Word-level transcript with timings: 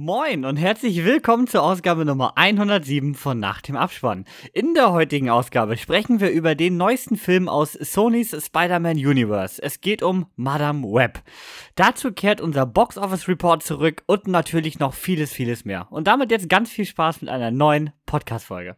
Moin 0.00 0.44
und 0.44 0.56
herzlich 0.58 1.04
willkommen 1.04 1.48
zur 1.48 1.64
Ausgabe 1.64 2.04
Nummer 2.04 2.34
107 2.36 3.16
von 3.16 3.40
Nach 3.40 3.60
dem 3.60 3.74
Abspann. 3.74 4.26
In 4.52 4.72
der 4.74 4.92
heutigen 4.92 5.28
Ausgabe 5.28 5.76
sprechen 5.76 6.20
wir 6.20 6.30
über 6.30 6.54
den 6.54 6.76
neuesten 6.76 7.16
Film 7.16 7.48
aus 7.48 7.72
Sonys 7.72 8.30
Spider-Man 8.30 8.96
Universe. 8.96 9.60
Es 9.60 9.80
geht 9.80 10.04
um 10.04 10.26
Madame 10.36 10.84
Web. 10.86 11.24
Dazu 11.74 12.12
kehrt 12.12 12.40
unser 12.40 12.64
Box 12.64 12.96
Office 12.96 13.26
Report 13.26 13.64
zurück 13.64 14.04
und 14.06 14.28
natürlich 14.28 14.78
noch 14.78 14.94
vieles, 14.94 15.32
vieles 15.32 15.64
mehr. 15.64 15.88
Und 15.90 16.06
damit 16.06 16.30
jetzt 16.30 16.48
ganz 16.48 16.70
viel 16.70 16.84
Spaß 16.84 17.22
mit 17.22 17.28
einer 17.28 17.50
neuen 17.50 17.90
Podcast-Folge. 18.06 18.76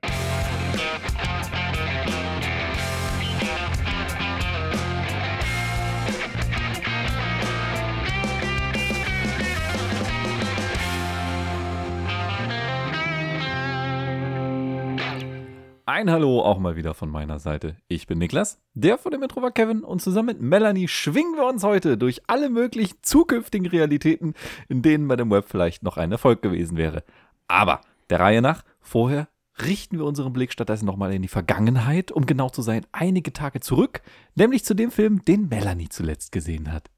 Ein 15.93 16.09
Hallo 16.09 16.41
auch 16.41 16.61
mal 16.61 16.77
wieder 16.77 16.95
von 16.95 17.11
meiner 17.11 17.41
Seite. 17.41 17.75
Ich 17.89 18.07
bin 18.07 18.19
Niklas, 18.19 18.61
der 18.75 18.97
von 18.97 19.11
dem 19.11 19.25
Intro 19.25 19.43
war 19.43 19.51
Kevin 19.51 19.83
und 19.83 20.01
zusammen 20.01 20.29
mit 20.29 20.41
Melanie 20.41 20.87
schwingen 20.87 21.35
wir 21.35 21.49
uns 21.49 21.65
heute 21.65 21.99
durch 21.99 22.23
alle 22.29 22.49
möglichen 22.49 22.99
zukünftigen 23.03 23.67
Realitäten, 23.67 24.35
in 24.69 24.83
denen 24.83 25.09
bei 25.09 25.17
dem 25.17 25.33
Web 25.33 25.47
vielleicht 25.49 25.83
noch 25.83 25.97
ein 25.97 26.13
Erfolg 26.13 26.43
gewesen 26.43 26.77
wäre. 26.77 27.03
Aber 27.49 27.81
der 28.09 28.21
Reihe 28.21 28.41
nach, 28.41 28.63
vorher 28.81 29.27
richten 29.61 29.99
wir 29.99 30.05
unseren 30.05 30.33
Blick 30.33 30.53
stattdessen 30.53 30.87
nochmal 30.87 31.13
in 31.13 31.23
die 31.23 31.29
Vergangenheit, 31.29 32.13
um 32.13 32.25
genau 32.25 32.51
zu 32.51 32.63
sein, 32.63 32.87
einige 32.93 33.33
Tage 33.33 33.59
zurück, 33.59 34.01
nämlich 34.37 34.65
zu 34.65 34.75
dem 34.75 34.93
Film, 34.93 35.25
den 35.25 35.49
Melanie 35.49 35.89
zuletzt 35.89 36.31
gesehen 36.31 36.73
hat. 36.73 36.89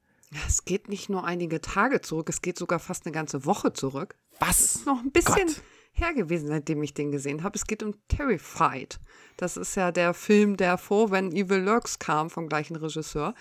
Es 0.47 0.66
geht 0.66 0.91
nicht 0.91 1.09
nur 1.09 1.24
einige 1.24 1.62
Tage 1.62 2.02
zurück, 2.02 2.28
es 2.28 2.42
geht 2.42 2.59
sogar 2.59 2.78
fast 2.78 3.06
eine 3.06 3.14
ganze 3.14 3.47
Woche 3.47 3.72
zurück. 3.72 4.16
Was? 4.38 4.48
Das 4.48 4.74
ist 4.74 4.86
noch 4.86 5.00
ein 5.02 5.12
bisschen 5.12 5.47
Gott 5.47 5.62
her 5.92 6.14
gewesen, 6.14 6.48
seitdem 6.48 6.82
ich 6.82 6.95
den 6.95 7.12
gesehen 7.12 7.42
habe. 7.42 7.56
Es 7.56 7.66
geht 7.66 7.82
um 7.82 7.95
Terrified. 8.08 8.98
Das 9.36 9.56
ist 9.56 9.75
ja 9.75 9.92
der 9.92 10.14
Film, 10.14 10.56
der 10.56 10.78
vor 10.78 11.11
When 11.11 11.33
Evil 11.33 11.58
Lurks 11.58 11.98
kam, 11.98 12.30
vom 12.30 12.48
gleichen 12.48 12.77
Regisseur. 12.77 13.34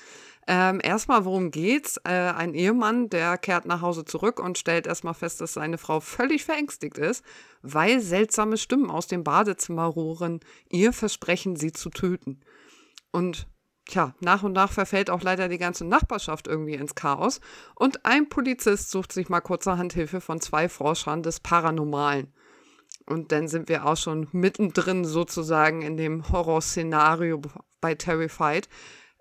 Ähm, 0.48 0.82
erstmal, 0.84 1.26
worum 1.26 1.52
geht's? 1.52 1.98
Äh, 2.04 2.12
ein 2.12 2.54
Ehemann, 2.54 3.10
der 3.10 3.38
kehrt 3.38 3.66
nach 3.66 3.82
Hause 3.82 4.06
zurück 4.06 4.40
und 4.40 4.58
stellt 4.58 4.88
erstmal 4.88 5.14
fest, 5.14 5.40
dass 5.40 5.54
seine 5.54 5.78
Frau 5.78 6.00
völlig 6.00 6.46
verängstigt 6.46 6.98
ist, 6.98 7.24
weil 7.62 8.02
seltsame 8.02 8.58
Stimmen 8.58 8.90
aus 8.90 9.08
dem 9.08 9.24
Badezimmer 9.24 9.86
rohren, 9.86 10.40
ihr 10.70 10.94
versprechen, 10.94 11.56
sie 11.56 11.72
zu 11.72 11.90
töten. 11.90 12.42
Und 13.12 13.48
tja, 13.86 14.16
nach 14.20 14.44
und 14.44 14.54
nach 14.54 14.72
verfällt 14.72 15.10
auch 15.10 15.22
leider 15.22 15.48
die 15.48 15.58
ganze 15.60 15.86
Nachbarschaft 15.86 16.48
irgendwie 16.48 16.76
ins 16.76 16.96
Chaos. 16.96 17.40
Und 17.76 18.06
ein 18.06 18.28
Polizist 18.28 18.90
sucht 18.90 19.12
sich 19.14 19.30
mal 19.30 19.42
kurzerhand 19.42 19.94
Hilfe 19.94 20.22
von 20.22 20.42
zwei 20.42 20.70
Forschern 20.70 21.22
des 21.22 21.40
Paranormalen. 21.40 22.34
Und 23.12 23.32
dann 23.32 23.48
sind 23.48 23.70
wir 23.70 23.86
auch 23.86 23.98
schon 23.98 24.28
mittendrin 24.32 25.06
sozusagen 25.06 25.82
in 25.82 25.98
dem 25.98 26.30
Horrorszenario 26.30 27.42
bei 27.82 27.94
Terrified. 27.94 28.70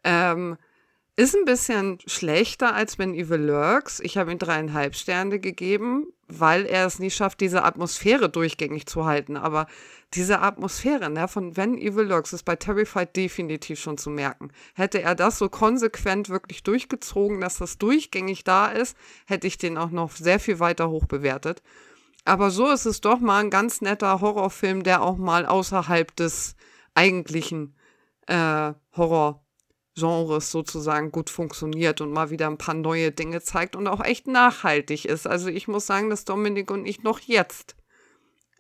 Ähm, 0.05 0.57
ist 1.17 1.37
ein 1.37 1.45
bisschen 1.45 1.99
schlechter 2.07 2.75
als 2.75 2.99
wenn 2.99 3.15
Evil 3.15 3.41
Lurks. 3.41 4.01
Ich 4.01 4.17
habe 4.17 4.33
ihm 4.33 4.39
dreieinhalb 4.39 4.95
Sterne 4.95 5.39
gegeben, 5.39 6.07
weil 6.29 6.65
er 6.65 6.87
es 6.87 6.99
nie 6.99 7.11
schafft, 7.11 7.41
diese 7.41 7.65
Atmosphäre 7.65 8.31
durchgängig 8.31 8.87
zu 8.87 9.05
halten. 9.05 9.37
Aber 9.37 9.67
diese 10.15 10.41
Atmosphäre 10.41 11.11
ne, 11.11 11.29
von 11.29 11.57
When 11.57 11.77
Evil 11.77 12.05
Lurks 12.05 12.33
ist 12.33 12.45
bei 12.45 12.57
Terrified 12.57 13.15
definitiv 13.17 13.81
schon 13.81 13.99
zu 13.99 14.09
merken. 14.09 14.51
Hätte 14.75 15.03
er 15.03 15.15
das 15.15 15.37
so 15.37 15.49
konsequent 15.49 16.31
wirklich 16.31 16.63
durchgezogen, 16.63 17.41
dass 17.41 17.59
das 17.59 17.77
durchgängig 17.77 18.45
da 18.45 18.69
ist, 18.69 18.97
hätte 19.27 19.47
ich 19.47 19.59
den 19.59 19.77
auch 19.77 19.91
noch 19.91 20.13
sehr 20.13 20.41
viel 20.41 20.61
weiter 20.61 20.89
hoch 20.89 21.07
bewertet. 21.07 21.61
Aber 22.25 22.51
so 22.51 22.69
ist 22.71 22.87
es 22.87 23.01
doch 23.01 23.21
mal 23.21 23.41
ein 23.41 23.51
ganz 23.51 23.81
netter 23.81 24.21
Horrorfilm, 24.21 24.83
der 24.83 25.03
auch 25.03 25.17
mal 25.17 25.47
außerhalb 25.47 26.15
des 26.17 26.55
eigentlichen 26.95 27.77
äh, 28.27 28.73
Horrorgenres 28.97 30.51
sozusagen 30.51 31.13
gut 31.13 31.31
funktioniert 31.31 32.01
und 32.01 32.13
mal 32.13 32.31
wieder 32.31 32.47
ein 32.47 32.59
paar 32.59 32.75
neue 32.75 33.11
Dinge 33.11 33.41
zeigt 33.41 33.75
und 33.75 33.87
auch 33.87 34.05
echt 34.05 34.27
nachhaltig 34.27 35.05
ist. 35.07 35.27
Also 35.27 35.49
ich 35.49 35.67
muss 35.67 35.87
sagen, 35.87 36.11
dass 36.11 36.25
Dominik 36.25 36.71
und 36.71 36.87
ich 36.87 37.03
noch 37.03 37.21
jetzt 37.21 37.77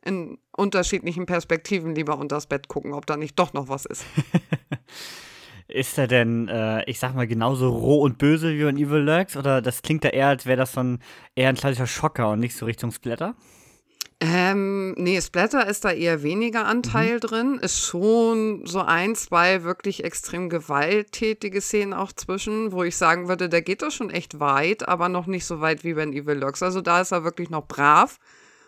in 0.03 0.39
unterschiedlichen 0.57 1.27
Perspektiven 1.27 1.95
lieber 1.95 2.19
unters 2.19 2.47
Bett 2.47 2.69
gucken, 2.69 2.95
ob 2.95 3.07
da 3.07 3.17
nicht 3.17 3.39
doch 3.39 3.53
noch 3.53 3.69
was 3.69 3.85
ist. 3.85 4.05
Ist 5.73 5.99
er 5.99 6.07
denn, 6.07 6.49
äh, 6.49 6.85
ich 6.85 6.99
sag 6.99 7.15
mal, 7.15 7.27
genauso 7.27 7.69
roh 7.71 8.03
und 8.03 8.19
böse 8.19 8.53
wie 8.53 8.63
in 8.63 8.77
Evil 8.77 9.01
Lurks? 9.01 9.37
Oder 9.37 9.63
das 9.63 9.83
klingt 9.83 10.05
da 10.05 10.09
eher, 10.09 10.29
als 10.29 10.47
wäre 10.47 10.57
das 10.57 10.73
so 10.73 10.81
ein, 10.81 10.99
eher 11.35 11.49
ein 11.49 11.55
klassischer 11.55 11.87
Schocker 11.87 12.31
und 12.31 12.41
nicht 12.41 12.57
so 12.57 12.67
Richtung 12.67 12.91
Splatter? 12.91 13.35
Ähm, 14.23 14.93
nee, 14.99 15.19
Splatter 15.21 15.67
ist 15.67 15.87
da 15.87 15.93
eher 15.93 16.23
weniger 16.23 16.67
Anteil 16.67 17.15
mhm. 17.15 17.21
drin. 17.21 17.59
Ist 17.63 17.81
schon 17.81 18.67
so 18.67 18.81
ein, 18.81 19.15
zwei 19.15 19.63
wirklich 19.63 20.05
extrem 20.05 20.51
gewalttätige 20.51 21.61
Szenen 21.63 21.95
auch 21.95 22.13
zwischen, 22.13 22.73
wo 22.73 22.83
ich 22.83 22.97
sagen 22.97 23.29
würde, 23.29 23.49
der 23.49 23.63
geht 23.63 23.81
doch 23.81 23.91
schon 23.91 24.11
echt 24.11 24.39
weit, 24.39 24.87
aber 24.87 25.09
noch 25.09 25.27
nicht 25.27 25.47
so 25.47 25.61
weit 25.61 25.85
wie 25.85 25.95
bei 25.95 26.05
Evil 26.05 26.39
Lurks. 26.39 26.63
Also 26.63 26.83
da 26.83 27.01
ist 27.01 27.13
er 27.13 27.25
wirklich 27.25 27.49
noch 27.49 27.67
brav 27.67 28.19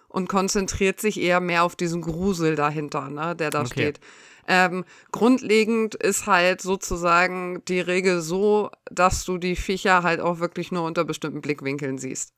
und 0.08 0.28
konzentriert 0.28 1.00
sich 1.00 1.20
eher 1.20 1.40
mehr 1.40 1.64
auf 1.64 1.76
diesen 1.76 2.00
Grusel 2.00 2.56
dahinter, 2.56 3.10
ne, 3.10 3.36
der 3.36 3.50
da 3.50 3.60
okay. 3.60 3.72
steht. 3.72 4.00
Ähm, 4.48 4.84
grundlegend 5.12 5.94
ist 5.94 6.26
halt 6.26 6.60
sozusagen 6.60 7.64
die 7.66 7.80
Regel 7.80 8.20
so, 8.20 8.70
dass 8.90 9.24
du 9.24 9.38
die 9.38 9.56
Viecher 9.56 10.02
halt 10.02 10.20
auch 10.20 10.40
wirklich 10.40 10.72
nur 10.72 10.84
unter 10.84 11.04
bestimmten 11.04 11.40
Blickwinkeln 11.40 11.98
siehst. 11.98 12.34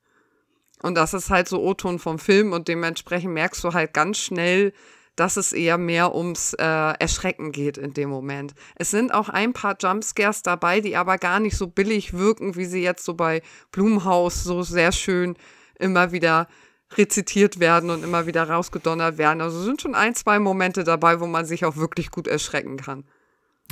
Und 0.83 0.97
das 0.97 1.15
ist 1.15 1.31
halt 1.31 1.49
so 1.49 1.63
O-Ton 1.63 1.99
vom 1.99 2.19
Film 2.19 2.53
und 2.53 2.69
dementsprechend 2.69 3.33
merkst 3.33 3.65
du 3.65 3.73
halt 3.73 3.95
ganz 3.95 4.19
schnell, 4.19 4.75
dass 5.17 5.37
es 5.37 5.53
eher 5.53 5.79
mehr 5.79 6.15
ums 6.15 6.55
äh, 6.55 6.63
Erschrecken 6.63 7.53
geht 7.53 7.79
in 7.79 7.95
dem 7.95 8.11
Moment. 8.11 8.55
Es 8.75 8.91
sind 8.91 9.15
auch 9.15 9.29
ein 9.29 9.53
paar 9.53 9.77
Jumpscares 9.81 10.43
dabei, 10.43 10.81
die 10.81 10.97
aber 10.97 11.19
gar 11.19 11.41
nicht 11.41 11.57
so 11.57 11.69
billig 11.69 12.15
wirken, 12.15 12.57
wie 12.57 12.65
sie 12.65 12.83
jetzt 12.83 13.05
so 13.05 13.15
bei 13.15 13.43
Blumhaus 13.71 14.43
so 14.43 14.63
sehr 14.63 14.93
schön 14.93 15.37
immer 15.79 16.13
wieder 16.13 16.49
rezitiert 16.97 17.61
werden 17.61 17.91
und 17.91 18.05
immer 18.05 18.27
wieder 18.27 18.49
rausgedonnert 18.49 19.19
werden. 19.19 19.41
Also 19.41 19.63
sind 19.63 19.83
schon 19.83 19.95
ein, 19.95 20.15
zwei 20.15 20.39
Momente 20.39 20.85
dabei, 20.85 21.21
wo 21.21 21.27
man 21.27 21.45
sich 21.45 21.65
auch 21.65 21.77
wirklich 21.77 22.11
gut 22.11 22.27
erschrecken 22.27 22.77
kann. 22.77 23.05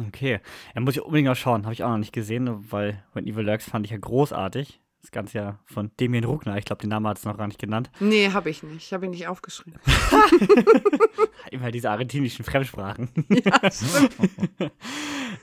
Okay, 0.09 0.41
ja, 0.75 0.81
muss 0.81 0.97
ich 0.97 1.03
unbedingt 1.03 1.29
auch 1.29 1.37
schauen. 1.37 1.65
Habe 1.65 1.75
ich 1.75 1.85
auch 1.85 1.91
noch 1.91 1.99
nicht 1.99 2.13
gesehen, 2.13 2.71
weil 2.71 3.03
When 3.13 3.27
Evil 3.27 3.45
Lurks 3.45 3.69
fand 3.69 3.85
ich 3.87 3.93
ja 3.93 3.99
großartig. 3.99 4.81
Das 5.03 5.11
Ganze 5.11 5.39
ja 5.39 5.59
von 5.67 5.91
Damien 5.97 6.25
Ruckner. 6.25 6.57
Ich 6.59 6.65
glaube, 6.65 6.81
den 6.81 6.91
Namen 6.91 7.09
hat 7.09 7.19
es 7.19 7.25
noch 7.25 7.37
gar 7.37 7.49
nicht 7.49 7.59
genannt. 7.59 7.91
Nee, 7.99 8.31
habe 8.31 8.51
ich 8.51 8.63
nicht. 8.63 8.87
Ich 8.87 8.93
habe 8.93 9.05
ihn 9.05 9.11
nicht 9.11 9.27
aufgeschrieben. 9.27 9.81
Immer 11.51 11.73
diese 11.73 11.91
argentinischen 11.91 12.45
Fremdsprachen. 12.45 13.11
Ja, 13.29 13.71
stimmt. 13.71 14.15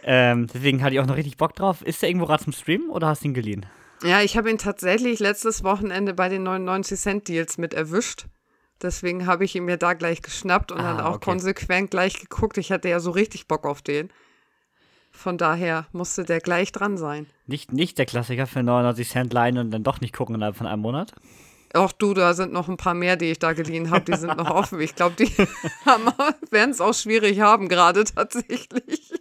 ähm, 0.03 0.47
deswegen 0.47 0.81
hatte 0.81 0.95
ich 0.95 1.01
auch 1.01 1.05
noch 1.05 1.17
richtig 1.17 1.35
Bock 1.35 1.55
drauf. 1.55 1.81
Ist 1.81 2.01
der 2.01 2.09
irgendwo 2.09 2.25
gerade 2.25 2.43
zum 2.43 2.53
Streamen 2.53 2.89
oder 2.89 3.07
hast 3.07 3.23
du 3.23 3.27
ihn 3.27 3.33
geliehen? 3.33 3.65
Ja, 4.03 4.21
ich 4.21 4.37
habe 4.37 4.49
ihn 4.49 4.57
tatsächlich 4.57 5.19
letztes 5.19 5.63
Wochenende 5.63 6.13
bei 6.13 6.29
den 6.29 6.43
99 6.43 6.99
Cent 6.99 7.27
Deals 7.27 7.57
mit 7.57 7.73
erwischt. 7.73 8.27
Deswegen 8.81 9.25
habe 9.27 9.43
ich 9.43 9.55
ihn 9.55 9.65
mir 9.65 9.77
da 9.77 9.93
gleich 9.93 10.21
geschnappt 10.21 10.71
und 10.71 10.79
ah, 10.79 10.83
dann 10.83 11.01
auch 11.01 11.15
okay. 11.15 11.31
konsequent 11.31 11.91
gleich 11.91 12.19
geguckt. 12.19 12.57
Ich 12.57 12.71
hatte 12.71 12.87
ja 12.87 12.99
so 12.99 13.11
richtig 13.11 13.47
Bock 13.47 13.65
auf 13.65 13.81
den. 13.81 14.09
Von 15.11 15.37
daher 15.37 15.87
musste 15.91 16.23
der 16.23 16.39
gleich 16.39 16.71
dran 16.71 16.97
sein. 16.97 17.27
Nicht, 17.45 17.73
nicht 17.73 17.97
der 17.97 18.05
Klassiker 18.05 18.47
für 18.47 18.63
99 18.63 19.09
Cent 19.09 19.33
leihen 19.33 19.57
und 19.57 19.71
dann 19.71 19.83
doch 19.83 19.99
nicht 19.99 20.15
gucken 20.15 20.35
innerhalb 20.35 20.55
von 20.55 20.67
einem 20.67 20.81
Monat? 20.81 21.13
Ach 21.73 21.91
du, 21.91 22.13
da 22.13 22.33
sind 22.33 22.53
noch 22.53 22.69
ein 22.69 22.77
paar 22.77 22.93
mehr, 22.93 23.17
die 23.17 23.25
ich 23.25 23.39
da 23.39 23.53
geliehen 23.53 23.91
habe, 23.91 24.05
die 24.09 24.17
sind 24.17 24.37
noch 24.37 24.49
offen. 24.49 24.79
Ich 24.79 24.95
glaube, 24.95 25.15
die 25.17 25.25
werden 26.51 26.71
es 26.71 26.79
auch 26.79 26.93
schwierig 26.93 27.41
haben, 27.41 27.67
gerade 27.67 28.05
tatsächlich. 28.05 29.11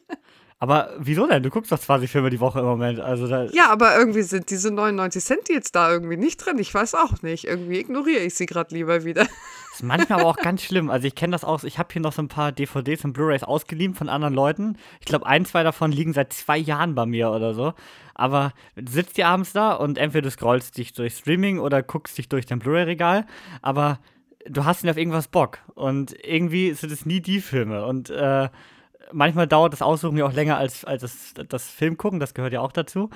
Aber 0.60 0.90
wieso 0.98 1.26
denn? 1.28 1.44
Du 1.44 1.50
guckst 1.50 1.70
doch 1.70 1.78
20 1.78 2.10
Filme 2.10 2.30
die 2.30 2.40
Woche 2.40 2.58
im 2.58 2.64
Moment. 2.64 2.98
Also 2.98 3.28
ja, 3.52 3.70
aber 3.70 3.96
irgendwie 3.96 4.22
sind 4.22 4.50
diese 4.50 4.72
99 4.72 5.24
Cent 5.24 5.48
jetzt 5.48 5.76
da 5.76 5.92
irgendwie 5.92 6.16
nicht 6.16 6.38
drin. 6.38 6.58
Ich 6.58 6.74
weiß 6.74 6.96
auch 6.96 7.22
nicht. 7.22 7.44
Irgendwie 7.44 7.78
ignoriere 7.78 8.22
ich 8.22 8.34
sie 8.34 8.46
gerade 8.46 8.74
lieber 8.74 9.04
wieder. 9.04 9.22
Das 9.22 9.30
ist 9.74 9.82
manchmal 9.84 10.20
aber 10.20 10.28
auch 10.28 10.36
ganz 10.36 10.64
schlimm. 10.64 10.90
Also 10.90 11.06
ich 11.06 11.14
kenne 11.14 11.30
das 11.30 11.44
auch. 11.44 11.62
Ich 11.62 11.78
habe 11.78 11.90
hier 11.92 12.02
noch 12.02 12.12
so 12.12 12.22
ein 12.22 12.28
paar 12.28 12.50
DVDs 12.50 13.04
und 13.04 13.12
Blu-rays 13.12 13.44
ausgeliehen 13.44 13.94
von 13.94 14.08
anderen 14.08 14.34
Leuten. 14.34 14.76
Ich 14.98 15.06
glaube, 15.06 15.26
ein, 15.26 15.44
zwei 15.44 15.62
davon 15.62 15.92
liegen 15.92 16.12
seit 16.12 16.32
zwei 16.32 16.58
Jahren 16.58 16.96
bei 16.96 17.06
mir 17.06 17.30
oder 17.30 17.54
so. 17.54 17.74
Aber 18.16 18.52
du 18.74 18.90
sitzt 18.90 19.14
hier 19.14 19.28
abends 19.28 19.52
da 19.52 19.74
und 19.74 19.96
entweder 19.96 20.22
du 20.22 20.30
scrollst 20.32 20.76
dich 20.76 20.92
durch 20.92 21.14
Streaming 21.14 21.60
oder 21.60 21.84
guckst 21.84 22.18
dich 22.18 22.28
durch 22.28 22.46
dein 22.46 22.58
Blu-ray-Regal. 22.58 23.26
Aber 23.62 24.00
du 24.44 24.64
hast 24.64 24.82
nicht 24.82 24.90
auf 24.90 24.98
irgendwas 24.98 25.28
Bock. 25.28 25.60
Und 25.76 26.16
irgendwie 26.24 26.72
sind 26.72 26.90
es 26.90 27.06
nie 27.06 27.20
die 27.20 27.40
Filme. 27.40 27.86
Und 27.86 28.10
äh, 28.10 28.48
manchmal 29.12 29.46
dauert 29.46 29.72
das 29.72 29.82
Aussuchen 29.82 30.16
ja 30.16 30.26
auch 30.26 30.32
länger 30.32 30.56
als, 30.56 30.84
als 30.84 31.02
das, 31.02 31.34
das 31.48 31.68
Film 31.68 31.96
gucken, 31.96 32.20
das 32.20 32.34
gehört 32.34 32.52
ja 32.52 32.60
auch 32.60 32.72
dazu. 32.72 33.10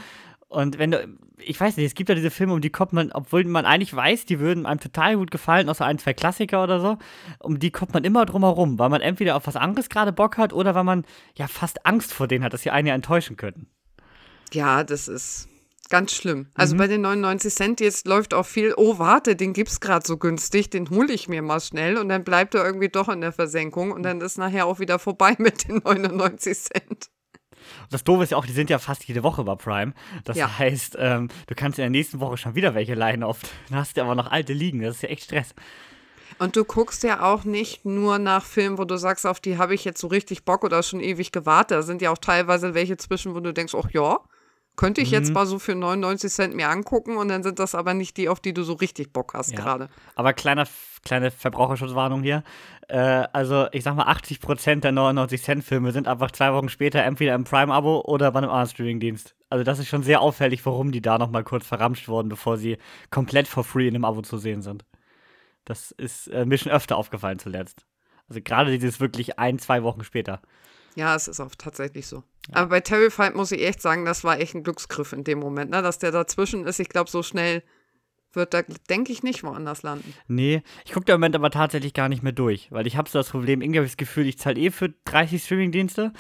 Und 0.49 0.79
wenn 0.79 0.91
du, 0.91 1.09
ich 1.39 1.59
weiß 1.59 1.79
nicht, 1.79 1.87
es 1.87 1.95
gibt 1.95 2.11
ja 2.11 2.15
diese 2.15 2.31
Filme, 2.31 2.53
um 2.53 2.61
die 2.61 2.69
kommt 2.69 2.93
man, 2.93 3.11
obwohl 3.13 3.45
man 3.45 3.65
eigentlich 3.65 3.97
weiß, 3.97 4.27
die 4.27 4.39
würden 4.39 4.67
einem 4.67 4.81
total 4.81 5.17
gut 5.17 5.31
gefallen, 5.31 5.71
außer 5.71 5.87
ein, 5.87 5.99
zwei 5.99 6.13
Klassiker 6.13 6.63
oder 6.63 6.79
so, 6.79 6.99
um 7.39 7.59
die 7.59 7.71
kommt 7.71 7.95
man 7.95 8.05
immer 8.05 8.27
drum 8.27 8.43
herum, 8.43 8.79
weil 8.79 8.91
man 8.91 9.01
entweder 9.01 9.35
auf 9.35 9.47
was 9.47 9.57
anderes 9.57 9.89
gerade 9.89 10.13
Bock 10.13 10.37
hat 10.37 10.53
oder 10.53 10.75
weil 10.75 10.85
man 10.85 11.05
ja 11.37 11.49
fast 11.49 11.87
Angst 11.87 12.13
vor 12.13 12.29
denen 12.29 12.45
hat, 12.45 12.53
dass 12.53 12.63
sie 12.63 12.71
einen 12.71 12.87
ja 12.87 12.95
enttäuschen 12.95 13.39
könnten. 13.39 13.67
Ja, 14.53 14.85
das 14.85 15.09
ist, 15.09 15.49
Ganz 15.89 16.13
schlimm. 16.13 16.47
Also 16.55 16.75
mhm. 16.75 16.79
bei 16.79 16.87
den 16.87 17.01
99 17.03 17.55
Cent 17.55 17.81
jetzt 17.81 18.07
läuft 18.07 18.35
auch 18.35 18.47
viel, 18.47 18.73
oh 18.77 18.99
warte, 18.99 19.37
den 19.37 19.53
gibt's 19.53 19.81
gerade 19.81 20.07
so 20.07 20.17
günstig, 20.17 20.71
den 20.71 20.89
hole 20.91 21.13
ich 21.13 21.29
mir 21.29 21.43
mal 21.43 21.61
schnell 21.61 21.99
und 21.99 22.09
dann 22.09 22.25
bleibt 22.25 22.55
er 22.55 22.65
irgendwie 22.65 22.89
doch 22.89 23.09
in 23.09 23.21
der 23.21 23.33
Versenkung 23.33 23.93
und 23.93 24.03
dann 24.03 24.21
ist 24.21 24.39
nachher 24.39 24.67
auch 24.67 24.79
wieder 24.79 24.99
vorbei 24.99 25.35
mit 25.39 25.69
den 25.69 25.83
99 25.85 26.59
Cent. 26.59 27.11
Das 27.91 28.05
Doofe 28.05 28.25
ist 28.25 28.31
ja 28.31 28.39
auch, 28.39 28.47
die 28.47 28.53
sind 28.53 28.71
ja 28.71 28.79
fast 28.79 29.05
jede 29.05 29.23
Woche 29.23 29.45
bei 29.45 29.55
Prime. 29.55 29.93
Das 30.25 30.37
ja. 30.37 30.59
heißt, 30.59 30.97
ähm, 30.99 31.29
du 31.47 31.55
kannst 31.55 31.79
in 31.79 31.83
der 31.83 31.91
nächsten 31.91 32.21
Woche 32.21 32.37
schon 32.37 32.55
wieder 32.55 32.75
welche 32.75 32.95
leihen 32.95 33.23
oft. 33.23 33.49
Dann 33.69 33.79
hast 33.79 33.97
du 33.97 34.03
aber 34.03 34.15
noch 34.15 34.31
alte 34.31 34.53
liegen. 34.53 34.81
Das 34.81 34.97
ist 34.97 35.03
ja 35.03 35.11
echt 35.11 35.25
Stress. 35.25 35.55
Und 36.39 36.57
du 36.57 36.65
guckst 36.65 37.03
ja 37.03 37.23
auch 37.23 37.45
nicht 37.45 37.85
nur 37.85 38.19
nach 38.19 38.45
Filmen, 38.45 38.79
wo 38.79 38.85
du 38.85 38.97
sagst, 38.97 39.27
auf 39.27 39.39
die 39.39 39.59
habe 39.59 39.75
ich 39.75 39.85
jetzt 39.85 40.01
so 40.01 40.09
richtig 40.09 40.45
Bock 40.45 40.65
oder 40.65 40.83
schon 40.83 41.01
ewig 41.01 41.31
gewartet. 41.31 41.79
Da 41.79 41.83
sind 41.83 42.03
ja 42.03 42.11
auch 42.11 42.19
teilweise 42.19 42.75
welche 42.75 42.97
zwischen, 42.97 43.35
wo 43.35 43.41
du 43.41 43.53
denkst, 43.53 43.75
ach 43.77 43.91
ja, 43.91 44.19
könnte 44.77 45.01
ich 45.01 45.09
mhm. 45.09 45.15
jetzt 45.15 45.33
mal 45.33 45.47
so 45.47 45.59
für 45.59 45.75
99 45.75 46.33
Cent 46.33 46.55
mir 46.55 46.69
angucken 46.69 47.17
und 47.17 47.29
dann 47.29 47.43
sind 47.43 47.59
das 47.59 47.75
aber 47.75 47.95
nicht 47.95 48.17
die, 48.17 48.29
auf 48.29 48.41
die 48.41 48.55
du 48.55 48.63
so 48.63 48.73
richtig 48.75 49.13
Bock 49.13 49.35
hast 49.35 49.53
ja. 49.53 49.61
gerade. 49.61 49.89
Aber 50.15 50.33
kleiner, 50.33 50.67
kleine 51.05 51.31
Verbraucherschutzwarnung 51.31 52.23
hier. 52.23 52.43
Äh, 52.89 52.97
also 53.33 53.67
ich 53.73 53.85
sag 53.85 53.95
mal, 53.97 54.07
80 54.07 54.41
Prozent 54.41 54.85
der 54.85 54.93
99 54.93 55.43
Cent 55.43 55.65
Filme 55.65 55.93
sind 55.93 56.09
einfach 56.09 56.31
zwei 56.31 56.53
Wochen 56.55 56.69
später 56.69 57.03
entweder 57.03 57.35
im 57.35 57.45
Prime-Abo 57.45 58.03
oder 58.07 58.31
bei 58.33 58.39
einem 58.39 58.51
anderen 58.51 58.69
Streaming-Dienst. 58.69 59.35
Also 59.51 59.65
das 59.65 59.79
ist 59.79 59.89
schon 59.89 60.03
sehr 60.03 60.21
auffällig, 60.21 60.65
warum 60.65 60.93
die 60.93 61.03
da 61.03 61.19
nochmal 61.19 61.45
kurz 61.45 61.67
verramscht 61.67 62.09
wurden, 62.09 62.29
bevor 62.29 62.57
sie 62.57 62.79
komplett 63.11 63.49
for 63.49 63.65
free 63.65 63.89
in 63.89 63.95
einem 63.95 64.05
Abo 64.05 64.23
zu 64.23 64.39
sehen 64.39 64.63
sind. 64.63 64.85
Das 65.65 65.91
ist 65.93 66.29
äh, 66.29 66.47
mir 66.47 66.59
schon 66.59 66.73
öfter 66.73 66.97
aufgefallen 66.97 67.39
zuletzt. 67.39 67.85
Also 68.29 68.41
gerade 68.43 68.71
dieses 68.71 69.01
wirklich 69.01 69.39
ein, 69.39 69.59
zwei 69.59 69.83
Wochen 69.83 70.05
später. 70.05 70.41
Ja, 70.95 71.15
es 71.15 71.29
ist 71.29 71.41
auch 71.41 71.55
tatsächlich 71.57 72.07
so. 72.07 72.23
Ja. 72.49 72.57
Aber 72.57 72.69
bei 72.69 72.81
Terrified 72.81 73.35
muss 73.35 73.53
ich 73.53 73.63
echt 73.63 73.81
sagen, 73.81 74.05
das 74.05 74.25
war 74.25 74.41
echt 74.41 74.55
ein 74.55 74.63
Glücksgriff 74.63 75.13
in 75.13 75.25
dem 75.25 75.39
Moment, 75.39 75.71
ne? 75.71 75.83
dass 75.83 75.99
der 75.99 76.11
dazwischen 76.11 76.67
ist. 76.67 76.81
Ich 76.81 76.89
glaube, 76.89 77.11
so 77.11 77.23
schnell 77.23 77.63
wird 78.35 78.55
da, 78.55 78.63
denke 78.89 79.13
ich, 79.13 79.23
nicht 79.23 79.45
woanders 79.45 79.83
landen. 79.83 80.15
Nee, 80.27 80.63
ich 80.85 80.93
gucke 80.93 81.07
da 81.07 81.15
im 81.15 81.21
Moment 81.21 81.37
aber 81.37 81.51
tatsächlich 81.51 81.95
gar 81.95 82.09
nicht 82.09 82.23
mehr 82.23 82.33
durch, 82.33 82.71
weil 82.73 82.87
ich 82.87 82.97
habe 82.97 83.09
so 83.09 83.19
das 83.19 83.31
Problem, 83.31 83.61
irgendwie 83.61 83.79
habe 83.79 83.87
ich 83.87 83.93
das 83.93 83.97
Gefühl, 83.99 84.27
ich 84.27 84.39
zahle 84.39 84.61
eh 84.61 84.71
für 84.71 84.91
30 85.05 85.43
Streamingdienste 85.43 86.13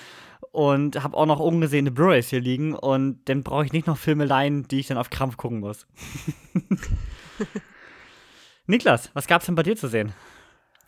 und 0.52 1.02
habe 1.02 1.16
auch 1.16 1.26
noch 1.26 1.40
ungesehene 1.40 1.90
Blu-rays 1.90 2.28
hier 2.28 2.40
liegen 2.40 2.75
und 2.75 3.20
dann 3.28 3.42
brauche 3.42 3.64
ich 3.64 3.72
nicht 3.72 3.86
noch 3.86 3.96
Filme 3.96 4.26
leihen, 4.26 4.68
die 4.68 4.80
ich 4.80 4.86
dann 4.86 4.98
auf 4.98 5.10
Krampf 5.10 5.36
gucken 5.36 5.60
muss. 5.60 5.86
Niklas, 8.66 9.10
was 9.14 9.26
gab 9.26 9.40
es 9.40 9.46
denn 9.46 9.54
bei 9.54 9.62
dir 9.62 9.76
zu 9.76 9.88
sehen? 9.88 10.12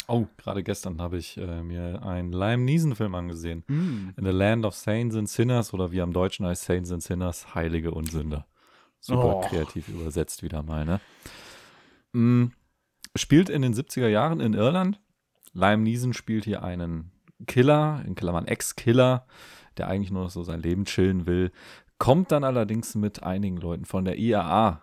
Oh, 0.07 0.27
gerade 0.37 0.63
gestern 0.63 1.01
habe 1.01 1.17
ich 1.17 1.39
äh, 1.39 1.63
mir 1.63 2.03
einen 2.03 2.33
Liam 2.33 2.65
Neeson-Film 2.65 3.15
angesehen. 3.15 3.65
Mm. 3.67 4.11
In 4.17 4.25
the 4.25 4.31
Land 4.31 4.65
of 4.65 4.75
Saints 4.75 5.17
and 5.17 5.29
Sinners 5.29 5.73
oder 5.73 5.93
wie 5.93 6.01
am 6.01 6.13
Deutschen 6.13 6.47
heißt 6.47 6.65
Saints 6.65 6.93
and 6.93 7.03
Sinners, 7.03 7.55
Heilige 7.55 7.93
und 7.93 8.11
Sünder. 8.11 8.47
Super 9.01 9.37
oh. 9.37 9.41
kreativ 9.41 9.89
übersetzt 9.89 10.43
wieder 10.43 10.63
mal, 10.63 10.85
ne? 10.85 11.01
Mm, 12.13 12.53
spielt 13.17 13.49
in 13.49 13.63
den 13.63 13.75
70er 13.75 14.09
Jahren 14.09 14.41
in 14.41 14.55
Irland. 14.55 15.01
Liam 15.53 15.83
Neeson 15.83 16.13
spielt 16.13 16.45
hier 16.45 16.63
einen 16.63 17.13
Killer, 17.47 18.03
in 18.07 18.15
Klammern 18.15 18.47
Ex-Killer, 18.47 19.27
der 19.77 19.89
eigentlich 19.89 20.11
nur 20.11 20.25
noch 20.25 20.31
so 20.31 20.43
sein 20.43 20.61
Leben 20.61 20.85
chillen 20.85 21.27
will. 21.27 21.51
Kommt 21.99 22.33
dann 22.33 22.45
allerdings 22.45 22.95
mit 22.95 23.23
einigen 23.23 23.57
Leuten 23.57 23.85
von 23.85 24.05
der 24.05 24.19
IAA, 24.19 24.83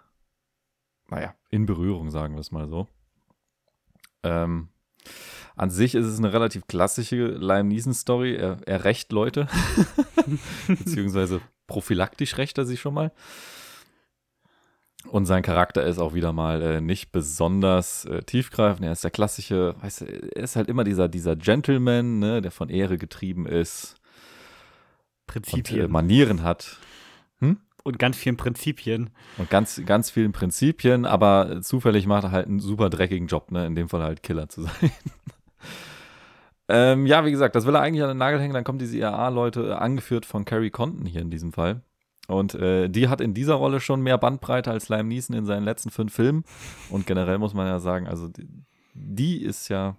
naja, 1.09 1.35
in 1.50 1.65
Berührung, 1.65 2.09
sagen 2.09 2.35
wir 2.35 2.39
es 2.39 2.51
mal 2.51 2.68
so. 2.68 2.88
Ähm, 4.23 4.69
an 5.56 5.69
sich 5.69 5.95
ist 5.95 6.06
es 6.06 6.18
eine 6.18 6.33
relativ 6.33 6.68
klassische 6.68 7.25
Liam 7.25 7.68
Neeson-Story. 7.68 8.36
Er, 8.36 8.57
er 8.65 8.83
rächt 8.83 9.12
Leute, 9.12 9.48
beziehungsweise 10.68 11.42
prophylaktisch 11.68 12.38
rächt 12.38 12.57
er 12.57 12.65
sich 12.65 12.80
schon 12.80 12.94
mal. 12.94 13.12
Und 15.07 15.25
sein 15.25 15.42
Charakter 15.42 15.83
ist 15.83 16.00
auch 16.00 16.13
wieder 16.13 16.31
mal 16.31 16.62
äh, 16.62 16.81
nicht 16.81 17.12
besonders 17.12 18.06
äh, 18.06 18.21
tiefgreifend. 18.21 18.86
Er 18.86 18.92
ist 18.92 19.03
der 19.03 19.12
klassische, 19.12 19.75
weißt 19.81 20.01
du, 20.01 20.06
er 20.06 20.44
ist 20.44 20.56
halt 20.56 20.69
immer 20.69 20.83
dieser, 20.83 21.07
dieser 21.07 21.36
Gentleman, 21.36 22.19
ne, 22.19 22.42
der 22.42 22.51
von 22.51 22.69
Ehre 22.69 22.97
getrieben 22.97 23.45
ist. 23.47 23.95
Prinzipien. 25.25 25.81
Und, 25.81 25.86
äh, 25.86 25.92
Manieren 25.92 26.44
hat. 26.44 26.77
Und 27.83 28.00
ganz 28.00 28.18
vielen 28.18 28.38
Prinzipien. 28.38 29.10
Und 29.38 29.50
ganz, 29.50 29.81
ganz 29.86 30.10
vielen 30.10 30.31
Prinzipien, 30.31 31.06
aber 31.06 31.62
zufällig 31.62 32.07
macht 32.07 32.25
er 32.25 32.31
halt 32.31 32.48
einen 32.48 32.60
super 32.60 32.89
dreckigen 32.89 33.28
Job, 33.28 33.51
ne? 33.51 33.66
In 33.66 33.75
dem 33.75 33.89
Fall 33.89 34.04
halt 34.04 34.24
Killer 34.24 34.50
zu 34.50 34.62
sein. 34.63 34.92
ähm, 36.69 37.06
ja, 37.06 37.25
wie 37.25 37.31
gesagt, 37.31 37.56
das 37.56 37.66
will 37.66 37.75
er 37.75 37.81
eigentlich 37.81 38.04
an 38.04 38.10
den 38.10 38.18
Nagel 38.18 38.39
hängen. 38.39 38.54
Dann 38.54 38.63
kommen 38.63 38.80
diese 38.80 38.98
IAA-Leute, 38.98 39.69
äh, 39.69 39.74
angeführt 39.74 40.25
von 40.25 40.45
Carrie 40.45 40.69
Conton 40.69 41.06
hier 41.06 41.22
in 41.22 41.31
diesem 41.31 41.54
Fall. 41.54 41.81
Und 42.28 42.56
äh, 42.56 42.88
die 42.88 43.10
hat 43.10 43.19
in 43.19 43.33
dieser 43.33 43.56
Rolle 43.56 43.80
schon 43.80 44.01
mehr 44.01 44.18
Bandbreite 44.18 44.72
als 44.72 44.89
Liam 44.89 45.07
Neeson 45.07 45.36
in 45.36 45.45
seinen 45.45 45.63
letzten 45.63 45.89
fünf 45.89 46.13
Filmen. 46.13 46.44
Und 46.89 47.06
generell 47.06 47.39
muss 47.39 47.54
man 47.54 47.68
ja 47.68 47.80
sagen, 47.80 48.07
also 48.07 48.28
die, 48.28 48.48
die 48.94 49.42
ist 49.42 49.69
ja 49.69 49.98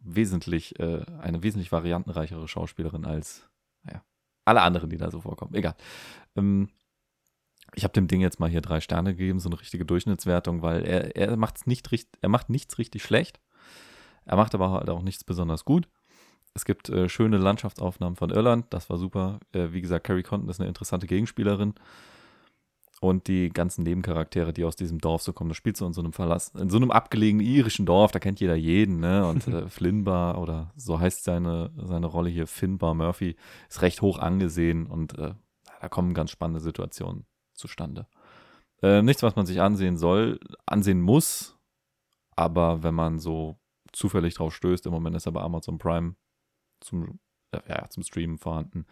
wesentlich, 0.00 0.78
äh, 0.80 1.04
eine 1.20 1.42
wesentlich 1.42 1.70
variantenreichere 1.70 2.48
Schauspielerin 2.48 3.04
als 3.04 3.48
naja, 3.84 4.02
alle 4.44 4.62
anderen, 4.62 4.90
die 4.90 4.96
da 4.96 5.10
so 5.10 5.20
vorkommen. 5.20 5.54
Egal. 5.54 5.76
Ähm, 6.36 6.70
ich 7.74 7.84
habe 7.84 7.92
dem 7.92 8.08
Ding 8.08 8.20
jetzt 8.20 8.40
mal 8.40 8.50
hier 8.50 8.60
drei 8.60 8.80
Sterne 8.80 9.14
gegeben, 9.14 9.40
so 9.40 9.48
eine 9.48 9.60
richtige 9.60 9.84
Durchschnittswertung, 9.84 10.62
weil 10.62 10.84
er, 10.84 11.16
er, 11.16 11.36
macht's 11.36 11.66
nicht, 11.66 11.88
er 12.20 12.28
macht 12.28 12.50
nichts 12.50 12.78
richtig 12.78 13.02
schlecht. 13.02 13.40
Er 14.24 14.36
macht 14.36 14.54
aber 14.54 14.70
halt 14.70 14.90
auch 14.90 15.02
nichts 15.02 15.24
besonders 15.24 15.64
gut. 15.64 15.88
Es 16.54 16.64
gibt 16.64 16.88
äh, 16.88 17.08
schöne 17.08 17.38
Landschaftsaufnahmen 17.38 18.16
von 18.16 18.30
Irland, 18.30 18.66
das 18.70 18.90
war 18.90 18.98
super. 18.98 19.38
Äh, 19.52 19.72
wie 19.72 19.80
gesagt, 19.80 20.06
Carrie 20.06 20.22
Conton 20.22 20.48
ist 20.48 20.60
eine 20.60 20.68
interessante 20.68 21.06
Gegenspielerin. 21.06 21.74
Und 23.00 23.28
die 23.28 23.50
ganzen 23.50 23.84
Nebencharaktere, 23.84 24.52
die 24.52 24.64
aus 24.64 24.74
diesem 24.74 24.98
Dorf 24.98 25.22
so 25.22 25.32
kommen, 25.32 25.50
das 25.50 25.56
spielt 25.56 25.76
so 25.76 25.86
in 25.86 25.92
so 25.92 26.00
einem 26.00 26.12
Verlass, 26.12 26.48
in 26.58 26.68
so 26.68 26.78
einem 26.78 26.90
abgelegenen 26.90 27.46
irischen 27.46 27.86
Dorf, 27.86 28.10
da 28.10 28.18
kennt 28.18 28.40
jeder 28.40 28.56
jeden, 28.56 28.98
ne? 28.98 29.24
Und 29.24 29.46
äh, 29.46 29.68
Flinbar 29.68 30.38
oder 30.38 30.72
so 30.74 30.98
heißt 30.98 31.22
seine, 31.22 31.70
seine 31.76 32.06
Rolle 32.06 32.28
hier, 32.28 32.48
Finbar 32.48 32.94
Murphy, 32.94 33.36
ist 33.68 33.82
recht 33.82 34.02
hoch 34.02 34.18
angesehen 34.18 34.86
und 34.86 35.16
äh, 35.16 35.34
da 35.80 35.88
kommen 35.88 36.12
ganz 36.12 36.32
spannende 36.32 36.60
Situationen 36.60 37.24
zustande. 37.58 38.06
Äh, 38.82 39.02
nichts, 39.02 39.22
was 39.22 39.36
man 39.36 39.46
sich 39.46 39.60
ansehen 39.60 39.96
soll, 39.96 40.38
ansehen 40.66 41.00
muss, 41.00 41.58
aber 42.36 42.82
wenn 42.82 42.94
man 42.94 43.18
so 43.18 43.58
zufällig 43.92 44.34
drauf 44.34 44.54
stößt, 44.54 44.86
im 44.86 44.92
Moment 44.92 45.16
ist 45.16 45.26
er 45.26 45.32
bei 45.32 45.40
Amazon 45.40 45.78
Prime 45.78 46.14
zum, 46.80 47.18
äh, 47.50 47.60
ja, 47.68 47.88
zum 47.90 48.02
Streamen 48.02 48.38
vorhanden, 48.38 48.86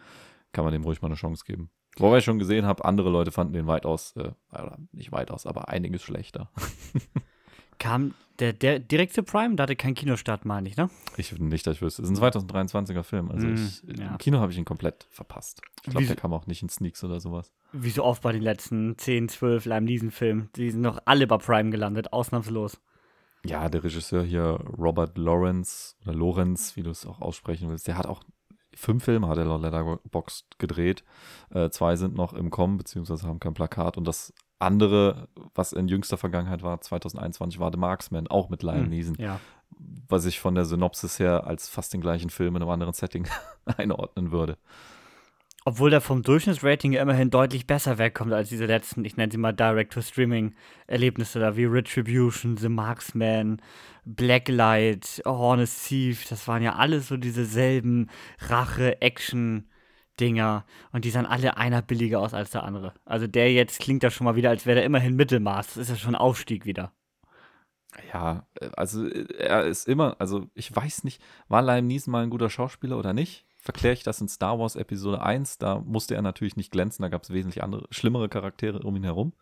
kann 0.51 0.65
man 0.65 0.73
dem 0.73 0.83
ruhig 0.83 1.01
mal 1.01 1.07
eine 1.07 1.15
Chance 1.15 1.45
geben. 1.45 1.71
Wobei 1.97 2.19
ich 2.19 2.25
schon 2.25 2.39
gesehen 2.39 2.65
habe, 2.65 2.85
andere 2.85 3.09
Leute 3.09 3.31
fanden 3.31 3.53
den 3.53 3.67
weitaus, 3.67 4.15
äh, 4.17 4.31
nicht 4.91 5.11
weitaus, 5.11 5.45
aber 5.45 5.69
einiges 5.69 6.03
schlechter. 6.03 6.51
Kam 7.79 8.13
der, 8.39 8.53
der 8.53 8.79
direkt 8.79 9.13
zu 9.13 9.23
Prime? 9.23 9.55
Da 9.55 9.63
hatte 9.63 9.75
kein 9.75 9.93
Kinostart, 9.93 10.45
meine 10.45 10.67
ich, 10.67 10.77
ne? 10.77 10.89
Ich 11.17 11.37
nicht, 11.39 11.65
dass 11.65 11.77
ich 11.77 11.81
wüsste. 11.81 12.03
Es 12.03 12.09
ist 12.09 12.21
ein 12.21 12.31
2023er 12.31 13.03
Film. 13.03 13.31
Also 13.31 13.47
mm, 13.47 13.53
ich, 13.53 13.83
ja. 13.99 14.11
im 14.11 14.17
Kino 14.17 14.39
habe 14.39 14.51
ich 14.51 14.57
ihn 14.57 14.65
komplett 14.65 15.07
verpasst. 15.09 15.61
Ich 15.83 15.91
glaube, 15.91 16.05
der 16.05 16.15
kam 16.15 16.33
auch 16.33 16.47
nicht 16.47 16.61
in 16.61 16.69
Sneaks 16.69 17.03
oder 17.03 17.19
sowas. 17.19 17.53
Wie 17.79 17.89
so 17.89 18.03
oft 18.03 18.21
bei 18.21 18.31
den 18.31 18.41
letzten 18.41 18.97
10, 18.97 19.29
12 19.29 19.65
Lime 19.65 19.81
Neeson-Filmen. 19.81 20.49
Die 20.55 20.71
sind 20.71 20.81
noch 20.81 20.99
alle 21.05 21.27
bei 21.27 21.37
Prime 21.37 21.69
gelandet, 21.69 22.13
ausnahmslos. 22.13 22.79
Ja, 23.45 23.69
der 23.69 23.83
Regisseur 23.83 24.23
hier, 24.23 24.59
Robert 24.77 25.17
Lawrence 25.17 25.95
oder 26.03 26.13
Lorenz, 26.13 26.75
wie 26.75 26.83
du 26.83 26.89
es 26.89 27.05
auch 27.05 27.21
aussprechen 27.21 27.69
willst, 27.69 27.87
der 27.87 27.97
hat 27.97 28.07
auch 28.07 28.23
fünf 28.77 29.03
Filme 29.03 29.27
hat 29.27 29.37
er 29.37 29.45
laut 29.45 29.61
Letterboxd 29.61 30.59
gedreht. 30.59 31.03
Äh, 31.49 31.69
zwei 31.69 31.95
sind 31.95 32.15
noch 32.15 32.33
im 32.33 32.49
Kommen, 32.49 32.77
beziehungsweise 32.77 33.27
haben 33.27 33.39
kein 33.39 33.53
Plakat. 33.53 33.97
Und 33.97 34.07
das 34.07 34.33
andere, 34.59 35.27
was 35.55 35.73
in 35.73 35.87
jüngster 35.87 36.17
Vergangenheit 36.17 36.63
war, 36.63 36.79
2021, 36.79 37.59
war 37.59 37.71
The 37.71 37.79
Marksman, 37.79 38.27
auch 38.27 38.49
mit 38.49 38.63
Liam 38.63 38.83
hm, 38.83 38.89
Neeson. 38.89 39.15
Ja. 39.19 39.39
Was 40.07 40.25
ich 40.25 40.39
von 40.39 40.55
der 40.55 40.65
Synopsis 40.65 41.19
her 41.19 41.45
als 41.45 41.67
fast 41.67 41.93
den 41.93 42.01
gleichen 42.01 42.29
Film 42.29 42.55
in 42.55 42.61
einem 42.61 42.71
anderen 42.71 42.93
Setting 42.93 43.27
einordnen 43.65 44.31
würde. 44.31 44.57
Obwohl 45.67 45.89
der 45.89 45.99
vom 45.99 46.23
Durchschnittsrating 46.23 46.93
immerhin 46.93 47.29
deutlich 47.29 47.67
besser 47.67 47.97
wegkommt 47.97 48.31
als 48.31 48.47
diese 48.47 48.67
letzten, 48.67 49.03
ich 49.03 49.17
nenne 49.17 49.29
sie 49.29 49.37
mal 49.37 49.51
Direct-to-Streaming-Erlebnisse 49.51 51.41
da, 51.41 51.57
wie 51.57 51.65
Retribution, 51.65 52.55
The 52.55 52.69
Marksman, 52.69 53.61
Blacklight, 54.05 55.21
Hornets 55.25 55.83
Thief. 55.83 56.25
Das 56.29 56.47
waren 56.47 56.63
ja 56.63 56.75
alles 56.75 57.09
so 57.09 57.17
dieselben 57.17 58.09
Rache-Action- 58.47 59.67
Dinger 60.21 60.65
und 60.93 61.03
die 61.03 61.09
sahen 61.09 61.25
alle 61.25 61.57
einer 61.57 61.81
billiger 61.81 62.21
aus 62.21 62.33
als 62.33 62.49
der 62.51 62.63
andere. 62.63 62.93
Also 63.03 63.27
der 63.27 63.51
jetzt 63.51 63.81
klingt 63.81 64.03
da 64.03 64.09
schon 64.09 64.23
mal 64.23 64.37
wieder, 64.37 64.49
als 64.49 64.65
wäre 64.65 64.75
der 64.75 64.85
immerhin 64.85 65.17
Mittelmaß. 65.17 65.67
Das 65.67 65.77
ist 65.77 65.89
ja 65.89 65.95
schon 65.97 66.15
ein 66.15 66.21
Aufstieg 66.21 66.65
wieder. 66.65 66.93
Ja, 68.13 68.47
also 68.77 69.05
er 69.05 69.65
ist 69.65 69.87
immer, 69.87 70.15
also 70.19 70.49
ich 70.53 70.73
weiß 70.73 71.03
nicht, 71.03 71.21
war 71.49 71.61
Liam 71.61 71.87
Neeson 71.87 72.13
mal 72.13 72.23
ein 72.23 72.29
guter 72.29 72.49
Schauspieler 72.49 72.97
oder 72.97 73.13
nicht? 73.13 73.45
Verkläre 73.67 73.93
ich 73.93 74.03
das 74.03 74.21
in 74.21 74.29
Star 74.29 74.57
Wars 74.59 74.77
Episode 74.77 75.21
1. 75.21 75.57
Da 75.57 75.79
musste 75.79 76.15
er 76.15 76.21
natürlich 76.21 76.55
nicht 76.55 76.71
glänzen, 76.71 77.03
da 77.03 77.09
gab 77.09 77.23
es 77.23 77.33
wesentlich 77.33 77.61
andere, 77.63 77.85
schlimmere 77.91 78.29
Charaktere 78.29 78.79
um 78.79 78.95
ihn 78.95 79.03
herum. 79.03 79.33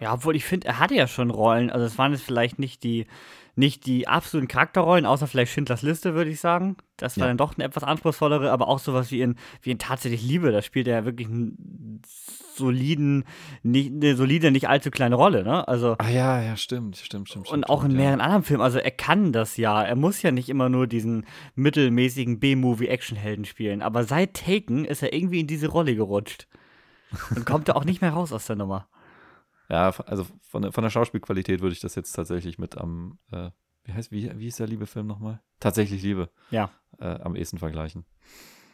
Ja, 0.00 0.12
obwohl 0.12 0.36
ich 0.36 0.44
finde, 0.44 0.66
er 0.66 0.78
hatte 0.78 0.94
ja 0.94 1.06
schon 1.06 1.30
Rollen. 1.30 1.70
Also 1.70 1.86
es 1.86 1.96
waren 1.96 2.12
jetzt 2.12 2.24
vielleicht 2.24 2.58
nicht 2.58 2.82
die, 2.82 3.06
nicht 3.54 3.84
die 3.86 4.08
absoluten 4.08 4.48
Charakterrollen, 4.48 5.04
außer 5.04 5.26
vielleicht 5.26 5.52
Schindlers 5.52 5.82
Liste, 5.82 6.14
würde 6.14 6.30
ich 6.30 6.40
sagen. 6.40 6.76
Das 6.96 7.18
war 7.18 7.24
Ja. 7.26 7.28
dann 7.28 7.36
doch 7.36 7.54
eine 7.54 7.64
etwas 7.64 7.82
anspruchsvollere, 7.84 8.50
aber 8.50 8.66
auch 8.68 8.78
sowas 8.78 9.10
wie 9.10 9.20
in, 9.20 9.36
wie 9.60 9.70
in 9.72 9.78
Tatsächlich 9.78 10.22
Liebe. 10.22 10.52
Da 10.52 10.62
spielt 10.62 10.88
er 10.88 11.00
ja 11.00 11.04
wirklich 11.04 11.28
einen 11.28 12.00
soliden, 12.54 13.24
nicht, 13.62 13.92
eine 13.92 14.16
solide, 14.16 14.50
nicht 14.50 14.68
allzu 14.68 14.90
kleine 14.90 15.16
Rolle, 15.16 15.42
ne? 15.44 15.66
Also. 15.68 15.96
Ah 15.98 16.08
ja, 16.08 16.40
ja, 16.42 16.56
stimmt, 16.56 16.96
stimmt, 16.96 17.28
stimmt. 17.28 17.46
Und 17.48 17.60
stimmt, 17.64 17.68
auch 17.70 17.82
in 17.84 17.90
stimmt, 17.90 17.94
ja. 17.94 18.04
mehreren 18.04 18.20
anderen 18.20 18.42
Filmen. 18.42 18.62
Also 18.62 18.78
er 18.78 18.90
kann 18.90 19.32
das 19.32 19.56
ja. 19.56 19.82
Er 19.82 19.96
muss 19.96 20.22
ja 20.22 20.30
nicht 20.30 20.48
immer 20.48 20.68
nur 20.68 20.86
diesen 20.86 21.26
mittelmäßigen 21.54 22.40
B-Movie-Actionhelden 22.40 23.44
spielen. 23.44 23.82
Aber 23.82 24.04
seit 24.04 24.34
Taken 24.34 24.84
ist 24.84 25.02
er 25.02 25.12
irgendwie 25.12 25.40
in 25.40 25.46
diese 25.46 25.68
Rolle 25.68 25.94
gerutscht. 25.94 26.46
Und 27.34 27.44
kommt 27.44 27.68
da 27.68 27.74
auch 27.74 27.84
nicht 27.84 28.00
mehr 28.00 28.12
raus 28.12 28.32
aus 28.32 28.46
der 28.46 28.56
Nummer. 28.56 28.86
Ja, 29.72 29.88
also 30.06 30.26
von, 30.42 30.62
der- 30.62 30.72
von 30.72 30.82
der 30.84 30.90
Schauspielqualität 30.90 31.62
würde 31.62 31.72
ich 31.72 31.80
das 31.80 31.94
jetzt 31.94 32.12
tatsächlich 32.12 32.58
mit 32.58 32.76
am, 32.76 33.18
äh, 33.32 33.50
wie 33.84 33.92
heißt, 33.94 34.12
wie, 34.12 34.30
wie 34.38 34.46
ist 34.46 34.60
der 34.60 34.66
liebe 34.68 34.86
Film 34.86 35.06
nochmal? 35.06 35.40
Tatsächlich 35.60 36.02
Liebe. 36.02 36.30
Ja. 36.50 36.70
Äh, 37.00 37.06
am 37.20 37.34
ehesten 37.34 37.58
vergleichen. 37.58 38.04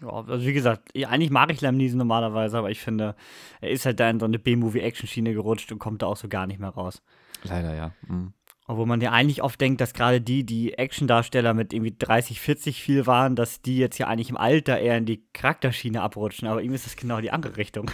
Ja, 0.01 0.09
also 0.11 0.45
wie 0.47 0.53
gesagt, 0.53 0.91
eigentlich 0.97 1.31
mag 1.31 1.51
ich 1.53 1.61
Liam 1.61 1.77
Neeson 1.77 1.99
normalerweise, 1.99 2.59
aber 2.59 2.71
ich 2.71 2.81
finde, 2.81 3.15
er 3.61 3.71
ist 3.71 3.87
halt 3.87 3.99
da 4.01 4.11
in 4.11 4.19
so 4.21 4.27
eine 4.27 4.39
B-Movie-Action-Schiene 4.39 5.33
gerutscht 5.35 5.71
und 5.73 5.79
kommt 5.79 6.03
da 6.03 6.07
auch 6.07 6.17
so 6.17 6.29
gar 6.29 6.47
nicht 6.47 6.59
mehr 6.61 6.71
raus. 6.71 7.01
Leider, 7.45 7.75
ja. 7.75 7.93
Mhm. 8.07 8.33
Obwohl 8.69 8.85
man 8.87 9.01
ja 9.01 9.13
eigentlich 9.13 9.43
oft 9.43 9.59
denkt, 9.61 9.81
dass 9.81 9.95
gerade 9.95 10.21
die, 10.21 10.45
die 10.45 10.75
Action-Darsteller 10.75 11.55
mit 11.55 11.73
irgendwie 11.73 11.97
30, 11.99 12.39
40 12.39 12.83
viel 12.83 13.07
waren, 13.07 13.35
dass 13.35 13.63
die 13.63 13.79
jetzt 13.79 13.97
ja 13.99 14.09
eigentlich 14.09 14.29
im 14.29 14.37
Alter 14.37 14.79
eher 14.79 14.99
in 14.99 15.07
die 15.07 15.25
Charakterschiene 15.33 16.03
abrutschen. 16.03 16.47
Aber 16.47 16.61
ihm 16.61 16.75
ist 16.75 16.85
das 16.85 16.95
genau 16.95 17.21
die 17.21 17.31
andere 17.31 17.57
Richtung. 17.57 17.91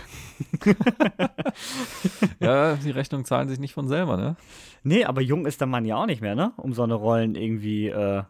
Ja, 2.41 2.75
die 2.77 2.91
Rechnungen 2.91 3.25
zahlen 3.25 3.49
sich 3.49 3.59
nicht 3.59 3.75
von 3.75 3.89
selber, 3.89 4.17
ne? 4.17 4.37
Nee, 4.83 5.05
aber 5.05 5.21
jung 5.21 5.47
ist 5.47 5.61
der 5.61 5.69
Mann 5.69 5.85
ja 5.85 5.97
auch 5.97 6.07
nicht 6.07 6.21
mehr, 6.21 6.35
ne? 6.35 6.53
Um 6.57 6.73
so 6.73 6.83
eine 6.83 6.95
Rollen 6.95 7.37
irgendwie, 7.37 7.89
äh, 7.89 8.25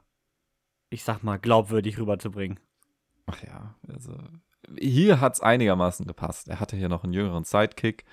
ich 0.91 1.03
sag 1.03 1.23
mal, 1.23 1.39
glaubwürdig 1.39 1.99
rüberzubringen. 1.99 2.61
Ach 3.27 3.43
ja, 3.43 3.75
also 3.89 4.17
hier 4.79 5.21
hat 5.21 5.35
es 5.35 5.41
einigermaßen 5.41 6.07
gepasst. 6.07 6.49
Er 6.49 6.61
hatte 6.61 6.77
hier 6.77 6.89
noch 6.89 7.05
einen 7.05 7.13
jüngeren 7.13 7.45
Sidekick, 7.45 8.05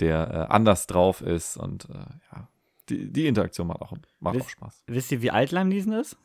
der 0.00 0.30
äh, 0.30 0.52
anders 0.52 0.86
drauf 0.86 1.22
ist 1.22 1.56
und 1.56 1.88
äh, 1.90 1.94
ja, 2.32 2.48
die, 2.88 3.12
die 3.12 3.26
Interaktion 3.26 3.66
macht 3.66 3.80
auch, 3.82 3.92
macht 4.20 4.34
Wisst- 4.36 4.46
auch 4.46 4.50
Spaß. 4.50 4.84
Wisst 4.86 5.12
ihr, 5.12 5.22
wie 5.22 5.30
alt 5.30 5.50
Liam 5.52 5.68
Neeson 5.68 5.92
ist? 5.94 6.16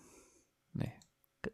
Nee, 0.73 0.91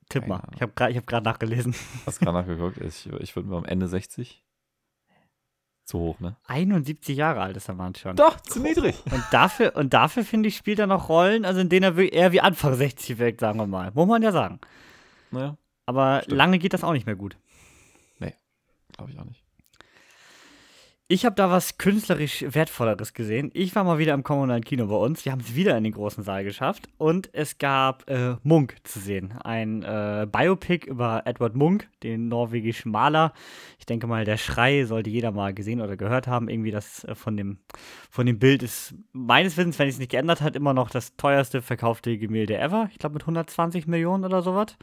Tipp 0.10 0.28
mal. 0.28 0.42
Ich 0.56 0.62
habe 0.62 0.72
gerade 0.74 0.96
hab 0.96 1.08
grad 1.08 1.24
nachgelesen. 1.24 1.76
hast 2.06 2.20
gerade 2.20 2.38
nachgeguckt. 2.40 2.78
Ich, 2.84 3.08
ich 3.08 3.36
würde 3.36 3.50
mir 3.50 3.58
am 3.58 3.66
Ende 3.66 3.88
60 3.88 4.44
zu 5.84 5.98
hoch, 6.00 6.20
ne? 6.20 6.38
71 6.46 7.18
Jahre 7.18 7.42
alt 7.42 7.58
ist 7.58 7.68
der 7.68 7.74
Mann 7.76 7.96
schon. 7.96 8.16
Doch, 8.16 8.40
zu 8.42 8.60
niedrig. 8.62 8.96
Und 9.12 9.24
dafür, 9.32 9.76
und 9.76 9.92
dafür 9.94 10.24
finde 10.24 10.50
ich, 10.50 10.56
spielt 10.56 10.78
er 10.80 10.86
noch 10.86 11.10
Rollen, 11.10 11.46
also 11.46 11.60
in 11.60 11.70
denen 11.70 11.98
er 11.98 12.14
eher 12.14 12.32
wie 12.32 12.42
Anfang 12.42 12.76
60 12.76 13.18
wirkt, 13.18 13.40
sagen 13.40 13.58
wir 13.58 13.66
mal. 13.66 13.92
Muss 13.96 14.08
man 14.08 14.22
ja 14.22 14.32
sagen. 14.32 14.60
Naja, 15.32 15.58
Aber 15.88 16.22
Stimmt. 16.22 16.38
lange 16.38 16.60
geht 16.60 16.74
das 16.74 16.84
auch 16.84 16.94
nicht 16.94 17.06
mehr 17.08 17.16
gut. 17.16 17.38
glaube 18.92 19.12
ich 19.12 19.20
auch 19.20 19.26
nicht. 19.26 19.44
Ich 21.12 21.26
habe 21.26 21.36
da 21.36 21.50
was 21.50 21.80
künstlerisch 21.80 22.46
Wertvolleres 22.48 23.16
gesehen. 23.16 23.50
Ich 23.56 23.74
war 23.74 23.84
mal 23.84 23.98
wieder 23.98 24.14
im 24.14 24.22
kommunalen 24.22 24.64
Kino 24.64 24.86
bei 24.86 24.96
uns. 24.96 25.26
Wir 25.26 25.32
haben 25.32 25.40
es 25.40 25.56
wieder 25.56 25.76
in 25.76 25.84
den 25.84 25.94
großen 25.94 26.24
Saal 26.24 26.44
geschafft. 26.44 26.88
Und 27.00 27.32
es 27.34 27.58
gab 27.58 28.08
äh, 28.08 28.36
Munk 28.44 28.76
zu 28.84 29.00
sehen. 29.00 29.34
Ein 29.44 29.82
äh, 29.82 30.28
Biopic 30.32 30.86
über 30.88 31.24
Edward 31.26 31.56
Munk, 31.56 31.90
den 32.04 32.28
norwegischen 32.28 32.92
Maler. 32.92 33.34
Ich 33.80 33.88
denke 33.88 34.06
mal, 34.06 34.24
der 34.24 34.38
Schrei 34.38 34.86
sollte 34.86 35.10
jeder 35.10 35.32
mal 35.32 35.52
gesehen 35.52 35.82
oder 35.82 35.98
gehört 35.98 36.28
haben. 36.28 36.48
Irgendwie 36.48 36.70
das 36.70 37.04
äh, 37.06 37.16
von, 37.16 37.36
dem, 37.36 37.58
von 38.12 38.28
dem 38.28 38.38
Bild 38.38 38.62
ist 38.62 38.94
meines 39.12 39.58
Wissens, 39.58 39.80
wenn 39.80 39.90
es 39.90 39.98
nicht 39.98 40.12
geändert 40.12 40.42
hat, 40.42 40.56
immer 40.56 40.76
noch 40.76 40.92
das 40.92 41.16
teuerste 41.16 41.64
verkaufte 41.64 42.20
Gemälde 42.20 42.56
ever. 42.60 42.88
Ich 42.92 43.00
glaube 43.00 43.14
mit 43.14 43.24
120 43.24 43.88
Millionen 43.88 44.26
oder 44.26 44.44
sowas. 44.44 44.78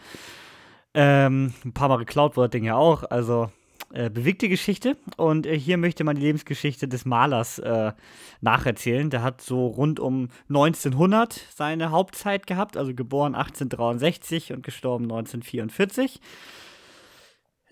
Ähm, 0.92 1.54
ein 1.64 1.73
paar 1.73 1.88
Mal 1.88 1.99
geklaut 1.99 2.37
wurde 2.37 2.49
das 2.49 2.52
Ding 2.52 2.64
ja 2.64 2.75
auch. 2.75 3.04
Also 3.04 3.49
äh, 3.93 4.11
bewegte 4.11 4.49
Geschichte. 4.49 4.97
Und 5.16 5.47
äh, 5.47 5.59
hier 5.59 5.76
möchte 5.76 6.05
man 6.05 6.16
die 6.16 6.23
Lebensgeschichte 6.23 6.88
des 6.88 7.05
Malers 7.05 7.59
äh, 7.59 7.93
nacherzählen. 8.40 9.11
Der 9.11 9.23
hat 9.23 9.40
so 9.40 9.66
rund 9.66 10.00
um 10.00 10.28
1900 10.49 11.33
seine 11.55 11.90
Hauptzeit 11.90 12.47
gehabt, 12.47 12.76
also 12.76 12.95
geboren 12.95 13.35
1863 13.35 14.52
und 14.52 14.62
gestorben 14.62 15.05
1944. 15.05 16.21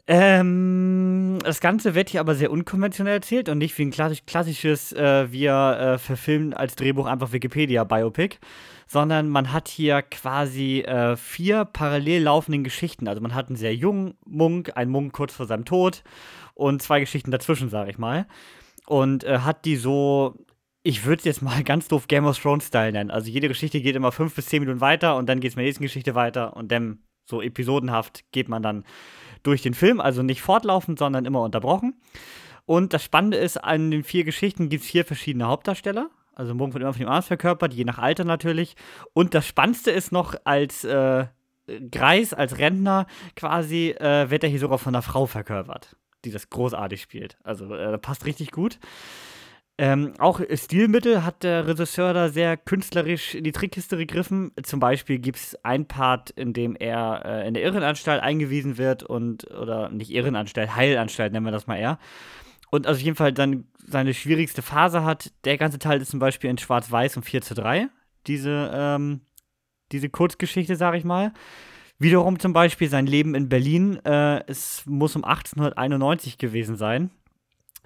Ähm, 0.07 1.39
das 1.43 1.61
Ganze 1.61 1.95
wird 1.95 2.11
hier 2.11 2.21
aber 2.21 2.35
sehr 2.35 2.51
unkonventionell 2.51 3.15
erzählt 3.15 3.49
und 3.49 3.59
nicht 3.59 3.77
wie 3.79 3.87
ein 3.87 3.91
klassisch, 3.91 4.27
klassisches, 4.27 4.93
äh, 4.93 5.33
wir 5.33 5.53
äh, 5.95 5.99
verfilmen 5.99 6.53
als 6.53 6.77
Drehbuch 6.77 7.07
einfach 7.07 7.33
Wikipedia-Biopic, 7.33 8.37
sondern 8.87 9.29
man 9.29 9.53
hat 9.53 9.69
hier 9.69 10.03
quasi 10.03 10.81
äh, 10.81 11.17
vier 11.17 11.65
parallel 11.65 12.23
laufenden 12.23 12.65
Geschichten. 12.65 13.09
Also 13.09 13.21
man 13.21 13.35
hat 13.35 13.49
einen 13.49 13.57
sehr 13.57 13.75
jungen 13.75 14.15
Munk, 14.27 14.77
einen 14.77 14.91
Munk 14.91 15.13
kurz 15.13 15.35
vor 15.35 15.47
seinem 15.47 15.65
Tod 15.65 16.03
und 16.55 16.83
zwei 16.83 17.01
Geschichten 17.01 17.31
dazwischen, 17.31 17.69
sage 17.69 17.91
ich 17.91 17.99
mal. 17.99 18.27
Und 18.87 19.25
äh, 19.25 19.39
hat 19.39 19.65
die 19.65 19.77
so, 19.77 20.35
ich 20.83 21.05
würde 21.05 21.21
es 21.21 21.25
jetzt 21.25 21.43
mal 21.43 21.63
ganz 21.65 21.89
doof 21.89 22.09
Game 22.09 22.27
of 22.27 22.39
Thrones-Style 22.39 22.93
nennen. 22.93 23.11
Also 23.11 23.31
jede 23.31 23.49
Geschichte 23.49 23.81
geht 23.81 23.97
immer 23.97 24.13
fünf 24.13 24.35
bis 24.35 24.47
zehn 24.47 24.61
Minuten 24.61 24.81
weiter 24.81 25.17
und 25.17 25.29
dann 25.29 25.41
geht 25.41 25.51
es 25.51 25.57
mit 25.57 25.63
der 25.63 25.69
nächsten 25.69 25.85
Geschichte 25.85 26.15
weiter 26.15 26.57
und 26.57 26.71
dann 26.71 26.99
so 27.27 27.41
episodenhaft 27.41 28.25
geht 28.33 28.49
man 28.49 28.63
dann 28.63 28.85
durch 29.43 29.63
den 29.63 29.75
Film, 29.75 30.01
also 30.01 30.23
nicht 30.23 30.43
fortlaufend, 30.43 30.99
sondern 30.99 31.25
immer 31.25 31.43
unterbrochen. 31.43 31.95
Und 32.67 32.93
das 32.93 33.05
Spannende 33.05 33.37
ist, 33.37 33.63
an 33.63 33.91
den 33.91 34.05
vier 34.05 34.25
Geschichten 34.25 34.69
gibt 34.69 34.85
es 34.85 34.91
vier 34.91 35.05
verschiedene 35.05 35.47
Hauptdarsteller. 35.47 36.11
Also 36.35 36.55
Munk 36.55 36.75
wird 36.75 36.83
immer 36.83 36.93
von 36.93 37.01
dem 37.01 37.09
anders 37.09 37.27
verkörpert, 37.27 37.73
je 37.73 37.85
nach 37.85 37.99
Alter 37.99 38.25
natürlich. 38.25 38.77
Und 39.13 39.35
das 39.35 39.47
Spannendste 39.47 39.91
ist 39.91 40.13
noch, 40.13 40.35
als 40.45 40.85
äh, 40.85 41.27
Greis, 41.91 42.35
als 42.35 42.59
Rentner 42.59 43.07
quasi, 43.37 43.91
äh, 43.91 44.31
wird 44.31 44.45
er 44.45 44.51
hier 44.51 44.59
sogar 44.59 44.79
von 44.79 44.95
einer 44.95 45.03
Frau 45.03 45.27
verkörpert, 45.27 45.97
die 46.25 46.31
das 46.31 46.51
großartig 46.51 47.01
spielt. 47.01 47.39
Also 47.43 47.75
äh, 47.75 47.99
passt 47.99 48.27
richtig 48.27 48.51
gut. 48.51 48.79
Ähm, 49.77 50.15
auch 50.19 50.41
Stilmittel 50.53 51.25
hat 51.25 51.43
der 51.43 51.67
Regisseur 51.67 52.15
da 52.15 52.29
sehr 52.29 52.57
künstlerisch 52.57 53.35
in 53.35 53.43
die 53.43 53.51
Trickkiste 53.51 53.97
gegriffen. 53.97 54.53
Zum 54.63 54.79
Beispiel 54.79 55.19
gibt 55.19 55.39
es 55.39 55.59
ein 55.65 55.87
Part, 55.87 56.31
in 56.31 56.53
dem 56.53 56.77
er 56.77 57.23
äh, 57.25 57.49
in 57.49 57.55
der 57.55 57.65
Irrenanstalt 57.65 58.23
eingewiesen 58.23 58.79
wird 58.79 59.03
und, 59.03 59.51
oder 59.51 59.89
nicht 59.89 60.13
Irrenanstalt, 60.13 60.77
Heilanstalt 60.77 61.33
nennen 61.33 61.45
wir 61.45 61.51
das 61.51 61.67
mal 61.67 61.77
eher. 61.77 61.99
Und 62.75 62.89
also 62.89 62.99
auf 62.99 63.05
jeden 63.05 63.17
Fall 63.17 63.33
dann 63.33 63.69
seine 63.87 64.15
schwierigste 64.15 64.61
Phase 64.61 65.05
hat. 65.05 65.31
Der 65.45 65.59
ganze 65.59 65.79
Teil 65.79 66.03
ist 66.03 66.11
zum 66.11 66.19
Beispiel 66.19 66.51
in 66.51 66.59
Schwarz-Weiß 66.59 67.17
und 67.17 67.23
4 67.23 67.41
zu 67.41 67.55
3. 67.55 67.89
Diese, 68.27 68.69
ähm, 68.75 69.21
diese 69.93 70.09
Kurzgeschichte, 70.09 70.75
sag 70.75 70.97
ich 70.97 71.05
mal. 71.05 71.33
Wiederum 72.01 72.41
zum 72.41 72.53
Beispiel 72.53 72.89
sein 72.89 73.07
Leben 73.07 73.37
in 73.37 73.49
Berlin. 73.49 74.05
Äh, 74.05 74.43
es 74.49 74.83
muss 74.87 75.15
um 75.15 75.23
1891 75.23 76.37
gewesen 76.37 76.75
sein 76.77 77.13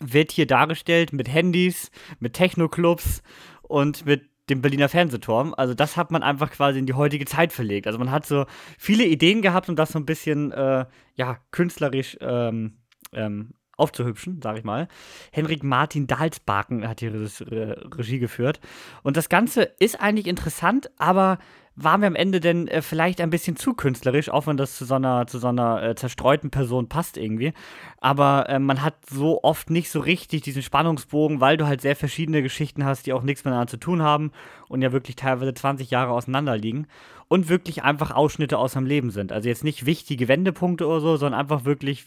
wird 0.00 0.30
hier 0.30 0.46
dargestellt 0.46 1.12
mit 1.12 1.28
Handys, 1.28 1.90
mit 2.20 2.32
Techno-Clubs 2.34 3.20
und 3.62 4.06
mit 4.06 4.30
dem 4.48 4.62
Berliner 4.62 4.88
Fernsehturm. 4.88 5.54
Also 5.54 5.74
das 5.74 5.96
hat 5.96 6.12
man 6.12 6.22
einfach 6.22 6.52
quasi 6.52 6.78
in 6.78 6.86
die 6.86 6.94
heutige 6.94 7.24
Zeit 7.24 7.52
verlegt. 7.52 7.88
Also 7.88 7.98
man 7.98 8.12
hat 8.12 8.24
so 8.24 8.46
viele 8.78 9.04
Ideen 9.04 9.42
gehabt, 9.42 9.68
um 9.68 9.74
das 9.74 9.90
so 9.90 9.98
ein 9.98 10.06
bisschen, 10.06 10.52
äh, 10.52 10.86
ja, 11.16 11.38
künstlerisch 11.50 12.16
ähm, 12.20 12.78
ähm, 13.12 13.54
aufzuhübschen, 13.78 14.40
sag 14.42 14.58
ich 14.58 14.64
mal. 14.64 14.88
Henrik 15.32 15.62
Martin 15.62 16.06
Dahlsbaken 16.06 16.86
hat 16.86 17.00
hier 17.00 17.14
Re 17.14 17.28
Re 17.50 17.88
Regie 17.96 18.18
geführt. 18.18 18.60
Und 19.02 19.16
das 19.16 19.28
Ganze 19.28 19.62
ist 19.62 20.00
eigentlich 20.00 20.26
interessant, 20.26 20.90
aber 20.98 21.38
war 21.80 21.96
mir 21.96 22.08
am 22.08 22.16
Ende 22.16 22.40
denn 22.40 22.66
äh, 22.66 22.82
vielleicht 22.82 23.20
ein 23.20 23.30
bisschen 23.30 23.54
zu 23.54 23.72
künstlerisch, 23.72 24.30
auch 24.30 24.48
wenn 24.48 24.56
das 24.56 24.76
zu 24.76 24.84
so 24.84 24.94
einer, 24.94 25.28
zu 25.28 25.38
so 25.38 25.46
einer 25.46 25.82
äh, 25.82 25.94
zerstreuten 25.94 26.50
Person 26.50 26.88
passt 26.88 27.16
irgendwie. 27.16 27.52
Aber 28.00 28.48
äh, 28.48 28.58
man 28.58 28.82
hat 28.82 28.94
so 29.08 29.44
oft 29.44 29.70
nicht 29.70 29.90
so 29.90 30.00
richtig 30.00 30.42
diesen 30.42 30.62
Spannungsbogen, 30.62 31.40
weil 31.40 31.56
du 31.56 31.66
halt 31.66 31.80
sehr 31.80 31.94
verschiedene 31.94 32.42
Geschichten 32.42 32.84
hast, 32.84 33.06
die 33.06 33.12
auch 33.12 33.22
nichts 33.22 33.44
miteinander 33.44 33.70
zu 33.70 33.76
tun 33.76 34.02
haben 34.02 34.32
und 34.68 34.82
ja 34.82 34.92
wirklich 34.92 35.14
teilweise 35.14 35.54
20 35.54 35.90
Jahre 35.90 36.10
auseinander 36.10 36.56
liegen 36.56 36.88
und 37.28 37.48
wirklich 37.48 37.84
einfach 37.84 38.10
Ausschnitte 38.10 38.58
aus 38.58 38.72
seinem 38.72 38.86
Leben 38.86 39.10
sind. 39.10 39.30
Also 39.30 39.48
jetzt 39.48 39.62
nicht 39.62 39.86
wichtige 39.86 40.26
Wendepunkte 40.26 40.86
oder 40.86 41.00
so, 41.00 41.16
sondern 41.16 41.38
einfach 41.38 41.64
wirklich 41.64 42.06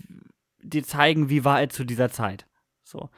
die 0.64 0.84
zeigen, 0.84 1.30
wie 1.30 1.44
war 1.44 1.62
er 1.62 1.70
zu 1.70 1.84
dieser 1.84 2.10
Zeit. 2.10 2.46
So. 2.84 3.10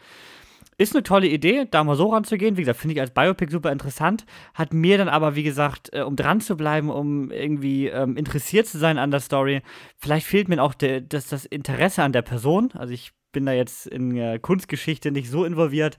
Ist 0.77 0.95
eine 0.95 1.03
tolle 1.03 1.27
Idee, 1.27 1.67
da 1.69 1.83
mal 1.83 1.95
so 1.95 2.07
ranzugehen. 2.07 2.57
Wie 2.57 2.62
gesagt, 2.62 2.79
finde 2.79 2.95
ich 2.95 3.01
als 3.01 3.12
Biopic 3.12 3.51
super 3.51 3.71
interessant. 3.71 4.25
Hat 4.53 4.73
mir 4.73 4.97
dann 4.97 5.07
aber, 5.07 5.35
wie 5.35 5.43
gesagt, 5.43 5.89
äh, 5.93 6.01
um 6.01 6.15
dran 6.15 6.41
zu 6.41 6.57
bleiben, 6.57 6.89
um 6.89 7.31
irgendwie 7.31 7.88
ähm, 7.88 8.17
interessiert 8.17 8.65
zu 8.65 8.79
sein 8.79 8.97
an 8.97 9.12
der 9.12 9.19
Story, 9.19 9.62
vielleicht 9.97 10.25
fehlt 10.25 10.50
mir 10.50 10.62
auch 10.62 10.73
das, 10.73 11.27
das 11.27 11.45
Interesse 11.45 12.03
an 12.03 12.12
der 12.12 12.23
Person. 12.23 12.71
Also 12.73 12.93
ich 12.93 13.12
bin 13.31 13.45
da 13.45 13.51
jetzt 13.51 13.88
in 13.88 14.15
äh, 14.15 14.39
Kunstgeschichte 14.39 15.12
nicht 15.12 15.29
so 15.29 15.45
involviert. 15.45 15.97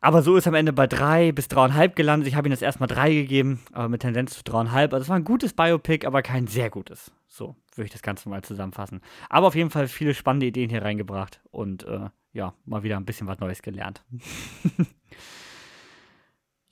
Aber 0.00 0.22
so 0.22 0.36
ist 0.36 0.46
am 0.46 0.54
Ende 0.54 0.72
bei 0.72 0.86
drei 0.86 1.32
bis 1.32 1.48
dreieinhalb 1.48 1.96
gelandet. 1.96 2.28
Ich 2.28 2.34
habe 2.34 2.48
ihm 2.48 2.52
das 2.52 2.62
erstmal 2.62 2.86
drei 2.86 3.12
gegeben, 3.12 3.60
aber 3.72 3.88
mit 3.88 4.02
Tendenz 4.02 4.34
zu 4.34 4.44
dreieinhalb. 4.44 4.92
Also 4.92 5.04
es 5.04 5.08
war 5.08 5.16
ein 5.16 5.24
gutes 5.24 5.52
Biopic, 5.52 6.06
aber 6.06 6.22
kein 6.22 6.46
sehr 6.46 6.70
gutes. 6.70 7.12
So 7.28 7.56
würde 7.74 7.86
ich 7.86 7.92
das 7.92 8.02
Ganze 8.02 8.28
mal 8.28 8.42
zusammenfassen. 8.42 9.00
Aber 9.28 9.46
auf 9.48 9.54
jeden 9.54 9.70
Fall 9.70 9.88
viele 9.88 10.14
spannende 10.14 10.46
Ideen 10.46 10.70
hier 10.70 10.82
reingebracht 10.82 11.40
und 11.50 11.84
äh, 11.84 12.10
ja, 12.32 12.54
mal 12.64 12.82
wieder 12.82 12.96
ein 12.96 13.06
bisschen 13.06 13.26
was 13.26 13.40
Neues 13.40 13.62
gelernt. 13.62 14.04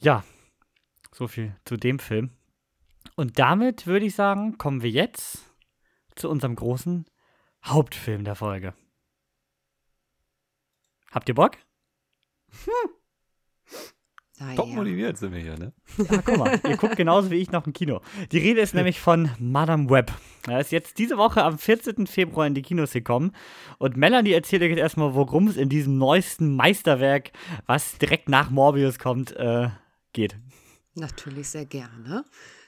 Ja, 0.04 0.22
so 1.12 1.28
viel 1.28 1.56
zu 1.64 1.78
dem 1.78 1.98
Film. 1.98 2.36
Und 3.16 3.38
damit 3.38 3.86
würde 3.86 4.04
ich 4.04 4.14
sagen, 4.14 4.58
kommen 4.58 4.82
wir 4.82 4.90
jetzt 4.90 5.54
zu 6.14 6.28
unserem 6.28 6.56
großen 6.56 7.06
Hauptfilm 7.64 8.22
der 8.22 8.34
Folge. 8.34 8.74
Habt 11.10 11.30
ihr 11.30 11.34
Bock? 11.34 11.56
Naja. 14.40 14.56
Top 14.56 14.68
motiviert 14.68 15.16
sind 15.16 15.32
wir 15.32 15.40
hier, 15.40 15.56
ne? 15.56 15.72
Ja, 15.96 16.20
guck 16.20 16.38
mal, 16.38 16.60
ihr 16.68 16.76
guckt 16.76 16.96
genauso 16.96 17.30
wie 17.30 17.36
ich 17.36 17.52
noch 17.52 17.66
im 17.66 17.72
Kino. 17.72 18.00
Die 18.32 18.38
Rede 18.38 18.60
ist 18.60 18.74
nämlich 18.74 18.98
von 18.98 19.30
Madame 19.38 19.88
Web. 19.88 20.12
Er 20.48 20.58
ist 20.58 20.72
jetzt 20.72 20.98
diese 20.98 21.16
Woche 21.16 21.44
am 21.44 21.56
14. 21.56 22.08
Februar 22.08 22.46
in 22.46 22.54
die 22.54 22.62
Kinos 22.62 22.92
gekommen. 22.92 23.30
Und 23.78 23.96
Melanie 23.96 24.32
erzählt 24.32 24.62
euch 24.62 24.70
jetzt 24.70 24.80
erstmal, 24.80 25.14
worum 25.14 25.46
es 25.46 25.56
in 25.56 25.68
diesem 25.68 25.98
neuesten 25.98 26.56
Meisterwerk, 26.56 27.30
was 27.66 27.96
direkt 27.98 28.28
nach 28.28 28.50
Morbius 28.50 28.98
kommt, 28.98 29.36
äh, 29.36 29.68
geht. 30.12 30.36
Natürlich 30.94 31.48
sehr 31.50 31.66
gerne. 31.66 32.24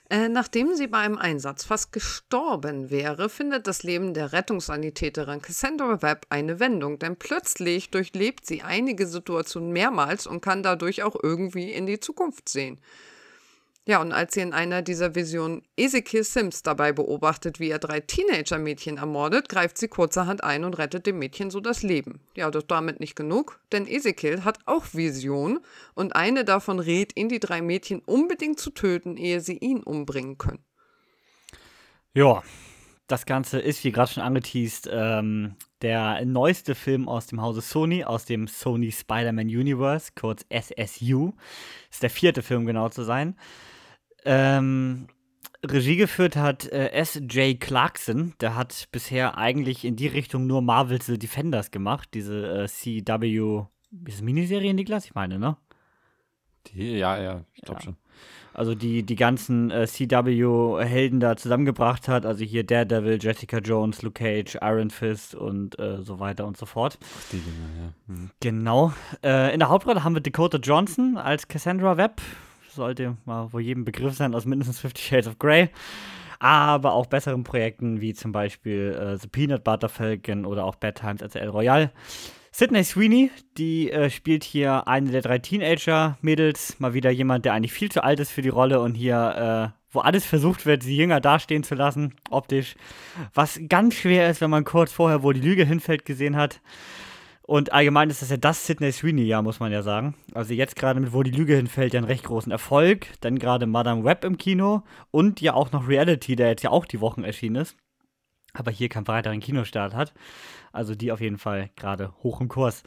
Äh, 0.09 0.29
nachdem 0.29 0.75
sie 0.77 0.87
bei 0.87 0.99
einem 0.99 1.19
Einsatz 1.19 1.65
fast 1.65 1.93
gestorben 1.93 2.91
wäre, 2.91 3.29
findet 3.29 3.67
das 3.67 3.83
Leben 3.83 4.15
der 4.15 4.33
Rettungssanitäterin 4.33 5.43
Cassandra 5.43 6.01
Webb 6.01 6.27
eine 6.29 6.61
Wendung, 6.61 7.01
denn 7.01 7.17
plötzlich 7.17 7.91
durchlebt 7.91 8.47
sie 8.47 8.63
einige 8.63 9.09
Situationen 9.09 9.73
mehrmals 9.73 10.29
und 10.29 10.43
kann 10.43 10.63
dadurch 10.63 11.03
auch 11.03 11.17
irgendwie 11.21 11.73
in 11.73 11.87
die 11.87 11.99
Zukunft 11.99 12.49
sehen. 12.49 12.79
Ja, 13.89 14.01
und 14.01 14.11
als 14.11 14.35
sie 14.35 14.41
in 14.41 14.53
einer 14.53 14.83
dieser 14.83 15.15
Visionen 15.15 15.63
Ezekiel 15.77 16.25
Sims 16.25 16.65
dabei 16.65 16.93
beobachtet, 16.93 17.61
wie 17.61 17.71
er 17.71 17.79
drei 17.79 18.01
Teenager-Mädchen 18.01 18.97
ermordet, 18.97 19.49
greift 19.49 19.79
sie 19.79 19.87
kurzerhand 19.87 20.43
ein 20.43 20.65
und 20.65 20.77
rettet 20.77 21.07
dem 21.07 21.21
Mädchen 21.21 21.53
so 21.53 21.61
das 21.61 21.85
Leben. 21.85 22.19
Ja, 22.35 22.51
doch 22.51 22.63
damit 22.63 22.99
nicht 22.99 23.15
genug, 23.15 23.61
denn 23.71 23.87
Ezekiel 23.87 24.43
hat 24.43 24.59
auch 24.67 24.87
Visionen 24.93 25.61
und 25.95 26.17
eine 26.17 26.45
davon 26.45 26.81
rät 26.81 27.17
ihn, 27.17 27.29
die 27.29 27.39
drei 27.39 27.63
Mädchen 27.63 28.01
unbedingt 28.01 28.59
zu 28.59 28.71
töten, 28.71 29.17
ehe 29.17 29.41
sie 29.41 29.57
ihn 29.57 29.85
umbringen 29.85 30.37
können. 30.37 30.65
Ja, 32.13 32.43
das 33.07 33.25
Ganze 33.25 33.61
ist, 33.61 33.85
wie 33.85 33.93
gerade 33.93 34.11
schon 34.11 34.25
angeteased, 34.25 34.89
ähm, 34.91 35.55
der 35.81 36.25
neueste 36.25 36.75
Film 36.75 37.09
aus 37.09 37.29
dem 37.29 37.41
Hause 37.41 37.61
Sony, 37.61 38.03
aus 38.03 38.25
dem 38.25 38.49
Sony 38.49 38.91
Spider-Man 38.91 39.47
Universe, 39.47 40.11
kurz 40.19 40.45
SSU. 40.49 41.35
Ist 41.89 42.03
der 42.03 42.11
vierte 42.11 42.43
Film, 42.43 42.67
genau 42.67 42.89
zu 42.89 43.05
sein. 43.05 43.37
Ähm, 44.27 45.07
Regie 45.65 45.97
geführt 45.97 46.37
hat 46.37 46.67
äh, 46.71 46.91
S.J. 46.91 47.59
Clarkson. 47.61 48.35
Der 48.41 48.55
hat 48.55 48.89
bisher 48.93 49.39
eigentlich 49.39 49.85
in 49.85 49.97
die 49.97 50.07
Richtung 50.07 50.47
nur 50.47 50.63
Marvel's 50.63 51.07
The 51.07 51.19
Defenders 51.19 51.71
gemacht. 51.71 52.09
Diese 52.15 52.65
äh, 52.65 52.67
CW. 52.69 53.65
Ist 54.07 54.17
es 54.17 54.23
Miniserie, 54.23 54.75
Niklas? 54.75 55.07
Ich 55.07 55.15
meine, 55.15 55.39
ne? 55.39 55.57
Die, 56.69 56.97
ja, 56.99 57.19
ja, 57.21 57.45
ich 57.55 57.63
glaube 57.63 57.81
Ja. 57.81 57.85
schon. 57.85 57.97
Also 58.53 58.75
die, 58.75 59.03
die 59.03 59.17
ganzen 59.17 59.71
äh, 59.71 59.87
CW-Helden 59.87 61.21
da 61.21 61.37
zusammengebracht 61.37 62.09
hat. 62.09 62.25
Also 62.25 62.43
hier 62.43 62.65
Daredevil, 62.65 63.19
Jessica 63.21 63.59
Jones, 63.59 64.01
Luke 64.03 64.15
Cage, 64.23 64.57
Iron 64.63 64.89
Fist 64.91 65.35
und 65.35 65.79
äh, 65.79 66.01
so 66.03 66.21
weiter 66.21 66.47
und 66.47 66.57
so 66.57 66.65
fort. 66.65 66.99
Die 67.33 67.39
Dinger, 67.39 67.69
ja. 67.83 68.15
Hm. 68.15 68.31
Genau. 68.41 68.93
Äh, 69.23 69.53
in 69.53 69.59
der 69.61 69.69
Hauptrolle 69.69 70.05
haben 70.05 70.15
wir 70.15 70.23
Dakota 70.23 70.57
Johnson 70.59 71.19
als 71.19 71.49
Cassandra 71.49 71.99
Webb. 71.99 72.23
Sollte 72.77 73.17
mal 73.25 73.53
wohl 73.53 73.63
jedem 73.63 73.87
Begriff 73.87 74.15
sein 74.15 74.35
aus 74.35 74.45
mindestens 74.45 74.79
Fifty 74.79 75.03
Shades 75.03 75.27
of 75.27 75.39
Grey. 75.39 75.71
Aber 76.39 76.93
auch 76.93 77.07
besseren 77.07 77.43
Projekten 77.43 78.03
wie 78.03 78.13
zum 78.13 78.33
Beispiel 78.33 78.95
äh, 78.95 79.17
The 79.17 79.29
Peanut 79.29 79.65
Butter 79.65 79.89
Falcon 79.89 80.45
oder 80.45 80.65
auch 80.65 80.75
Bad 80.75 80.97
Times 80.97 81.23
at 81.23 81.35
El 81.35 81.49
Royale. 81.49 81.91
Sydney 82.53 82.85
Sweeney, 82.85 83.31
die 83.57 83.91
äh, 83.91 84.11
spielt 84.11 84.45
hier 84.45 84.87
eine 84.89 85.11
der 85.11 85.23
drei 85.23 85.39
Teenager-Mädels. 85.39 86.79
Mal 86.79 86.93
wieder 86.93 87.11
jemand, 87.11 87.47
der 87.47 87.55
eigentlich 87.55 87.73
viel 87.73 87.91
zu 87.91 88.05
alt 88.05 88.21
ist 88.21 88.31
für 88.31 88.43
die 88.43 88.51
Rolle 88.51 88.81
und 88.81 88.95
hier, 88.95 89.73
äh, 89.75 89.79
wo 89.91 90.01
alles 90.01 90.27
versucht 90.27 90.67
wird, 90.67 90.83
sie 90.83 90.97
jünger 90.97 91.21
dastehen 91.21 91.63
zu 91.63 91.75
lassen, 91.75 92.15
optisch. 92.29 92.77
Was 93.33 93.59
ganz 93.69 93.95
schwer 93.95 94.31
ist, 94.31 94.43
wenn 94.43 94.51
man 94.51 94.65
kurz 94.65 94.93
vorher, 94.93 95.23
wo 95.23 95.33
die 95.33 95.41
Lüge 95.41 95.65
hinfällt, 95.65 96.05
gesehen 96.05 96.37
hat. 96.37 96.61
Und 97.47 97.73
allgemein 97.73 98.11
ist 98.11 98.23
das 98.23 98.31
ja 98.31 98.37
das 98.37 98.67
Sydney 98.67 98.91
Sweeney-Jahr, 98.91 99.41
muss 99.41 99.61
man 99.61 99.71
ja 99.71 99.83
sagen. 99.83 100.17
Also 100.35 100.53
jetzt 100.53 100.75
gerade 100.75 100.99
mit 100.99 101.13
Wo 101.13 101.23
die 101.23 101.31
Lüge 101.31 101.55
hinfällt, 101.55 101.95
ja 101.95 101.99
einen 101.99 102.09
recht 102.09 102.25
großen 102.25 102.51
Erfolg. 102.51 103.07
Dann 103.21 103.39
gerade 103.39 103.67
Madame 103.67 104.03
Web 104.03 104.25
im 104.25 104.37
Kino 104.37 104.83
und 105.13 105.41
ja 105.41 105.55
auch 105.55 105.71
noch 105.71 105.87
Reality, 105.87 106.35
der 106.35 106.49
jetzt 106.49 106.63
ja 106.63 106.71
auch 106.71 106.85
die 106.85 107.01
Wochen 107.01 107.23
erschienen 107.23 107.57
ist. 107.57 107.77
Aber 108.53 108.73
hier 108.73 108.89
keinen 108.89 109.07
weiteren 109.07 109.39
Kinostart 109.39 109.95
hat. 109.95 110.13
Also 110.73 110.97
die 110.97 111.13
auf 111.13 111.21
jeden 111.21 111.39
Fall 111.39 111.71
gerade 111.77 112.13
hoch 112.25 112.41
im 112.41 112.49
Kurs. 112.49 112.83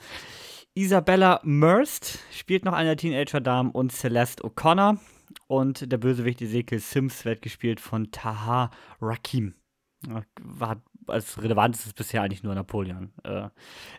Isabella 0.74 1.40
Merst 1.44 2.20
spielt 2.32 2.66
noch 2.66 2.74
eine 2.74 2.98
Teenager-Dame 2.98 3.72
und 3.72 3.94
Celeste 3.94 4.44
O'Connor. 4.44 4.98
Und 5.48 5.90
der 5.90 5.98
Bösewicht 5.98 6.42
Ezekiel 6.42 6.80
Sims 6.80 7.24
wird 7.24 7.42
gespielt 7.42 7.80
von 7.80 8.12
Taha 8.12 8.72
Rakim. 9.00 9.54
War 10.42 10.82
als 11.10 11.42
relevant 11.42 11.76
ist 11.76 11.88
es 11.88 11.94
bisher 11.94 12.22
eigentlich 12.22 12.44
nur 12.44 12.56
Napoleon. 12.56 13.12
Äh, 13.24 13.50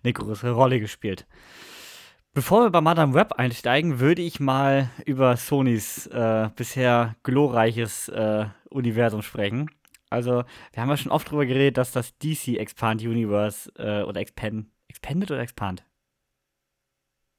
eine 0.03 0.13
größere 0.13 0.53
Rolle 0.53 0.81
gespielt. 0.81 1.27
Bevor 2.33 2.63
wir 2.63 2.71
bei 2.71 2.81
Madame 2.81 3.15
Web 3.15 3.33
einsteigen, 3.33 3.99
würde 3.99 4.23
ich 4.23 4.39
mal 4.39 4.89
über 5.05 5.37
Sonys 5.37 6.07
äh, 6.07 6.49
bisher 6.55 7.17
glorreiches 7.25 8.09
äh, 8.09 8.47
Universum 8.69 9.23
sprechen. 9.23 9.69
Also, 10.11 10.45
wir 10.73 10.83
haben 10.83 10.89
ja 10.89 10.97
schon 10.97 11.13
oft 11.13 11.31
drüber 11.31 11.47
geredet, 11.47 11.77
dass 11.77 11.93
das 11.93 12.17
DC 12.19 12.57
Expand 12.59 13.03
Universe 13.03 13.73
äh, 13.77 14.03
oder 14.03 14.21
Expand, 14.21 14.67
Expanded 14.89 15.31
oder 15.31 15.41
Expand? 15.41 15.85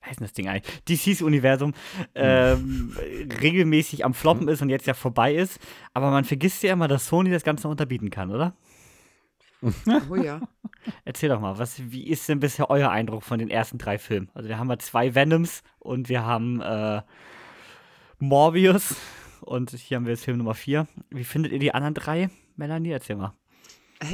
Wie 0.02 0.10
heißt 0.10 0.20
denn 0.20 0.26
das 0.26 0.34
Ding 0.34 0.48
eigentlich? 0.48 0.82
DCs 0.86 1.22
Universum 1.22 1.74
ähm, 2.16 2.96
regelmäßig 3.42 4.04
am 4.04 4.14
Floppen 4.14 4.48
ist 4.48 4.62
und 4.62 4.70
jetzt 4.70 4.88
ja 4.88 4.94
vorbei 4.94 5.36
ist. 5.36 5.60
Aber 5.94 6.10
man 6.10 6.26
vergisst 6.26 6.64
ja 6.64 6.74
immer, 6.74 6.88
dass 6.88 7.08
Sony 7.08 7.30
das 7.30 7.44
Ganze 7.44 7.68
unterbieten 7.68 8.10
kann, 8.10 8.32
oder? 8.32 8.56
Oh 10.10 10.16
ja. 10.16 10.42
Erzähl 11.06 11.30
doch 11.30 11.40
mal, 11.40 11.60
was, 11.60 11.92
wie 11.92 12.08
ist 12.08 12.28
denn 12.28 12.40
bisher 12.40 12.70
euer 12.70 12.90
Eindruck 12.90 13.24
von 13.24 13.38
den 13.38 13.50
ersten 13.50 13.78
drei 13.78 13.98
Filmen? 13.98 14.30
Also 14.34 14.50
wir 14.50 14.58
haben 14.58 14.70
ja 14.70 14.80
zwei 14.80 15.14
Venoms 15.14 15.62
und 15.80 16.10
wir 16.10 16.26
haben 16.26 16.60
äh, 16.62 17.02
Morbius 18.18 18.96
und 19.42 19.72
hier 19.72 19.98
haben 19.98 20.06
wir 20.06 20.14
jetzt 20.14 20.26
Film 20.26 20.40
Nummer 20.40 20.56
vier. 20.56 20.88
Wie 21.10 21.24
findet 21.24 21.52
ihr 21.52 21.60
die 21.60 21.74
anderen 21.74 21.94
drei? 21.94 22.30
Melanie, 22.56 22.92
erzähl 22.92 23.16
mal. 23.16 23.36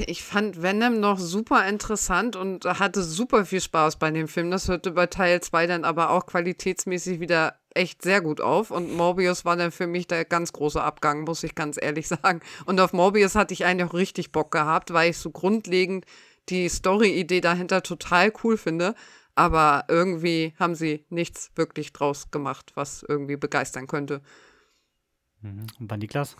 Ich 0.05 0.21
fand 0.23 0.61
Venom 0.61 0.99
noch 0.99 1.17
super 1.17 1.65
interessant 1.65 2.35
und 2.35 2.65
hatte 2.65 3.01
super 3.01 3.45
viel 3.45 3.61
Spaß 3.61 3.95
bei 3.95 4.11
dem 4.11 4.27
Film. 4.27 4.51
Das 4.51 4.67
hörte 4.67 4.91
bei 4.91 5.07
Teil 5.07 5.41
2 5.41 5.65
dann 5.65 5.85
aber 5.85 6.09
auch 6.09 6.25
qualitätsmäßig 6.25 7.21
wieder 7.21 7.55
echt 7.73 8.01
sehr 8.01 8.19
gut 8.19 8.41
auf. 8.41 8.69
Und 8.69 8.93
Morbius 8.93 9.45
war 9.45 9.55
dann 9.55 9.71
für 9.71 9.87
mich 9.87 10.05
der 10.07 10.25
ganz 10.25 10.51
große 10.51 10.81
Abgang, 10.81 11.23
muss 11.23 11.43
ich 11.43 11.55
ganz 11.55 11.77
ehrlich 11.81 12.07
sagen. 12.09 12.41
Und 12.65 12.81
auf 12.81 12.91
Morbius 12.91 13.35
hatte 13.35 13.53
ich 13.53 13.63
eigentlich 13.63 13.89
auch 13.89 13.93
richtig 13.93 14.33
Bock 14.33 14.51
gehabt, 14.51 14.91
weil 14.91 15.11
ich 15.11 15.17
so 15.19 15.31
grundlegend 15.31 16.05
die 16.49 16.67
Story-Idee 16.67 17.39
dahinter 17.39 17.81
total 17.81 18.33
cool 18.43 18.57
finde. 18.57 18.93
Aber 19.35 19.85
irgendwie 19.87 20.53
haben 20.59 20.75
sie 20.75 21.05
nichts 21.09 21.51
wirklich 21.55 21.93
draus 21.93 22.29
gemacht, 22.29 22.71
was 22.75 23.05
irgendwie 23.07 23.37
begeistern 23.37 23.87
könnte. 23.87 24.21
Mhm. 25.41 25.67
Und 25.79 25.87
bei 25.87 25.95
Niklas? 25.95 26.35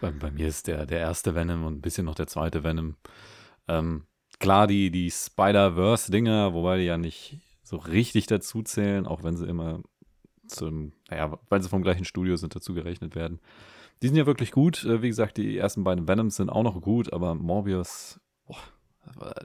Bei, 0.00 0.10
bei 0.10 0.30
mir 0.30 0.48
ist 0.48 0.66
der, 0.66 0.86
der 0.86 0.98
erste 0.98 1.34
Venom 1.34 1.64
und 1.64 1.78
ein 1.78 1.80
bisschen 1.80 2.04
noch 2.06 2.14
der 2.14 2.26
zweite 2.26 2.62
Venom. 2.62 2.96
Ähm, 3.68 4.04
klar, 4.38 4.66
die, 4.66 4.90
die 4.90 5.10
Spider-Verse-Dinger, 5.10 6.52
wobei 6.52 6.78
die 6.78 6.84
ja 6.84 6.98
nicht 6.98 7.40
so 7.62 7.76
richtig 7.76 8.26
dazu 8.26 8.62
zählen, 8.62 9.06
auch 9.06 9.22
wenn 9.22 9.36
sie 9.36 9.46
immer 9.46 9.82
zum, 10.46 10.92
naja, 11.08 11.38
weil 11.48 11.62
sie 11.62 11.68
vom 11.68 11.82
gleichen 11.82 12.04
Studio 12.04 12.36
sind, 12.36 12.54
dazu 12.54 12.74
gerechnet 12.74 13.14
werden. 13.14 13.40
Die 14.02 14.08
sind 14.08 14.16
ja 14.16 14.26
wirklich 14.26 14.50
gut. 14.50 14.84
Äh, 14.84 15.02
Wie 15.02 15.08
gesagt, 15.08 15.38
die 15.38 15.56
ersten 15.56 15.84
beiden 15.84 16.06
Venoms 16.06 16.36
sind 16.36 16.50
auch 16.50 16.62
noch 16.62 16.80
gut, 16.80 17.12
aber 17.12 17.34
Morbius, 17.34 18.20
boah, 18.46 18.58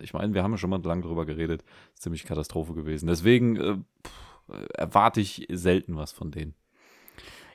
ich 0.01 0.13
meine, 0.13 0.33
wir 0.33 0.43
haben 0.43 0.51
ja 0.51 0.57
schon 0.57 0.69
mal 0.69 0.81
lang 0.83 1.01
drüber 1.01 1.25
geredet, 1.25 1.63
ist 1.93 2.03
ziemlich 2.03 2.23
Katastrophe 2.23 2.73
gewesen. 2.73 3.07
Deswegen 3.07 3.55
äh, 3.57 3.77
pff, 4.05 4.69
erwarte 4.73 5.21
ich 5.21 5.47
selten 5.49 5.95
was 5.95 6.11
von 6.11 6.31
denen. 6.31 6.55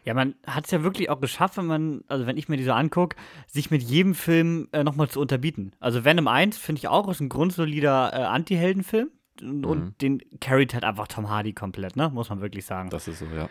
Ja, 0.05 0.13
man 0.15 0.35
hat 0.47 0.67
es 0.67 0.71
ja 0.71 0.83
wirklich 0.83 1.09
auch 1.09 1.21
geschafft, 1.21 1.57
wenn 1.57 1.67
man, 1.67 2.05
also 2.09 2.27
wenn 2.27 2.37
ich 2.37 2.49
mir 2.49 2.57
die 2.57 2.65
so 2.65 2.73
angucke, 2.73 3.17
sich 3.47 3.71
mit 3.71 3.83
jedem 3.83 4.15
Film 4.15 4.69
äh, 4.73 4.85
nochmal 4.85 5.09
zu 5.09 5.21
unterbieten. 5.21 5.73
Also 5.81 6.05
Venom 6.05 6.29
1 6.29 6.59
finde 6.59 6.79
ich 6.79 6.89
auch, 6.89 7.09
ist 7.09 7.21
ein 7.21 7.31
grundsolider 7.31 8.13
äh, 8.13 8.23
Anti-Helden-Film. 8.25 9.11
Und, 9.41 9.65
und 9.65 10.01
den 10.01 10.23
carried 10.41 10.75
halt 10.75 10.85
einfach 10.85 11.09
Tom 11.09 11.29
Hardy 11.29 11.55
komplett, 11.55 11.97
ne? 11.97 12.09
Muss 12.09 12.29
man 12.29 12.41
wirklich 12.41 12.65
sagen. 12.65 12.91
Das 12.91 13.09
ist 13.09 13.19
so, 13.19 13.27
ja. 13.35 13.49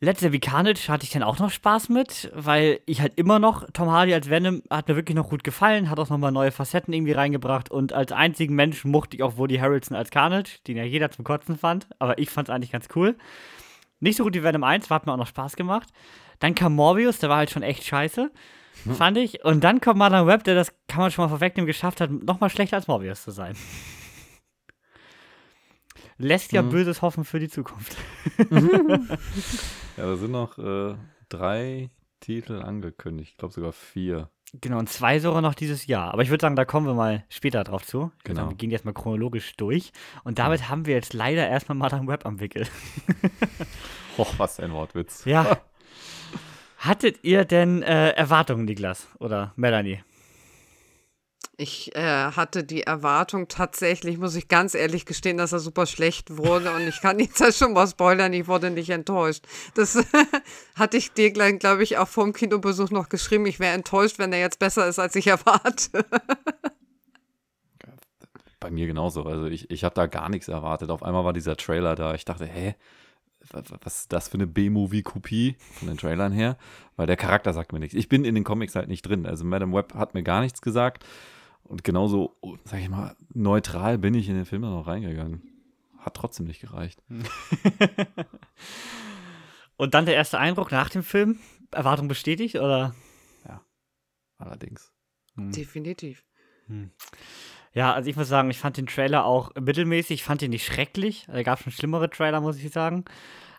Let's 0.00 0.20
Say 0.20 0.38
Carnage 0.38 0.88
hatte 0.88 1.04
ich 1.04 1.10
dann 1.10 1.22
auch 1.22 1.38
noch 1.38 1.50
Spaß 1.50 1.88
mit, 1.88 2.30
weil 2.34 2.80
ich 2.84 3.00
halt 3.00 3.14
immer 3.16 3.38
noch, 3.38 3.66
Tom 3.72 3.90
Hardy 3.90 4.12
als 4.12 4.28
Venom 4.28 4.62
hat 4.68 4.88
mir 4.88 4.96
wirklich 4.96 5.16
noch 5.16 5.30
gut 5.30 5.42
gefallen, 5.42 5.88
hat 5.88 5.98
auch 5.98 6.10
nochmal 6.10 6.32
neue 6.32 6.50
Facetten 6.50 6.92
irgendwie 6.92 7.12
reingebracht 7.12 7.70
und 7.70 7.94
als 7.94 8.12
einzigen 8.12 8.54
Menschen 8.54 8.90
mochte 8.90 9.16
ich 9.16 9.22
auch 9.22 9.38
Woody 9.38 9.56
Harrelson 9.56 9.96
als 9.96 10.10
Carnage, 10.10 10.58
den 10.66 10.76
ja 10.76 10.84
jeder 10.84 11.10
zum 11.10 11.24
Kotzen 11.24 11.56
fand, 11.56 11.86
aber 11.98 12.18
ich 12.18 12.28
fand 12.28 12.48
es 12.48 12.54
eigentlich 12.54 12.72
ganz 12.72 12.88
cool. 12.94 13.16
Nicht 14.00 14.16
so 14.16 14.24
gut 14.24 14.34
wie 14.34 14.42
Venom 14.42 14.62
1, 14.64 14.86
aber 14.86 14.94
hat 14.96 15.06
mir 15.06 15.12
auch 15.12 15.16
noch 15.18 15.26
Spaß 15.26 15.56
gemacht. 15.56 15.88
Dann 16.38 16.54
kam 16.54 16.74
Morbius, 16.74 17.18
der 17.18 17.30
war 17.30 17.38
halt 17.38 17.50
schon 17.50 17.62
echt 17.62 17.84
scheiße, 17.84 18.30
fand 18.94 19.16
ich. 19.16 19.42
Und 19.44 19.64
dann 19.64 19.80
kommt 19.80 19.98
Madame 19.98 20.26
Web, 20.26 20.44
der 20.44 20.54
das, 20.54 20.72
kann 20.86 21.00
man 21.00 21.10
schon 21.10 21.24
mal 21.24 21.28
vorwegnehmen, 21.30 21.66
geschafft 21.66 22.00
hat, 22.00 22.10
nochmal 22.10 22.50
schlechter 22.50 22.76
als 22.76 22.88
Morbius 22.88 23.22
zu 23.22 23.30
sein. 23.30 23.56
Lässt 26.18 26.52
ja 26.52 26.62
Mhm. 26.62 26.70
Böses 26.70 27.02
hoffen 27.02 27.24
für 27.24 27.38
die 27.40 27.48
Zukunft. 27.48 27.96
Ja, 29.96 30.04
da 30.04 30.16
sind 30.16 30.32
noch 30.32 30.58
äh, 30.58 30.94
drei 31.30 31.88
Titel 32.20 32.60
angekündigt. 32.60 33.30
Ich 33.32 33.36
glaube 33.38 33.54
sogar 33.54 33.72
vier. 33.72 34.28
Genau, 34.60 34.78
und 34.78 34.88
zwei 34.88 35.18
sogar 35.18 35.42
noch 35.42 35.54
dieses 35.54 35.86
Jahr. 35.86 36.12
Aber 36.12 36.22
ich 36.22 36.30
würde 36.30 36.42
sagen, 36.42 36.56
da 36.56 36.64
kommen 36.64 36.86
wir 36.86 36.94
mal 36.94 37.24
später 37.28 37.64
drauf 37.64 37.84
zu. 37.84 38.12
Genau. 38.24 38.40
Sagen, 38.40 38.50
wir 38.50 38.56
gehen 38.56 38.70
jetzt 38.70 38.84
mal 38.84 38.92
chronologisch 38.92 39.56
durch. 39.56 39.92
Und 40.24 40.38
damit 40.38 40.68
haben 40.68 40.86
wir 40.86 40.94
jetzt 40.94 41.12
leider 41.12 41.46
erstmal 41.48 41.76
Madame 41.76 42.06
Web 42.06 42.24
am 42.24 42.40
Wickel. 42.40 42.66
Och, 44.18 44.38
was 44.38 44.60
ein 44.60 44.72
Wortwitz. 44.72 45.24
Ja. 45.24 45.58
Hattet 46.78 47.24
ihr 47.24 47.44
denn 47.44 47.82
äh, 47.82 48.10
Erwartungen, 48.10 48.64
Niklas 48.64 49.08
oder 49.18 49.52
Melanie? 49.56 50.00
Ich 51.58 51.96
äh, 51.96 52.00
hatte 52.32 52.64
die 52.64 52.82
Erwartung 52.82 53.48
tatsächlich, 53.48 54.18
muss 54.18 54.34
ich 54.34 54.46
ganz 54.48 54.74
ehrlich 54.74 55.06
gestehen, 55.06 55.38
dass 55.38 55.52
er 55.52 55.58
super 55.58 55.86
schlecht 55.86 56.36
wurde 56.36 56.70
und 56.74 56.82
ich 56.86 57.00
kann 57.00 57.18
jetzt 57.18 57.40
ja 57.40 57.50
schon 57.52 57.72
mal 57.72 57.86
spoilern, 57.86 58.34
ich 58.34 58.46
wurde 58.46 58.70
nicht 58.70 58.90
enttäuscht. 58.90 59.42
Das 59.74 59.96
hatte 60.74 60.96
ich 60.98 61.12
dir, 61.12 61.32
glaube 61.32 61.82
ich, 61.82 61.96
auch 61.96 62.08
vor 62.08 62.24
dem 62.24 62.34
Kinobesuch 62.34 62.90
noch 62.90 63.08
geschrieben. 63.08 63.46
Ich 63.46 63.58
wäre 63.58 63.72
enttäuscht, 63.74 64.18
wenn 64.18 64.34
er 64.34 64.40
jetzt 64.40 64.58
besser 64.58 64.86
ist, 64.86 64.98
als 64.98 65.16
ich 65.16 65.26
erwarte. 65.28 66.04
Bei 68.60 68.70
mir 68.70 68.86
genauso. 68.86 69.22
Also 69.24 69.46
ich, 69.46 69.70
ich 69.70 69.84
habe 69.84 69.94
da 69.94 70.06
gar 70.06 70.28
nichts 70.28 70.48
erwartet. 70.48 70.90
Auf 70.90 71.02
einmal 71.02 71.24
war 71.24 71.32
dieser 71.32 71.56
Trailer 71.56 71.94
da. 71.94 72.14
Ich 72.14 72.24
dachte, 72.24 72.46
hä? 72.46 72.74
wa- 73.50 73.62
wa- 73.68 73.78
Was 73.82 74.00
ist 74.00 74.12
das 74.12 74.28
für 74.28 74.34
eine 74.34 74.46
B-Movie-Kopie 74.46 75.56
von 75.78 75.88
den 75.88 75.96
Trailern 75.98 76.32
her? 76.32 76.56
Weil 76.96 77.06
der 77.06 77.16
Charakter 77.16 77.52
sagt 77.52 77.72
mir 77.72 77.78
nichts. 77.78 77.94
Ich 77.94 78.08
bin 78.08 78.24
in 78.24 78.34
den 78.34 78.44
Comics 78.44 78.74
halt 78.74 78.88
nicht 78.88 79.02
drin. 79.02 79.26
Also 79.26 79.44
Madame 79.44 79.74
Web 79.74 79.94
hat 79.94 80.14
mir 80.14 80.22
gar 80.22 80.40
nichts 80.40 80.62
gesagt. 80.62 81.04
Und 81.68 81.84
genauso, 81.84 82.36
sag 82.64 82.80
ich 82.80 82.88
mal, 82.88 83.16
neutral 83.34 83.98
bin 83.98 84.14
ich 84.14 84.28
in 84.28 84.36
den 84.36 84.44
Film 84.44 84.62
dann 84.62 84.72
noch 84.72 84.86
reingegangen. 84.86 85.42
Hat 85.98 86.14
trotzdem 86.14 86.46
nicht 86.46 86.60
gereicht. 86.60 87.02
Und 89.76 89.94
dann 89.94 90.06
der 90.06 90.14
erste 90.14 90.38
Eindruck 90.38 90.72
nach 90.72 90.88
dem 90.88 91.02
Film? 91.02 91.38
Erwartung 91.72 92.08
bestätigt 92.08 92.56
oder? 92.56 92.94
Allerdings. 94.38 94.92
Definitiv. 95.36 96.24
Ja, 97.72 97.92
also 97.92 98.08
ich 98.08 98.16
muss 98.16 98.28
sagen, 98.28 98.50
ich 98.50 98.58
fand 98.58 98.76
den 98.76 98.86
Trailer 98.86 99.24
auch 99.24 99.54
mittelmäßig. 99.54 100.20
Ich 100.20 100.24
fand 100.24 100.42
ihn 100.42 100.50
nicht 100.50 100.64
schrecklich. 100.64 101.26
Da 101.26 101.42
gab 101.42 101.58
es 101.58 101.64
schon 101.64 101.72
schlimmere 101.72 102.10
Trailer, 102.10 102.40
muss 102.40 102.58
ich 102.58 102.72
sagen. 102.72 103.04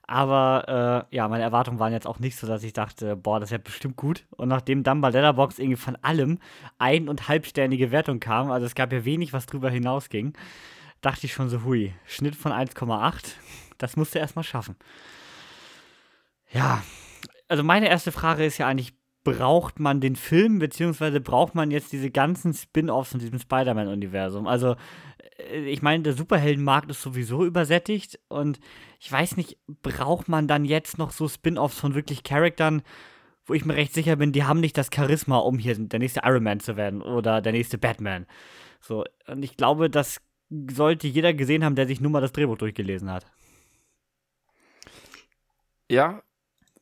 Aber 0.07 1.05
äh, 1.11 1.15
ja, 1.15 1.27
meine 1.27 1.43
Erwartungen 1.43 1.79
waren 1.79 1.91
jetzt 1.91 2.07
auch 2.07 2.19
nicht 2.19 2.37
so, 2.37 2.47
dass 2.47 2.63
ich 2.63 2.71
dachte, 2.71 3.17
boah, 3.17 3.41
das 3.41 3.51
wird 3.51 3.65
bestimmt 3.65 3.97
gut. 3.97 4.25
Und 4.31 4.47
nachdem 4.47 4.83
dann 4.83 5.01
bei 5.01 5.09
Letterboxd 5.09 5.59
irgendwie 5.59 5.75
von 5.75 5.97
allem 5.97 6.39
ein- 6.77 7.09
und 7.09 7.27
halbsternige 7.27 7.91
Wertung 7.91 8.21
kam, 8.21 8.49
also 8.49 8.65
es 8.65 8.73
gab 8.73 8.93
ja 8.93 9.03
wenig, 9.03 9.33
was 9.33 9.47
drüber 9.47 9.69
hinausging, 9.69 10.33
dachte 11.01 11.25
ich 11.25 11.33
schon 11.33 11.49
so, 11.49 11.63
hui, 11.63 11.93
Schnitt 12.05 12.37
von 12.37 12.53
1,8, 12.53 13.33
das 13.77 13.97
musst 13.97 14.15
du 14.15 14.19
erstmal 14.19 14.43
schaffen. 14.45 14.77
Ja, 16.53 16.81
also 17.49 17.63
meine 17.63 17.89
erste 17.89 18.13
Frage 18.13 18.45
ist 18.45 18.57
ja 18.57 18.67
eigentlich, 18.67 18.93
braucht 19.25 19.81
man 19.81 19.99
den 19.99 20.15
Film, 20.15 20.59
beziehungsweise 20.59 21.19
braucht 21.19 21.53
man 21.53 21.69
jetzt 21.69 21.91
diese 21.91 22.09
ganzen 22.09 22.53
Spin-offs 22.53 23.13
in 23.13 23.19
diesem 23.19 23.39
Spider-Man-Universum? 23.39 24.47
Also, 24.47 24.77
ich 25.37 25.81
meine, 25.81 26.03
der 26.03 26.13
Superheldenmarkt 26.13 26.89
ist 26.89 27.01
sowieso 27.01 27.45
übersättigt 27.45 28.19
und 28.27 28.59
ich 28.99 29.11
weiß 29.11 29.37
nicht, 29.37 29.57
braucht 29.83 30.27
man 30.27 30.47
dann 30.47 30.65
jetzt 30.65 30.97
noch 30.97 31.11
so 31.11 31.27
Spin-offs 31.27 31.79
von 31.79 31.93
wirklich 31.95 32.23
Charaktern, 32.23 32.81
wo 33.45 33.53
ich 33.53 33.63
mir 33.63 33.75
recht 33.75 33.93
sicher 33.93 34.15
bin, 34.15 34.31
die 34.31 34.43
haben 34.43 34.59
nicht 34.59 34.77
das 34.77 34.89
Charisma, 34.93 35.37
um 35.37 35.57
hier 35.57 35.75
der 35.77 35.99
nächste 35.99 36.21
Iron 36.23 36.43
Man 36.43 36.59
zu 36.59 36.75
werden 36.75 37.01
oder 37.01 37.41
der 37.41 37.51
nächste 37.53 37.77
Batman. 37.77 38.25
So, 38.81 39.05
und 39.27 39.43
ich 39.43 39.57
glaube, 39.57 39.89
das 39.89 40.21
sollte 40.49 41.07
jeder 41.07 41.33
gesehen 41.33 41.63
haben, 41.63 41.75
der 41.75 41.87
sich 41.87 42.01
nur 42.01 42.11
mal 42.11 42.21
das 42.21 42.33
Drehbuch 42.33 42.57
durchgelesen 42.57 43.11
hat. 43.11 43.25
Ja, 45.89 46.21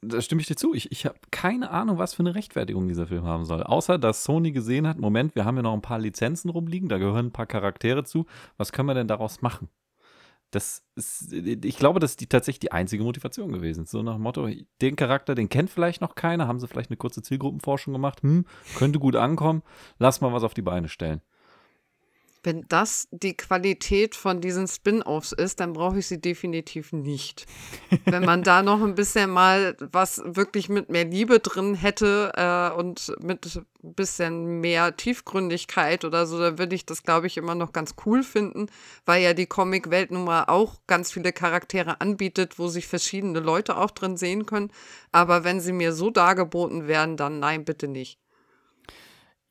da 0.01 0.21
stimme 0.21 0.41
ich 0.41 0.47
dir 0.47 0.55
zu. 0.55 0.73
Ich, 0.73 0.91
ich 0.91 1.05
habe 1.05 1.15
keine 1.31 1.71
Ahnung, 1.71 1.97
was 1.97 2.13
für 2.13 2.21
eine 2.21 2.35
Rechtfertigung 2.35 2.87
dieser 2.87 3.07
Film 3.07 3.25
haben 3.25 3.45
soll. 3.45 3.63
Außer, 3.63 3.97
dass 3.97 4.23
Sony 4.23 4.51
gesehen 4.51 4.87
hat, 4.87 4.99
Moment, 4.99 5.35
wir 5.35 5.45
haben 5.45 5.57
ja 5.57 5.63
noch 5.63 5.73
ein 5.73 5.81
paar 5.81 5.99
Lizenzen 5.99 6.49
rumliegen, 6.49 6.89
da 6.89 6.97
gehören 6.97 7.27
ein 7.27 7.31
paar 7.31 7.45
Charaktere 7.45 8.03
zu. 8.03 8.25
Was 8.57 8.71
können 8.71 8.87
wir 8.87 8.93
denn 8.93 9.07
daraus 9.07 9.41
machen? 9.41 9.69
Das 10.51 10.83
ist, 10.95 11.33
ich 11.33 11.77
glaube, 11.77 11.99
das 11.99 12.11
ist 12.11 12.21
die, 12.21 12.27
tatsächlich 12.27 12.59
die 12.59 12.71
einzige 12.71 13.03
Motivation 13.03 13.51
gewesen. 13.51 13.85
So 13.85 14.03
nach 14.03 14.13
dem 14.13 14.21
Motto, 14.21 14.47
den 14.81 14.95
Charakter, 14.95 15.35
den 15.35 15.49
kennt 15.49 15.69
vielleicht 15.69 16.01
noch 16.01 16.15
keiner, 16.15 16.47
haben 16.47 16.59
sie 16.59 16.67
vielleicht 16.67 16.91
eine 16.91 16.97
kurze 16.97 17.21
Zielgruppenforschung 17.21 17.93
gemacht, 17.93 18.21
hm, 18.21 18.45
könnte 18.77 18.99
gut 18.99 19.15
ankommen, 19.15 19.63
lass 19.97 20.21
mal 20.21 20.31
was 20.31 20.43
auf 20.43 20.53
die 20.53 20.61
Beine 20.61 20.87
stellen. 20.87 21.21
Wenn 22.45 22.65
das 22.69 23.07
die 23.11 23.35
Qualität 23.35 24.15
von 24.15 24.39
diesen 24.39 24.67
Spin-offs 24.67 25.31
ist, 25.31 25.59
dann 25.59 25.73
brauche 25.73 25.97
ich 25.97 26.05
sie 26.05 26.21
definitiv 26.21 26.93
nicht. 26.93 27.47
Wenn 28.05 28.23
man 28.23 28.43
da 28.43 28.61
noch 28.61 28.83
ein 28.83 28.93
bisschen 28.93 29.31
mal 29.31 29.75
was 29.79 30.21
wirklich 30.23 30.69
mit 30.69 30.89
mehr 30.89 31.05
Liebe 31.05 31.39
drin 31.39 31.73
hätte 31.73 32.31
äh, 32.35 32.77
und 32.77 33.15
mit 33.19 33.59
ein 33.83 33.93
bisschen 33.95 34.61
mehr 34.61 34.95
Tiefgründigkeit 34.95 36.05
oder 36.05 36.27
so, 36.27 36.39
dann 36.39 36.59
würde 36.59 36.75
ich 36.75 36.85
das, 36.85 37.01
glaube 37.01 37.25
ich, 37.25 37.37
immer 37.37 37.55
noch 37.55 37.73
ganz 37.73 37.95
cool 38.05 38.21
finden, 38.21 38.67
weil 39.05 39.23
ja 39.23 39.33
die 39.33 39.47
Comic-Welt 39.47 40.11
nun 40.11 40.25
mal 40.25 40.43
auch 40.45 40.75
ganz 40.85 41.11
viele 41.11 41.33
Charaktere 41.33 41.99
anbietet, 41.99 42.59
wo 42.59 42.67
sich 42.67 42.85
verschiedene 42.85 43.39
Leute 43.39 43.75
auch 43.75 43.89
drin 43.89 44.17
sehen 44.17 44.45
können. 44.45 44.71
Aber 45.11 45.43
wenn 45.43 45.59
sie 45.59 45.73
mir 45.73 45.93
so 45.93 46.11
dargeboten 46.11 46.87
werden, 46.87 47.17
dann 47.17 47.39
nein, 47.39 47.65
bitte 47.65 47.87
nicht. 47.87 48.19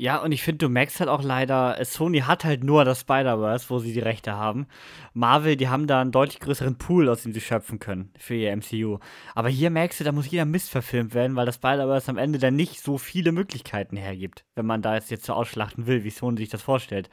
Ja, 0.05 0.19
und 0.19 0.33
ich 0.33 0.43
finde, 0.43 0.59
du 0.59 0.69
merkst 0.69 1.01
halt 1.01 1.09
auch 1.09 1.23
leider, 1.23 1.83
Sony 1.83 2.19
hat 2.19 2.45
halt 2.45 2.63
nur 2.63 2.85
das 2.85 3.01
Spider-Verse, 3.01 3.71
wo 3.71 3.79
sie 3.79 3.95
die 3.95 4.01
Rechte 4.01 4.35
haben. 4.35 4.67
Marvel, 5.15 5.57
die 5.57 5.69
haben 5.69 5.87
da 5.87 6.03
einen 6.03 6.13
deutlich 6.13 6.41
größeren 6.41 6.77
Pool, 6.77 7.09
aus 7.09 7.23
dem 7.23 7.33
sie 7.33 7.41
schöpfen 7.41 7.79
können 7.79 8.11
für 8.19 8.35
ihr 8.35 8.55
MCU. 8.55 8.99
Aber 9.35 9.49
hier 9.49 9.71
merkst 9.71 9.99
du, 10.01 10.05
da 10.05 10.13
muss 10.13 10.31
jeder 10.31 10.45
Mist 10.45 10.69
verfilmt 10.69 11.15
werden, 11.15 11.37
weil 11.37 11.47
das 11.47 11.55
Spider-Verse 11.55 12.11
am 12.11 12.19
Ende 12.19 12.39
dann 12.39 12.55
nicht 12.55 12.83
so 12.83 12.99
viele 12.99 13.33
Möglichkeiten 13.33 13.97
hergibt, 13.97 14.45
wenn 14.57 14.67
man 14.67 14.83
da 14.83 14.95
jetzt, 14.95 15.11
jetzt 15.11 15.25
so 15.25 15.33
ausschlachten 15.33 15.87
will, 15.87 16.05
wie 16.05 16.11
Sony 16.11 16.37
sich 16.37 16.51
das 16.51 16.61
vorstellt. 16.61 17.09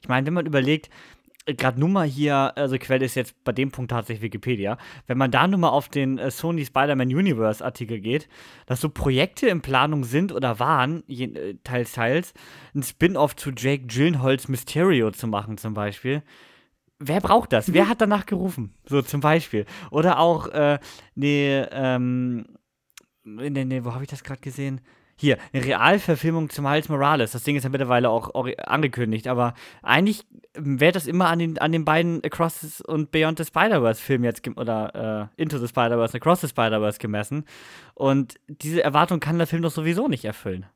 Ich 0.00 0.08
meine, 0.08 0.26
wenn 0.26 0.34
man 0.34 0.46
überlegt, 0.46 0.90
gerade 1.46 1.80
nur 1.80 1.88
mal 1.88 2.06
hier, 2.06 2.56
also 2.56 2.78
Quelle 2.78 3.04
ist 3.04 3.14
jetzt 3.14 3.42
bei 3.44 3.52
dem 3.52 3.70
Punkt 3.70 3.90
tatsächlich 3.90 4.22
Wikipedia, 4.22 4.78
wenn 5.06 5.18
man 5.18 5.30
da 5.30 5.46
nur 5.46 5.58
mal 5.58 5.70
auf 5.70 5.88
den 5.88 6.18
äh, 6.18 6.30
Sony 6.30 6.64
Spider-Man 6.64 7.08
Universe 7.08 7.64
Artikel 7.64 8.00
geht, 8.00 8.28
dass 8.66 8.80
so 8.80 8.88
Projekte 8.88 9.48
in 9.48 9.62
Planung 9.62 10.04
sind 10.04 10.32
oder 10.32 10.58
waren, 10.58 11.02
je, 11.06 11.26
äh, 11.26 11.58
teils, 11.64 11.92
teils, 11.92 12.34
ein 12.74 12.82
Spin-off 12.82 13.36
zu 13.36 13.50
Jake 13.50 13.86
Gyllenhaals 13.86 14.48
Mysterio 14.48 15.10
zu 15.10 15.26
machen 15.26 15.58
zum 15.58 15.74
Beispiel. 15.74 16.22
Wer 16.98 17.20
braucht 17.20 17.52
das? 17.52 17.72
Wer 17.72 17.88
hat 17.88 18.00
danach 18.00 18.26
gerufen? 18.26 18.74
So 18.84 19.02
zum 19.02 19.20
Beispiel. 19.20 19.66
Oder 19.90 20.20
auch, 20.20 20.46
äh, 20.48 20.78
nee, 21.16 21.60
ähm, 21.72 22.46
nee, 23.24 23.50
nee, 23.50 23.84
wo 23.84 23.92
habe 23.92 24.04
ich 24.04 24.10
das 24.10 24.22
gerade 24.22 24.40
gesehen? 24.40 24.80
Hier, 25.22 25.38
eine 25.52 25.64
Realverfilmung 25.64 26.50
zum 26.50 26.64
Miles 26.64 26.88
Morales. 26.88 27.30
Das 27.30 27.44
Ding 27.44 27.54
ist 27.54 27.62
ja 27.62 27.68
mittlerweile 27.70 28.10
auch 28.10 28.34
angekündigt, 28.66 29.28
aber 29.28 29.54
eigentlich 29.80 30.26
wäre 30.54 30.90
das 30.90 31.06
immer 31.06 31.28
an 31.28 31.38
den, 31.38 31.58
an 31.58 31.70
den 31.70 31.84
beiden 31.84 32.24
Across 32.24 32.80
und 32.80 33.12
Beyond 33.12 33.38
the 33.38 33.44
Spider-Verse-Filmen 33.44 34.24
jetzt 34.24 34.44
oder 34.56 35.30
äh, 35.36 35.40
Into 35.40 35.58
the 35.58 35.68
Spider-Verse 35.68 36.16
und 36.16 36.20
Across 36.20 36.40
the 36.40 36.48
Spider-Verse 36.48 36.98
gemessen. 36.98 37.44
Und 37.94 38.34
diese 38.48 38.82
Erwartung 38.82 39.20
kann 39.20 39.38
der 39.38 39.46
Film 39.46 39.62
doch 39.62 39.70
sowieso 39.70 40.08
nicht 40.08 40.24
erfüllen. 40.24 40.66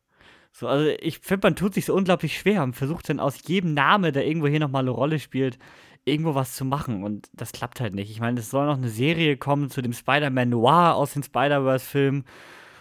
So, 0.52 0.68
also 0.68 0.92
ich 1.00 1.18
finde, 1.18 1.48
man 1.48 1.56
tut 1.56 1.74
sich 1.74 1.84
so 1.86 1.94
unglaublich 1.94 2.38
schwer 2.38 2.62
und 2.62 2.76
versucht 2.76 3.08
dann 3.08 3.18
aus 3.18 3.40
jedem 3.48 3.74
Name, 3.74 4.12
der 4.12 4.28
irgendwo 4.28 4.46
hier 4.46 4.60
nochmal 4.60 4.82
eine 4.82 4.92
Rolle 4.92 5.18
spielt, 5.18 5.58
irgendwo 6.04 6.36
was 6.36 6.54
zu 6.54 6.64
machen. 6.64 7.02
Und 7.02 7.28
das 7.32 7.50
klappt 7.50 7.80
halt 7.80 7.96
nicht. 7.96 8.12
Ich 8.12 8.20
meine, 8.20 8.38
es 8.38 8.50
soll 8.50 8.66
noch 8.66 8.78
eine 8.78 8.90
Serie 8.90 9.38
kommen 9.38 9.70
zu 9.70 9.82
dem 9.82 9.92
Spider-Man 9.92 10.50
Noir 10.50 10.94
aus 10.94 11.14
den 11.14 11.24
Spider-Verse-Filmen 11.24 12.24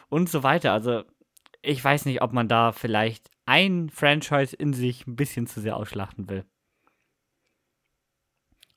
und 0.09 0.29
so 0.29 0.43
weiter. 0.43 0.71
Also 0.71 1.01
ich 1.65 1.83
weiß 1.83 2.05
nicht, 2.05 2.21
ob 2.21 2.33
man 2.33 2.47
da 2.47 2.71
vielleicht 2.71 3.29
ein 3.45 3.89
Franchise 3.89 4.55
in 4.55 4.73
sich 4.73 5.07
ein 5.07 5.15
bisschen 5.15 5.47
zu 5.47 5.61
sehr 5.61 5.77
ausschlachten 5.77 6.29
will. 6.29 6.45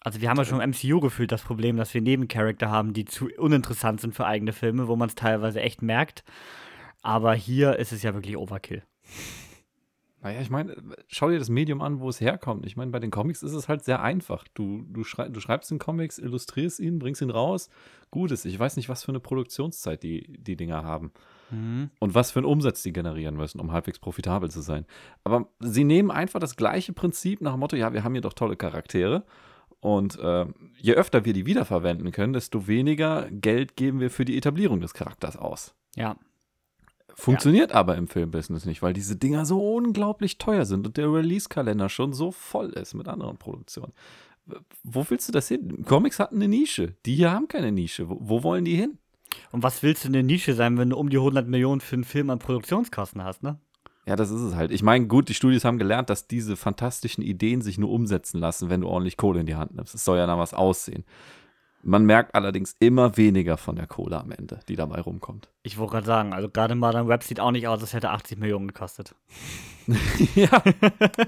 Also 0.00 0.20
wir 0.20 0.30
haben 0.30 0.36
ja 0.36 0.44
schon 0.44 0.60
im 0.60 0.70
MCU 0.70 1.00
gefühlt 1.00 1.32
das 1.32 1.42
Problem, 1.42 1.76
dass 1.76 1.92
wir 1.92 2.00
Nebencharakter 2.00 2.70
haben, 2.70 2.92
die 2.92 3.04
zu 3.04 3.28
uninteressant 3.36 4.00
sind 4.00 4.14
für 4.14 4.26
eigene 4.26 4.52
Filme, 4.52 4.88
wo 4.88 4.96
man 4.96 5.08
es 5.08 5.14
teilweise 5.14 5.60
echt 5.60 5.82
merkt. 5.82 6.24
Aber 7.02 7.34
hier 7.34 7.76
ist 7.76 7.92
es 7.92 8.02
ja 8.02 8.14
wirklich 8.14 8.36
Overkill. 8.36 8.82
Naja, 10.20 10.40
ich 10.40 10.50
meine, 10.50 10.76
schau 11.06 11.30
dir 11.30 11.38
das 11.38 11.48
Medium 11.48 11.80
an, 11.80 12.00
wo 12.00 12.08
es 12.08 12.20
herkommt. 12.20 12.66
Ich 12.66 12.76
meine, 12.76 12.90
bei 12.90 12.98
den 12.98 13.10
Comics 13.10 13.42
ist 13.42 13.52
es 13.52 13.68
halt 13.68 13.84
sehr 13.84 14.02
einfach. 14.02 14.44
Du, 14.54 14.84
du, 14.88 15.04
schrei 15.04 15.28
du 15.28 15.38
schreibst 15.38 15.70
den 15.70 15.78
Comics, 15.78 16.18
illustrierst 16.18 16.80
ihn, 16.80 16.98
bringst 16.98 17.22
ihn 17.22 17.30
raus. 17.30 17.70
Gut 18.10 18.32
ist. 18.32 18.44
Ich 18.44 18.58
weiß 18.58 18.76
nicht, 18.76 18.88
was 18.88 19.04
für 19.04 19.12
eine 19.12 19.20
Produktionszeit 19.20 20.02
die, 20.02 20.26
die 20.38 20.56
Dinger 20.56 20.82
haben. 20.82 21.12
Und 22.00 22.14
was 22.14 22.32
für 22.32 22.40
einen 22.40 22.46
Umsatz 22.46 22.82
die 22.82 22.92
generieren 22.92 23.36
müssen, 23.36 23.60
um 23.60 23.72
halbwegs 23.72 24.00
profitabel 24.00 24.50
zu 24.50 24.60
sein. 24.60 24.86
Aber 25.22 25.48
sie 25.60 25.84
nehmen 25.84 26.10
einfach 26.10 26.40
das 26.40 26.56
gleiche 26.56 26.92
Prinzip 26.92 27.40
nach 27.40 27.52
dem 27.52 27.60
Motto, 27.60 27.76
ja, 27.76 27.92
wir 27.92 28.02
haben 28.02 28.12
hier 28.12 28.22
doch 28.22 28.34
tolle 28.34 28.56
Charaktere. 28.56 29.24
Und 29.80 30.18
äh, 30.18 30.46
je 30.76 30.94
öfter 30.94 31.24
wir 31.24 31.32
die 31.32 31.46
wiederverwenden 31.46 32.10
können, 32.10 32.32
desto 32.32 32.66
weniger 32.66 33.28
Geld 33.30 33.76
geben 33.76 34.00
wir 34.00 34.10
für 34.10 34.24
die 34.24 34.36
Etablierung 34.36 34.80
des 34.80 34.94
Charakters 34.94 35.36
aus. 35.36 35.74
Ja. 35.94 36.16
Funktioniert 37.20 37.72
aber 37.72 37.96
im 37.96 38.06
Filmbusiness 38.06 38.64
nicht, 38.64 38.80
weil 38.80 38.92
diese 38.92 39.16
Dinger 39.16 39.44
so 39.44 39.58
unglaublich 39.74 40.38
teuer 40.38 40.64
sind 40.64 40.86
und 40.86 40.96
der 40.96 41.12
Release-Kalender 41.12 41.88
schon 41.88 42.12
so 42.12 42.30
voll 42.30 42.70
ist 42.70 42.94
mit 42.94 43.08
anderen 43.08 43.38
Produktionen. 43.38 43.92
Wo 44.84 45.04
willst 45.08 45.26
du 45.28 45.32
das 45.32 45.48
hin? 45.48 45.84
Comics 45.84 46.20
hatten 46.20 46.36
eine 46.36 46.46
Nische. 46.46 46.94
Die 47.06 47.16
hier 47.16 47.32
haben 47.32 47.48
keine 47.48 47.72
Nische. 47.72 48.08
Wo, 48.08 48.18
wo 48.20 48.42
wollen 48.44 48.64
die 48.64 48.76
hin? 48.76 48.98
Und 49.50 49.64
was 49.64 49.82
willst 49.82 50.04
du 50.04 50.08
in 50.08 50.12
der 50.12 50.22
Nische 50.22 50.54
sein, 50.54 50.78
wenn 50.78 50.90
du 50.90 50.96
um 50.96 51.10
die 51.10 51.18
100 51.18 51.48
Millionen 51.48 51.80
für 51.80 51.96
einen 51.96 52.04
Film 52.04 52.30
an 52.30 52.38
Produktionskosten 52.38 53.24
hast, 53.24 53.42
ne? 53.42 53.58
Ja, 54.06 54.14
das 54.14 54.30
ist 54.30 54.40
es 54.40 54.54
halt. 54.54 54.70
Ich 54.70 54.84
meine, 54.84 55.08
gut, 55.08 55.28
die 55.28 55.34
Studios 55.34 55.64
haben 55.64 55.76
gelernt, 55.76 56.08
dass 56.08 56.28
diese 56.28 56.56
fantastischen 56.56 57.22
Ideen 57.22 57.62
sich 57.62 57.78
nur 57.78 57.90
umsetzen 57.90 58.38
lassen, 58.38 58.70
wenn 58.70 58.82
du 58.82 58.86
ordentlich 58.86 59.16
Kohle 59.16 59.40
in 59.40 59.46
die 59.46 59.56
Hand 59.56 59.74
nimmst. 59.74 59.94
Es 59.94 60.04
soll 60.04 60.18
ja 60.18 60.26
nach 60.26 60.38
was 60.38 60.54
aussehen. 60.54 61.04
Man 61.82 62.04
merkt 62.04 62.34
allerdings 62.34 62.74
immer 62.80 63.16
weniger 63.16 63.56
von 63.56 63.76
der 63.76 63.86
Kohle 63.86 64.18
am 64.20 64.32
Ende, 64.32 64.60
die 64.68 64.74
dabei 64.74 65.00
rumkommt. 65.00 65.48
Ich 65.62 65.78
wollte 65.78 65.92
gerade 65.92 66.06
sagen, 66.06 66.32
also 66.32 66.48
gerade 66.48 66.74
Madame 66.74 67.08
Web 67.08 67.22
sieht 67.22 67.38
auch 67.38 67.52
nicht 67.52 67.68
aus, 67.68 67.80
als 67.80 67.92
hätte 67.92 68.10
80 68.10 68.38
Millionen 68.38 68.68
gekostet. 68.68 69.14
ja, 70.34 70.62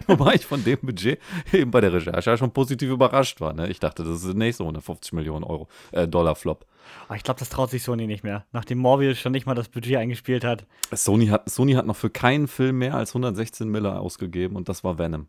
wobei 0.06 0.34
ich 0.34 0.44
von 0.44 0.62
dem 0.64 0.78
Budget 0.82 1.20
eben 1.52 1.70
bei 1.70 1.80
der 1.80 1.92
Recherche 1.92 2.36
schon 2.36 2.52
positiv 2.52 2.90
überrascht 2.90 3.40
war. 3.40 3.52
Ne? 3.52 3.68
Ich 3.68 3.80
dachte, 3.80 4.02
das 4.02 4.16
ist 4.16 4.26
der 4.26 4.34
nächste 4.34 4.64
150 4.64 5.12
Millionen 5.12 5.44
Euro, 5.44 5.68
äh, 5.92 6.08
Dollar 6.08 6.34
Flop. 6.34 6.66
Aber 7.06 7.16
ich 7.16 7.22
glaube, 7.22 7.38
das 7.38 7.48
traut 7.48 7.70
sich 7.70 7.82
Sony 7.82 8.06
nicht 8.06 8.24
mehr. 8.24 8.44
Nachdem 8.52 8.78
Morbius 8.78 9.18
schon 9.18 9.32
nicht 9.32 9.46
mal 9.46 9.54
das 9.54 9.68
Budget 9.68 9.96
eingespielt 9.96 10.44
hat. 10.44 10.66
Sony 10.92 11.28
hat, 11.28 11.48
Sony 11.48 11.74
hat 11.74 11.86
noch 11.86 11.96
für 11.96 12.10
keinen 12.10 12.48
Film 12.48 12.78
mehr 12.78 12.94
als 12.94 13.10
116 13.10 13.68
Miller 13.68 14.00
ausgegeben 14.00 14.56
und 14.56 14.68
das 14.68 14.84
war 14.84 14.98
Venom. 14.98 15.28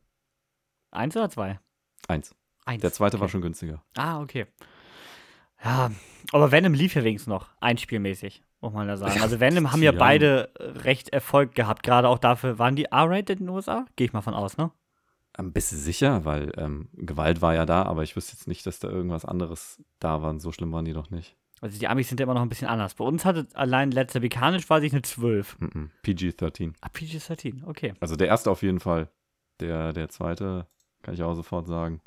Eins 0.92 1.16
oder 1.16 1.30
zwei? 1.30 1.60
Eins. 2.08 2.36
Eins. 2.66 2.82
Der 2.82 2.92
zweite 2.92 3.18
okay. 3.18 3.22
war 3.22 3.30
schon 3.30 3.42
günstiger. 3.42 3.84
Ah, 3.96 4.22
okay. 4.22 4.48
Ja, 5.64 5.92
aber 6.32 6.52
Venom 6.52 6.74
lief 6.74 6.96
ja 6.96 7.04
wenigstens 7.04 7.30
noch, 7.30 7.50
einspielmäßig, 7.60 8.44
muss 8.62 8.74
man 8.74 8.88
da 8.88 8.98
sagen. 8.98 9.22
Also 9.22 9.40
Venom 9.40 9.72
haben 9.72 9.84
ja 9.84 9.92
beide 9.92 10.50
recht 10.60 11.10
Erfolg 11.10 11.56
gehabt, 11.56 11.84
gerade 11.84 12.08
auch 12.08 12.20
dafür, 12.20 12.60
waren 12.60 12.76
die 12.76 12.86
R-rated 12.86 13.40
in 13.40 13.48
den 13.48 13.50
USA? 13.50 13.86
Gehe 13.96 14.08
ich 14.08 14.14
mal 14.14 14.22
von 14.22 14.34
aus, 14.34 14.58
ne? 14.58 14.72
Ein 15.34 15.54
bisschen 15.54 15.78
sicher, 15.78 16.26
weil 16.26 16.52
ähm, 16.58 16.90
Gewalt 16.94 17.42
war 17.42 17.54
ja 17.56 17.66
da, 17.66 17.84
aber 17.84 18.04
ich 18.04 18.16
wüsste 18.16 18.34
jetzt 18.34 18.48
nicht, 18.48 18.66
dass 18.66 18.80
da 18.80 18.90
irgendwas 18.90 19.24
anderes 19.24 19.82
da 20.00 20.22
war. 20.22 20.38
So 20.40 20.52
schlimm 20.52 20.74
waren 20.74 20.84
die 20.84 20.94
doch 20.94 21.10
nicht. 21.10 21.38
Also 21.62 21.80
die 21.80 21.88
Amis 21.88 22.10
sind 22.10 22.20
ja 22.20 22.26
immer 22.26 22.34
noch 22.34 22.42
ein 22.42 22.50
bisschen 22.50 22.68
anders. 22.68 22.96
Bei 22.96 23.06
uns 23.06 23.24
hatte 23.24 23.48
allein 23.54 23.92
letzter 23.92 24.18
amerikanisch 24.18 24.70
war 24.70 24.82
sich 24.82 24.92
eine 24.92 25.04
12. 25.04 25.58
Mhm. 25.60 25.92
PG-13. 26.04 26.74
Ah, 26.82 26.90
PG-13, 26.90 27.66
okay. 27.66 27.94
Also 28.00 28.16
der 28.16 28.28
erste 28.28 28.52
auf 28.52 28.64
jeden 28.64 28.80
Fall. 28.80 29.10
Der, 29.60 29.94
der 29.94 30.10
zweite, 30.10 30.66
kann 31.04 31.14
ich 31.14 31.22
auch 31.22 31.36
sofort 31.36 31.68
sagen, 31.68 32.02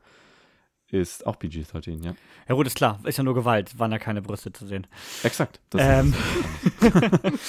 ist 1.00 1.26
auch 1.26 1.36
PG-13, 1.38 2.04
ja. 2.04 2.14
Ja 2.48 2.54
gut, 2.54 2.66
ist 2.66 2.76
klar, 2.76 2.98
ist 3.04 3.18
ja 3.18 3.24
nur 3.24 3.34
Gewalt, 3.34 3.78
waren 3.78 3.92
ja 3.92 3.98
keine 3.98 4.22
Brüste 4.22 4.52
zu 4.52 4.66
sehen. 4.66 4.86
Exakt. 5.22 5.60
Das 5.70 5.82
Ähm. 5.82 6.14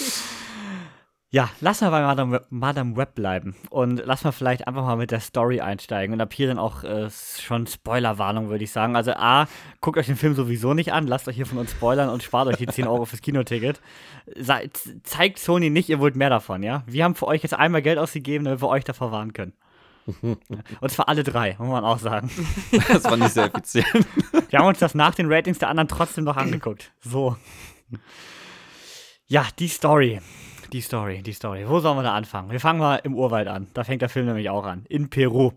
Ja, 1.35 1.49
lass 1.59 1.81
mal 1.81 1.89
bei 1.89 2.01
Madame 2.01 2.31
Web, 2.31 2.45
Madame 2.49 2.95
Web 2.95 3.13
bleiben 3.13 3.57
und 3.69 4.01
lass 4.05 4.23
mal 4.23 4.31
vielleicht 4.31 4.69
einfach 4.69 4.83
mal 4.83 4.95
mit 4.95 5.11
der 5.11 5.19
Story 5.19 5.59
einsteigen 5.59 6.13
und 6.13 6.21
ab 6.21 6.31
hier 6.31 6.47
dann 6.47 6.57
auch 6.57 6.85
äh, 6.85 7.09
schon 7.09 7.67
Spoilerwarnung, 7.67 8.47
würde 8.47 8.63
ich 8.63 8.71
sagen. 8.71 8.95
Also 8.95 9.11
A, 9.11 9.45
guckt 9.81 9.97
euch 9.97 10.05
den 10.05 10.15
Film 10.15 10.33
sowieso 10.33 10.73
nicht 10.73 10.93
an, 10.93 11.07
lasst 11.07 11.27
euch 11.27 11.35
hier 11.35 11.45
von 11.45 11.57
uns 11.57 11.71
spoilern 11.71 12.07
und 12.07 12.23
spart 12.23 12.47
euch 12.47 12.55
die 12.55 12.67
10 12.67 12.87
Euro 12.87 13.03
fürs 13.03 13.21
Kinoticket. 13.21 13.81
Zeigt 15.03 15.39
Sony 15.39 15.69
nicht, 15.69 15.89
ihr 15.89 15.99
wollt 15.99 16.15
mehr 16.15 16.29
davon, 16.29 16.63
ja? 16.63 16.83
Wir 16.85 17.03
haben 17.03 17.15
für 17.15 17.27
euch 17.27 17.43
jetzt 17.43 17.53
einmal 17.53 17.81
Geld 17.81 17.97
ausgegeben, 17.97 18.45
damit 18.45 18.61
wir 18.61 18.69
euch 18.69 18.85
davor 18.85 19.11
warnen 19.11 19.33
können. 19.33 19.51
Und 20.81 20.91
zwar 20.91 21.09
alle 21.09 21.23
drei, 21.23 21.55
muss 21.57 21.67
man 21.67 21.83
auch 21.83 21.99
sagen. 21.99 22.29
das 22.87 23.03
war 23.05 23.17
nicht 23.17 23.31
sehr 23.31 23.45
effizient. 23.45 23.87
Wir 24.49 24.59
haben 24.59 24.67
uns 24.67 24.79
das 24.79 24.95
nach 24.95 25.15
den 25.15 25.31
Ratings 25.31 25.59
der 25.59 25.69
anderen 25.69 25.87
trotzdem 25.87 26.23
noch 26.23 26.37
angeguckt. 26.37 26.91
So. 27.01 27.35
Ja, 29.27 29.45
die 29.57 29.67
Story. 29.67 30.21
Die 30.71 30.81
Story, 30.81 31.21
die 31.21 31.33
Story. 31.33 31.65
Wo 31.67 31.79
sollen 31.79 31.97
wir 31.97 32.03
da 32.03 32.13
anfangen? 32.13 32.51
Wir 32.51 32.59
fangen 32.59 32.79
mal 32.79 32.97
im 32.97 33.15
Urwald 33.15 33.47
an. 33.47 33.67
Da 33.73 33.83
fängt 33.83 34.01
der 34.01 34.09
Film 34.09 34.25
nämlich 34.25 34.49
auch 34.49 34.65
an. 34.65 34.85
In 34.89 35.09
Peru. 35.09 35.51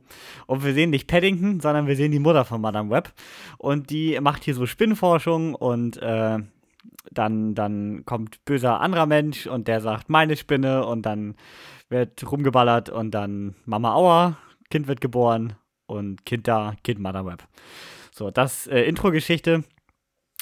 Und 0.47 0.65
wir 0.65 0.75
sehen 0.75 0.91
nicht 0.91 1.09
Paddington, 1.09 1.61
sondern 1.61 1.87
wir 1.87 1.97
sehen 1.97 2.13
die 2.13 2.19
Mutter 2.19 2.45
von 2.45 2.61
Madame 2.61 2.91
Web. 2.91 3.13
Und 3.57 3.91
die 3.91 4.19
macht 4.21 4.45
hier 4.45 4.55
so 4.55 4.67
Spinnenforschung 4.67 5.55
und 5.55 5.97
äh, 6.03 6.39
dann, 7.11 7.55
dann 7.55 8.05
kommt 8.05 8.45
böser 8.45 8.81
anderer 8.81 9.07
Mensch 9.07 9.47
und 9.47 9.69
der 9.69 9.81
sagt, 9.81 10.09
meine 10.09 10.37
Spinne 10.37 10.87
und 10.87 11.03
dann 11.03 11.35
wird 11.89 12.31
rumgeballert 12.31 12.91
und 12.91 13.13
dann 13.13 13.55
Mama 13.65 13.95
Aua, 13.95 14.37
Kind 14.71 14.87
wird 14.89 15.01
geboren 15.01 15.55
und 15.87 16.25
Kind 16.27 16.49
da, 16.49 16.75
Kind 16.85 17.01
Madame 17.01 17.31
Web. 17.31 17.49
So, 18.13 18.31
das 18.31 18.67
äh, 18.67 18.83
Intro-Geschichte. 18.83 19.65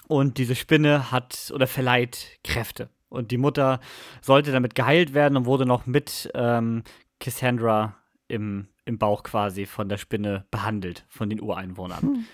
Und 0.08 0.38
diese 0.38 0.54
Spinne 0.54 1.10
hat 1.10 1.50
oder 1.54 1.66
verleiht 1.66 2.38
Kräfte. 2.44 2.90
Und 3.08 3.30
die 3.30 3.38
Mutter 3.38 3.80
sollte 4.20 4.52
damit 4.52 4.74
geheilt 4.74 5.14
werden 5.14 5.36
und 5.36 5.46
wurde 5.46 5.66
noch 5.66 5.86
mit 5.86 6.30
ähm, 6.34 6.84
Cassandra 7.18 7.96
im, 8.28 8.68
im 8.84 8.98
Bauch 8.98 9.22
quasi 9.22 9.66
von 9.66 9.88
der 9.88 9.96
Spinne 9.96 10.46
behandelt, 10.50 11.04
von 11.08 11.28
den 11.28 11.40
Ureinwohnern. 11.40 12.26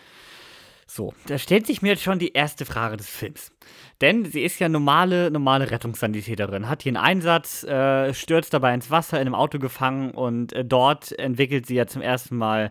So, 0.95 1.15
da 1.27 1.39
stellt 1.39 1.67
sich 1.67 1.81
mir 1.81 1.89
jetzt 1.89 2.03
schon 2.03 2.19
die 2.19 2.35
erste 2.35 2.67
Frage 2.67 2.99
des 2.99 3.09
Films. 3.09 3.51
Denn 4.03 4.27
sie 4.27 4.43
ist 4.43 4.59
ja 4.59 4.69
normale, 4.69 5.31
normale 5.31 5.71
Rettungssanitäterin, 5.71 6.69
hat 6.69 6.83
hier 6.83 6.91
einen 6.91 6.99
Einsatz, 6.99 7.65
äh, 7.65 8.13
stürzt 8.13 8.53
dabei 8.53 8.75
ins 8.75 8.91
Wasser, 8.91 9.17
in 9.17 9.23
einem 9.23 9.35
Auto 9.35 9.59
gefangen 9.59 10.11
und 10.11 10.53
äh, 10.53 10.67
dort 10.67 11.19
entwickelt 11.19 11.65
sie 11.65 11.77
ja 11.77 11.87
zum 11.87 12.03
ersten 12.03 12.37
Mal, 12.37 12.69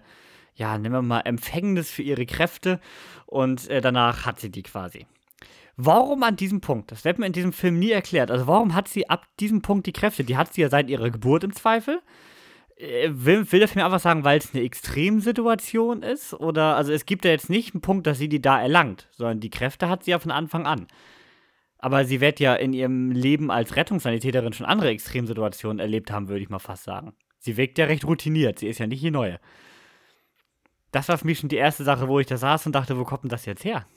ja, 0.54 0.78
nehmen 0.78 0.94
wir 0.94 1.02
mal 1.02 1.22
Empfängnis 1.22 1.90
für 1.90 2.04
ihre 2.04 2.28
Kräfte 2.28 2.80
und 3.26 3.68
äh, 3.72 3.82
danach 3.82 4.24
hat 4.28 4.40
sie 4.40 4.52
die 4.52 4.62
quasi. 4.62 5.08
Warum 5.76 6.22
an 6.22 6.36
diesem 6.36 6.62
Punkt? 6.62 6.92
Das 6.92 7.04
wird 7.04 7.18
mir 7.18 7.26
in 7.26 7.34
diesem 7.34 7.54
Film 7.54 7.80
nie 7.80 7.90
erklärt. 7.90 8.30
Also 8.30 8.46
warum 8.46 8.76
hat 8.76 8.88
sie 8.88 9.10
ab 9.10 9.26
diesem 9.40 9.64
Punkt 9.64 9.88
die 9.88 9.94
Kräfte? 9.94 10.24
Die 10.24 10.38
hat 10.38 10.54
sie 10.54 10.62
ja 10.62 10.70
seit 10.70 10.92
ihrer 10.92 11.10
Geburt 11.10 11.44
im 11.44 11.56
Zweifel. 11.56 12.00
Äh, 12.82 13.10
Will, 13.12 13.52
will 13.52 13.60
der 13.60 13.68
Film 13.68 13.86
einfach 13.86 14.00
sagen, 14.00 14.24
weil 14.24 14.40
es 14.40 14.54
eine 14.54 14.64
Extremsituation 14.64 16.04
ist? 16.04 16.34
Oder, 16.34 16.76
also 16.76 16.92
es 16.92 17.06
gibt 17.06 17.26
ja 17.26 17.32
jetzt 17.32 17.50
nicht 17.50 17.74
einen 17.74 17.82
Punkt, 17.82 18.08
dass 18.08 18.18
sie 18.18 18.30
die 18.30 18.42
da 18.42 18.62
erlangt, 18.62 19.08
sondern 19.12 19.40
die 19.40 19.50
Kräfte 19.50 19.88
hat 19.88 20.04
sie 20.04 20.12
ja 20.12 20.20
von 20.20 20.32
Anfang 20.32 20.66
an. 20.66 20.88
Aber 21.78 22.06
sie 22.06 22.22
wird 22.22 22.40
ja 22.40 22.56
in 22.56 22.74
ihrem 22.74 23.12
Leben 23.12 23.50
als 23.50 23.76
Rettungssanitäterin 23.76 24.54
schon 24.54 24.66
andere 24.66 24.90
Extremsituationen 24.90 25.80
erlebt 25.80 26.12
haben, 26.12 26.28
würde 26.28 26.42
ich 26.42 26.50
mal 26.50 26.60
fast 26.60 26.84
sagen. 26.84 27.14
Sie 27.40 27.58
wirkt 27.58 27.78
ja 27.80 27.86
recht 27.86 28.06
routiniert, 28.06 28.60
sie 28.60 28.68
ist 28.68 28.80
ja 28.80 28.86
nicht 28.86 29.04
die 29.04 29.10
Neue. 29.10 29.40
Das 30.92 31.08
war 31.08 31.18
für 31.18 31.26
mich 31.26 31.40
schon 31.40 31.50
die 31.50 31.56
erste 31.56 31.84
Sache, 31.84 32.08
wo 32.08 32.20
ich 32.20 32.28
da 32.28 32.38
saß 32.38 32.66
und 32.68 32.74
dachte, 32.74 33.00
wo 33.00 33.04
kommt 33.04 33.24
denn 33.24 33.30
das 33.30 33.46
jetzt 33.46 33.64
her? 33.64 33.88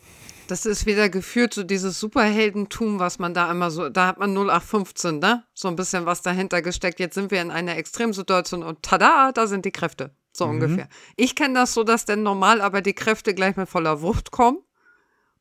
Das 0.46 0.66
ist 0.66 0.84
wieder 0.84 1.08
geführt, 1.08 1.54
so 1.54 1.62
dieses 1.62 1.98
Superheldentum, 1.98 2.98
was 2.98 3.18
man 3.18 3.32
da 3.32 3.50
immer 3.50 3.70
so, 3.70 3.88
da 3.88 4.06
hat 4.08 4.18
man 4.18 4.34
0815, 4.36 5.18
ne? 5.18 5.44
So 5.54 5.68
ein 5.68 5.76
bisschen 5.76 6.04
was 6.04 6.20
dahinter 6.20 6.60
gesteckt. 6.60 7.00
Jetzt 7.00 7.14
sind 7.14 7.30
wir 7.30 7.40
in 7.40 7.50
einer 7.50 7.76
Extremsituation 7.76 8.62
und 8.62 8.82
tada, 8.82 9.32
da 9.32 9.46
sind 9.46 9.64
die 9.64 9.72
Kräfte. 9.72 10.14
So 10.32 10.46
ungefähr. 10.46 10.88
Ich 11.16 11.36
kenne 11.36 11.54
das 11.54 11.74
so, 11.74 11.84
dass 11.84 12.04
denn 12.04 12.22
normal 12.22 12.60
aber 12.60 12.82
die 12.82 12.92
Kräfte 12.92 13.34
gleich 13.34 13.56
mit 13.56 13.68
voller 13.68 14.02
Wucht 14.02 14.32
kommen 14.32 14.58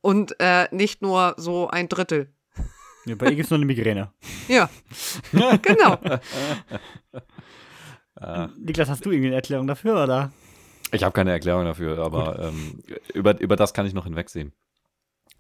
und 0.02 0.40
äh, 0.40 0.68
nicht 0.72 1.02
nur 1.02 1.34
so 1.38 1.68
ein 1.68 1.90
Drittel. 1.90 2.32
Ja, 3.06 3.16
bei 3.16 3.26
ihr 3.26 3.36
gibt 3.36 3.46
es 3.46 3.50
nur 3.50 3.58
eine 3.58 3.66
Migräne. 3.66 4.14
Ja, 4.48 4.70
genau. 5.62 5.98
Niklas, 8.58 8.88
hast 8.88 9.06
du 9.06 9.12
irgendwie 9.12 9.28
eine 9.28 9.36
Erklärung 9.36 9.68
dafür, 9.68 10.02
oder? 10.02 10.32
Ich 10.92 11.04
habe 11.04 11.12
keine 11.12 11.32
Erklärung 11.32 11.66
dafür, 11.66 11.98
aber 11.98 12.40
ähm, 12.40 12.84
über, 13.14 13.40
über 13.42 13.56
das 13.56 13.74
kann 13.74 13.88
ich 13.88 13.94
noch 13.94 14.06
hinwegsehen. 14.06 14.54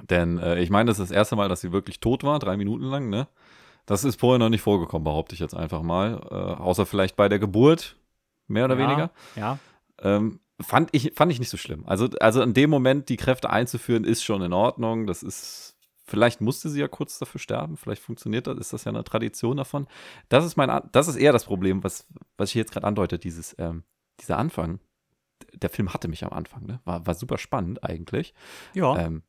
Denn 0.09 0.37
äh, 0.37 0.59
ich 0.59 0.69
meine, 0.69 0.89
das 0.89 0.99
ist 0.99 1.09
das 1.09 1.15
erste 1.15 1.35
Mal, 1.35 1.49
dass 1.49 1.61
sie 1.61 1.71
wirklich 1.71 1.99
tot 1.99 2.23
war, 2.23 2.39
drei 2.39 2.57
Minuten 2.57 2.85
lang, 2.85 3.09
ne? 3.09 3.27
Das 3.85 4.03
ist 4.03 4.19
vorher 4.19 4.39
noch 4.39 4.49
nicht 4.49 4.61
vorgekommen, 4.61 5.03
behaupte 5.03 5.33
ich 5.33 5.39
jetzt 5.39 5.55
einfach 5.55 5.81
mal. 5.81 6.21
Äh, 6.29 6.61
außer 6.61 6.85
vielleicht 6.85 7.15
bei 7.15 7.27
der 7.29 7.39
Geburt, 7.39 7.97
mehr 8.47 8.65
oder 8.65 8.77
ja, 8.77 8.87
weniger. 8.87 9.11
Ja. 9.35 9.59
Ähm, 9.99 10.39
fand, 10.61 10.89
ich, 10.93 11.13
fand 11.15 11.31
ich 11.31 11.39
nicht 11.39 11.49
so 11.49 11.57
schlimm. 11.57 11.83
Also, 11.85 12.09
also 12.19 12.41
in 12.41 12.53
dem 12.53 12.69
Moment 12.69 13.09
die 13.09 13.17
Kräfte 13.17 13.49
einzuführen, 13.49 14.03
ist 14.03 14.23
schon 14.23 14.41
in 14.41 14.53
Ordnung. 14.53 15.07
Das 15.07 15.23
ist, 15.23 15.77
vielleicht 16.05 16.41
musste 16.41 16.69
sie 16.69 16.79
ja 16.79 16.87
kurz 16.87 17.19
dafür 17.19 17.39
sterben. 17.39 17.77
Vielleicht 17.77 18.01
funktioniert 18.01 18.47
das, 18.47 18.57
ist 18.57 18.73
das 18.73 18.85
ja 18.85 18.91
eine 18.91 19.03
Tradition 19.03 19.57
davon. 19.57 19.87
Das 20.29 20.45
ist 20.45 20.55
mein, 20.55 20.81
das 20.91 21.07
ist 21.07 21.15
eher 21.15 21.33
das 21.33 21.45
Problem, 21.45 21.83
was, 21.83 22.07
was 22.37 22.49
ich 22.49 22.55
jetzt 22.55 22.71
gerade 22.71 22.87
andeute, 22.87 23.19
dieses, 23.19 23.55
ähm, 23.59 23.83
dieser 24.19 24.37
Anfang. 24.37 24.79
Der 25.53 25.69
Film 25.69 25.93
hatte 25.93 26.07
mich 26.07 26.23
am 26.23 26.31
Anfang, 26.31 26.65
ne? 26.65 26.79
War, 26.85 27.05
war 27.05 27.13
super 27.15 27.37
spannend 27.37 27.83
eigentlich. 27.83 28.33
Ja. 28.73 28.97
Ähm, 28.97 29.23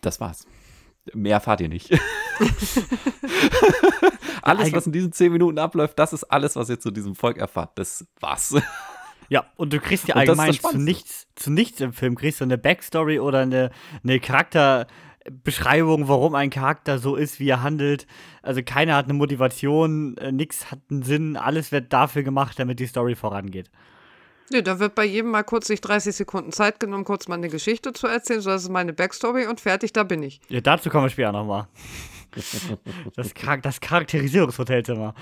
das 0.00 0.20
war's. 0.20 0.46
Mehr 1.14 1.34
erfahrt 1.34 1.60
ihr 1.60 1.68
nicht. 1.68 1.90
alles, 4.42 4.72
was 4.72 4.86
in 4.86 4.92
diesen 4.92 5.12
zehn 5.12 5.32
Minuten 5.32 5.58
abläuft, 5.58 5.98
das 5.98 6.12
ist 6.12 6.24
alles, 6.24 6.56
was 6.56 6.68
ihr 6.68 6.78
zu 6.78 6.90
diesem 6.90 7.14
Volk 7.14 7.38
erfahrt. 7.38 7.78
Das 7.78 8.06
war's. 8.20 8.54
Ja, 9.28 9.44
und 9.56 9.72
du 9.72 9.80
kriegst 9.80 10.08
ja 10.08 10.14
allgemein 10.16 10.52
zu 10.54 10.78
nichts, 10.78 11.26
zu 11.34 11.50
nichts 11.50 11.80
im 11.80 11.92
Film, 11.92 12.14
kriegst 12.16 12.40
du 12.40 12.44
eine 12.44 12.58
Backstory 12.58 13.20
oder 13.20 13.40
eine, 13.40 13.70
eine 14.02 14.20
Charakterbeschreibung, 14.20 16.08
warum 16.08 16.34
ein 16.34 16.50
Charakter 16.50 16.98
so 16.98 17.14
ist, 17.14 17.38
wie 17.38 17.48
er 17.50 17.62
handelt. 17.62 18.06
Also 18.42 18.62
keiner 18.62 18.96
hat 18.96 19.04
eine 19.04 19.14
Motivation, 19.14 20.16
äh, 20.16 20.32
nichts 20.32 20.70
hat 20.70 20.80
einen 20.90 21.02
Sinn, 21.02 21.36
alles 21.36 21.72
wird 21.72 21.92
dafür 21.92 22.22
gemacht, 22.22 22.58
damit 22.58 22.80
die 22.80 22.86
Story 22.86 23.14
vorangeht. 23.14 23.70
Nee, 24.50 24.62
da 24.62 24.78
wird 24.78 24.94
bei 24.94 25.04
jedem 25.04 25.30
mal 25.30 25.42
kurz 25.42 25.66
sich 25.66 25.80
30 25.80 26.14
Sekunden 26.14 26.52
Zeit 26.52 26.80
genommen, 26.80 27.04
kurz 27.04 27.28
mal 27.28 27.34
eine 27.34 27.48
Geschichte 27.48 27.92
zu 27.92 28.06
erzählen. 28.06 28.40
So, 28.40 28.50
das 28.50 28.62
ist 28.62 28.70
meine 28.70 28.92
Backstory 28.92 29.46
und 29.46 29.60
fertig, 29.60 29.92
da 29.92 30.04
bin 30.04 30.22
ich. 30.22 30.40
Ja, 30.48 30.60
dazu 30.60 30.88
kommen 30.90 31.04
wir 31.04 31.10
später 31.10 31.32
nochmal. 31.32 31.68
Das, 33.16 33.32
Char 33.34 33.58
das 33.58 33.80
Charakterisierungshotelzimmer. 33.80 35.14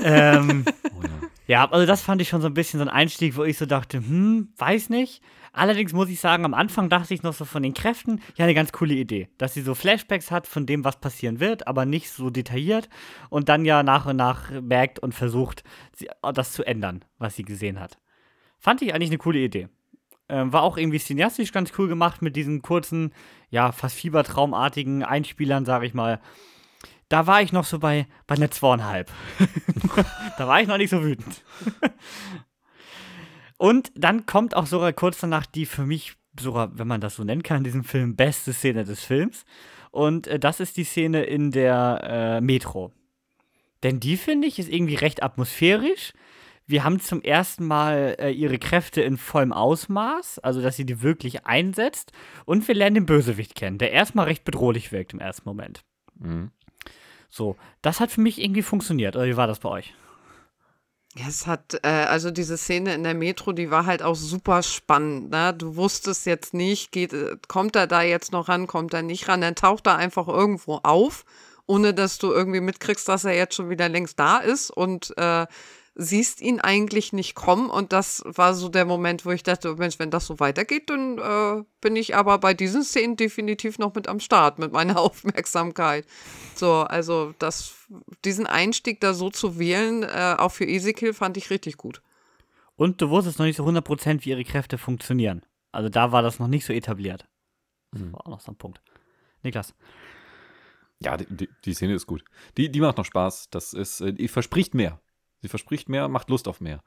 ähm, 0.00 0.64
Oh 0.94 1.02
ja. 1.02 1.28
ja, 1.46 1.70
also 1.70 1.86
das 1.86 2.02
fand 2.02 2.20
ich 2.20 2.28
schon 2.28 2.42
so 2.42 2.48
ein 2.48 2.54
bisschen 2.54 2.78
so 2.78 2.84
ein 2.84 2.90
Einstieg, 2.90 3.36
wo 3.36 3.44
ich 3.44 3.56
so 3.58 3.66
dachte, 3.66 3.98
hm, 3.98 4.52
weiß 4.56 4.90
nicht. 4.90 5.22
Allerdings 5.52 5.92
muss 5.92 6.08
ich 6.08 6.20
sagen, 6.20 6.44
am 6.44 6.54
Anfang 6.54 6.88
dachte 6.88 7.14
ich 7.14 7.22
noch 7.22 7.32
so 7.34 7.44
von 7.44 7.62
den 7.62 7.74
Kräften, 7.74 8.20
ja, 8.36 8.44
eine 8.44 8.54
ganz 8.54 8.72
coole 8.72 8.94
Idee. 8.94 9.28
Dass 9.38 9.54
sie 9.54 9.62
so 9.62 9.74
Flashbacks 9.74 10.30
hat 10.30 10.46
von 10.46 10.66
dem, 10.66 10.84
was 10.84 11.00
passieren 11.00 11.40
wird, 11.40 11.66
aber 11.66 11.84
nicht 11.84 12.10
so 12.10 12.30
detailliert 12.30 12.88
und 13.30 13.48
dann 13.48 13.64
ja 13.64 13.82
nach 13.82 14.06
und 14.06 14.16
nach 14.16 14.50
merkt 14.60 14.98
und 14.98 15.14
versucht, 15.14 15.64
sie, 15.96 16.08
das 16.34 16.52
zu 16.52 16.64
ändern, 16.64 17.04
was 17.18 17.36
sie 17.36 17.42
gesehen 17.44 17.80
hat. 17.80 17.98
Fand 18.58 18.82
ich 18.82 18.94
eigentlich 18.94 19.10
eine 19.10 19.18
coole 19.18 19.38
Idee. 19.38 19.68
Ähm, 20.28 20.52
war 20.52 20.62
auch 20.62 20.76
irgendwie 20.76 20.98
cineastisch 20.98 21.52
ganz 21.52 21.72
cool 21.78 21.88
gemacht 21.88 22.20
mit 22.20 22.36
diesen 22.36 22.60
kurzen, 22.60 23.12
ja, 23.50 23.72
fast 23.72 23.96
fiebertraumartigen 23.96 25.02
Einspielern, 25.02 25.64
sag 25.64 25.84
ich 25.84 25.94
mal. 25.94 26.20
Da 27.08 27.26
war 27.26 27.40
ich 27.40 27.52
noch 27.52 27.64
so 27.64 27.78
bei, 27.78 28.06
bei 28.26 28.34
einer 28.34 28.50
zweieinhalb. 28.50 29.10
da 30.38 30.46
war 30.46 30.60
ich 30.60 30.68
noch 30.68 30.76
nicht 30.76 30.90
so 30.90 31.02
wütend. 31.02 31.42
Und 33.56 33.90
dann 33.96 34.26
kommt 34.26 34.54
auch 34.54 34.66
sogar 34.66 34.92
kurz 34.92 35.18
danach 35.18 35.46
die 35.46 35.66
für 35.66 35.86
mich, 35.86 36.14
sogar, 36.38 36.78
wenn 36.78 36.86
man 36.86 37.00
das 37.00 37.16
so 37.16 37.24
nennen 37.24 37.42
kann, 37.42 37.58
in 37.58 37.64
diesem 37.64 37.84
Film, 37.84 38.14
beste 38.14 38.52
Szene 38.52 38.84
des 38.84 39.02
Films. 39.02 39.44
Und 39.90 40.26
äh, 40.26 40.38
das 40.38 40.60
ist 40.60 40.76
die 40.76 40.84
Szene 40.84 41.24
in 41.24 41.50
der 41.50 42.00
äh, 42.04 42.40
Metro. 42.40 42.92
Denn 43.82 44.00
die, 44.00 44.16
finde 44.16 44.46
ich, 44.46 44.58
ist 44.58 44.68
irgendwie 44.68 44.96
recht 44.96 45.22
atmosphärisch. 45.22 46.12
Wir 46.68 46.84
haben 46.84 47.00
zum 47.00 47.22
ersten 47.22 47.66
Mal 47.66 48.16
äh, 48.18 48.30
ihre 48.30 48.58
Kräfte 48.58 49.00
in 49.00 49.16
vollem 49.16 49.54
Ausmaß, 49.54 50.38
also 50.40 50.60
dass 50.60 50.76
sie 50.76 50.84
die 50.84 51.00
wirklich 51.00 51.46
einsetzt. 51.46 52.12
Und 52.44 52.68
wir 52.68 52.74
lernen 52.74 52.94
den 52.94 53.06
Bösewicht 53.06 53.54
kennen, 53.54 53.78
der 53.78 53.90
erstmal 53.92 54.26
recht 54.26 54.44
bedrohlich 54.44 54.92
wirkt 54.92 55.14
im 55.14 55.18
ersten 55.18 55.48
Moment. 55.48 55.80
Mhm. 56.16 56.50
So, 57.30 57.56
das 57.80 58.00
hat 58.00 58.10
für 58.10 58.20
mich 58.20 58.38
irgendwie 58.38 58.60
funktioniert. 58.60 59.16
Oder 59.16 59.24
wie 59.24 59.36
war 59.38 59.46
das 59.46 59.60
bei 59.60 59.70
euch? 59.70 59.94
Ja, 61.16 61.26
es 61.26 61.46
hat, 61.46 61.80
äh, 61.82 61.88
also 61.88 62.30
diese 62.30 62.58
Szene 62.58 62.92
in 62.92 63.02
der 63.02 63.14
Metro, 63.14 63.52
die 63.52 63.70
war 63.70 63.86
halt 63.86 64.02
auch 64.02 64.14
super 64.14 64.62
spannend. 64.62 65.30
Ne? 65.30 65.54
Du 65.54 65.74
wusstest 65.76 66.26
jetzt 66.26 66.52
nicht, 66.52 66.92
geht, 66.92 67.14
äh, 67.14 67.38
kommt 67.48 67.76
er 67.76 67.86
da 67.86 68.02
jetzt 68.02 68.30
noch 68.32 68.48
ran, 68.48 68.66
kommt 68.66 68.92
er 68.92 69.02
nicht 69.02 69.26
ran, 69.26 69.40
dann 69.40 69.54
taucht 69.54 69.86
er 69.86 69.96
einfach 69.96 70.28
irgendwo 70.28 70.80
auf, 70.82 71.24
ohne 71.66 71.94
dass 71.94 72.18
du 72.18 72.30
irgendwie 72.30 72.60
mitkriegst, 72.60 73.08
dass 73.08 73.24
er 73.24 73.34
jetzt 73.34 73.54
schon 73.54 73.70
wieder 73.70 73.88
längst 73.88 74.18
da 74.18 74.36
ist 74.36 74.70
und 74.70 75.16
äh, 75.16 75.46
siehst 76.00 76.40
ihn 76.40 76.60
eigentlich 76.60 77.12
nicht 77.12 77.34
kommen. 77.34 77.68
Und 77.68 77.92
das 77.92 78.22
war 78.24 78.54
so 78.54 78.68
der 78.68 78.84
Moment, 78.84 79.26
wo 79.26 79.30
ich 79.32 79.42
dachte, 79.42 79.74
Mensch, 79.74 79.98
wenn 79.98 80.10
das 80.12 80.26
so 80.26 80.38
weitergeht, 80.40 80.88
dann 80.88 81.18
äh, 81.18 81.64
bin 81.80 81.96
ich 81.96 82.14
aber 82.14 82.38
bei 82.38 82.54
diesen 82.54 82.84
Szenen 82.84 83.16
definitiv 83.16 83.78
noch 83.78 83.94
mit 83.94 84.06
am 84.08 84.20
Start, 84.20 84.58
mit 84.60 84.72
meiner 84.72 84.98
Aufmerksamkeit. 85.00 86.06
So, 86.54 86.72
also 86.82 87.34
das, 87.40 87.74
diesen 88.24 88.46
Einstieg 88.46 89.00
da 89.00 89.12
so 89.12 89.28
zu 89.28 89.58
wählen, 89.58 90.04
äh, 90.04 90.36
auch 90.38 90.52
für 90.52 90.66
Ezekiel, 90.66 91.12
fand 91.12 91.36
ich 91.36 91.50
richtig 91.50 91.76
gut. 91.76 92.00
Und 92.76 93.02
du 93.02 93.10
wusstest 93.10 93.40
noch 93.40 93.46
nicht 93.46 93.56
so 93.56 93.66
100%, 93.66 94.24
wie 94.24 94.30
ihre 94.30 94.44
Kräfte 94.44 94.78
funktionieren. 94.78 95.44
Also 95.72 95.88
da 95.88 96.12
war 96.12 96.22
das 96.22 96.38
noch 96.38 96.48
nicht 96.48 96.64
so 96.64 96.72
etabliert. 96.72 97.26
Das 97.90 98.02
Mhm. 98.02 98.12
war 98.12 98.20
auch 98.20 98.30
noch 98.30 98.40
so 98.40 98.52
ein 98.52 98.56
Punkt. 98.56 98.80
Niklas. 99.42 99.74
Ja, 101.00 101.16
die, 101.16 101.26
die, 101.28 101.48
die 101.64 101.74
Szene 101.74 101.94
ist 101.94 102.06
gut. 102.06 102.24
Die, 102.56 102.70
die 102.70 102.80
macht 102.80 102.98
noch 102.98 103.04
Spaß. 103.04 103.50
Das 103.50 103.72
ist, 103.72 104.00
äh, 104.00 104.12
die 104.12 104.28
verspricht 104.28 104.74
mehr. 104.74 105.00
Sie 105.40 105.48
verspricht 105.48 105.88
mehr, 105.88 106.08
macht 106.08 106.30
Lust 106.30 106.48
auf 106.48 106.60
mehr. 106.60 106.82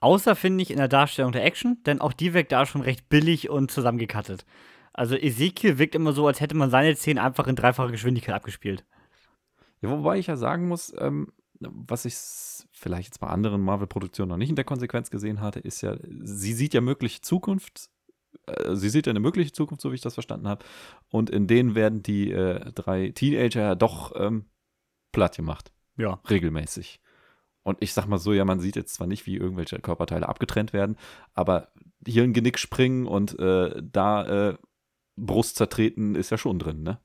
Außer 0.00 0.34
finde 0.34 0.62
ich 0.62 0.70
in 0.70 0.78
der 0.78 0.88
Darstellung 0.88 1.32
der 1.32 1.44
Action, 1.44 1.82
denn 1.84 2.00
auch 2.00 2.14
die 2.14 2.32
wirkt 2.32 2.52
da 2.52 2.64
schon 2.64 2.80
recht 2.80 3.08
billig 3.08 3.50
und 3.50 3.70
zusammengekattet. 3.70 4.46
Also 4.92 5.14
Ezekiel 5.14 5.78
wirkt 5.78 5.94
immer 5.94 6.12
so, 6.12 6.26
als 6.26 6.40
hätte 6.40 6.56
man 6.56 6.70
seine 6.70 6.96
Szenen 6.96 7.18
einfach 7.18 7.46
in 7.46 7.56
dreifacher 7.56 7.92
Geschwindigkeit 7.92 8.34
abgespielt. 8.34 8.84
Ja, 9.82 9.90
wobei 9.90 10.18
ich 10.18 10.26
ja 10.26 10.36
sagen 10.36 10.68
muss, 10.68 10.92
ähm, 10.98 11.32
was 11.60 12.06
ich 12.06 12.14
vielleicht 12.72 13.08
jetzt 13.08 13.20
bei 13.20 13.28
anderen 13.28 13.60
Marvel-Produktionen 13.60 14.30
noch 14.30 14.36
nicht 14.36 14.48
in 14.48 14.56
der 14.56 14.64
Konsequenz 14.64 15.10
gesehen 15.10 15.40
hatte, 15.40 15.60
ist 15.60 15.82
ja, 15.82 15.96
sie 16.22 16.54
sieht 16.54 16.74
ja 16.74 16.80
mögliche 16.80 17.20
Zukunft. 17.20 17.90
äh, 18.46 18.74
Sie 18.74 18.88
sieht 18.88 19.06
ja 19.06 19.10
eine 19.10 19.20
mögliche 19.20 19.52
Zukunft, 19.52 19.82
so 19.82 19.90
wie 19.90 19.96
ich 19.96 20.00
das 20.00 20.14
verstanden 20.14 20.48
habe. 20.48 20.64
Und 21.10 21.28
in 21.28 21.46
denen 21.46 21.74
werden 21.74 22.02
die 22.02 22.30
äh, 22.32 22.72
drei 22.72 23.10
Teenager 23.10 23.60
ja 23.60 23.74
doch 23.74 24.12
ähm, 24.16 24.46
platt 25.12 25.36
gemacht. 25.36 25.72
Ja. 25.96 26.20
regelmäßig. 26.30 27.00
Und 27.62 27.78
ich 27.80 27.92
sag 27.92 28.06
mal 28.06 28.18
so, 28.18 28.32
ja, 28.32 28.44
man 28.44 28.60
sieht 28.60 28.76
jetzt 28.76 28.94
zwar 28.94 29.06
nicht, 29.06 29.26
wie 29.26 29.36
irgendwelche 29.36 29.78
Körperteile 29.80 30.28
abgetrennt 30.28 30.72
werden, 30.72 30.96
aber 31.34 31.68
hier 32.06 32.22
ein 32.22 32.32
Genick 32.32 32.58
springen 32.58 33.06
und 33.06 33.38
äh, 33.38 33.82
da 33.82 34.48
äh, 34.50 34.56
Brust 35.16 35.56
zertreten 35.56 36.14
ist 36.14 36.30
ja 36.30 36.38
schon 36.38 36.58
drin, 36.58 36.82
ne? 36.82 36.98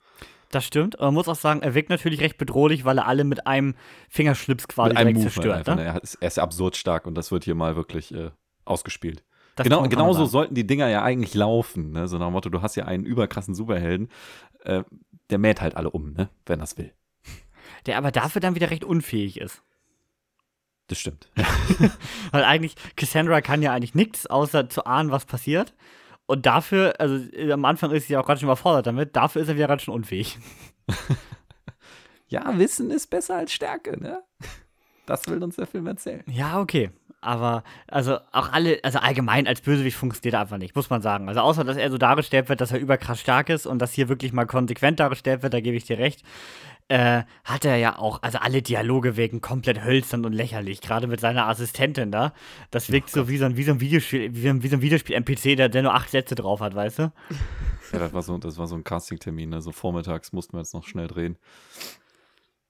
Das 0.51 0.63
stimmt. 0.65 0.97
Aber 0.99 1.07
man 1.07 1.15
muss 1.15 1.27
auch 1.27 1.35
sagen, 1.35 1.61
er 1.63 1.73
wirkt 1.75 1.89
natürlich 1.89 2.21
recht 2.21 2.37
bedrohlich, 2.37 2.85
weil 2.85 2.99
er 2.99 3.07
alle 3.07 3.25
mit 3.25 3.45
einem 3.45 3.75
Fingerschlips 4.09 4.67
quasi 4.69 4.89
Mit 4.89 4.97
einem 4.97 5.19
zerstört. 5.19 5.57
einfach, 5.57 5.75
Ne? 5.75 5.83
ne? 5.83 5.87
Er, 5.89 6.01
ist, 6.03 6.15
er 6.15 6.27
ist 6.27 6.39
absurd 6.39 6.77
stark 6.77 7.07
und 7.07 7.15
das 7.15 7.31
wird 7.31 7.43
hier 7.43 7.55
mal 7.55 7.75
wirklich 7.75 8.13
äh, 8.13 8.29
ausgespielt. 8.63 9.25
Das 9.57 9.65
genau, 9.65 9.83
genauso 9.83 10.25
sollten 10.25 10.53
die 10.55 10.67
Dinger 10.67 10.87
ja 10.87 11.03
eigentlich 11.03 11.33
laufen, 11.33 11.91
ne? 11.91 12.07
So 12.07 12.17
nach 12.17 12.27
dem 12.27 12.33
Motto, 12.33 12.49
du 12.49 12.61
hast 12.61 12.75
ja 12.75 12.85
einen 12.85 13.05
überkrassen 13.05 13.55
Superhelden, 13.55 14.09
äh, 14.63 14.83
der 15.29 15.37
mäht 15.39 15.59
halt 15.61 15.75
alle 15.75 15.89
um, 15.89 16.13
ne? 16.13 16.29
Wenn 16.45 16.59
das 16.59 16.77
will. 16.77 16.93
Der 17.85 17.97
aber 17.97 18.11
dafür 18.11 18.39
dann 18.41 18.55
wieder 18.55 18.69
recht 18.69 18.85
unfähig 18.85 19.39
ist. 19.41 19.61
Das 20.87 20.99
stimmt. 20.99 21.29
Weil 22.31 22.43
eigentlich, 22.43 22.75
Cassandra 22.95 23.41
kann 23.41 23.61
ja 23.61 23.73
eigentlich 23.73 23.95
nichts, 23.95 24.27
außer 24.27 24.69
zu 24.69 24.85
ahnen, 24.85 25.11
was 25.11 25.25
passiert. 25.25 25.73
Und 26.27 26.45
dafür, 26.45 26.95
also 26.99 27.15
äh, 27.33 27.51
am 27.51 27.65
Anfang 27.65 27.91
ist 27.91 28.07
sie 28.07 28.13
ja 28.13 28.19
auch 28.19 28.25
ganz 28.25 28.39
schön 28.39 28.47
überfordert 28.47 28.87
damit, 28.87 29.15
dafür 29.15 29.41
ist 29.41 29.47
er 29.47 29.55
wieder 29.55 29.67
ganz 29.67 29.83
schön 29.83 29.93
unfähig. 29.93 30.37
Ja, 32.27 32.57
Wissen 32.57 32.91
ist 32.91 33.07
besser 33.07 33.35
als 33.35 33.53
Stärke, 33.53 34.01
ne? 34.01 34.23
Das 35.05 35.27
will 35.27 35.43
uns 35.43 35.57
der 35.57 35.67
Film 35.67 35.85
erzählen. 35.87 36.23
Ja, 36.27 36.59
okay. 36.59 36.89
Aber, 37.21 37.63
also 37.87 38.17
auch 38.31 38.51
alle, 38.51 38.79
also 38.83 38.99
allgemein 38.99 39.47
als 39.47 39.61
Bösewicht 39.61 39.97
funktioniert 39.97 40.33
er 40.35 40.41
einfach 40.41 40.57
nicht, 40.57 40.75
muss 40.75 40.89
man 40.89 41.01
sagen. 41.01 41.27
Also 41.27 41.41
außer, 41.41 41.63
dass 41.63 41.77
er 41.77 41.89
so 41.89 41.97
dargestellt 41.97 42.49
wird, 42.49 42.61
dass 42.61 42.71
er 42.71 42.79
überkrass 42.79 43.19
stark 43.19 43.49
ist 43.49 43.65
und 43.65 43.79
dass 43.79 43.93
hier 43.93 44.09
wirklich 44.09 44.31
mal 44.33 44.45
konsequent 44.45 44.99
dargestellt 44.99 45.43
wird, 45.43 45.53
da 45.53 45.59
gebe 45.59 45.77
ich 45.77 45.85
dir 45.85 45.97
recht, 45.97 46.23
äh, 46.87 47.23
hat 47.43 47.65
er 47.65 47.77
ja 47.77 47.97
auch, 47.97 48.21
also 48.21 48.37
alle 48.37 48.61
Dialoge 48.61 49.17
wirken 49.17 49.41
komplett 49.41 49.83
hölzern 49.83 50.25
und 50.25 50.33
lächerlich, 50.33 50.81
gerade 50.81 51.07
mit 51.07 51.19
seiner 51.19 51.47
Assistentin 51.47 52.11
da. 52.11 52.33
Das 52.69 52.91
wirkt 52.91 53.09
so 53.09 53.27
wie 53.27 53.37
so 53.37 53.45
ein, 53.45 53.57
wie 53.57 53.63
so 53.63 53.71
ein 53.71 53.79
Videospiel, 53.79 54.35
wie 54.35 54.41
so 54.41 54.49
ein, 54.49 54.63
wie 54.63 54.67
so 54.67 54.75
ein 54.75 54.81
Videospiel-NPC, 54.81 55.57
der, 55.57 55.69
der 55.69 55.81
nur 55.81 55.95
acht 55.95 56.11
Sätze 56.11 56.35
drauf 56.35 56.59
hat, 56.59 56.75
weißt 56.75 56.99
du? 56.99 57.11
Ja, 57.91 57.99
das 57.99 58.13
war 58.13 58.23
so, 58.23 58.37
das 58.39 58.57
war 58.57 58.65
so 58.65 58.75
ein 58.75 58.83
Casting-Termin. 58.83 59.53
Also 59.53 59.71
vormittags 59.71 60.33
mussten 60.33 60.53
wir 60.53 60.59
jetzt 60.59 60.73
noch 60.73 60.85
schnell 60.85 61.07
drehen. 61.07 61.37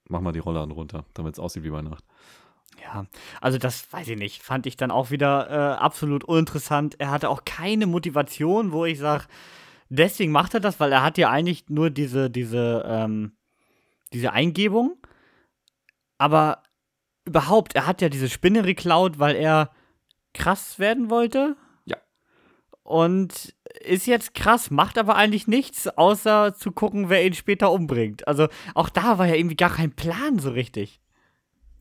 Mach 0.08 0.20
mal 0.20 0.32
die 0.32 0.38
Rollladen 0.38 0.70
runter, 0.70 1.06
damit 1.14 1.32
es 1.32 1.40
aussieht 1.40 1.64
wie 1.64 1.70
bei 1.70 1.80
Nacht. 1.80 2.04
Ja, 2.84 3.06
also 3.40 3.56
das 3.58 3.90
weiß 3.92 4.06
ich 4.08 4.18
nicht. 4.18 4.42
Fand 4.42 4.66
ich 4.66 4.76
dann 4.76 4.90
auch 4.90 5.10
wieder 5.10 5.50
äh, 5.50 5.78
absolut 5.78 6.22
uninteressant. 6.22 7.00
Er 7.00 7.10
hatte 7.10 7.30
auch 7.30 7.44
keine 7.46 7.86
Motivation, 7.86 8.72
wo 8.72 8.84
ich 8.84 8.98
sage, 8.98 9.24
deswegen 9.88 10.32
macht 10.32 10.52
er 10.54 10.60
das, 10.60 10.78
weil 10.78 10.92
er 10.92 11.02
hat 11.02 11.18
ja 11.18 11.30
eigentlich 11.30 11.64
nur 11.70 11.90
diese, 11.90 12.30
diese, 12.30 12.84
ähm, 12.86 13.32
diese 14.12 14.32
Eingebung. 14.32 14.96
Aber 16.18 16.62
überhaupt, 17.24 17.74
er 17.74 17.86
hat 17.86 18.00
ja 18.00 18.08
diese 18.08 18.28
Spinne 18.28 18.62
geklaut, 18.62 19.18
weil 19.18 19.36
er 19.36 19.70
krass 20.34 20.78
werden 20.78 21.10
wollte. 21.10 21.56
Ja. 21.84 21.96
Und 22.82 23.54
ist 23.80 24.06
jetzt 24.06 24.34
krass, 24.34 24.70
macht 24.70 24.98
aber 24.98 25.16
eigentlich 25.16 25.46
nichts, 25.46 25.88
außer 25.88 26.54
zu 26.54 26.72
gucken, 26.72 27.08
wer 27.08 27.24
ihn 27.24 27.34
später 27.34 27.70
umbringt. 27.70 28.26
Also 28.26 28.48
auch 28.74 28.88
da 28.88 29.18
war 29.18 29.26
ja 29.26 29.34
irgendwie 29.34 29.56
gar 29.56 29.74
kein 29.74 29.92
Plan 29.94 30.38
so 30.38 30.50
richtig. 30.50 31.00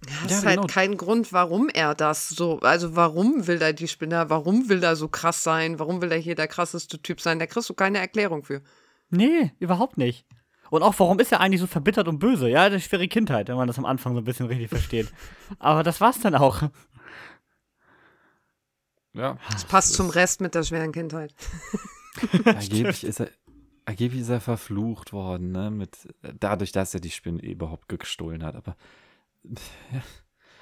Ja, 0.07 0.11
Ja, 0.11 0.25
es 0.25 0.31
ist 0.33 0.41
genau. 0.45 0.61
halt 0.61 0.71
kein 0.71 0.97
Grund, 0.97 1.33
warum 1.33 1.69
er 1.69 1.95
das 1.95 2.29
so, 2.29 2.59
also 2.59 2.95
warum 2.95 3.47
will 3.47 3.61
er 3.61 3.73
die 3.73 3.87
Spinner, 3.87 4.29
warum 4.29 4.69
will 4.69 4.83
er 4.83 4.95
so 4.95 5.07
krass 5.07 5.43
sein, 5.43 5.79
warum 5.79 6.01
will 6.01 6.11
er 6.11 6.17
hier 6.17 6.35
der 6.35 6.47
krasseste 6.47 7.01
Typ 7.01 7.21
sein, 7.21 7.39
da 7.39 7.47
kriegst 7.47 7.69
du 7.69 7.73
keine 7.73 7.99
Erklärung 7.99 8.43
für. 8.43 8.61
Nee, 9.09 9.51
überhaupt 9.59 9.97
nicht. 9.97 10.25
Und 10.75 10.83
auch, 10.83 10.93
warum 10.99 11.19
ist 11.19 11.31
er 11.31 11.39
eigentlich 11.41 11.61
so 11.61 11.67
verbittert 11.67 12.07
und 12.07 12.19
böse? 12.19 12.49
Ja, 12.49 12.67
ist 12.67 12.83
schwere 12.85 13.07
Kindheit, 13.07 13.47
wenn 13.47 13.55
man 13.55 13.67
das 13.67 13.77
am 13.77 13.85
Anfang 13.85 14.13
so 14.13 14.19
ein 14.21 14.25
bisschen 14.25 14.45
richtig 14.47 14.69
versteht. 14.69 15.11
Aber 15.59 15.83
das 15.83 16.01
war's 16.01 16.19
dann 16.19 16.35
auch. 16.35 16.63
Ja. 19.13 19.37
Das 19.51 19.65
passt 19.65 19.93
zum 19.93 20.09
Rest 20.09 20.41
mit 20.41 20.55
der 20.55 20.63
schweren 20.63 20.91
Kindheit. 20.91 21.33
Angeblich 22.45 23.03
ist 23.03 23.19
er, 23.19 23.29
angeblich 23.85 24.21
ist 24.21 24.29
er 24.29 24.39
verflucht 24.41 25.11
worden, 25.13 25.51
ne? 25.51 25.69
Mit, 25.69 25.97
dadurch, 26.39 26.71
dass 26.71 26.93
er 26.93 27.01
die 27.01 27.11
Spinne 27.11 27.41
überhaupt 27.41 27.89
gestohlen 27.89 28.43
hat. 28.43 28.55
Aber 28.55 28.75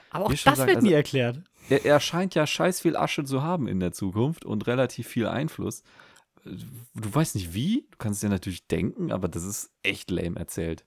Aber 0.10 0.26
auch 0.26 0.32
das 0.32 0.43
gesagt, 0.43 0.58
wird 0.60 0.78
also- 0.78 0.88
nie 0.88 0.93
erklärt. 0.93 1.41
er, 1.69 1.86
er 1.86 1.99
scheint 1.99 2.36
ja 2.36 2.45
scheiß 2.47 2.82
viel 2.82 2.95
Asche 2.97 3.23
zu 3.23 3.43
haben 3.43 3.67
in 3.67 3.80
der 3.80 3.91
Zukunft 3.91 4.45
und 4.45 4.65
relativ 4.67 5.08
viel 5.08 5.28
Einfluss. 5.28 5.84
Du 6.45 7.13
weißt 7.15 7.36
nicht 7.36 7.53
wie, 7.53 7.88
du 7.91 7.97
kannst 7.97 8.22
dir 8.24 8.30
natürlich 8.30 8.68
denken, 8.68 9.11
aber 9.11 9.28
das 9.28 9.43
ist 9.43 9.72
echt 9.82 10.11
lame 10.11 10.38
erzählt. 10.38 10.86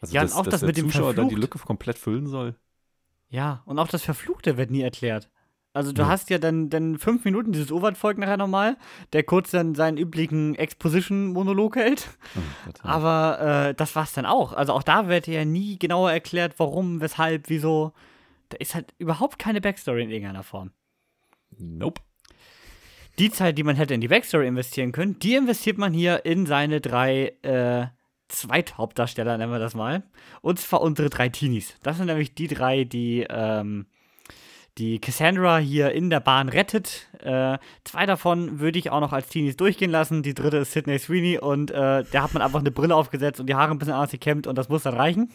Also, 0.00 0.14
Ja, 0.14 0.22
und 0.22 0.30
dass, 0.30 0.36
auch 0.36 0.46
das 0.46 0.62
mit 0.62 0.76
dem 0.76 0.86
Zuschauer 0.86 1.14
dann 1.14 1.28
die 1.28 1.34
verflucht. 1.34 1.54
Lücke 1.54 1.66
komplett 1.66 1.98
füllen 1.98 2.26
soll. 2.26 2.54
Ja, 3.28 3.62
und 3.66 3.78
auch 3.78 3.88
das 3.88 4.02
Verfluchte 4.02 4.56
wird 4.56 4.70
nie 4.70 4.80
erklärt. 4.80 5.30
Also 5.74 5.92
du 5.92 6.06
hast 6.06 6.30
ja 6.30 6.38
dann, 6.38 6.70
dann 6.70 6.98
fünf 6.98 7.24
Minuten 7.24 7.52
dieses 7.52 7.70
folgt 7.98 8.18
nachher 8.18 8.38
nochmal, 8.38 8.76
der 9.12 9.22
kurz 9.22 9.50
dann 9.50 9.74
seinen 9.74 9.98
üblichen 9.98 10.54
Exposition-Monolog 10.54 11.76
hält. 11.76 12.08
Oh, 12.34 12.70
Aber 12.82 13.68
äh, 13.68 13.74
das 13.74 13.94
war's 13.94 14.12
dann 14.12 14.26
auch. 14.26 14.54
Also 14.54 14.72
auch 14.72 14.82
da 14.82 15.08
wird 15.08 15.26
ja 15.26 15.44
nie 15.44 15.78
genauer 15.78 16.10
erklärt, 16.10 16.54
warum, 16.58 17.00
weshalb, 17.00 17.48
wieso. 17.48 17.92
Da 18.48 18.56
ist 18.56 18.74
halt 18.74 18.94
überhaupt 18.98 19.38
keine 19.38 19.60
Backstory 19.60 20.02
in 20.02 20.10
irgendeiner 20.10 20.42
Form. 20.42 20.72
Nope. 21.58 22.00
Die 23.18 23.30
Zeit, 23.30 23.58
die 23.58 23.64
man 23.64 23.76
hätte 23.76 23.94
in 23.94 24.00
die 24.00 24.08
Backstory 24.08 24.46
investieren 24.46 24.92
können, 24.92 25.18
die 25.18 25.34
investiert 25.34 25.76
man 25.76 25.92
hier 25.92 26.24
in 26.24 26.46
seine 26.46 26.80
drei 26.80 27.32
äh, 27.42 27.86
Zweithauptdarsteller, 28.28 29.36
nennen 29.38 29.50
wir 29.50 29.58
das 29.58 29.74
mal. 29.74 30.04
Und 30.40 30.60
zwar 30.60 30.82
unsere 30.82 31.10
drei 31.10 31.28
Teenies. 31.28 31.74
Das 31.82 31.96
sind 31.96 32.06
nämlich 32.06 32.34
die 32.34 32.46
drei, 32.46 32.84
die 32.84 33.26
ähm, 33.28 33.86
die 34.78 35.00
Cassandra 35.00 35.58
hier 35.58 35.90
in 35.90 36.08
der 36.08 36.20
Bahn 36.20 36.48
rettet. 36.48 37.08
Äh, 37.20 37.58
zwei 37.84 38.06
davon 38.06 38.60
würde 38.60 38.78
ich 38.78 38.90
auch 38.90 39.00
noch 39.00 39.12
als 39.12 39.28
Teenies 39.28 39.56
durchgehen 39.56 39.90
lassen. 39.90 40.22
Die 40.22 40.34
dritte 40.34 40.58
ist 40.58 40.72
Sidney 40.72 40.98
Sweeney 40.98 41.38
und 41.38 41.72
äh, 41.72 42.04
da 42.04 42.22
hat 42.22 42.32
man 42.32 42.42
einfach 42.42 42.60
eine 42.60 42.70
Brille 42.70 42.94
aufgesetzt 42.94 43.40
und 43.40 43.48
die 43.48 43.56
Haare 43.56 43.72
ein 43.72 43.78
bisschen 43.78 43.94
anders 43.94 44.12
gekämmt 44.12 44.46
und 44.46 44.56
das 44.56 44.68
muss 44.68 44.84
dann 44.84 44.94
reichen. 44.94 45.32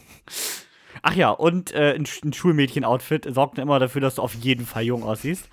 Ach 1.02 1.16
ja, 1.16 1.32
und 1.32 1.74
äh, 1.74 1.96
ein, 1.96 2.08
ein 2.24 2.34
Schulmädchen-Outfit 2.34 3.28
sorgt 3.34 3.58
immer 3.58 3.80
dafür, 3.80 4.02
dass 4.02 4.16
du 4.16 4.22
auf 4.22 4.36
jeden 4.36 4.66
Fall 4.66 4.84
jung 4.84 5.04
aussiehst. 5.04 5.50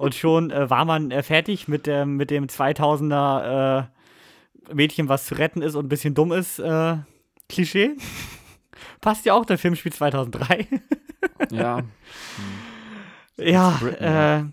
Und 0.00 0.14
schon 0.14 0.50
äh, 0.50 0.70
war 0.70 0.86
man 0.86 1.10
äh, 1.10 1.22
fertig 1.22 1.68
mit, 1.68 1.86
dem 1.86 2.16
mit 2.16 2.30
dem 2.30 2.46
2000er 2.46 3.82
äh, 3.82 4.74
Mädchen, 4.74 5.10
was 5.10 5.26
zu 5.26 5.34
retten 5.34 5.60
ist 5.60 5.74
und 5.74 5.84
ein 5.84 5.88
bisschen 5.90 6.14
dumm 6.14 6.32
ist. 6.32 6.62
Klischee. 7.48 7.96
Passt 9.02 9.26
ja 9.26 9.34
auch, 9.34 9.44
der 9.44 9.58
Film 9.58 9.76
spielt 9.76 9.94
2003. 9.94 10.66
ja. 11.50 11.82
Ja, 13.36 13.78
äh, 13.98 14.44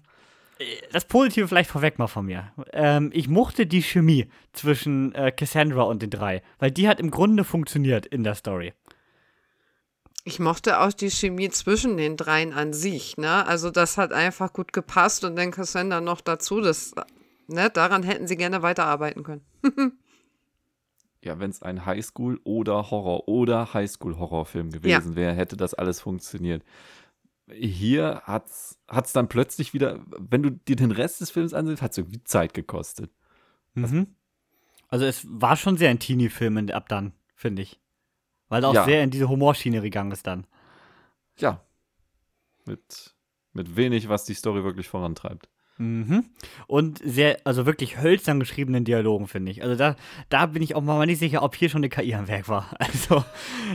das 0.92 1.06
Positive 1.06 1.48
vielleicht 1.48 1.70
vorweg 1.70 1.98
mal 1.98 2.08
von 2.08 2.26
mir. 2.26 2.52
Ähm, 2.74 3.12
ich 3.14 3.30
mochte 3.30 3.66
die 3.68 3.84
Chemie 3.84 4.28
zwischen 4.52 5.16
äh, 5.16 5.32
Cassandra 5.32 5.84
und 5.84 6.02
den 6.02 6.10
drei, 6.10 6.42
weil 6.60 6.72
die 6.72 6.90
hat 6.90 7.00
im 7.00 7.10
Grunde 7.10 7.46
funktioniert 7.46 8.06
in 8.06 8.26
der 8.26 8.36
Story. 8.36 8.74
Ich 10.28 10.40
mochte 10.40 10.82
auch 10.82 10.92
die 10.92 11.10
Chemie 11.10 11.50
zwischen 11.50 11.98
den 11.98 12.18
dreien 12.18 12.54
an 12.54 12.74
sich, 12.74 13.18
ne? 13.18 13.46
Also 13.46 13.72
das 13.72 13.98
hat 13.98 14.12
einfach 14.12 14.52
gut 14.54 14.74
gepasst 14.74 15.24
und 15.24 15.36
dann 15.36 15.52
Cassandra 15.52 16.02
noch 16.02 16.22
dazu, 16.22 16.62
das, 16.62 16.94
ne? 17.48 17.70
Daran 17.70 18.04
hätten 18.04 18.28
sie 18.28 18.36
gerne 18.36 18.62
weiterarbeiten 18.62 19.24
können. 19.24 19.42
ja, 21.24 21.40
wenn 21.40 21.50
es 21.50 21.62
ein 21.64 21.86
Highschool- 21.86 22.42
oder 22.44 22.92
Horror- 22.92 23.28
oder 23.28 23.74
Highschool-Horrorfilm 23.74 24.72
gewesen 24.72 25.12
ja. 25.12 25.16
wäre, 25.16 25.34
hätte 25.34 25.56
das 25.56 25.74
alles 25.74 26.02
funktioniert 26.02 26.64
hier 27.50 28.22
hat 28.26 28.46
es 28.48 29.14
dann 29.14 29.30
plötzlich 29.30 29.74
wieder, 29.74 30.02
wenn 30.18 30.44
du 30.44 30.52
dir 30.52 30.76
den 30.76 30.92
Rest 30.92 31.22
des 31.22 31.32
Films 31.32 31.54
ansiehst, 31.54 31.82
hat 31.82 31.92
es 31.92 31.98
irgendwie 31.98 32.24
Zeit 32.24 32.54
gekostet. 32.54 33.12
Mhm. 33.74 34.08
Also 34.90 35.06
es 35.06 35.26
war 35.30 35.56
schon 35.56 35.78
sehr 35.78 35.90
ein 35.90 36.00
Teenie-Film 36.00 36.70
ab 36.70 36.90
dann, 36.90 37.14
finde 37.36 37.62
ich. 37.62 37.80
Weil 38.50 38.64
er 38.64 38.70
auch 38.70 38.74
Ja. 38.74 38.86
sehr 38.86 39.04
in 39.04 39.10
diese 39.12 39.30
Humorschiene 39.30 39.82
gegangen 39.82 40.12
ist 40.12 40.26
dann. 40.28 40.46
Ja. 41.38 41.62
Mit, 42.66 43.16
mit 43.54 43.76
wenig, 43.76 44.10
was 44.10 44.26
die 44.26 44.34
Story 44.34 44.64
wirklich 44.64 44.88
vorantreibt. 44.88 45.50
Mhm. 45.78 46.26
Und 46.66 47.00
sehr, 47.04 47.40
also 47.44 47.66
wirklich 47.68 48.02
hölzern 48.02 48.40
geschriebenen 48.40 48.84
Dialogen, 48.84 49.28
finde 49.28 49.52
ich. 49.52 49.62
Also 49.64 49.76
da, 49.76 49.96
da 50.30 50.48
bin 50.48 50.64
ich 50.64 50.74
auch 50.76 50.82
mal 50.82 51.06
nicht 51.06 51.20
sicher, 51.20 51.44
ob 51.44 51.56
hier 51.56 51.70
schon 51.70 51.80
eine 51.80 51.90
KI 51.90 52.16
am 52.16 52.28
Werk 52.28 52.50
war. 52.50 52.76
Also, 52.80 53.24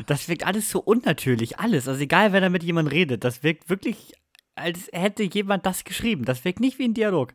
das 0.07 0.29
wirkt 0.29 0.45
alles 0.47 0.68
so 0.68 0.81
unnatürlich, 0.81 1.59
alles. 1.61 1.87
Also 1.87 2.01
egal, 2.01 2.33
wer 2.33 2.41
da 2.41 2.49
mit 2.49 2.64
jemandem 2.64 2.93
redet, 2.93 3.23
das 3.25 3.43
wirkt 3.45 3.70
wirklich, 3.70 4.12
als 4.57 4.89
hätte 4.93 5.23
jemand 5.23 5.64
das 5.64 5.85
geschrieben. 5.85 6.25
Das 6.25 6.45
wirkt 6.45 6.59
nicht 6.61 6.79
wie 6.81 6.85
ein 6.85 6.95
Dialog. 6.95 7.35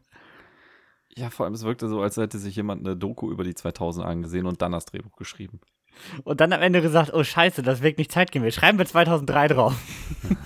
Ja, 1.15 1.29
vor 1.31 1.45
allem, 1.45 1.55
es 1.55 1.63
wirkte 1.63 1.87
so, 1.87 2.01
als 2.01 2.17
hätte 2.17 2.37
sich 2.37 2.55
jemand 2.57 2.85
eine 2.85 2.95
Doku 2.97 3.31
über 3.31 3.43
die 3.43 3.55
2000 3.55 4.05
angesehen 4.05 4.45
und 4.45 4.61
dann 4.61 4.73
das 4.73 4.85
Drehbuch 4.85 5.15
geschrieben. 5.15 5.61
Und 6.23 6.41
dann 6.41 6.53
am 6.53 6.61
Ende 6.61 6.81
gesagt, 6.81 7.13
oh 7.13 7.23
scheiße, 7.23 7.61
das 7.63 7.81
wirkt 7.81 7.97
nicht 7.99 8.11
zeitgemäß. 8.11 8.55
Schreiben 8.55 8.77
wir 8.77 8.85
2003 8.85 9.47
drauf. 9.49 9.73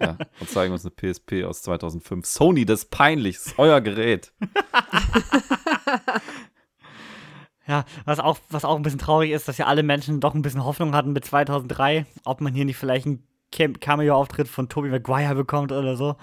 Ja, 0.00 0.16
und 0.38 0.50
zeigen 0.50 0.72
uns 0.72 0.84
eine 0.84 0.90
PSP 0.90 1.44
aus 1.44 1.62
2005. 1.62 2.26
Sony, 2.26 2.64
das 2.66 2.80
ist 2.82 2.90
peinlich, 2.90 3.36
das 3.36 3.46
ist 3.46 3.58
euer 3.58 3.80
Gerät. 3.80 4.32
Ja, 7.66 7.84
was 8.06 8.18
auch, 8.18 8.38
was 8.48 8.64
auch 8.64 8.76
ein 8.76 8.82
bisschen 8.82 8.98
traurig 8.98 9.30
ist, 9.30 9.46
dass 9.46 9.58
ja 9.58 9.66
alle 9.66 9.82
Menschen 9.82 10.20
doch 10.20 10.34
ein 10.34 10.40
bisschen 10.42 10.64
Hoffnung 10.64 10.94
hatten 10.94 11.12
mit 11.12 11.24
2003, 11.26 12.06
ob 12.24 12.40
man 12.40 12.54
hier 12.54 12.64
nicht 12.64 12.78
vielleicht 12.78 13.04
einen 13.06 13.22
Cam- 13.52 13.78
Cameo-Auftritt 13.78 14.48
von 14.48 14.68
Tobey 14.70 14.88
Maguire 14.88 15.34
bekommt 15.34 15.70
oder 15.70 15.94
so. 15.96 16.16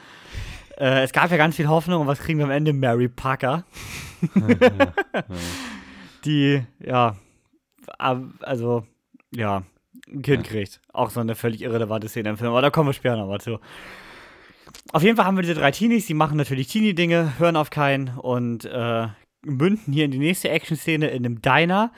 Äh, 0.77 1.03
es 1.03 1.11
gab 1.13 1.29
ja 1.29 1.37
ganz 1.37 1.55
viel 1.55 1.67
Hoffnung 1.67 2.01
und 2.01 2.07
was 2.07 2.19
kriegen 2.19 2.39
wir 2.39 2.45
am 2.45 2.51
Ende? 2.51 2.73
Mary 2.73 3.09
Parker. 3.09 3.63
Die, 6.25 6.63
ja, 6.79 7.15
also, 7.97 8.85
ja, 9.31 9.63
ein 10.07 10.21
Kind 10.21 10.45
Ja. 10.47 10.51
kriegt. 10.51 10.81
Auch 10.93 11.09
so 11.09 11.19
eine 11.19 11.35
völlig 11.35 11.61
irrelevante 11.61 12.07
Szene 12.09 12.29
im 12.29 12.37
Film, 12.37 12.51
aber 12.51 12.61
da 12.61 12.69
kommen 12.69 12.89
wir 12.89 12.93
später 12.93 13.17
nochmal 13.17 13.41
zu. 13.41 13.59
Auf 14.93 15.03
jeden 15.03 15.15
Fall 15.15 15.25
haben 15.25 15.37
wir 15.37 15.41
diese 15.41 15.55
drei 15.55 15.71
Teenies, 15.71 16.05
die 16.05 16.13
machen 16.13 16.37
natürlich 16.37 16.67
Teenie-Dinge, 16.67 17.33
hören 17.39 17.55
auf 17.55 17.69
keinen 17.69 18.09
und 18.17 18.65
äh, 18.65 19.07
münden 19.43 19.93
hier 19.93 20.05
in 20.05 20.11
die 20.11 20.19
nächste 20.19 20.49
Action-Szene 20.49 21.07
in 21.09 21.25
einem 21.25 21.41
Diner. 21.41 21.91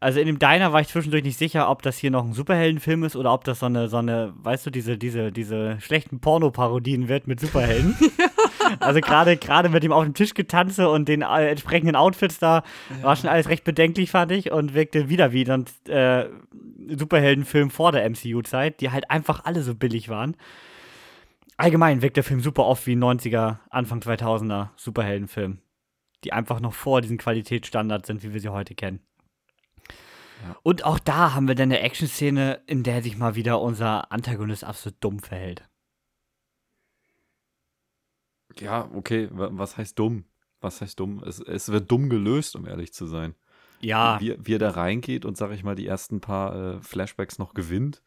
Also 0.00 0.20
in 0.20 0.26
dem 0.26 0.38
Diner 0.38 0.72
war 0.72 0.80
ich 0.80 0.88
zwischendurch 0.88 1.24
nicht 1.24 1.38
sicher, 1.38 1.70
ob 1.70 1.80
das 1.82 1.96
hier 1.96 2.10
noch 2.10 2.24
ein 2.24 2.34
Superheldenfilm 2.34 3.04
ist 3.04 3.16
oder 3.16 3.32
ob 3.32 3.44
das 3.44 3.60
so 3.60 3.66
eine, 3.66 3.88
so 3.88 3.96
eine, 3.96 4.34
weißt 4.36 4.66
du, 4.66 4.70
diese, 4.70 4.98
diese, 4.98 5.32
diese 5.32 5.80
schlechten 5.80 6.20
Pornoparodien 6.20 7.08
wird 7.08 7.26
mit 7.26 7.40
Superhelden. 7.40 7.96
also 8.80 9.00
gerade 9.00 9.36
gerade 9.36 9.68
mit 9.68 9.82
dem 9.82 9.92
auf 9.92 10.04
dem 10.04 10.14
Tisch 10.14 10.34
getanze 10.34 10.88
und 10.88 11.08
den 11.08 11.22
äh, 11.22 11.48
entsprechenden 11.48 11.96
Outfits 11.96 12.38
da 12.38 12.62
war 13.02 13.16
schon 13.16 13.30
alles 13.30 13.48
recht 13.48 13.64
bedenklich, 13.64 14.10
fand 14.10 14.32
ich, 14.32 14.50
und 14.50 14.74
wirkte 14.74 15.08
wieder 15.08 15.32
wie 15.32 15.50
ein 15.50 15.64
äh, 15.88 16.26
Superheldenfilm 16.88 17.70
vor 17.70 17.92
der 17.92 18.08
MCU-Zeit, 18.08 18.80
die 18.80 18.90
halt 18.90 19.10
einfach 19.10 19.44
alle 19.44 19.62
so 19.62 19.74
billig 19.74 20.08
waren. 20.08 20.36
Allgemein 21.56 22.02
wirkt 22.02 22.16
der 22.16 22.24
Film 22.24 22.40
super 22.40 22.64
oft 22.64 22.86
wie 22.86 22.96
ein 22.96 23.02
90er, 23.02 23.58
Anfang 23.70 24.00
2000er 24.00 24.70
Superheldenfilm, 24.76 25.58
die 26.24 26.32
einfach 26.32 26.60
noch 26.60 26.74
vor 26.74 27.00
diesen 27.00 27.18
Qualitätsstandards 27.18 28.08
sind, 28.08 28.22
wie 28.22 28.32
wir 28.32 28.40
sie 28.40 28.48
heute 28.48 28.74
kennen. 28.74 29.00
Ja. 30.42 30.56
Und 30.62 30.84
auch 30.84 30.98
da 30.98 31.34
haben 31.34 31.46
wir 31.48 31.54
dann 31.54 31.70
eine 31.70 31.80
Action-Szene, 31.80 32.60
in 32.66 32.82
der 32.82 33.02
sich 33.02 33.16
mal 33.16 33.34
wieder 33.36 33.60
unser 33.60 34.10
Antagonist 34.10 34.64
absolut 34.64 34.96
dumm 35.00 35.20
verhält. 35.20 35.68
Ja, 38.64 38.90
okay, 38.94 39.28
wa- 39.32 39.50
was 39.52 39.76
heißt 39.76 39.98
dumm? 39.98 40.24
Was 40.60 40.80
heißt 40.80 40.98
dumm? 40.98 41.22
Es, 41.24 41.38
es 41.40 41.68
wird 41.70 41.90
dumm 41.90 42.08
gelöst, 42.08 42.56
um 42.56 42.66
ehrlich 42.66 42.92
zu 42.92 43.06
sein. 43.06 43.34
Ja, 43.80 44.18
Wie, 44.20 44.36
wie 44.40 44.54
er 44.54 44.58
da 44.58 44.70
reingeht 44.70 45.24
und, 45.26 45.36
sag 45.36 45.50
ich 45.52 45.62
mal, 45.62 45.74
die 45.74 45.86
ersten 45.86 46.20
paar 46.20 46.56
äh, 46.76 46.80
Flashbacks 46.80 47.38
noch 47.38 47.52
gewinnt, 47.54 48.02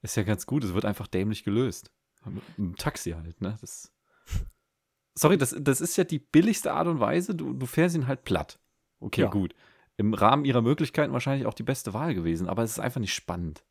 ist 0.00 0.16
ja 0.16 0.22
ganz 0.22 0.46
gut. 0.46 0.64
Es 0.64 0.72
wird 0.74 0.84
einfach 0.86 1.06
dämlich 1.06 1.44
gelöst. 1.44 1.92
Einem 2.24 2.76
Taxi 2.76 3.10
halt, 3.12 3.40
ne? 3.42 3.56
Das, 3.60 3.92
sorry, 5.14 5.36
das, 5.36 5.54
das 5.58 5.80
ist 5.80 5.96
ja 5.96 6.04
die 6.04 6.18
billigste 6.18 6.72
Art 6.72 6.86
und 6.88 7.00
Weise. 7.00 7.34
Du, 7.34 7.52
du 7.52 7.66
fährst 7.66 7.94
ihn 7.96 8.06
halt 8.06 8.24
platt. 8.24 8.58
Okay, 9.00 9.22
Ja. 9.22 9.28
gut. 9.28 9.54
Im 9.96 10.14
Rahmen 10.14 10.44
ihrer 10.44 10.62
Möglichkeiten 10.62 11.12
wahrscheinlich 11.12 11.46
auch 11.46 11.54
die 11.54 11.64
beste 11.64 11.92
Wahl 11.92 12.14
gewesen, 12.14 12.48
aber 12.48 12.62
es 12.62 12.70
ist 12.72 12.78
einfach 12.78 13.00
nicht 13.00 13.14
spannend. 13.14 13.64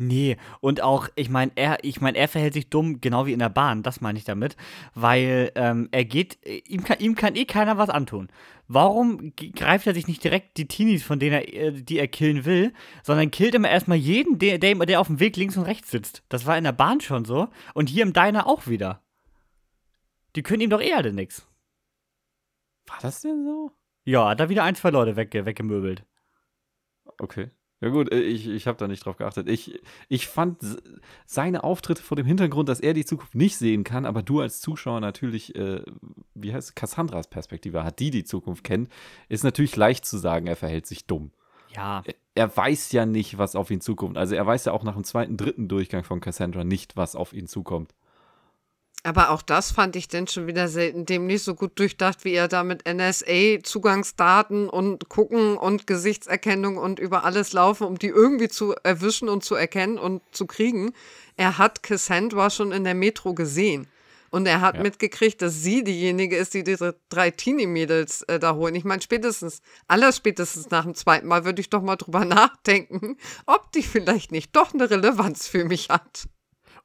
Nee, 0.00 0.36
und 0.60 0.80
auch, 0.80 1.08
ich 1.16 1.28
meine, 1.28 1.50
er, 1.56 1.82
ich 1.82 2.00
meine, 2.00 2.16
er 2.16 2.28
verhält 2.28 2.54
sich 2.54 2.70
dumm, 2.70 3.00
genau 3.00 3.26
wie 3.26 3.32
in 3.32 3.40
der 3.40 3.48
Bahn, 3.48 3.82
das 3.82 4.00
meine 4.00 4.16
ich 4.16 4.24
damit, 4.24 4.56
weil 4.94 5.50
ähm, 5.56 5.88
er 5.90 6.04
geht, 6.04 6.38
äh, 6.46 6.58
ihm 6.68 6.84
kann, 6.84 7.00
ihm 7.00 7.16
kann 7.16 7.34
eh 7.34 7.44
keiner 7.46 7.78
was 7.78 7.90
antun. 7.90 8.28
Warum 8.68 9.32
greift 9.34 9.88
er 9.88 9.94
sich 9.94 10.06
nicht 10.06 10.22
direkt 10.22 10.56
die 10.56 10.68
Teenies, 10.68 11.02
von 11.02 11.18
denen 11.18 11.32
er, 11.32 11.52
äh, 11.52 11.72
die 11.72 11.98
er 11.98 12.06
killen 12.06 12.44
will, 12.44 12.72
sondern 13.02 13.32
killt 13.32 13.56
immer 13.56 13.70
erstmal 13.70 13.98
jeden, 13.98 14.38
der, 14.38 14.58
der, 14.58 15.00
auf 15.00 15.08
dem 15.08 15.18
Weg 15.18 15.36
links 15.36 15.56
und 15.56 15.64
rechts 15.64 15.90
sitzt. 15.90 16.22
Das 16.28 16.46
war 16.46 16.56
in 16.56 16.64
der 16.64 16.72
Bahn 16.72 17.00
schon 17.00 17.24
so 17.24 17.48
und 17.74 17.88
hier 17.88 18.04
im 18.04 18.12
Diner 18.12 18.46
auch 18.46 18.68
wieder. 18.68 19.02
Die 20.36 20.44
können 20.44 20.60
ihm 20.60 20.70
doch 20.70 20.80
eh 20.80 20.92
alle 20.92 21.12
nix. 21.12 21.48
War 22.86 22.98
das 23.02 23.22
denn 23.22 23.44
so? 23.44 23.72
Ja, 24.04 24.28
hat 24.28 24.38
da 24.38 24.48
wieder 24.48 24.62
ein, 24.62 24.76
zwei 24.76 24.90
Leute 24.90 25.16
wegge 25.16 25.44
weggemöbelt. 25.44 26.04
Okay. 27.18 27.50
Ja 27.80 27.90
gut, 27.90 28.12
äh, 28.12 28.20
ich, 28.20 28.48
ich 28.48 28.66
habe 28.66 28.78
da 28.78 28.88
nicht 28.88 29.04
drauf 29.04 29.16
geachtet. 29.16 29.48
Ich, 29.48 29.80
ich 30.08 30.26
fand 30.26 30.58
seine 31.26 31.62
Auftritte 31.64 32.02
vor 32.02 32.16
dem 32.16 32.26
Hintergrund, 32.26 32.68
dass 32.68 32.80
er 32.80 32.92
die 32.92 33.04
Zukunft 33.04 33.34
nicht 33.34 33.56
sehen 33.56 33.84
kann, 33.84 34.04
aber 34.04 34.22
du 34.22 34.40
als 34.40 34.60
Zuschauer 34.60 35.00
natürlich, 35.00 35.54
äh, 35.54 35.82
wie 36.34 36.52
heißt 36.52 36.70
es, 36.70 36.74
Cassandras 36.74 37.28
Perspektive 37.28 37.84
hat, 37.84 38.00
die 38.00 38.10
die 38.10 38.24
Zukunft 38.24 38.64
kennt, 38.64 38.88
ist 39.28 39.44
natürlich 39.44 39.76
leicht 39.76 40.04
zu 40.04 40.18
sagen, 40.18 40.46
er 40.46 40.56
verhält 40.56 40.86
sich 40.86 41.06
dumm. 41.06 41.30
Ja, 41.74 42.02
Er, 42.06 42.14
er 42.34 42.56
weiß 42.56 42.92
ja 42.92 43.06
nicht, 43.06 43.38
was 43.38 43.54
auf 43.54 43.70
ihn 43.70 43.80
zukommt. 43.80 44.16
Also 44.16 44.34
er 44.34 44.46
weiß 44.46 44.64
ja 44.64 44.72
auch 44.72 44.82
nach 44.84 44.94
dem 44.94 45.04
zweiten, 45.04 45.36
dritten 45.36 45.68
Durchgang 45.68 46.02
von 46.02 46.20
Cassandra 46.20 46.64
nicht, 46.64 46.96
was 46.96 47.14
auf 47.14 47.32
ihn 47.32 47.46
zukommt. 47.46 47.94
Aber 49.04 49.30
auch 49.30 49.42
das 49.42 49.70
fand 49.70 49.94
ich 49.96 50.08
dann 50.08 50.26
schon 50.26 50.46
wieder 50.48 50.68
selten 50.68 51.06
dem 51.06 51.26
nicht 51.26 51.44
so 51.44 51.54
gut 51.54 51.78
durchdacht, 51.78 52.24
wie 52.24 52.32
er 52.32 52.48
da 52.48 52.64
mit 52.64 52.82
NSA-Zugangsdaten 52.84 54.68
und 54.68 55.08
gucken 55.08 55.56
und 55.56 55.86
Gesichtserkennung 55.86 56.76
und 56.76 56.98
über 56.98 57.24
alles 57.24 57.52
laufen, 57.52 57.86
um 57.86 57.98
die 57.98 58.08
irgendwie 58.08 58.48
zu 58.48 58.74
erwischen 58.82 59.28
und 59.28 59.44
zu 59.44 59.54
erkennen 59.54 59.98
und 59.98 60.22
zu 60.32 60.46
kriegen. 60.46 60.92
Er 61.36 61.58
hat 61.58 61.82
Cassandra 61.82 62.50
schon 62.50 62.72
in 62.72 62.84
der 62.84 62.94
Metro 62.94 63.34
gesehen. 63.34 63.86
Und 64.30 64.46
er 64.46 64.60
hat 64.60 64.74
Ja. 64.74 64.82
mitgekriegt, 64.82 65.40
dass 65.40 65.62
sie 65.62 65.82
diejenige 65.82 66.36
ist, 66.36 66.52
die 66.52 66.62
diese 66.62 66.96
drei 67.08 67.30
Teenie-Mädels 67.30 68.22
äh, 68.24 68.38
da 68.38 68.54
holen. 68.56 68.74
Ich 68.74 68.84
meine, 68.84 69.00
spätestens, 69.00 69.62
allerspätestens 69.86 70.68
nach 70.68 70.84
dem 70.84 70.94
zweiten 70.94 71.26
Mal 71.26 71.46
würde 71.46 71.62
ich 71.62 71.70
doch 71.70 71.80
mal 71.80 71.96
drüber 71.96 72.24
nachdenken, 72.26 73.16
ob 73.46 73.72
die 73.72 73.82
vielleicht 73.82 74.30
nicht 74.30 74.54
doch 74.54 74.74
eine 74.74 74.90
Relevanz 74.90 75.46
für 75.46 75.64
mich 75.64 75.88
hat. 75.88 76.28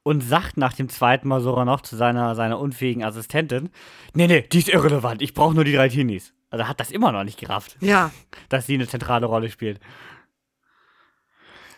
Und 0.04 0.20
sagt 0.20 0.58
nach 0.58 0.74
dem 0.74 0.88
zweiten 0.90 1.26
Mal 1.26 1.40
sogar 1.40 1.64
noch 1.64 1.80
zu 1.80 1.96
seiner, 1.96 2.34
seiner 2.34 2.60
unfähigen 2.60 3.02
Assistentin: 3.02 3.70
Nee, 4.12 4.28
nee, 4.28 4.42
die 4.42 4.58
ist 4.58 4.68
irrelevant. 4.68 5.22
Ich 5.22 5.34
brauche 5.34 5.54
nur 5.54 5.64
die 5.64 5.72
drei 5.72 5.88
Teenies. 5.88 6.34
Also 6.50 6.68
hat 6.68 6.78
das 6.78 6.92
immer 6.92 7.10
noch 7.10 7.24
nicht 7.24 7.40
gerafft, 7.40 7.76
Ja, 7.80 8.12
dass 8.48 8.66
sie 8.66 8.74
eine 8.74 8.86
zentrale 8.86 9.26
Rolle 9.26 9.50
spielt. 9.50 9.80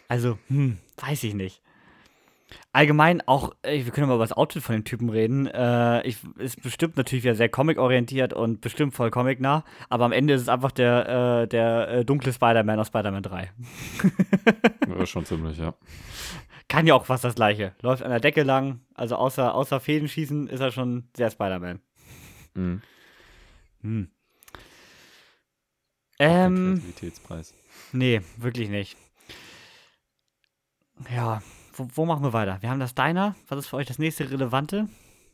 Also, 0.08 0.38
hm, 0.48 0.76
weiß 0.98 1.24
ich 1.24 1.32
nicht. 1.32 1.62
Allgemein 2.72 3.22
auch, 3.26 3.54
wir 3.64 3.90
können 3.90 4.06
mal 4.06 4.16
über 4.16 4.24
das 4.24 4.36
Outfit 4.36 4.62
von 4.62 4.74
dem 4.74 4.84
Typen 4.84 5.08
reden. 5.08 5.46
Äh, 5.46 6.06
ich, 6.06 6.18
ist 6.36 6.62
bestimmt 6.62 6.96
natürlich 6.96 7.24
wieder 7.24 7.34
sehr 7.34 7.48
comic-orientiert 7.48 8.34
und 8.34 8.60
bestimmt 8.60 8.94
voll 8.94 9.10
comicnah, 9.10 9.64
aber 9.88 10.04
am 10.04 10.12
Ende 10.12 10.34
ist 10.34 10.42
es 10.42 10.48
einfach 10.48 10.72
der, 10.72 11.42
äh, 11.42 11.48
der 11.48 11.88
äh, 11.88 12.04
dunkle 12.04 12.32
Spider-Man 12.32 12.78
aus 12.78 12.88
Spider-Man 12.88 13.22
3. 13.22 13.50
Ja, 14.98 15.04
schon 15.04 15.24
ziemlich, 15.24 15.58
ja. 15.58 15.74
Kann 16.68 16.86
ja 16.86 16.94
auch 16.94 17.06
fast 17.06 17.24
das 17.24 17.36
gleiche. 17.36 17.74
Läuft 17.80 18.02
an 18.02 18.10
der 18.10 18.20
Decke 18.20 18.42
lang, 18.42 18.80
also 18.94 19.16
außer, 19.16 19.54
außer 19.54 19.80
Fäden 19.80 20.08
schießen 20.08 20.48
ist 20.48 20.60
er 20.60 20.72
schon 20.72 21.08
sehr 21.16 21.30
Spider-Man. 21.30 21.80
Mhm. 22.54 22.82
Hm. 23.82 24.10
Ähm, 26.18 26.80
Kreativitätspreis. 26.82 27.54
nee, 27.92 28.20
wirklich 28.38 28.68
nicht. 28.68 28.96
Ja, 31.14 31.42
wo, 31.74 31.88
wo 31.94 32.06
machen 32.06 32.24
wir 32.24 32.32
weiter? 32.32 32.58
Wir 32.62 32.70
haben 32.70 32.80
das 32.80 32.94
Diner. 32.94 33.36
Was 33.48 33.60
ist 33.60 33.66
für 33.68 33.76
euch 33.76 33.86
das 33.86 33.98
nächste 33.98 34.30
Relevante? 34.30 34.88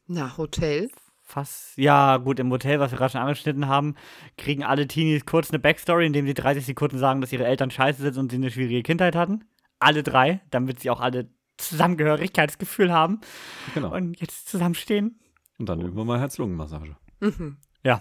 na, 0.06 0.36
Hotel. 0.36 0.90
Fast, 1.24 1.78
ja, 1.78 2.18
gut, 2.18 2.40
im 2.40 2.50
Hotel, 2.50 2.78
was 2.78 2.90
wir 2.90 2.98
gerade 2.98 3.12
schon 3.12 3.20
angeschnitten 3.20 3.66
haben, 3.66 3.94
kriegen 4.36 4.64
alle 4.64 4.86
Teenies 4.86 5.24
kurz 5.24 5.50
eine 5.50 5.60
Backstory, 5.60 6.04
indem 6.04 6.26
sie 6.26 6.34
30 6.34 6.66
Sekunden 6.66 6.98
sagen, 6.98 7.20
dass 7.20 7.32
ihre 7.32 7.46
Eltern 7.46 7.70
scheiße 7.70 8.02
sind 8.02 8.18
und 8.18 8.30
sie 8.30 8.36
eine 8.36 8.50
schwierige 8.50 8.82
Kindheit 8.82 9.14
hatten. 9.14 9.44
Alle 9.82 10.02
drei, 10.02 10.40
damit 10.50 10.80
sie 10.80 10.90
auch 10.90 11.00
alle 11.00 11.28
Zusammengehörigkeitsgefühl 11.58 12.92
haben 12.92 13.20
Genau. 13.74 13.94
und 13.94 14.20
jetzt 14.20 14.48
zusammenstehen. 14.48 15.20
Und 15.58 15.68
dann 15.68 15.80
üben 15.80 15.96
wir 15.96 16.04
mal 16.04 16.18
Herz-Lungen-Massage. 16.20 16.96
Mhm. 17.20 17.56
Ja. 17.84 18.00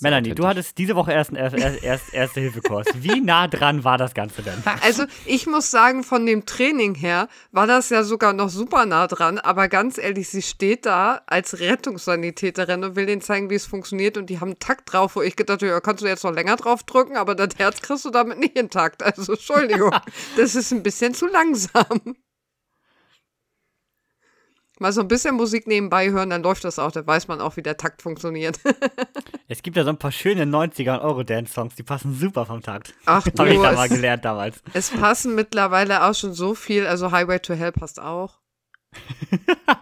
Melanie, 0.00 0.34
du 0.34 0.46
hattest 0.46 0.78
diese 0.78 0.96
Woche 0.96 1.12
erst 1.12 1.30
einen 1.30 1.52
erst, 1.52 1.82
erst, 1.82 2.12
Erste-Hilfe-Kurs. 2.12 2.86
Wie 2.94 3.20
nah 3.20 3.46
dran 3.46 3.84
war 3.84 3.98
das 3.98 4.14
Ganze 4.14 4.42
denn? 4.42 4.62
Also 4.82 5.04
ich 5.26 5.46
muss 5.46 5.70
sagen, 5.70 6.02
von 6.02 6.26
dem 6.26 6.44
Training 6.44 6.94
her 6.94 7.28
war 7.52 7.66
das 7.66 7.90
ja 7.90 8.02
sogar 8.02 8.32
noch 8.32 8.48
super 8.48 8.84
nah 8.84 9.06
dran. 9.06 9.38
Aber 9.38 9.68
ganz 9.68 9.98
ehrlich, 9.98 10.28
sie 10.28 10.42
steht 10.42 10.86
da 10.86 11.22
als 11.26 11.60
Rettungssanitäterin 11.60 12.82
und 12.82 12.96
will 12.96 13.06
denen 13.06 13.20
zeigen, 13.20 13.48
wie 13.48 13.54
es 13.54 13.66
funktioniert. 13.66 14.16
Und 14.16 14.28
die 14.28 14.40
haben 14.40 14.48
einen 14.48 14.58
Takt 14.58 14.92
drauf, 14.92 15.14
wo 15.14 15.22
ich 15.22 15.36
gedacht 15.36 15.62
habe, 15.62 15.70
ja, 15.70 15.80
kannst 15.80 16.02
du 16.02 16.08
jetzt 16.08 16.24
noch 16.24 16.32
länger 16.32 16.56
drauf 16.56 16.82
drücken, 16.82 17.16
aber 17.16 17.34
das 17.34 17.58
Herz 17.58 17.80
kriegst 17.80 18.04
du 18.04 18.10
damit 18.10 18.38
nicht 18.38 18.58
intakt. 18.58 19.02
Also 19.02 19.32
Entschuldigung, 19.32 19.94
das 20.36 20.54
ist 20.54 20.72
ein 20.72 20.82
bisschen 20.82 21.14
zu 21.14 21.26
langsam. 21.26 22.16
Mal 24.78 24.92
so 24.92 25.00
ein 25.02 25.08
bisschen 25.08 25.36
Musik 25.36 25.66
nebenbei 25.66 26.10
hören, 26.10 26.30
dann 26.30 26.42
läuft 26.42 26.64
das 26.64 26.78
auch. 26.78 26.90
Da 26.92 27.06
weiß 27.06 27.28
man 27.28 27.40
auch, 27.40 27.56
wie 27.56 27.62
der 27.62 27.76
Takt 27.76 28.02
funktioniert. 28.02 28.58
Es 29.48 29.62
gibt 29.62 29.76
ja 29.76 29.84
so 29.84 29.90
ein 29.90 29.98
paar 29.98 30.12
schöne 30.12 30.44
90er 30.44 30.94
und 30.94 31.00
Eurodance-Songs, 31.00 31.74
die 31.74 31.82
passen 31.82 32.14
super 32.18 32.46
vom 32.46 32.62
Takt. 32.62 32.94
Ach 33.04 33.22
du, 33.22 33.38
Habe 33.38 33.52
ich 33.52 33.60
da 33.60 33.72
mal 33.72 33.88
gelernt 33.88 34.24
damals. 34.24 34.62
es 34.72 34.88
passen 34.90 35.34
mittlerweile 35.34 36.04
auch 36.04 36.14
schon 36.14 36.32
so 36.32 36.54
viel. 36.54 36.86
Also 36.86 37.10
Highway 37.10 37.38
to 37.38 37.52
Hell 37.52 37.70
passt 37.72 38.00
auch. 38.00 38.38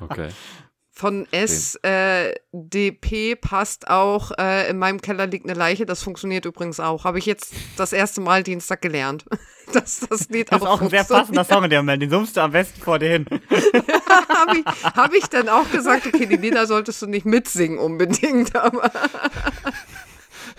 Okay. 0.01 0.31
Von 1.01 1.27
SDP 1.33 3.37
passt 3.37 3.89
auch, 3.89 4.33
äh, 4.39 4.69
in 4.69 4.77
meinem 4.77 5.01
Keller 5.01 5.27
liegt 5.27 5.47
eine 5.47 5.59
Leiche, 5.59 5.87
das 5.87 6.03
funktioniert 6.03 6.45
übrigens 6.45 6.79
auch. 6.79 7.05
Habe 7.05 7.19
ich 7.19 7.25
jetzt 7.25 7.55
das 7.79 7.95
erste 7.95 8.21
Mal 8.21 8.43
Dienstag 8.43 8.83
gelernt, 8.83 9.25
dass 9.73 10.01
das 10.01 10.29
Lied 10.29 10.53
Das 10.53 10.61
ist 10.61 10.69
auch 10.69 10.83
ein 10.83 10.91
sehr 10.91 11.05
passender. 11.05 11.45
Song 11.45 11.65
in 11.65 11.71
dem 11.71 11.87
Moment. 11.87 12.03
Den 12.03 12.11
summst 12.11 12.37
du 12.37 12.43
am 12.43 12.53
besten 12.53 12.83
vor 12.83 12.99
dir 12.99 13.13
hin. 13.13 13.25
Habe 14.29 14.59
ich, 14.59 14.67
hab 14.85 15.15
ich 15.15 15.27
dann 15.29 15.49
auch 15.49 15.71
gesagt, 15.71 16.07
okay, 16.07 16.27
die 16.27 16.37
Lieder 16.37 16.67
solltest 16.67 17.01
du 17.01 17.07
nicht 17.07 17.25
mitsingen 17.25 17.79
unbedingt, 17.79 18.55
aber 18.55 18.93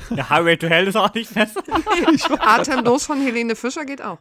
Der 0.10 0.28
Highway 0.28 0.58
to 0.58 0.68
Hell 0.68 0.88
ist 0.88 0.96
auch 0.96 1.14
nicht 1.14 1.36
besser. 1.36 1.62
Atemlos 2.40 3.06
von 3.06 3.22
Helene 3.22 3.56
Fischer 3.56 3.86
geht 3.86 4.02
auch. 4.02 4.18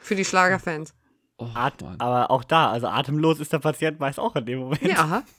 Für 0.00 0.14
die 0.14 0.24
Schlagerfans. 0.24 0.94
Oh, 1.36 1.48
At 1.54 1.80
Mann. 1.82 1.96
aber 1.98 2.30
auch 2.30 2.44
da, 2.44 2.70
also 2.70 2.86
atemlos 2.86 3.40
ist 3.40 3.52
der 3.52 3.58
Patient 3.58 3.98
meist 3.98 4.20
auch 4.20 4.36
in 4.36 4.46
dem 4.46 4.58
Moment. 4.60 4.82
Ja, 4.82 5.22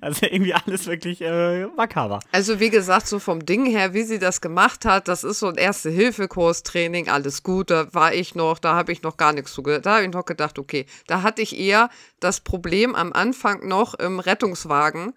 Also 0.00 0.26
irgendwie 0.26 0.54
alles 0.54 0.86
wirklich 0.86 1.20
äh, 1.20 1.66
makaber. 1.66 2.20
also 2.32 2.58
wie 2.58 2.70
gesagt, 2.70 3.06
so 3.06 3.18
vom 3.18 3.44
Ding 3.44 3.66
her, 3.66 3.92
wie 3.92 4.02
sie 4.02 4.18
das 4.18 4.40
gemacht 4.40 4.84
hat, 4.86 5.08
das 5.08 5.24
ist 5.24 5.40
so 5.40 5.48
ein 5.48 5.56
Erste-Hilfe-Kurs-Training, 5.56 7.08
alles 7.08 7.42
gut, 7.42 7.70
da 7.70 7.92
war 7.92 8.14
ich 8.14 8.34
noch, 8.34 8.58
da 8.58 8.74
habe 8.74 8.92
ich 8.92 9.02
noch 9.02 9.16
gar 9.16 9.32
nichts 9.32 9.52
zugehört. 9.52 9.86
Da 9.86 9.96
habe 9.96 10.04
ich 10.06 10.10
noch 10.12 10.24
gedacht, 10.24 10.58
okay, 10.58 10.86
da 11.06 11.22
hatte 11.22 11.42
ich 11.42 11.58
eher 11.58 11.90
das 12.18 12.40
Problem 12.40 12.94
am 12.94 13.12
Anfang 13.12 13.68
noch 13.68 13.94
im 13.94 14.20
Rettungswagen, 14.20 15.12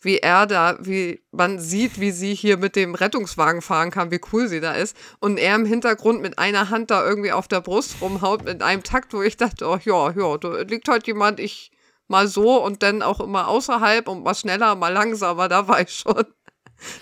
wie 0.00 0.18
er 0.18 0.46
da, 0.46 0.76
wie 0.80 1.22
man 1.32 1.58
sieht, 1.58 2.00
wie 2.00 2.10
sie 2.10 2.34
hier 2.34 2.56
mit 2.56 2.76
dem 2.76 2.94
Rettungswagen 2.94 3.62
fahren 3.62 3.90
kann, 3.90 4.10
wie 4.10 4.20
cool 4.32 4.48
sie 4.48 4.60
da 4.60 4.72
ist. 4.72 4.96
Und 5.20 5.38
er 5.38 5.54
im 5.54 5.64
Hintergrund 5.64 6.22
mit 6.22 6.38
einer 6.38 6.70
Hand 6.70 6.90
da 6.90 7.04
irgendwie 7.04 7.32
auf 7.32 7.48
der 7.48 7.60
Brust 7.60 7.96
rumhaut 8.00 8.44
mit 8.44 8.62
einem 8.62 8.82
Takt, 8.82 9.12
wo 9.14 9.22
ich 9.22 9.36
dachte, 9.36 9.66
oh 9.66 9.78
ja, 9.82 10.10
ja, 10.10 10.38
da 10.38 10.60
liegt 10.62 10.88
heute 10.88 11.06
jemand, 11.08 11.40
ich 11.40 11.72
mal 12.08 12.28
so 12.28 12.62
und 12.62 12.82
dann 12.82 13.02
auch 13.02 13.20
immer 13.20 13.48
außerhalb 13.48 14.08
und 14.08 14.22
mal 14.22 14.34
schneller, 14.34 14.74
mal 14.76 14.92
langsamer, 14.92 15.48
da 15.48 15.66
war 15.68 15.80
ich 15.80 15.90
schon. 15.90 16.24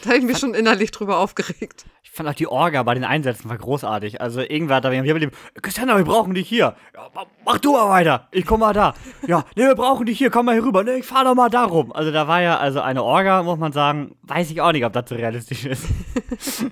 Da 0.03 0.11
habe 0.11 0.19
ich 0.19 0.25
mich 0.25 0.39
schon 0.39 0.55
innerlich 0.55 0.91
drüber 0.91 1.19
aufgeregt. 1.19 1.85
Ich 2.03 2.11
fand 2.11 2.29
auch 2.29 2.35
die 2.35 2.47
Orga 2.47 2.83
bei 2.85 2.95
den 2.95 3.03
Einsätzen 3.05 3.49
war 3.49 3.59
großartig. 3.59 4.21
Also 4.21 4.41
irgendwer 4.41 4.77
hat 4.77 4.85
da 4.85 4.93
wir 4.93 5.03
mit 5.03 5.23
dem, 5.23 5.31
Cassandra, 5.61 5.97
wir 5.97 6.05
brauchen 6.05 6.33
dich 6.35 6.49
hier. 6.49 6.77
Ja, 6.95 7.11
ma- 7.15 7.27
mach 7.45 7.59
du 7.59 7.73
mal 7.73 7.89
weiter. 7.89 8.29
Ich 8.31 8.47
komm 8.47 8.61
mal 8.61 8.73
da. 8.73 8.95
Ja, 9.27 9.45
nee, 9.57 9.65
wir 9.65 9.75
brauchen 9.75 10.07
dich 10.07 10.19
hier. 10.19 10.31
Komm 10.31 10.47
mal 10.47 10.53
hier 10.55 10.65
rüber. 10.65 10.85
Nee, 10.85 10.99
ich 10.99 11.07
fahr 11.07 11.25
doch 11.25 11.35
mal 11.35 11.49
da 11.51 11.65
rum. 11.65 11.93
Also 11.93 12.13
da 12.13 12.29
war 12.29 12.41
ja 12.41 12.59
also 12.59 12.81
eine 12.81 13.03
Orga, 13.03 13.43
muss 13.43 13.59
man 13.59 13.73
sagen, 13.73 14.15
weiß 14.23 14.51
ich 14.53 14.61
auch 14.61 14.71
nicht, 14.73 14.85
ob 14.85 14.93
das 14.93 15.09
so 15.09 15.17
realistisch 15.17 15.65
ist. 15.67 15.87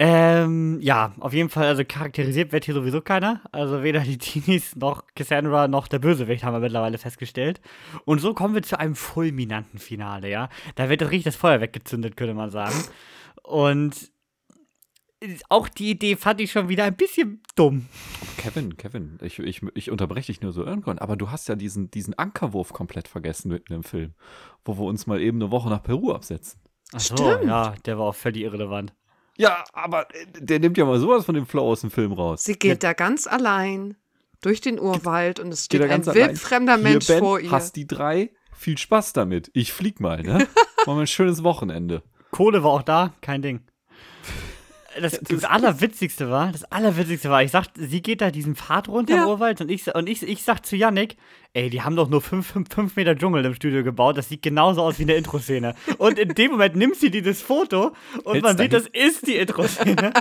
ähm, 0.00 0.80
ja, 0.80 1.14
auf 1.20 1.32
jeden 1.32 1.50
Fall, 1.50 1.66
also 1.66 1.84
charakterisiert 1.86 2.50
wird 2.50 2.64
hier 2.64 2.74
sowieso 2.74 3.00
keiner. 3.00 3.42
Also 3.52 3.82
weder 3.82 4.00
die 4.00 4.18
Teenies 4.18 4.74
noch 4.74 5.04
Cassandra 5.14 5.68
noch 5.68 5.86
der 5.86 6.00
Bösewicht 6.00 6.42
haben 6.42 6.54
wir 6.54 6.60
mittlerweile 6.60 6.98
festgestellt. 6.98 7.60
Und 8.04 8.20
so 8.20 8.34
kommen 8.34 8.54
wir 8.54 8.62
zu 8.62 8.78
einem 8.78 8.96
fulminanten 8.96 9.78
Finale, 9.78 10.28
ja. 10.28 10.48
Da 10.74 10.88
wird 10.88 11.02
richtig 11.02 11.24
das 11.24 11.36
Feuer 11.36 11.60
weggezündet, 11.60 12.16
könnte 12.16 12.34
man 12.34 12.50
sagen. 12.50 12.74
Und 13.44 14.10
auch 15.48 15.68
die 15.68 15.90
Idee 15.90 16.16
fand 16.16 16.40
ich 16.40 16.50
schon 16.50 16.68
wieder 16.68 16.84
ein 16.84 16.96
bisschen 16.96 17.42
dumm. 17.54 17.86
Kevin, 18.36 18.76
Kevin, 18.76 19.18
ich, 19.22 19.38
ich, 19.38 19.62
ich 19.74 19.90
unterbreche 19.90 20.26
dich 20.26 20.40
nur 20.42 20.52
so 20.52 20.64
irgendwann, 20.64 20.98
aber 20.98 21.16
du 21.16 21.30
hast 21.30 21.48
ja 21.48 21.54
diesen, 21.54 21.90
diesen 21.90 22.14
Ankerwurf 22.14 22.72
komplett 22.72 23.08
vergessen 23.08 23.48
mitten 23.48 23.72
im 23.72 23.84
Film, 23.84 24.14
wo 24.64 24.76
wir 24.76 24.84
uns 24.84 25.06
mal 25.06 25.20
eben 25.20 25.40
eine 25.40 25.50
Woche 25.50 25.70
nach 25.70 25.82
Peru 25.82 26.12
absetzen. 26.12 26.60
Ach 26.92 27.00
so, 27.00 27.16
Stimmt. 27.16 27.44
ja, 27.44 27.74
der 27.86 27.98
war 27.98 28.06
auch 28.06 28.14
völlig 28.14 28.42
irrelevant. 28.42 28.92
Ja, 29.36 29.64
aber 29.72 30.08
äh, 30.14 30.26
der 30.38 30.60
nimmt 30.60 30.78
ja 30.78 30.84
mal 30.84 30.98
sowas 30.98 31.24
von 31.24 31.34
dem 31.34 31.46
Flow 31.46 31.70
aus 31.70 31.80
dem 31.80 31.90
Film 31.90 32.12
raus. 32.12 32.44
Sie 32.44 32.54
geht 32.54 32.82
da 32.82 32.92
ganz 32.92 33.26
allein 33.26 33.96
durch 34.40 34.60
den 34.60 34.78
Urwald 34.78 35.40
und 35.40 35.52
es 35.52 35.64
steht 35.64 35.82
ein 35.82 35.88
ganz 35.88 36.08
allein. 36.08 36.28
wildfremder 36.28 36.76
Hier, 36.76 36.82
Mensch 36.82 37.06
ben, 37.06 37.18
vor 37.18 37.40
ihr. 37.40 37.50
Hast 37.50 37.76
die 37.76 37.86
drei? 37.86 38.30
Viel 38.52 38.78
Spaß 38.78 39.12
damit. 39.12 39.50
Ich 39.54 39.72
flieg 39.72 40.00
mal, 40.00 40.22
ne? 40.22 40.46
Machen 40.86 40.98
wir 40.98 41.00
ein 41.02 41.06
schönes 41.06 41.42
Wochenende. 41.42 42.02
Kohle 42.30 42.62
war 42.62 42.70
auch 42.70 42.82
da, 42.82 43.14
kein 43.20 43.42
Ding. 43.42 43.62
Das, 45.00 45.18
das 45.20 45.44
Allerwitzigste 45.44 46.30
war, 46.30 46.52
das 46.52 46.64
Allerwitzigste 46.64 47.28
war, 47.30 47.42
ich 47.42 47.50
sag, 47.50 47.66
sie 47.74 48.00
geht 48.02 48.20
da 48.20 48.30
diesen 48.30 48.54
Pfad 48.54 48.88
runter 48.88 49.14
Ja. 49.16 49.22
im 49.24 49.28
Urwald 49.28 49.60
und 49.60 49.70
ich, 49.70 49.92
und 49.94 50.08
ich, 50.08 50.22
ich 50.22 50.42
sag 50.42 50.64
zu 50.64 50.76
Yannick, 50.76 51.16
ey, 51.52 51.68
die 51.70 51.82
haben 51.82 51.96
doch 51.96 52.08
nur 52.08 52.20
5 52.20 52.46
fünf, 52.46 52.72
fünf 52.72 52.96
Meter 52.96 53.16
Dschungel 53.16 53.44
im 53.44 53.54
Studio 53.54 53.82
gebaut, 53.82 54.16
das 54.16 54.28
sieht 54.28 54.42
genauso 54.42 54.82
aus 54.82 54.98
wie 54.98 55.02
in 55.02 55.08
der 55.08 55.16
Intro-Szene. 55.16 55.74
Und 55.98 56.18
in 56.18 56.28
dem 56.30 56.52
Moment 56.52 56.76
nimmt 56.76 56.96
sie 56.96 57.10
dieses 57.10 57.42
Foto 57.42 57.92
und 58.24 58.34
Hält's 58.34 58.42
man 58.42 58.56
sieht, 58.58 58.72
dahin. 58.72 58.86
das 58.92 59.06
ist 59.08 59.26
die 59.26 59.36
Intro-Szene. 59.36 60.12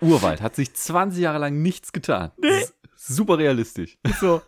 Urwald 0.00 0.40
hat 0.42 0.54
sich 0.56 0.74
20 0.74 1.22
Jahre 1.22 1.38
lang 1.38 1.62
nichts 1.62 1.92
getan. 1.92 2.32
Das 2.38 2.52
ist 2.62 2.74
Super 2.98 3.38
realistisch. 3.38 3.98
so. 4.20 4.42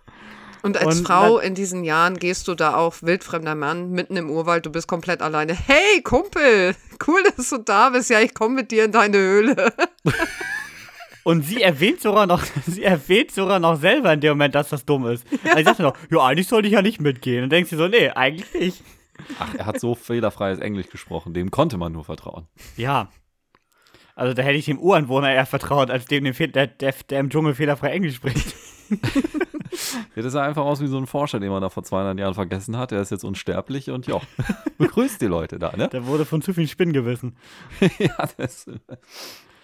Und 0.63 0.77
als 0.77 0.99
Und 0.99 1.07
Frau 1.07 1.39
in 1.39 1.55
diesen 1.55 1.85
Jahren 1.85 2.19
gehst 2.19 2.49
du 2.49 2.55
da 2.55 2.75
auch 2.75 2.97
wildfremder 3.03 3.55
Mann 3.55 3.91
mitten 3.91 4.17
im 4.17 4.31
Urwald, 4.31 4.67
du 4.67 4.71
bist 4.71 4.89
komplett 4.89 5.23
alleine. 5.23 5.55
Hey, 5.55 6.03
Kumpel, 6.03 6.75
cool, 7.07 7.23
dass 7.37 7.51
du 7.51 7.59
da 7.59 7.91
bist. 7.91 8.11
Ja, 8.11 8.21
ich 8.21 8.35
komme 8.35 8.57
mit 8.57 8.71
dir 8.71 8.85
in 8.85 8.93
deine 8.93 9.19
Höhle. 9.19 9.73
Und 11.25 11.43
sie 11.43 11.61
erwähnt 11.61 12.01
sogar 12.01 12.27
noch, 12.27 12.43
sie 12.67 12.83
erwähnt 12.83 13.33
sogar 13.33 13.59
noch 13.59 13.79
selber 13.79 14.13
in 14.15 14.21
dem 14.21 14.31
Moment, 14.31 14.55
dass 14.55 14.71
das 14.71 14.87
dumm 14.87 15.07
ist. 15.07 15.27
Also 15.45 15.59
ich 15.59 15.65
sagte 15.67 15.83
noch, 15.83 15.95
ja, 16.11 16.25
eigentlich 16.25 16.49
sollte 16.49 16.69
ich 16.69 16.75
ja 16.75 16.81
nicht 16.81 17.03
mitgehen. 17.03 17.45
Und 17.45 17.51
denkst 17.51 17.69
du 17.71 17.77
so, 17.77 17.87
nee, 17.87 18.09
eigentlich 18.09 18.53
nicht. 18.55 18.83
Ach, 19.39 19.55
er 19.55 19.67
hat 19.67 19.79
so 19.79 19.95
fehlerfreies 19.95 20.59
Englisch 20.59 20.89
gesprochen. 20.89 21.35
Dem 21.35 21.51
konnte 21.51 21.77
man 21.77 21.93
nur 21.93 22.05
vertrauen. 22.05 22.47
Ja. 22.77 23.11
Also 24.15 24.33
da 24.33 24.43
hätte 24.43 24.57
ich 24.57 24.65
dem 24.65 24.79
Uranwohner 24.79 25.33
eher 25.33 25.47
vertraut, 25.47 25.91
als 25.91 26.07
dem, 26.07 26.25
dem 26.25 26.53
der, 26.53 26.67
der, 26.67 26.95
der 27.11 27.21
im 27.21 27.29
Dschungel 27.29 27.55
fehlerfrei 27.55 27.91
Englisch 27.91 28.17
spricht. 28.17 28.55
Ja, 30.17 30.23
das 30.23 30.33
sah 30.33 30.43
einfach 30.43 30.65
aus 30.65 30.81
wie 30.81 30.87
so 30.87 30.99
ein 30.99 31.07
Forscher, 31.07 31.41
den 31.41 31.51
man 31.51 31.63
da 31.63 31.69
vor 31.69 31.83
200 31.83 32.19
Jahren 32.19 32.35
vergessen 32.35 32.77
hat. 32.77 32.91
Der 32.91 33.01
ist 33.01 33.11
jetzt 33.11 33.25
unsterblich 33.25 33.91
und 33.91 34.07
ja, 34.07 34.21
begrüßt 34.79 35.21
die 35.21 35.27
Leute 35.27 35.59
da, 35.59 35.77
ne? 35.77 35.89
Der 35.89 36.07
wurde 36.07 36.25
von 36.25 36.43
zu 36.43 36.53
vielen 36.53 36.69
Spinnen 36.69 36.93
gebissen. 36.93 37.37
ja, 37.99 38.29
das. 38.37 38.67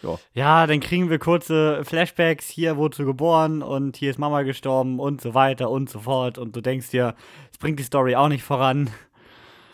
Ja. 0.03 0.19
Ja, 0.35 0.67
dann 0.67 0.81
kriegen 0.81 1.09
wir 1.09 1.19
kurze 1.19 1.85
Flashbacks. 1.85 2.49
Hier 2.49 2.77
wurde 2.77 3.05
geboren 3.05 3.63
und 3.63 3.97
hier 3.97 4.11
ist 4.11 4.19
Mama 4.19 4.43
gestorben 4.43 5.01
und 5.01 5.21
so 5.21 5.35
weiter 5.35 5.71
und 5.71 5.89
so 5.89 6.01
fort. 6.01 6.39
Und 6.39 6.55
du 6.55 6.61
denkst 6.61 6.91
dir, 6.91 7.15
es 7.51 7.59
bringt 7.59 7.79
die 7.79 7.85
Story 7.85 8.15
auch 8.15 8.29
nicht 8.29 8.45
voran. 8.45 8.91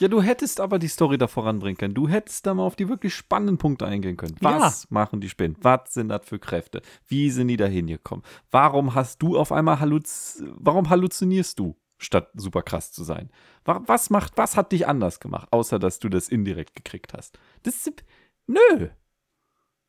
Ja, 0.00 0.08
du 0.08 0.22
hättest 0.22 0.60
aber 0.60 0.78
die 0.78 0.88
Story 0.88 1.18
da 1.18 1.26
voranbringen 1.28 1.76
können. 1.76 1.92
Du 1.94 2.08
hättest 2.08 2.46
da 2.46 2.54
mal 2.54 2.62
auf 2.64 2.74
die 2.74 2.88
wirklich 2.88 3.14
spannenden 3.14 3.58
Punkte 3.58 3.86
eingehen 3.86 4.16
können. 4.16 4.34
Was 4.40 4.90
machen 4.90 5.20
die 5.20 5.28
Spinnen? 5.28 5.56
Was 5.60 5.92
sind 5.92 6.08
das 6.08 6.24
für 6.26 6.38
Kräfte? 6.38 6.80
Wie 7.06 7.30
sind 7.30 7.48
die 7.48 7.58
da 7.58 7.66
hingekommen? 7.66 8.24
Warum 8.50 8.94
hast 8.94 9.20
du 9.22 9.38
auf 9.38 9.52
einmal 9.52 9.78
Halluz 9.78 10.42
warum 10.54 10.88
halluzinierst 10.88 11.58
du, 11.58 11.76
statt 11.98 12.30
super 12.34 12.62
krass 12.62 12.92
zu 12.92 13.04
sein? 13.04 13.30
Wa- 13.64 13.82
Was 13.84 14.08
macht, 14.08 14.38
was 14.38 14.56
hat 14.56 14.72
dich 14.72 14.88
anders 14.88 15.20
gemacht, 15.20 15.48
außer 15.50 15.78
dass 15.78 15.98
du 15.98 16.08
das 16.08 16.30
indirekt 16.30 16.74
gekriegt 16.74 17.12
hast? 17.12 17.38
Das 17.64 17.86
ist, 17.86 18.02
nö, 18.46 18.88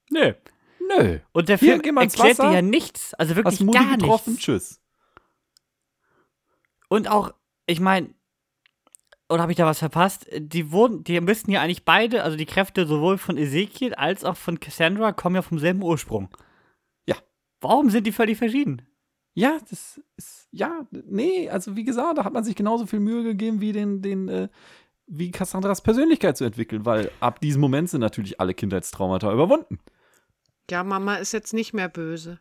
Nö. 0.10 0.34
nö. 0.90 1.20
Und 1.32 1.48
der 1.48 1.58
Hier, 1.58 1.80
Film 1.82 1.98
ins 2.00 2.16
erklärt 2.16 2.38
dir 2.40 2.44
Wasser. 2.44 2.54
ja 2.56 2.62
nichts. 2.62 3.14
Also 3.14 3.38
wirklich 3.38 3.66
gar 3.72 3.96
nichts. 3.96 4.26
Tschüss. 4.36 4.82
Und 6.90 7.08
auch, 7.10 7.34
ich 7.66 7.80
meine, 7.80 8.14
oder 9.32 9.42
habe 9.42 9.52
ich 9.52 9.58
da 9.58 9.66
was 9.66 9.80
verpasst? 9.80 10.28
Die 10.38 10.72
wurden, 10.72 11.04
die 11.04 11.20
müssten 11.22 11.52
ja 11.52 11.62
eigentlich 11.62 11.86
beide, 11.86 12.24
also 12.24 12.38
die 12.38 12.46
Kräfte 12.46 12.86
sowohl 12.86 13.18
von 13.18 13.38
Ezekiel 13.38 13.94
als 13.96 14.24
auch 14.24 14.38
von 14.38 14.60
Cassandra 14.60 15.12
kommen 15.14 15.36
ja 15.36 15.42
vom 15.42 15.60
selben 15.60 15.82
Ursprung. 15.84 16.30
Ja. 17.08 17.16
Warum 17.60 17.90
sind 17.90 18.06
die 18.08 18.12
völlig 18.12 18.38
verschieden? 18.38 18.82
Ja, 19.34 19.58
das 19.70 20.02
ist, 20.18 20.50
ja, 20.52 20.86
nee, 20.92 21.50
also 21.50 21.76
wie 21.76 21.86
gesagt, 21.86 22.18
da 22.18 22.26
hat 22.26 22.34
man 22.34 22.44
sich 22.44 22.56
genauso 22.56 22.86
viel 22.86 23.00
Mühe 23.00 23.24
gegeben, 23.24 23.62
wie 23.62 23.72
den, 23.72 24.02
den, 24.02 24.28
äh, 24.28 24.50
wie 25.08 25.32
Cassandras 25.32 25.82
Persönlichkeit 25.82 26.36
zu 26.38 26.44
entwickeln, 26.44 26.86
weil 26.86 27.10
ab 27.22 27.40
diesem 27.40 27.62
Moment 27.62 27.90
sind 27.90 28.02
natürlich 28.02 28.40
alle 28.42 28.54
Kindheitstraumata 28.54 29.32
überwunden. 29.32 29.80
Ja, 30.70 30.84
Mama 30.84 31.16
ist 31.16 31.32
jetzt 31.32 31.54
nicht 31.54 31.74
mehr 31.74 31.88
böse. 31.90 32.40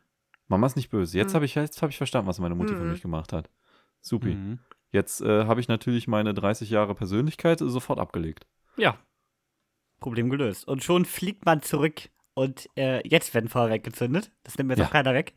Mama 0.48 0.66
ist 0.66 0.76
nicht 0.76 0.90
böse. 0.90 1.16
Jetzt 1.16 1.30
Hm. 1.30 1.34
habe 1.36 1.44
ich, 1.44 1.54
jetzt 1.54 1.80
hab 1.80 1.90
ich 1.90 1.96
verstanden, 1.96 2.26
was 2.28 2.40
meine 2.40 2.56
Mutti 2.56 2.74
für 2.74 2.82
Mhm. 2.82 2.90
mich 2.90 3.02
gemacht 3.02 3.32
hat. 3.32 3.48
Supi. 4.00 4.34
Mhm. 4.34 4.58
Jetzt 4.92 5.20
äh, 5.20 5.44
habe 5.44 5.60
ich 5.60 5.68
natürlich 5.68 6.08
meine 6.08 6.34
30 6.34 6.70
Jahre 6.70 6.94
Persönlichkeit 6.94 7.60
sofort 7.60 7.98
abgelegt. 8.00 8.46
Ja. 8.76 8.98
Problem 10.00 10.30
gelöst. 10.30 10.66
Und 10.66 10.82
schon 10.82 11.04
fliegt 11.04 11.44
man 11.44 11.62
zurück 11.62 12.08
und 12.34 12.68
äh, 12.76 13.06
jetzt 13.06 13.34
werden 13.34 13.48
Feuerwerk 13.48 13.84
gezündet. 13.84 14.32
Das 14.44 14.56
nimmt 14.56 14.68
mir 14.68 14.74
jetzt 14.74 14.80
Ja. 14.80 14.86
auch 14.86 14.92
keiner 14.92 15.12
weg. 15.14 15.34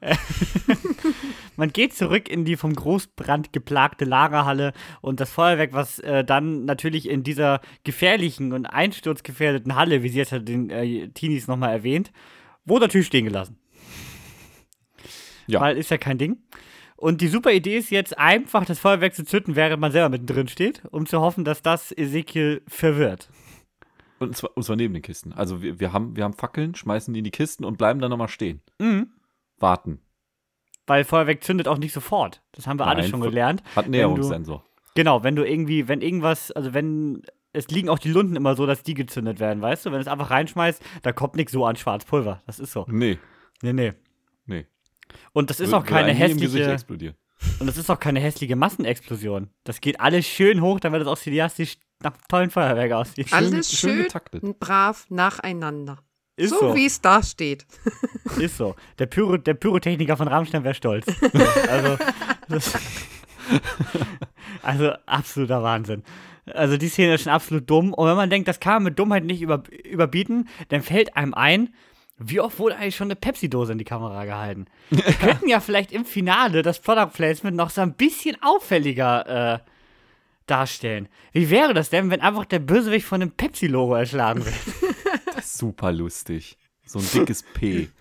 man 1.56 1.70
geht 1.72 1.94
zurück 1.94 2.28
in 2.28 2.44
die 2.44 2.56
vom 2.56 2.74
Großbrand 2.74 3.52
geplagte 3.52 4.04
Lagerhalle 4.04 4.72
und 5.00 5.20
das 5.20 5.30
Feuerwerk, 5.32 5.72
was 5.72 5.98
äh, 5.98 6.24
dann 6.24 6.64
natürlich 6.64 7.08
in 7.08 7.22
dieser 7.24 7.60
gefährlichen 7.82 8.52
und 8.52 8.66
einsturzgefährdeten 8.66 9.74
Halle, 9.74 10.02
wie 10.02 10.08
sie 10.08 10.18
jetzt 10.18 10.32
hat 10.32 10.46
den 10.48 10.70
äh, 10.70 11.08
Teenies 11.08 11.48
nochmal 11.48 11.72
erwähnt, 11.72 12.12
wurde 12.64 12.84
natürlich 12.86 13.08
stehen 13.08 13.24
gelassen. 13.24 13.58
Ja. 15.46 15.60
Weil 15.60 15.76
ist 15.76 15.90
ja 15.90 15.98
kein 15.98 16.18
Ding. 16.18 16.38
Und 17.04 17.20
die 17.20 17.28
super 17.28 17.52
Idee 17.52 17.76
ist 17.76 17.90
jetzt 17.90 18.16
einfach, 18.18 18.64
das 18.64 18.78
Feuerwerk 18.78 19.14
zu 19.14 19.26
zünden, 19.26 19.56
während 19.56 19.78
man 19.78 19.92
selber 19.92 20.08
mittendrin 20.08 20.48
steht, 20.48 20.82
um 20.90 21.04
zu 21.04 21.20
hoffen, 21.20 21.44
dass 21.44 21.60
das 21.60 21.92
Ezekiel 21.92 22.62
verwirrt. 22.66 23.28
Und 24.20 24.34
zwar, 24.34 24.56
und 24.56 24.62
zwar 24.62 24.76
neben 24.76 24.94
den 24.94 25.02
Kisten. 25.02 25.34
Also 25.34 25.60
wir, 25.60 25.80
wir, 25.80 25.92
haben, 25.92 26.16
wir 26.16 26.24
haben 26.24 26.32
Fackeln, 26.32 26.74
schmeißen 26.74 27.12
die 27.12 27.18
in 27.18 27.24
die 27.24 27.30
Kisten 27.30 27.66
und 27.66 27.76
bleiben 27.76 28.00
dann 28.00 28.08
nochmal 28.10 28.28
stehen. 28.28 28.62
Mhm. 28.78 29.10
Warten. 29.58 30.00
Weil 30.86 31.04
Feuerwerk 31.04 31.44
zündet 31.44 31.68
auch 31.68 31.76
nicht 31.76 31.92
sofort. 31.92 32.40
Das 32.52 32.66
haben 32.66 32.78
wir 32.78 32.86
alle 32.86 33.02
Nein, 33.02 33.10
schon 33.10 33.20
Fe- 33.22 33.28
gelernt. 33.28 33.62
Hat 33.76 33.86
Näherungssensor. 33.88 34.64
Genau, 34.94 35.22
wenn 35.22 35.36
du 35.36 35.44
irgendwie, 35.46 35.88
wenn 35.88 36.00
irgendwas, 36.00 36.52
also 36.52 36.72
wenn, 36.72 37.20
es 37.52 37.68
liegen 37.68 37.90
auch 37.90 37.98
die 37.98 38.10
Lunden 38.12 38.34
immer 38.34 38.54
so, 38.54 38.64
dass 38.64 38.82
die 38.82 38.94
gezündet 38.94 39.40
werden, 39.40 39.60
weißt 39.60 39.84
du? 39.84 39.90
Wenn 39.90 39.98
du 39.98 40.02
es 40.02 40.08
einfach 40.08 40.30
reinschmeißt, 40.30 40.82
da 41.02 41.12
kommt 41.12 41.34
nichts 41.36 41.52
so 41.52 41.66
an 41.66 41.76
Schwarzpulver. 41.76 42.42
Das 42.46 42.58
ist 42.60 42.72
so. 42.72 42.86
Nee, 42.88 43.18
Nee, 43.62 43.72
nee. 43.74 43.92
nee. 44.46 44.66
Und 45.32 45.50
das 45.50 45.60
ist 45.60 45.68
Würde- 45.68 45.78
auch 45.78 45.84
keine 45.84 46.12
hässliche, 46.12 46.72
explodieren. 46.72 47.16
und 47.60 47.66
das 47.66 47.76
ist 47.76 47.90
auch 47.90 48.00
keine 48.00 48.20
hässliche 48.20 48.56
Massenexplosion. 48.56 49.50
Das 49.64 49.80
geht 49.80 50.00
alles 50.00 50.26
schön 50.26 50.60
hoch, 50.60 50.80
damit 50.80 51.02
es 51.02 51.06
auch 51.08 51.18
cineastisch 51.18 51.76
nach 52.02 52.12
tollen 52.28 52.50
Feuerwerk 52.50 52.92
aussieht. 52.92 53.32
Alles 53.32 53.70
schön 53.70 53.90
schön, 53.90 54.02
getaktet. 54.04 54.42
brav 54.60 55.06
nacheinander. 55.08 55.98
Ist 56.36 56.50
so, 56.50 56.58
so. 56.70 56.74
wie 56.74 56.86
es 56.86 57.00
da 57.00 57.22
steht. 57.22 57.64
Ist 58.38 58.56
so. 58.56 58.74
Der, 58.98 59.06
Pyro, 59.06 59.36
der 59.36 59.54
Pyrotechniker 59.54 60.16
von 60.16 60.26
Rammstein 60.26 60.64
wäre 60.64 60.74
stolz. 60.74 61.06
also, 61.70 61.96
das, 62.48 62.72
also, 64.62 64.90
absoluter 65.06 65.62
Wahnsinn. 65.62 66.02
Also, 66.52 66.76
die 66.76 66.88
Szene 66.88 67.14
ist 67.14 67.22
schon 67.22 67.32
absolut 67.32 67.70
dumm. 67.70 67.94
Und 67.94 68.08
wenn 68.08 68.16
man 68.16 68.30
denkt, 68.30 68.48
das 68.48 68.58
kann 68.60 68.74
man 68.74 68.82
mit 68.84 68.98
Dummheit 68.98 69.24
nicht 69.24 69.42
über, 69.42 69.62
überbieten, 69.84 70.48
dann 70.68 70.82
fällt 70.82 71.16
einem 71.16 71.34
ein, 71.34 71.72
wie 72.18 72.40
oft 72.40 72.58
wurde 72.58 72.76
eigentlich 72.76 72.96
schon 72.96 73.08
eine 73.08 73.16
Pepsi-Dose 73.16 73.72
in 73.72 73.78
die 73.78 73.84
Kamera 73.84 74.24
gehalten? 74.24 74.66
Wir 74.90 75.02
könnten 75.02 75.48
ja 75.48 75.60
vielleicht 75.60 75.92
im 75.92 76.04
Finale 76.04 76.62
das 76.62 76.80
Product 76.80 77.12
Placement 77.12 77.56
noch 77.56 77.70
so 77.70 77.80
ein 77.80 77.94
bisschen 77.94 78.36
auffälliger 78.40 79.54
äh, 79.54 79.58
darstellen. 80.46 81.08
Wie 81.32 81.50
wäre 81.50 81.74
das 81.74 81.90
denn, 81.90 82.10
wenn 82.10 82.20
einfach 82.20 82.44
der 82.44 82.60
Bösewicht 82.60 83.06
von 83.06 83.20
einem 83.20 83.32
Pepsi-Logo 83.32 83.94
erschlagen 83.94 84.44
wird? 84.44 84.54
Super 85.42 85.92
lustig. 85.92 86.56
So 86.86 87.00
ein 87.00 87.08
dickes 87.12 87.42
P. 87.42 87.88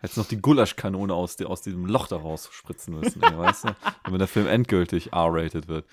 Hättest 0.00 0.16
noch 0.16 0.28
die 0.28 0.40
Gulaschkanone 0.40 1.12
aus, 1.12 1.40
aus 1.42 1.60
diesem 1.60 1.84
Loch 1.84 2.06
da 2.06 2.16
rausspritzen 2.16 2.98
müssen, 2.98 3.20
ey, 3.22 3.36
weißt 3.36 3.64
du? 3.64 3.76
Damit 4.04 4.20
der 4.20 4.28
Film 4.28 4.46
endgültig 4.46 5.12
R-rated 5.12 5.66
wird. 5.66 5.86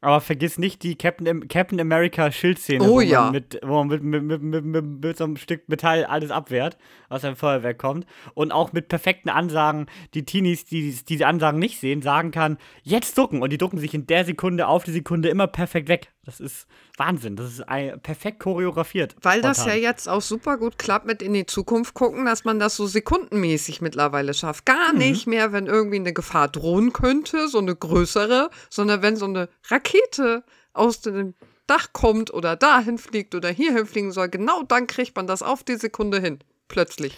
Aber 0.00 0.20
vergiss 0.20 0.58
nicht 0.58 0.82
die 0.82 0.96
Captain, 0.96 1.48
Captain 1.48 1.80
America 1.80 2.30
Schildszene, 2.30 2.84
Oh 2.84 2.96
wo 2.96 3.00
ja. 3.00 3.22
man, 3.22 3.32
mit, 3.32 3.60
wo 3.62 3.82
man 3.82 3.88
mit, 3.88 4.02
mit, 4.02 4.42
mit, 4.42 4.64
mit, 4.64 5.04
mit, 5.04 5.16
so 5.16 5.24
einem 5.24 5.36
Stück 5.36 5.68
Metall 5.68 6.04
alles 6.04 6.30
abwehrt, 6.30 6.76
aus 7.08 7.24
einem 7.24 7.36
Feuerwerk 7.36 7.78
kommt. 7.78 8.06
Und 8.34 8.52
auch 8.52 8.72
mit 8.72 8.88
perfekten 8.88 9.30
Ansagen, 9.30 9.86
die 10.14 10.24
Teenies, 10.24 10.64
die 10.64 10.96
diese 11.08 11.26
Ansagen 11.26 11.58
nicht 11.58 11.80
sehen, 11.80 12.02
sagen 12.02 12.30
kann, 12.30 12.58
jetzt 12.82 13.16
ducken. 13.18 13.42
Und 13.42 13.52
die 13.52 13.58
ducken 13.58 13.78
sich 13.78 13.94
in 13.94 14.06
der 14.06 14.24
Sekunde 14.24 14.68
auf 14.68 14.84
die 14.84 14.92
Sekunde 14.92 15.28
immer 15.28 15.46
perfekt 15.46 15.88
weg. 15.88 16.12
Das 16.26 16.40
ist 16.40 16.66
Wahnsinn. 16.96 17.36
Das 17.36 17.46
ist 17.52 17.64
perfekt 18.02 18.40
choreografiert. 18.40 19.14
Weil 19.22 19.40
das 19.40 19.58
ja 19.58 19.62
spontan. 19.64 19.82
jetzt 19.82 20.08
auch 20.08 20.20
super 20.20 20.58
gut 20.58 20.76
klappt 20.76 21.06
mit 21.06 21.22
in 21.22 21.32
die 21.32 21.46
Zukunft 21.46 21.94
gucken, 21.94 22.26
dass 22.26 22.44
man 22.44 22.58
das 22.58 22.74
so 22.76 22.86
sekundenmäßig 22.88 23.80
mittlerweile 23.80 24.34
schafft. 24.34 24.66
Gar 24.66 24.92
Mhm. 24.92 24.98
nicht 24.98 25.26
mehr, 25.28 25.52
wenn 25.52 25.66
irgendwie 25.66 25.96
eine 25.96 26.12
Gefahr 26.12 26.48
drohen 26.48 26.92
könnte, 26.92 27.46
so 27.48 27.58
eine 27.58 27.76
größere, 27.76 28.50
sondern 28.68 29.02
wenn 29.02 29.14
so 29.16 29.26
eine 29.26 29.48
Rakete 29.68 30.42
aus 30.72 31.00
dem 31.00 31.34
Dach 31.68 31.92
kommt 31.92 32.34
oder 32.34 32.56
dahin 32.56 32.98
fliegt 32.98 33.34
oder 33.36 33.48
hierhin 33.48 33.86
fliegen 33.86 34.10
soll, 34.12 34.28
genau 34.28 34.62
dann 34.64 34.86
kriegt 34.88 35.14
man 35.16 35.26
das 35.28 35.42
auf 35.42 35.62
die 35.62 35.76
Sekunde 35.76 36.20
hin. 36.20 36.40
Plötzlich. 36.68 37.16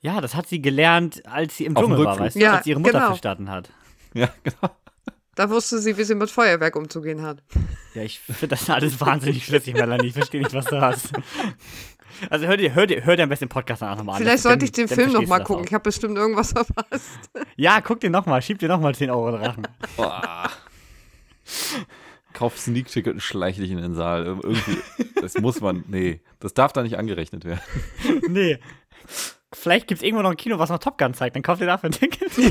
Ja, 0.00 0.20
das 0.20 0.34
hat 0.36 0.46
sie 0.48 0.62
gelernt, 0.62 1.22
als 1.26 1.56
sie 1.56 1.64
im 1.64 1.74
Dschungel 1.74 2.04
war, 2.04 2.18
weißt 2.18 2.36
du, 2.36 2.40
Ja, 2.40 2.58
als 2.58 2.66
ihre 2.66 2.78
Mutter 2.78 2.92
genau. 2.92 3.06
verstanden 3.06 3.50
hat. 3.50 3.70
Ja, 4.12 4.28
genau. 4.44 4.70
Da 5.36 5.50
wusste 5.50 5.78
sie, 5.80 5.96
wie 5.96 6.04
sie 6.04 6.14
mit 6.14 6.30
Feuerwerk 6.30 6.76
umzugehen 6.76 7.22
hat. 7.22 7.42
Ja, 7.94 8.02
ich 8.02 8.20
finde 8.20 8.48
das 8.48 8.68
alles 8.70 9.00
wahnsinnig 9.00 9.44
schlüssig, 9.44 9.74
Melanie. 9.74 10.06
Ich 10.08 10.12
verstehe 10.14 10.40
nicht, 10.42 10.54
was 10.54 10.66
du 10.66 10.80
hast. 10.80 11.10
Also 12.30 12.46
hör 12.46 12.56
dir, 12.56 12.72
hör 12.74 12.86
dir, 12.86 13.04
hör 13.04 13.16
dir 13.16 13.24
am 13.24 13.28
besten 13.28 13.46
den 13.46 13.48
Podcast 13.50 13.82
danach 13.82 13.96
nochmal 13.96 14.16
an. 14.16 14.22
Vielleicht 14.22 14.42
sollte 14.44 14.64
ich 14.64 14.70
den 14.72 14.86
dann 14.86 14.94
Film 14.94 15.08
noch 15.08 15.14
verstehst 15.24 15.30
mal 15.30 15.36
du 15.38 15.42
das 15.42 15.46
gucken. 15.48 15.62
auch. 15.62 15.66
Ich 15.66 15.74
habe 15.74 15.82
bestimmt 15.82 16.16
irgendwas 16.16 16.52
verpasst. 16.52 17.08
Ja, 17.56 17.80
guck 17.80 18.00
dir 18.00 18.10
nochmal, 18.10 18.40
schieb 18.42 18.58
dir 18.58 18.68
nochmal 18.68 18.94
10 18.94 19.10
Euro 19.10 19.28
in 19.30 19.34
den 19.36 19.44
Rachen. 19.44 19.68
Boah. 19.96 20.50
Kauf 22.32 22.58
Sneak-Ticket 22.58 23.14
und 23.14 23.20
schleich 23.20 23.56
dich 23.56 23.70
in 23.70 23.78
den 23.78 23.94
Saal. 23.94 24.26
Ir- 24.26 24.40
Irgendwie, 24.44 24.78
das 25.20 25.34
muss 25.38 25.60
man, 25.60 25.84
nee, 25.88 26.20
das 26.40 26.52
darf 26.54 26.72
da 26.72 26.82
nicht 26.82 26.98
angerechnet 26.98 27.44
werden. 27.44 27.60
nee. 28.28 28.58
Vielleicht 29.52 29.86
gibt 29.86 30.00
es 30.00 30.04
irgendwo 30.04 30.22
noch 30.22 30.30
ein 30.30 30.36
Kino, 30.36 30.58
was 30.58 30.70
noch 30.70 30.78
Top 30.80 30.98
Gun 30.98 31.14
zeigt. 31.14 31.36
Dann 31.36 31.42
kauft 31.44 31.60
ihr 31.60 31.66
dafür 31.68 31.90
ein 31.90 31.92
Ticket. 31.92 32.30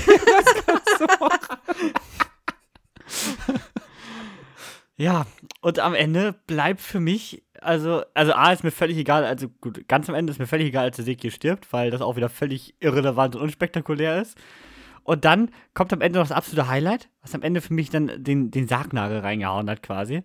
ja, 4.97 5.25
und 5.61 5.79
am 5.79 5.93
Ende 5.93 6.33
bleibt 6.47 6.81
für 6.81 6.99
mich, 6.99 7.43
also, 7.61 8.03
also 8.13 8.33
A 8.33 8.51
ist 8.51 8.63
mir 8.63 8.71
völlig 8.71 8.97
egal, 8.97 9.25
also 9.25 9.49
gut, 9.61 9.87
ganz 9.87 10.09
am 10.09 10.15
Ende 10.15 10.31
ist 10.31 10.39
mir 10.39 10.47
völlig 10.47 10.67
egal, 10.67 10.85
als 10.85 10.99
Ezekiel 10.99 11.31
stirbt, 11.31 11.71
weil 11.71 11.91
das 11.91 12.01
auch 12.01 12.15
wieder 12.15 12.29
völlig 12.29 12.75
irrelevant 12.79 13.35
und 13.35 13.41
unspektakulär 13.41 14.21
ist. 14.21 14.37
Und 15.03 15.25
dann 15.25 15.51
kommt 15.73 15.91
am 15.91 16.01
Ende 16.01 16.19
noch 16.19 16.27
das 16.27 16.35
absolute 16.35 16.67
Highlight, 16.67 17.09
was 17.21 17.35
am 17.35 17.41
Ende 17.41 17.61
für 17.61 17.73
mich 17.73 17.89
dann 17.89 18.23
den, 18.23 18.51
den 18.51 18.67
Sargnagel 18.67 19.19
reingehauen 19.19 19.69
hat 19.69 19.83
quasi. 19.83 20.23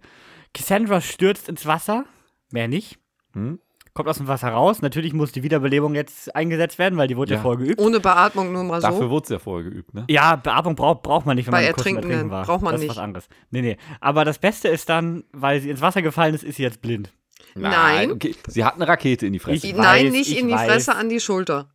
Cassandra 0.55 1.01
stürzt 1.01 1.49
ins 1.49 1.66
Wasser, 1.66 2.05
mehr 2.51 2.68
nicht. 2.68 2.99
Hm? 3.32 3.61
Kommt 3.99 4.09
aus 4.11 4.18
dem 4.18 4.28
Wasser 4.28 4.51
raus. 4.51 4.80
Natürlich 4.80 5.12
muss 5.12 5.32
die 5.32 5.42
Wiederbelebung 5.42 5.96
jetzt 5.96 6.32
eingesetzt 6.36 6.78
werden, 6.78 6.96
weil 6.99 7.09
die 7.09 7.16
wurde 7.16 7.32
ja, 7.32 7.38
Ja. 7.38 7.42
vorher 7.42 7.64
geübt. 7.64 7.80
Ohne 7.80 7.99
Beatmung 7.99 8.53
nur 8.53 8.62
mal 8.62 8.80
Dafür 8.80 8.99
so. 9.07 9.11
wurde 9.11 9.24
es 9.24 9.28
ja 9.30 9.38
vorher 9.40 9.68
geübt, 9.68 9.92
ne? 9.92 10.05
Ja, 10.09 10.36
Beatmung 10.36 10.76
braucht, 10.76 11.03
braucht 11.03 11.26
man 11.26 11.34
nicht, 11.34 11.46
wenn 11.46 11.51
Bei 11.53 11.62
man 11.62 11.66
Ertrinkenden 11.66 12.11
Ertrinken 12.12 12.30
war. 12.30 12.44
braucht 12.44 12.62
man 12.62 12.74
das 12.74 12.80
ist 12.80 12.86
nicht. 12.86 12.96
was 12.96 13.03
anderes. 13.03 13.28
Nee, 13.51 13.62
nee. 13.62 13.76
Aber 14.01 14.24
das 14.24 14.38
Beste 14.38 14.68
ist 14.68 14.88
dann, 14.88 15.24
weil 15.32 15.61
sie 15.61 15.70
ins 15.70 15.80
Wasser 15.80 16.01
gefallen 16.01 16.32
ist, 16.32 16.44
ist 16.44 16.55
sie 16.59 16.62
jetzt 16.62 16.80
blind. 16.80 17.12
Nein. 17.57 18.12
Okay. 18.12 18.36
Sie 18.46 18.64
hat 18.64 18.76
eine 18.76 18.86
Rakete 18.86 19.26
in 19.26 19.32
die 19.32 19.40
Fresse. 19.40 19.66
Ich 19.66 19.74
Nein, 19.74 20.07
weiß, 20.07 20.12
nicht 20.12 20.30
ich 20.30 20.38
in 20.38 20.46
die 20.46 20.55
weiß. 20.55 20.70
Fresse, 20.70 20.94
an 20.94 21.09
die 21.09 21.18
Schulter. 21.18 21.66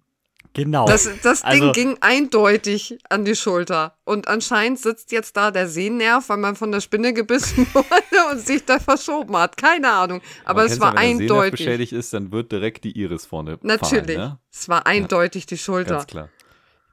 Genau. 0.55 0.85
Das, 0.85 1.09
das 1.23 1.41
Ding 1.41 1.49
Also- 1.51 1.71
ging 1.71 1.97
eindeutig 2.01 2.99
an 3.09 3.25
die 3.25 3.35
Schulter. 3.35 3.95
Und 4.05 4.27
anscheinend 4.27 4.79
sitzt 4.79 5.11
jetzt 5.11 5.35
da 5.35 5.49
der 5.49 5.67
Sehnerv, 5.67 6.29
weil 6.29 6.37
man 6.37 6.55
von 6.55 6.71
der 6.71 6.79
Spinne 6.79 7.13
gebissen 7.13 7.65
wurde 7.73 7.87
und 8.31 8.39
sich 8.39 8.63
da 8.65 8.79
verschoben 8.79 9.35
hat. 9.35 9.57
Keine 9.57 9.91
Ahnung. 9.91 10.21
Aber 10.45 10.63
es 10.65 10.79
war 10.79 10.93
ja, 10.93 11.01
wenn 11.01 11.09
der 11.09 11.17
Sehnerv 11.17 11.31
eindeutig. 11.41 11.51
beschädigt 11.65 11.91
ist, 11.93 12.13
dann 12.13 12.31
wird 12.31 12.51
direkt 12.51 12.83
die 12.83 12.91
Iris 12.99 13.25
vorne 13.25 13.57
Natürlich. 13.63 14.15
Fallen, 14.15 14.29
ne? 14.29 14.39
Es 14.51 14.69
war 14.69 14.85
eindeutig 14.85 15.45
die 15.47 15.57
Schulter. 15.57 15.95
Ganz 15.95 16.07
klar. 16.07 16.29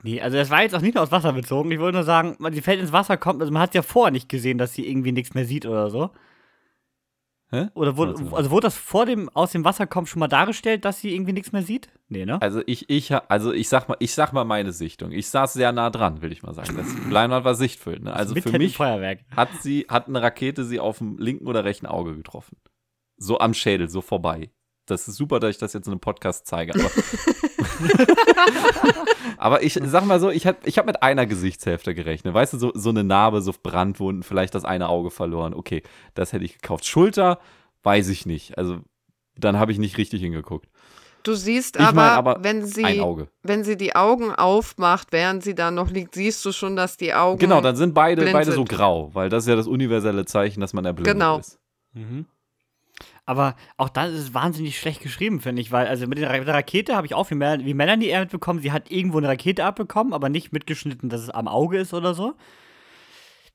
Nee, 0.03 0.21
also 0.23 0.39
das 0.39 0.49
war 0.49 0.63
jetzt 0.63 0.75
auch 0.75 0.81
nicht 0.81 0.95
nur 0.95 1.05
aus 1.05 1.13
Wasser 1.13 1.35
bezogen. 1.35 1.71
Ich 1.71 1.79
wollte 1.79 1.97
nur 1.97 2.05
sagen, 2.05 2.37
man- 2.39 2.55
sie 2.55 2.63
fällt 2.63 2.81
ins 2.81 2.93
Wasser, 2.93 3.19
kommt, 3.19 3.41
also 3.43 3.53
man 3.53 3.61
hat 3.61 3.75
ja 3.75 3.83
vorher 3.83 4.11
nicht 4.11 4.31
gesehen, 4.31 4.57
dass 4.57 4.73
sie 4.73 4.89
irgendwie 4.89 5.13
nichts 5.13 5.35
mehr 5.35 5.45
sieht 5.45 5.67
oder 5.67 5.91
so. 5.91 6.11
Hä? 7.53 7.67
Oder 7.75 7.97
wurde, 7.97 8.13
Also- 8.13 8.37
also 8.37 8.51
wurde 8.51 8.67
das 8.67 8.77
vor 8.77 9.07
dem, 9.07 9.29
aus 9.31 9.51
dem 9.53 9.65
Wasser 9.65 9.87
kommen 9.87 10.07
schon 10.07 10.21
mal 10.21 10.29
dargestellt, 10.29 10.85
dass 10.85 11.01
sie 11.01 11.13
irgendwie 11.13 11.33
nichts 11.33 11.51
mehr 11.51 11.63
sieht? 11.63 11.89
Nee, 12.09 12.25
ne? 12.25 12.41
Also 12.41 12.63
ich, 12.67 12.89
ich, 12.89 13.13
also 13.13 13.53
ich 13.53 13.69
sag 13.69 13.89
mal, 13.89 13.97
ich 13.99 14.15
sag 14.15 14.33
mal 14.33 14.45
meine 14.45 14.73
Sichtung. 14.73 15.11
Ich 15.11 15.29
saß 15.29 15.53
sehr 15.55 15.73
nah 15.73 15.91
dran, 15.91 16.23
will 16.23 16.31
ich 16.31 16.43
mal 16.45 16.55
sagen. 16.55 16.77
Das 16.77 16.87
Leinwand 17.11 17.45
war 17.45 17.57
sichtfüllend. 17.57 18.05
Ne? 18.05 18.13
Also 18.13 18.35
Mitten 18.35 18.51
für 18.53 18.59
mich 18.59 18.77
Feuerwerk. 18.77 19.21
hat 19.35 19.49
sie, 19.63 19.87
hat 19.89 20.07
eine 20.07 20.23
Rakete 20.23 20.65
sie 20.65 20.79
auf 20.79 20.99
dem 20.99 21.19
linken 21.19 21.49
oder 21.49 21.65
rechten 21.65 21.87
Auge 21.87 22.15
getroffen. 22.17 22.57
So 23.17 23.39
am 23.41 23.53
Schädel, 23.53 23.89
so 23.89 24.01
vorbei. 24.01 24.51
Das 24.91 25.09
ist 25.09 25.17
super, 25.17 25.41
dass 25.41 25.51
ich 25.51 25.59
das 25.59 25.73
jetzt 25.73 25.87
in 25.87 25.93
einem 25.93 26.01
Podcast 26.01 26.47
zeige. 26.47 26.75
Aber, 26.75 26.91
aber 29.39 29.63
ich 29.63 29.79
sag 29.85 30.05
mal 30.05 30.21
so, 30.21 30.31
ich 30.31 30.47
habe 30.47 30.59
ich 30.65 30.79
hab 30.79 30.87
mit 30.87 31.03
einer 31.03 31.27
Gesichtshälfte 31.27 31.95
gerechnet. 31.95 32.35
Weißt 32.35 32.53
du, 32.53 32.59
so, 32.59 32.73
so 32.75 32.91
eine 32.91 33.05
Narbe, 33.05 33.43
so 33.43 33.53
Brandwunden, 33.63 34.23
vielleicht 34.23 34.55
das 34.55 34.65
eine 34.65 34.89
Auge 34.89 35.11
verloren. 35.11 35.55
Okay, 35.55 35.83
das 36.15 36.33
hätte 36.33 36.45
ich 36.45 36.59
gekauft. 36.61 36.87
Schulter, 36.87 37.39
weiß 37.83 38.09
ich 38.09 38.27
nicht. 38.27 38.59
Also 38.59 38.79
dann 39.37 39.59
habe 39.59 39.73
ich 39.73 39.79
nicht 39.79 39.99
richtig 39.99 40.21
hingeguckt. 40.21 40.69
Du 41.23 41.35
siehst 41.35 41.79
mein, 41.79 41.89
aber, 41.89 42.13
aber 42.13 42.37
wenn 42.43 42.61
Ein 42.63 42.67
sie, 42.67 43.01
Auge. 43.01 43.29
wenn 43.43 43.63
sie 43.63 43.77
die 43.77 43.95
Augen 43.95 44.35
aufmacht, 44.35 45.09
während 45.13 45.45
sie 45.45 45.55
da 45.55 45.71
noch 45.71 45.91
liegt, 45.91 46.15
siehst 46.15 46.43
du 46.47 46.53
schon, 46.53 46.77
dass 46.77 46.97
die 46.97 47.13
Augen. 47.13 47.39
Genau, 47.39 47.61
dann 47.61 47.77
sind 47.77 47.93
beide, 47.93 48.25
beide 48.33 48.53
so 48.53 48.65
grau, 48.65 49.15
weil 49.15 49.29
das 49.29 49.45
ist 49.45 49.49
ja 49.49 49.57
das 49.57 49.67
universelle 49.67 50.25
Zeichen, 50.25 50.63
dass 50.63 50.73
man 50.73 50.87
erblindet 50.87 51.13
Genau. 51.13 51.39
ist. 51.39 51.59
Mhm. 51.93 52.25
Aber 53.31 53.55
auch 53.77 53.89
da 53.91 54.07
ist 54.07 54.15
es 54.19 54.35
wahnsinnig 54.35 54.77
schlecht 54.77 55.01
geschrieben, 55.03 55.39
finde 55.41 55.63
ich, 55.63 55.71
weil, 55.71 55.87
also 55.87 56.09
mit, 56.09 56.19
den 56.19 56.25
Ra- 56.25 56.37
mit 56.37 56.49
der 56.49 56.55
Rakete 56.55 56.97
habe 56.97 57.07
ich 57.07 57.15
auch 57.15 57.31
wie, 57.31 57.37
Mel 57.37 57.65
wie 57.65 57.75
Melanie 57.75 58.07
eher 58.07 58.19
mitbekommen, 58.23 58.59
sie 58.59 58.73
hat 58.73 58.91
irgendwo 58.91 59.19
eine 59.19 59.29
Rakete 59.29 59.65
abbekommen, 59.65 60.13
aber 60.13 60.29
nicht 60.29 60.53
mitgeschnitten, 60.53 61.09
dass 61.11 61.21
es 61.21 61.31
am 61.31 61.47
Auge 61.47 61.79
ist 61.79 61.95
oder 61.95 62.13
so. 62.13 62.35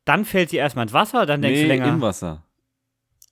Dann 0.06 0.24
fällt 0.24 0.50
sie 0.52 0.56
erstmal 0.56 0.84
ins 0.86 0.94
Wasser, 0.94 1.26
dann 1.26 1.42
denkst 1.42 1.58
Nee, 1.60 1.64
du 1.64 1.68
länger. 1.68 1.88
im 1.90 2.00
Wasser. 2.00 2.44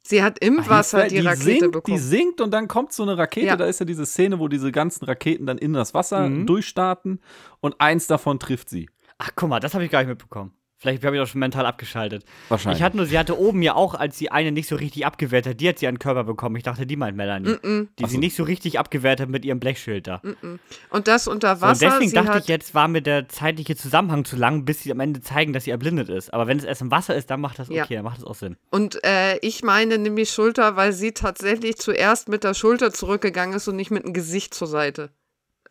Sie 0.04 0.22
hat 0.22 0.40
im 0.40 0.60
Ach, 0.60 0.68
Wasser 0.70 1.00
fällt- 1.00 1.12
die, 1.14 1.20
Rakete 1.20 1.44
sinkt, 1.44 1.72
bekommen. 1.72 1.96
Die 1.98 2.04
sinkt 2.04 2.42
und 2.42 2.52
dann 2.52 2.68
kommt 2.68 2.92
so 2.92 3.04
eine 3.04 3.18
Rakete, 3.18 3.46
Ja. 3.48 3.56
da 3.56 3.64
ist 3.66 3.80
ja 3.80 3.86
diese 3.86 4.06
Szene, 4.06 4.38
wo 4.38 4.50
diese 4.50 4.74
ganzen 4.74 5.06
Raketen 5.06 5.46
dann 5.46 5.58
in 5.58 5.72
das 5.72 5.94
Wasser 5.94 6.28
Mhm. 6.28 6.46
durchstarten 6.46 7.22
und 7.62 7.80
eins 7.80 8.08
davon 8.08 8.38
trifft 8.38 8.70
sie. 8.70 8.90
Ach, 9.18 9.30
guck 9.34 9.48
mal, 9.48 9.62
das 9.62 9.74
habe 9.76 9.86
ich 9.86 9.92
gar 9.92 10.00
nicht 10.00 10.10
mitbekommen. 10.10 10.52
Vielleicht 10.84 11.06
habe 11.06 11.16
ich 11.16 11.22
auch 11.22 11.28
schon 11.28 11.40
mental 11.40 11.66
abgeschaltet. 11.66 12.26
Wahrscheinlich. 12.50 12.80
Ich 12.80 12.84
hatte 12.84 12.98
nur, 12.98 13.06
sie 13.06 13.18
hatte 13.18 13.40
oben 13.40 13.62
ja 13.62 13.74
auch, 13.74 13.96
als 13.96 14.18
sie 14.18 14.30
eine 14.32 14.52
nicht 14.52 14.68
so 14.68 14.76
richtig 14.76 15.06
abgewehrt 15.06 15.48
hat, 15.48 15.62
die 15.62 15.70
hat 15.70 15.80
sie 15.80 15.88
an 15.88 15.96
den 15.96 16.00
Körper 16.00 16.26
bekommen. 16.26 16.58
Ich 16.58 16.64
dachte, 16.64 16.86
die 16.86 16.98
meint 16.98 17.16
Melanie. 17.16 17.52
Mm-mm, 17.52 17.88
Die 17.98 18.04
Ach 18.04 18.10
sie 18.10 18.16
so. 18.16 18.20
nicht 18.20 18.36
so 18.36 18.44
richtig 18.44 18.80
abgewehrt 18.80 19.22
hat 19.22 19.30
mit 19.30 19.46
ihrem 19.46 19.62
Blechschild 19.62 20.08
da. 20.08 20.18
mm-mm. 20.18 20.60
Und 20.90 21.08
das 21.08 21.30
unter 21.30 21.56
So, 21.56 21.64
und 21.66 21.72
Wasser. 21.72 21.86
deswegen 21.90 22.10
sie 22.10 22.16
dachte 22.18 22.32
hat, 22.34 22.42
ich, 22.44 22.48
jetzt 22.50 22.76
war 22.76 22.90
mir 22.90 23.02
der 23.02 23.30
zeitliche 23.30 23.78
Zusammenhang 23.78 24.26
zu 24.26 24.36
lang, 24.36 24.66
bis 24.66 24.82
sie 24.82 24.92
am 24.92 25.00
Ende 25.00 25.22
zeigen, 25.22 25.54
dass 25.54 25.64
sie 25.64 25.72
erblindet 25.72 26.10
ist. 26.10 26.34
Aber 26.34 26.48
wenn 26.48 26.58
es 26.58 26.66
erst 26.66 26.82
im 26.82 26.92
Wasser 26.92 27.16
ist, 27.16 27.30
dann 27.30 27.40
macht 27.40 27.60
das 27.60 27.70
okay, 27.70 27.78
Ja. 27.78 27.86
dann 27.90 28.04
macht 28.04 28.18
das 28.18 28.26
auch 28.26 28.36
Sinn. 28.36 28.58
Und 28.70 29.02
äh, 29.06 29.38
ich 29.38 29.64
meine 29.64 29.98
nämlich 29.98 30.32
Schulter, 30.32 30.76
weil 30.76 30.92
sie 30.92 31.14
tatsächlich 31.14 31.78
zuerst 31.78 32.28
mit 32.28 32.44
der 32.44 32.54
Schulter 32.54 32.92
zurückgegangen 32.92 33.56
ist 33.56 33.70
und 33.70 33.78
nicht 33.78 33.90
mit 33.92 34.04
dem 34.04 34.12
Gesicht 34.12 34.54
zur 34.54 34.68
Seite. 34.68 35.12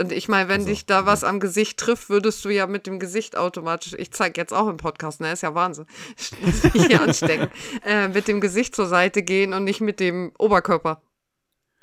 Und 0.01 0.11
ich 0.11 0.29
meine, 0.29 0.49
wenn 0.49 0.63
Also, 0.63 0.71
dich 0.71 0.87
da 0.87 1.07
was 1.07 1.23
am 1.23 1.39
Gesicht 1.39 1.79
trifft, 1.79 2.09
würdest 2.09 2.45
du 2.45 2.49
ja 2.49 2.67
mit 2.67 2.87
dem 2.87 2.99
Gesicht 2.99 3.37
automatisch, 3.37 3.95
ich 3.97 4.11
zeige 4.13 4.41
jetzt 4.41 4.53
auch 4.53 4.69
im 4.69 4.79
Podcast, 4.79 5.21
ne, 5.21 5.33
ist 5.33 5.43
ja 5.43 5.55
Wahnsinn, 5.55 5.87
hier 6.73 7.03
anstecken, 7.03 7.51
äh, 7.85 8.09
mit 8.09 8.27
dem 8.27 8.41
Gesicht 8.41 8.75
zur 8.75 8.87
Seite 8.87 9.23
gehen 9.23 9.53
und 9.53 9.65
nicht 9.65 9.81
mit 9.81 10.01
dem 10.01 10.33
Oberkörper. 10.39 11.03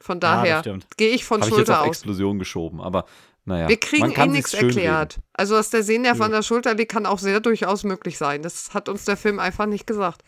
Von 0.01 0.17
Ja, 0.17 0.19
das 0.19 0.31
daher 0.41 0.59
stimmt. 0.61 0.87
gehe 0.97 1.09
ich 1.09 1.23
von 1.25 1.41
Habe 1.41 1.49
ich 1.51 1.57
jetzt 1.57 1.67
Schulter 1.67 1.81
auf 1.81 1.87
aus. 1.87 1.97
Explosion 1.97 2.39
geschoben, 2.39 2.81
aber 2.81 3.05
naja. 3.45 3.67
Wir 3.67 3.77
kriegen 3.77 4.01
man 4.03 4.13
kann 4.13 4.29
eh 4.29 4.33
nichts 4.33 4.53
erklärt. 4.53 5.19
Also, 5.33 5.55
dass 5.55 5.69
der 5.69 5.83
Sehnerv 5.83 6.21
an 6.21 6.31
der 6.31 6.43
Schulter 6.43 6.73
liegt, 6.75 6.91
kann 6.91 7.05
auch 7.05 7.19
sehr 7.19 7.39
durchaus 7.39 7.83
möglich 7.83 8.17
sein. 8.17 8.41
Das 8.43 8.73
hat 8.73 8.89
uns 8.89 9.05
der 9.05 9.17
Film 9.17 9.39
einfach 9.39 9.65
nicht 9.65 9.87
gesagt. 9.87 10.23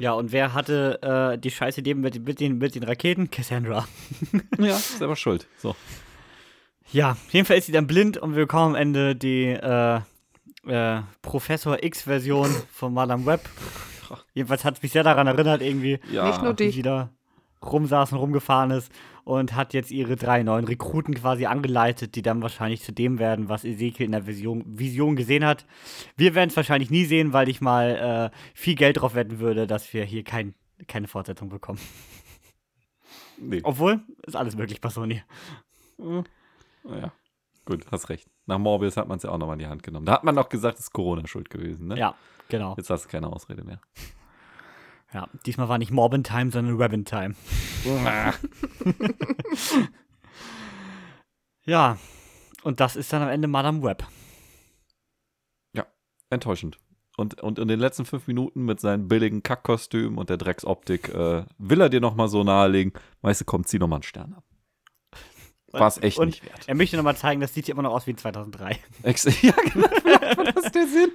Ja, 0.00 0.12
und 0.12 0.32
wer 0.32 0.52
hatte 0.54 1.00
äh, 1.34 1.38
die 1.38 1.50
scheiße 1.50 1.80
Idee 1.80 1.94
mit, 1.94 2.24
mit, 2.24 2.40
den, 2.40 2.58
mit 2.58 2.74
den 2.74 2.82
Raketen? 2.82 3.30
Cassandra. 3.30 3.86
reden. 4.32 4.48
Ja, 4.58 4.76
selber 4.76 5.16
schuld. 5.16 5.46
So. 5.58 5.74
Ja, 6.92 7.12
auf 7.12 7.32
jeden 7.32 7.46
Fall 7.46 7.56
ist 7.58 7.66
sie 7.66 7.72
dann 7.72 7.86
blind 7.86 8.18
und 8.18 8.34
wir 8.36 8.42
bekommen 8.42 8.74
am 8.74 8.80
Ende 8.80 9.16
die 9.16 9.46
äh, 9.46 10.00
äh, 10.66 11.00
Professor 11.22 11.82
X-Version 11.82 12.50
von 12.72 12.92
Madame 12.92 13.24
Web. 13.26 13.48
Jedenfalls 14.34 14.64
hat 14.64 14.76
es 14.76 14.82
mich 14.82 14.92
sehr 14.92 15.02
daran 15.02 15.26
erinnert, 15.26 15.62
irgendwie, 15.62 15.98
Ja. 16.10 16.26
Nicht 16.26 16.42
nur 16.42 16.52
wie 16.58 16.66
die. 16.66 16.70
sie 16.70 16.82
da 16.82 17.10
rumsaß 17.64 18.12
und 18.12 18.18
rumgefahren 18.18 18.72
ist 18.72 18.92
und 19.24 19.54
hat 19.54 19.72
jetzt 19.72 19.90
ihre 19.92 20.16
drei 20.16 20.42
neuen 20.42 20.64
Rekruten 20.64 21.14
quasi 21.14 21.46
angeleitet, 21.46 22.16
die 22.16 22.22
dann 22.22 22.42
wahrscheinlich 22.42 22.82
zu 22.82 22.92
dem 22.92 23.18
werden, 23.20 23.48
was 23.48 23.64
Ezekiel 23.64 24.06
in 24.06 24.12
der 24.12 24.26
Vision, 24.26 24.64
Vision 24.66 25.14
gesehen 25.16 25.44
hat. 25.44 25.64
Wir 26.16 26.34
werden 26.34 26.50
es 26.50 26.56
wahrscheinlich 26.56 26.90
nie 26.90 27.04
sehen, 27.04 27.32
weil 27.32 27.48
ich 27.48 27.60
mal 27.60 28.30
äh, 28.34 28.36
viel 28.52 28.74
Geld 28.74 29.00
drauf 29.00 29.14
wetten 29.14 29.38
würde, 29.38 29.66
dass 29.68 29.92
wir 29.94 30.04
hier 30.04 30.24
kein, 30.24 30.54
keine 30.88 31.06
Fortsetzung 31.06 31.48
bekommen. 31.48 31.78
Nee. 33.38 33.60
Obwohl, 33.62 34.00
ist 34.26 34.36
alles 34.36 34.56
möglich 34.56 34.80
bei 34.80 34.88
Sony. 34.88 35.22
Ja. 36.84 37.12
Gut, 37.64 37.86
hast 37.90 38.08
recht. 38.08 38.28
Nach 38.46 38.58
Morbius 38.58 38.96
hat 38.96 39.08
man 39.08 39.18
es 39.18 39.22
ja 39.22 39.30
auch 39.30 39.38
nochmal 39.38 39.54
in 39.54 39.60
die 39.60 39.66
Hand 39.68 39.82
genommen. 39.82 40.06
Da 40.06 40.12
hat 40.12 40.24
man 40.24 40.34
noch 40.34 40.48
gesagt, 40.48 40.78
es 40.78 40.86
ist 40.86 40.92
Corona 40.92 41.26
schuld 41.26 41.48
gewesen, 41.48 41.88
ne? 41.88 41.98
Ja, 41.98 42.14
genau. 42.48 42.74
Jetzt 42.76 42.90
hast 42.90 43.04
du 43.04 43.08
keine 43.08 43.28
Ausrede 43.28 43.62
mehr. 43.62 43.80
Ja, 45.12 45.28
diesmal 45.46 45.68
war 45.68 45.78
nicht 45.78 45.92
Morbin 45.92 46.24
Time, 46.24 46.50
sondern 46.50 46.78
Webbin 46.78 47.04
Time. 47.04 47.34
Ja, 51.64 51.96
und 52.64 52.80
das 52.80 52.96
ist 52.96 53.12
dann 53.12 53.22
am 53.22 53.28
Ende 53.28 53.46
Madame 53.46 53.84
Web. 53.84 54.04
Enttäuschend. 56.32 56.78
Und, 57.18 57.42
und 57.42 57.58
in 57.58 57.68
den 57.68 57.78
letzten 57.78 58.06
fünf 58.06 58.26
Minuten 58.26 58.64
mit 58.64 58.80
seinem 58.80 59.06
billigen 59.06 59.42
Kackkostüm 59.42 60.16
und 60.16 60.30
der 60.30 60.38
Drecksoptik 60.38 61.10
äh, 61.10 61.44
will 61.58 61.80
er 61.82 61.90
dir 61.90 62.00
nochmal 62.00 62.28
so 62.28 62.42
nahelegen, 62.42 62.94
weißt 63.20 63.42
du, 63.42 63.44
kommt, 63.44 63.68
zieh 63.68 63.78
nochmal 63.78 63.98
einen 63.98 64.02
Stern 64.02 64.32
ab. 64.32 64.44
War 65.80 65.88
es 65.88 65.98
echt 66.02 66.18
und 66.18 66.26
nicht 66.26 66.44
wert. 66.44 66.68
Er 66.68 66.74
möchte 66.74 66.96
nochmal 66.96 67.16
zeigen, 67.16 67.40
das 67.40 67.54
sieht 67.54 67.68
ja 67.68 67.72
immer 67.72 67.82
noch 67.82 67.92
aus 67.92 68.06
wie 68.06 68.14
2003. 68.14 68.78
Ex 69.02 69.24
ja, 69.42 69.52
genau. 69.52 69.88
Das 70.54 70.70
der 70.72 70.86
Sinn? 70.86 71.10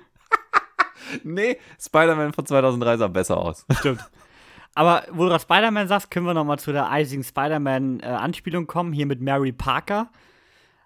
nee, 1.24 1.58
Spider-Man 1.80 2.34
von 2.34 2.46
2003 2.46 2.98
sah 2.98 3.08
besser 3.08 3.38
aus. 3.38 3.66
Stimmt. 3.80 4.04
Aber 4.76 5.06
wo 5.12 5.28
du 5.28 5.40
Spider-Man 5.40 5.88
sagst, 5.88 6.12
können 6.12 6.26
wir 6.26 6.34
nochmal 6.34 6.60
zu 6.60 6.72
der 6.72 6.90
eisigen 6.90 7.24
Spider-Man-Anspielung 7.24 8.68
kommen, 8.68 8.94
hier 8.94 9.06
mit 9.06 9.22
Mary 9.22 9.52
Parker. 9.52 10.12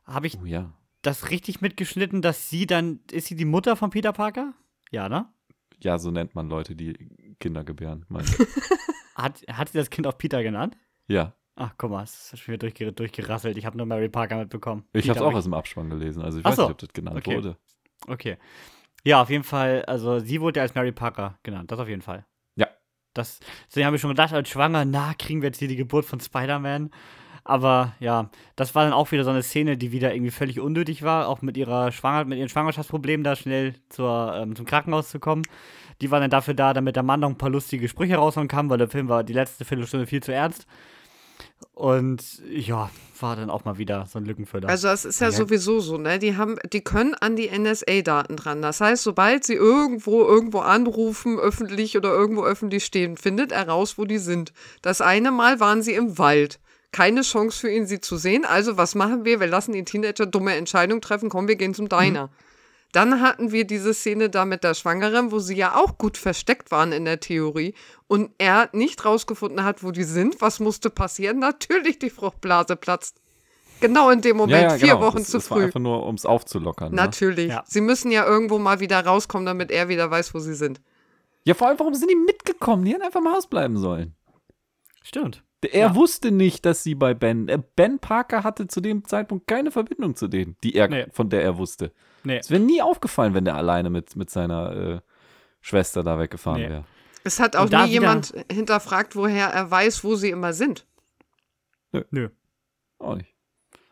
Habe 0.05 0.27
ich 0.27 0.37
Oh 0.41 0.45
ja. 0.45 0.71
das 1.01 1.29
richtig 1.29 1.61
mitgeschnitten, 1.61 2.21
dass 2.21 2.49
sie 2.49 2.65
dann, 2.65 2.99
ist 3.11 3.27
sie 3.27 3.35
die 3.35 3.45
Mutter 3.45 3.75
von 3.75 3.89
Peter 3.89 4.13
Parker? 4.13 4.53
Ja, 4.91 5.09
ne? 5.09 5.27
Ja, 5.79 5.97
so 5.97 6.11
nennt 6.11 6.35
man 6.35 6.47
Leute, 6.49 6.75
die 6.75 7.35
Kinder 7.39 7.63
gebären. 7.63 8.05
Hat, 9.15 9.41
hat 9.51 9.69
sie 9.69 9.77
das 9.77 9.89
Kind 9.89 10.07
auch 10.07 10.17
Peter 10.17 10.43
genannt? 10.43 10.77
ja, 11.07 11.33
Ach, 11.63 11.73
guck 11.77 11.91
mal, 11.91 12.03
es 12.03 12.33
ist 12.33 12.39
schon 12.39 12.53
wieder 12.53 12.67
durchger 12.67 12.91
durchgerasselt. 12.91 13.55
Ich 13.57 13.65
habe 13.65 13.77
nur 13.77 13.85
Mary 13.85 14.09
Parker 14.09 14.37
mitbekommen. 14.37 14.83
ich 14.93 15.07
habe 15.09 15.19
es 15.19 15.23
auch 15.25 15.33
aus 15.33 15.43
dem 15.43 15.53
Abspann 15.53 15.89
gelesen. 15.89 16.23
Also 16.23 16.39
ich 16.39 16.45
Ach 16.45 16.49
weiß 16.49 16.55
so. 16.55 16.61
nicht, 16.63 16.71
ob 16.71 16.77
das 16.79 16.89
genannt 16.93 17.17
Okay. 17.17 17.35
wurde. 17.37 17.57
Okay. 18.07 18.37
Ja, 19.03 19.21
auf 19.21 19.29
jeden 19.29 19.43
Fall, 19.43 19.83
also 19.85 20.19
sie 20.19 20.41
wurde 20.41 20.59
ja 20.59 20.63
als 20.63 20.73
Mary 20.75 20.91
Parker 20.91 21.37
genannt, 21.43 21.71
das 21.71 21.79
auf 21.79 21.87
jeden 21.87 22.01
Fall. 22.01 22.25
Ja. 22.55 22.67
Das, 23.13 23.39
deswegen 23.67 23.85
habe 23.85 23.95
ich 23.95 24.01
schon 24.01 24.09
gedacht, 24.11 24.33
als 24.33 24.49
Schwanger, 24.49 24.85
na, 24.85 25.13
kriegen 25.17 25.41
wir 25.41 25.47
jetzt 25.49 25.59
hier 25.59 25.67
die 25.67 25.75
Geburt 25.75 26.05
von 26.05 26.19
Spider-Man. 26.19 26.89
Aber 27.43 27.93
ja, 27.99 28.29
das 28.55 28.75
war 28.75 28.83
dann 28.83 28.93
auch 28.93 29.11
wieder 29.11 29.23
so 29.23 29.31
eine 29.31 29.41
Szene, 29.41 29.75
die 29.77 29.91
wieder 29.91 30.13
irgendwie 30.13 30.31
völlig 30.31 30.59
unnötig 30.59 31.01
war, 31.01 31.27
auch 31.27 31.41
mit 31.41 31.57
ihrer 31.57 31.91
Schwanger 31.91 32.25
mit 32.25 32.37
ihren 32.37 32.49
Schwangerschaftsproblemen 32.49 33.23
da 33.23 33.35
schnell 33.35 33.73
zur, 33.89 34.35
ähm, 34.35 34.55
zum 34.55 34.65
Krankenhaus 34.65 35.09
zu 35.09 35.19
kommen. 35.19 35.41
Die 36.01 36.11
waren 36.11 36.21
dann 36.21 36.29
dafür 36.29 36.53
da, 36.53 36.73
damit 36.73 36.95
der 36.95 37.03
Mann 37.03 37.19
noch 37.19 37.29
ein 37.29 37.37
paar 37.37 37.49
lustige 37.49 37.87
Sprüche 37.87 38.15
raushauen 38.17 38.47
kann, 38.47 38.69
weil 38.69 38.77
der 38.77 38.87
Film 38.89 39.09
war 39.09 39.23
die 39.23 39.33
letzte 39.33 39.65
Viertelstunde 39.65 40.05
viel 40.05 40.21
zu 40.21 40.31
ernst. 40.33 40.67
Und 41.73 42.41
ja, 42.47 42.89
war 43.19 43.35
dann 43.35 43.49
auch 43.49 43.65
mal 43.65 43.77
wieder 43.77 44.05
so 44.07 44.19
ein 44.19 44.25
Lückenfüller. 44.25 44.67
Also 44.69 44.87
es 44.89 45.05
ist 45.05 45.19
ja, 45.21 45.27
Ja. 45.27 45.31
sowieso 45.31 45.79
so, 45.79 45.97
ne? 45.97 46.19
Die 46.19 46.37
haben, 46.37 46.57
die 46.71 46.81
können 46.81 47.13
an 47.15 47.35
die 47.35 47.49
NSA-Daten 47.49 48.35
dran. 48.35 48.61
Das 48.61 48.81
heißt, 48.81 49.03
sobald 49.03 49.43
sie 49.43 49.53
irgendwo 49.55 50.21
irgendwo 50.23 50.59
anrufen, 50.59 51.39
öffentlich 51.39 51.97
oder 51.97 52.09
irgendwo 52.11 52.43
öffentlich 52.43 52.85
stehen, 52.85 53.17
findet 53.17 53.51
er 53.51 53.67
raus, 53.67 53.97
wo 53.97 54.05
die 54.05 54.17
sind. 54.19 54.53
Das 54.81 55.01
eine 55.01 55.31
Mal 55.31 55.59
waren 55.59 55.81
sie 55.81 55.93
im 55.93 56.17
Wald. 56.17 56.59
Keine 56.91 57.21
Chance 57.21 57.59
für 57.61 57.71
ihn, 57.71 57.87
sie 57.87 58.01
zu 58.01 58.17
sehen. 58.17 58.43
Also 58.45 58.77
was 58.77 58.95
machen 58.95 59.23
wir? 59.23 59.39
Wir 59.39 59.47
lassen 59.47 59.71
den 59.71 59.85
Teenager 59.85 60.25
dumme 60.25 60.55
Entscheidung 60.55 60.99
treffen. 61.01 61.29
Komm, 61.29 61.47
wir 61.47 61.55
gehen 61.55 61.73
zum 61.73 61.87
Diner. 61.89 62.29
Dann 62.93 63.21
hatten 63.21 63.51
wir 63.51 63.65
diese 63.65 63.93
Szene 63.93 64.29
da 64.29 64.43
mit 64.45 64.63
der 64.63 64.73
Schwangeren, 64.73 65.31
wo 65.31 65.39
sie 65.39 65.55
ja 65.55 65.75
auch 65.75 65.97
gut 65.97 66.17
versteckt 66.17 66.71
waren 66.71 66.91
in 66.91 67.05
der 67.05 67.19
Theorie 67.21 67.73
und 68.07 68.31
er 68.37 68.69
nicht 68.73 69.05
rausgefunden 69.05 69.63
hat, 69.63 69.83
wo 69.83 69.91
die 69.91 70.03
sind. 70.03 70.41
Was 70.41 70.59
musste 70.59 70.89
passieren? 70.89 71.39
Natürlich, 71.39 71.99
die 71.99 72.09
Fruchtblase 72.09 72.75
platzt. 72.75 73.21
Genau 73.79 74.09
in 74.11 74.21
dem 74.21 74.37
Moment, 74.37 74.61
ja, 74.61 74.69
ja, 74.73 74.77
vier 74.77 74.87
genau. 74.95 75.01
Wochen 75.07 75.17
das, 75.19 75.27
zu 75.27 75.37
das 75.37 75.49
war 75.49 75.57
früh. 75.57 75.65
einfach 75.65 75.79
nur, 75.79 76.05
um 76.05 76.15
es 76.15 76.25
aufzulockern. 76.25 76.89
Ne? 76.91 76.95
Natürlich. 76.97 77.49
Ja. 77.49 77.63
Sie 77.65 77.81
müssen 77.81 78.11
ja 78.11 78.25
irgendwo 78.27 78.59
mal 78.59 78.79
wieder 78.79 79.03
rauskommen, 79.03 79.45
damit 79.45 79.71
er 79.71 79.87
wieder 79.89 80.11
weiß, 80.11 80.33
wo 80.35 80.39
sie 80.39 80.53
sind. 80.53 80.81
Ja, 81.45 81.55
vor 81.55 81.67
allem, 81.69 81.79
warum 81.79 81.95
sind 81.95 82.11
die 82.11 82.15
mitgekommen? 82.15 82.85
Die 82.85 82.91
hätten 82.93 83.01
einfach 83.01 83.21
im 83.21 83.29
Haus 83.31 83.47
bleiben 83.47 83.77
sollen. 83.77 84.13
Stimmt. 85.01 85.43
Er 85.63 85.79
Ja. 85.87 85.95
wusste 85.95 86.31
nicht, 86.31 86.65
dass 86.65 86.83
sie 86.83 86.93
bei 86.95 87.13
Ben. 87.13 87.47
äh, 87.47 87.59
Ben 87.75 87.99
Parker 87.99 88.43
hatte 88.43 88.67
zu 88.67 88.81
dem 88.81 89.05
Zeitpunkt 89.05 89.47
keine 89.47 89.71
Verbindung 89.71 90.15
zu 90.15 90.27
denen, 90.27 90.57
die 90.63 90.75
er, 90.75 90.87
Nee. 90.87 91.05
von 91.11 91.29
der 91.29 91.41
er 91.43 91.57
wusste. 91.57 91.91
Nee. 92.23 92.37
Es 92.37 92.49
wäre 92.49 92.61
nie 92.61 92.81
aufgefallen, 92.81 93.33
wenn 93.33 93.45
der 93.45 93.55
alleine 93.55 93.89
mit, 93.89 94.15
mit 94.15 94.29
seiner 94.29 94.75
äh, 94.75 94.99
Schwester 95.61 96.03
da 96.03 96.19
weggefahren 96.19 96.61
Nee. 96.61 96.69
wäre. 96.69 96.85
Es 97.23 97.39
hat 97.39 97.55
auch 97.55 97.69
nie 97.69 97.85
jemand 97.85 98.33
hinterfragt, 98.51 99.15
woher 99.15 99.49
er 99.49 99.69
weiß, 99.69 100.03
wo 100.03 100.15
sie 100.15 100.31
immer 100.31 100.53
sind. 100.53 100.87
Nö. 102.09 102.29
Auch 102.97 103.15
nicht. 103.15 103.35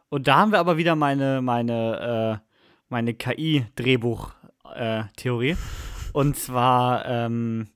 Und 0.09 0.27
da 0.27 0.37
haben 0.37 0.51
wir 0.51 0.59
aber 0.59 0.77
wieder 0.77 0.95
meine, 0.95 1.41
meine, 1.41 2.41
äh, 2.41 2.45
meine 2.87 3.13
KI-Drehbuch-Theorie. 3.13 5.57
Und 6.13 6.37
zwar, 6.37 7.05
ähm, 7.05 7.69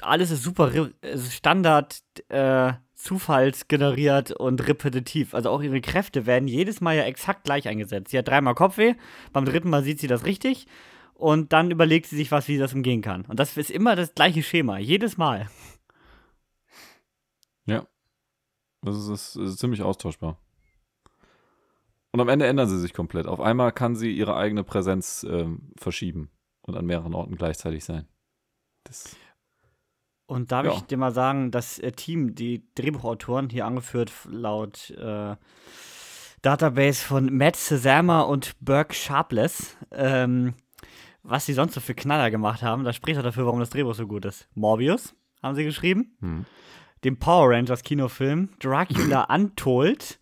alles 0.00 0.30
ist 0.30 0.42
super 0.42 0.70
also 1.02 1.30
Standard, 1.30 1.98
äh, 2.28 2.72
zufallsgeneriert 3.06 4.32
und 4.32 4.66
repetitiv. 4.66 5.32
Also 5.34 5.50
auch 5.50 5.62
ihre 5.62 5.80
Kräfte 5.80 6.26
werden 6.26 6.48
jedes 6.48 6.80
Mal 6.80 6.96
ja 6.96 7.04
exakt 7.04 7.44
gleich 7.44 7.68
eingesetzt. 7.68 8.10
Sie 8.10 8.18
hat 8.18 8.28
dreimal 8.28 8.54
Kopfweh, 8.54 8.94
beim 9.32 9.44
dritten 9.44 9.70
Mal 9.70 9.84
sieht 9.84 10.00
sie 10.00 10.08
das 10.08 10.24
richtig 10.24 10.66
und 11.14 11.52
dann 11.52 11.70
überlegt 11.70 12.06
sie 12.06 12.16
sich 12.16 12.32
was, 12.32 12.48
wie 12.48 12.54
sie 12.54 12.58
das 12.58 12.74
umgehen 12.74 13.02
kann. 13.02 13.24
Und 13.26 13.38
das 13.38 13.56
ist 13.56 13.70
immer 13.70 13.94
das 13.94 14.14
gleiche 14.14 14.42
Schema, 14.42 14.78
jedes 14.78 15.16
Mal. 15.16 15.48
Ja. 17.66 17.86
Das 18.82 18.96
ist, 18.96 19.08
das 19.08 19.36
ist 19.36 19.58
ziemlich 19.58 19.82
austauschbar. 19.82 20.38
Und 22.12 22.20
am 22.20 22.28
Ende 22.28 22.46
ändern 22.46 22.68
sie 22.68 22.78
sich 22.78 22.92
komplett. 22.92 23.26
Auf 23.26 23.40
einmal 23.40 23.72
kann 23.72 23.94
sie 23.94 24.10
ihre 24.10 24.36
eigene 24.36 24.64
Präsenz 24.64 25.24
ähm, 25.28 25.72
verschieben 25.76 26.30
und 26.62 26.76
an 26.76 26.86
mehreren 26.86 27.14
Orten 27.14 27.36
gleichzeitig 27.36 27.84
sein. 27.84 28.08
Das, 28.84 29.16
Und 30.26 30.50
darf 30.52 30.66
Ja. 30.66 30.72
ich 30.72 30.80
dir 30.82 30.96
mal 30.98 31.12
sagen, 31.12 31.50
das 31.50 31.78
äh, 31.78 31.92
Team, 31.92 32.34
die 32.34 32.64
Drehbuchautoren, 32.74 33.48
hier 33.48 33.64
angeführt 33.66 34.12
laut 34.28 34.90
äh, 34.90 35.36
Database 36.42 37.04
von 37.04 37.26
Matt 37.36 37.56
Sezama 37.56 38.22
und 38.22 38.54
Burke 38.60 38.94
Sharpless, 38.94 39.76
ähm, 39.92 40.54
was 41.22 41.46
sie 41.46 41.52
sonst 41.54 41.74
so 41.74 41.80
für 41.80 41.94
Knaller 41.94 42.30
gemacht 42.30 42.62
haben, 42.62 42.84
das 42.84 42.96
spricht 42.96 43.18
auch 43.18 43.22
dafür, 43.24 43.46
warum 43.46 43.60
das 43.60 43.70
Drehbuch 43.70 43.94
so 43.94 44.06
gut 44.06 44.24
ist. 44.24 44.48
Morbius 44.54 45.14
haben 45.42 45.54
sie 45.56 45.64
geschrieben, 45.64 46.16
hm. 46.20 46.44
den 47.04 47.18
Power 47.18 47.50
Rangers 47.50 47.82
Kinofilm, 47.82 48.50
Dracula 48.60 49.22
Untold, 49.34 50.18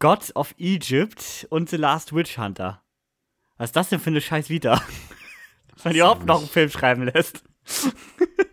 Gods 0.00 0.34
of 0.36 0.54
Egypt 0.58 1.46
und 1.50 1.68
The 1.70 1.76
Last 1.76 2.14
Witch 2.14 2.38
Hunter. 2.38 2.82
Was 3.56 3.70
ist 3.70 3.76
das 3.76 3.88
denn 3.88 4.00
für 4.00 4.10
eine 4.10 4.20
scheiß 4.20 4.50
Vita? 4.50 4.80
Dass 5.74 5.84
man 5.84 5.94
überhaupt 5.94 6.26
noch 6.26 6.38
einen 6.38 6.48
Film 6.48 6.70
schreiben 6.70 7.04
lässt. 7.04 7.44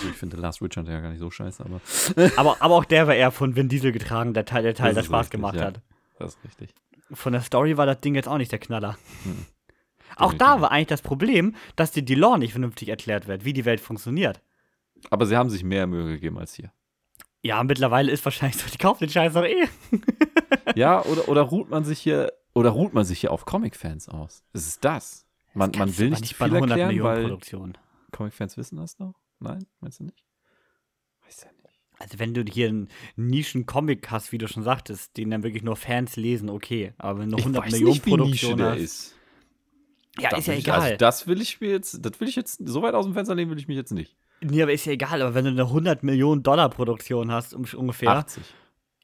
Also 0.00 0.10
ich 0.10 0.16
finde 0.16 0.36
Last 0.38 0.60
Hunter 0.60 0.90
ja 0.90 1.00
gar 1.00 1.10
nicht 1.10 1.18
so 1.18 1.30
scheiße, 1.30 1.62
aber 1.64 1.80
Aber, 2.36 2.56
aber 2.60 2.74
auch 2.74 2.84
der 2.84 3.06
war 3.06 3.14
eher 3.14 3.30
von 3.30 3.54
Vin 3.54 3.68
Diesel 3.68 3.92
getragen, 3.92 4.32
der 4.32 4.46
Teil, 4.46 4.62
der 4.62 4.74
Teil, 4.74 4.94
Das 4.94 5.04
der 5.04 5.08
Spaß 5.08 5.26
richtig, 5.26 5.32
gemacht 5.32 5.56
ja. 5.56 5.66
hat. 5.66 5.80
das 6.18 6.34
ist 6.34 6.44
richtig. 6.44 6.74
Von 7.12 7.32
der 7.32 7.42
Story 7.42 7.76
war 7.76 7.86
das 7.86 8.00
Ding 8.00 8.14
jetzt 8.14 8.28
auch 8.28 8.38
nicht 8.38 8.52
der 8.52 8.60
Knaller. 8.60 8.96
Mhm. 9.24 9.46
Auch 10.16 10.32
da 10.32 10.60
war 10.60 10.70
eigentlich 10.70 10.88
das 10.88 11.02
Problem, 11.02 11.54
dass 11.76 11.92
dir 11.92 12.02
die 12.02 12.14
Lore 12.14 12.38
nicht 12.38 12.52
vernünftig 12.52 12.88
erklärt 12.88 13.26
wird, 13.26 13.44
wie 13.44 13.52
die 13.52 13.64
Welt 13.64 13.80
funktioniert. 13.80 14.40
Aber 15.10 15.26
sie 15.26 15.36
haben 15.36 15.50
sich 15.50 15.64
mehr 15.64 15.86
Mühe 15.86 16.06
gegeben 16.06 16.38
als 16.38 16.54
hier. 16.54 16.72
Ja, 17.42 17.62
mittlerweile 17.64 18.10
ist 18.10 18.24
wahrscheinlich 18.24 18.58
so, 18.58 18.68
die 18.70 18.78
kaufen 18.78 19.04
den 19.04 19.10
Scheiß 19.10 19.32
doch 19.32 19.44
eh. 19.44 19.68
Ja, 20.74 21.02
oder, 21.04 21.28
oder 21.28 21.42
ruht 21.42 21.70
man 21.70 21.84
sich 21.84 21.98
hier, 21.98 22.32
oder 22.54 22.70
ruht 22.70 22.92
man 22.92 23.04
sich 23.04 23.20
hier 23.20 23.32
auf 23.32 23.44
Comic-Fans 23.44 24.08
aus? 24.08 24.44
Es 24.52 24.66
ist 24.66 24.84
das. 24.84 25.26
Man, 25.54 25.70
man 25.70 25.72
Kannst 25.72 25.98
will 25.98 26.10
nicht 26.10 26.38
bei 26.38 26.46
viel 26.46 26.56
einer 26.56 26.66
100 26.66 26.78
erklären, 26.78 26.88
Millionen 27.42 27.72
weil. 27.74 28.10
Comic-Fans 28.12 28.56
wissen 28.56 28.76
das 28.76 28.96
doch. 28.96 29.14
Nein, 29.40 29.66
meinst 29.80 30.00
du 30.00 30.04
nicht? 30.04 30.24
Weiß 31.24 31.42
ja 31.44 31.48
nicht. 31.52 31.80
Also 31.98 32.18
wenn 32.18 32.32
du 32.32 32.42
hier 32.50 32.68
einen 32.68 32.88
Nischen-Comic 33.16 34.10
hast, 34.10 34.32
wie 34.32 34.38
du 34.38 34.48
schon 34.48 34.62
sagtest, 34.62 35.16
den 35.16 35.30
dann 35.30 35.42
wirklich 35.42 35.62
nur 35.62 35.76
Fans 35.76 36.16
lesen, 36.16 36.48
okay. 36.48 36.94
Aber 36.98 37.18
wenn 37.20 37.30
du 37.30 37.36
eine 37.36 37.42
100 37.44 37.66
ich 37.66 37.72
weiß 37.72 37.72
Millionen 37.80 37.92
nicht, 37.94 38.06
wie 38.06 38.10
Nische 38.10 38.16
Produktion 38.46 38.58
der 38.58 38.70
hast, 38.70 38.78
ist. 38.80 39.14
ja, 40.18 40.30
Da 40.30 40.36
ist 40.38 40.46
ja 40.46 40.54
ich- 40.54 40.60
egal. 40.60 40.80
Also 40.80 40.96
das 40.96 41.26
will 41.26 41.40
ich 41.42 41.60
mir 41.60 41.70
jetzt, 41.70 42.04
das 42.04 42.20
will 42.20 42.28
ich 42.28 42.36
jetzt, 42.36 42.60
so 42.66 42.82
weit 42.82 42.94
aus 42.94 43.04
dem 43.04 43.14
Fenster 43.14 43.34
lehnen 43.34 43.50
will 43.50 43.58
ich 43.58 43.68
mich 43.68 43.76
jetzt 43.76 43.92
nicht. 43.92 44.16
nee, 44.40 44.62
aber 44.62 44.72
ist 44.72 44.86
ja 44.86 44.92
egal. 44.92 45.20
Aber 45.20 45.34
wenn 45.34 45.44
du 45.44 45.50
eine 45.50 45.64
100 45.64 46.02
Millionen 46.02 46.42
Dollar 46.42 46.70
Produktion 46.70 47.30
hast, 47.30 47.52
um, 47.54 47.64
ungefähr, 47.76 48.10
80. 48.10 48.42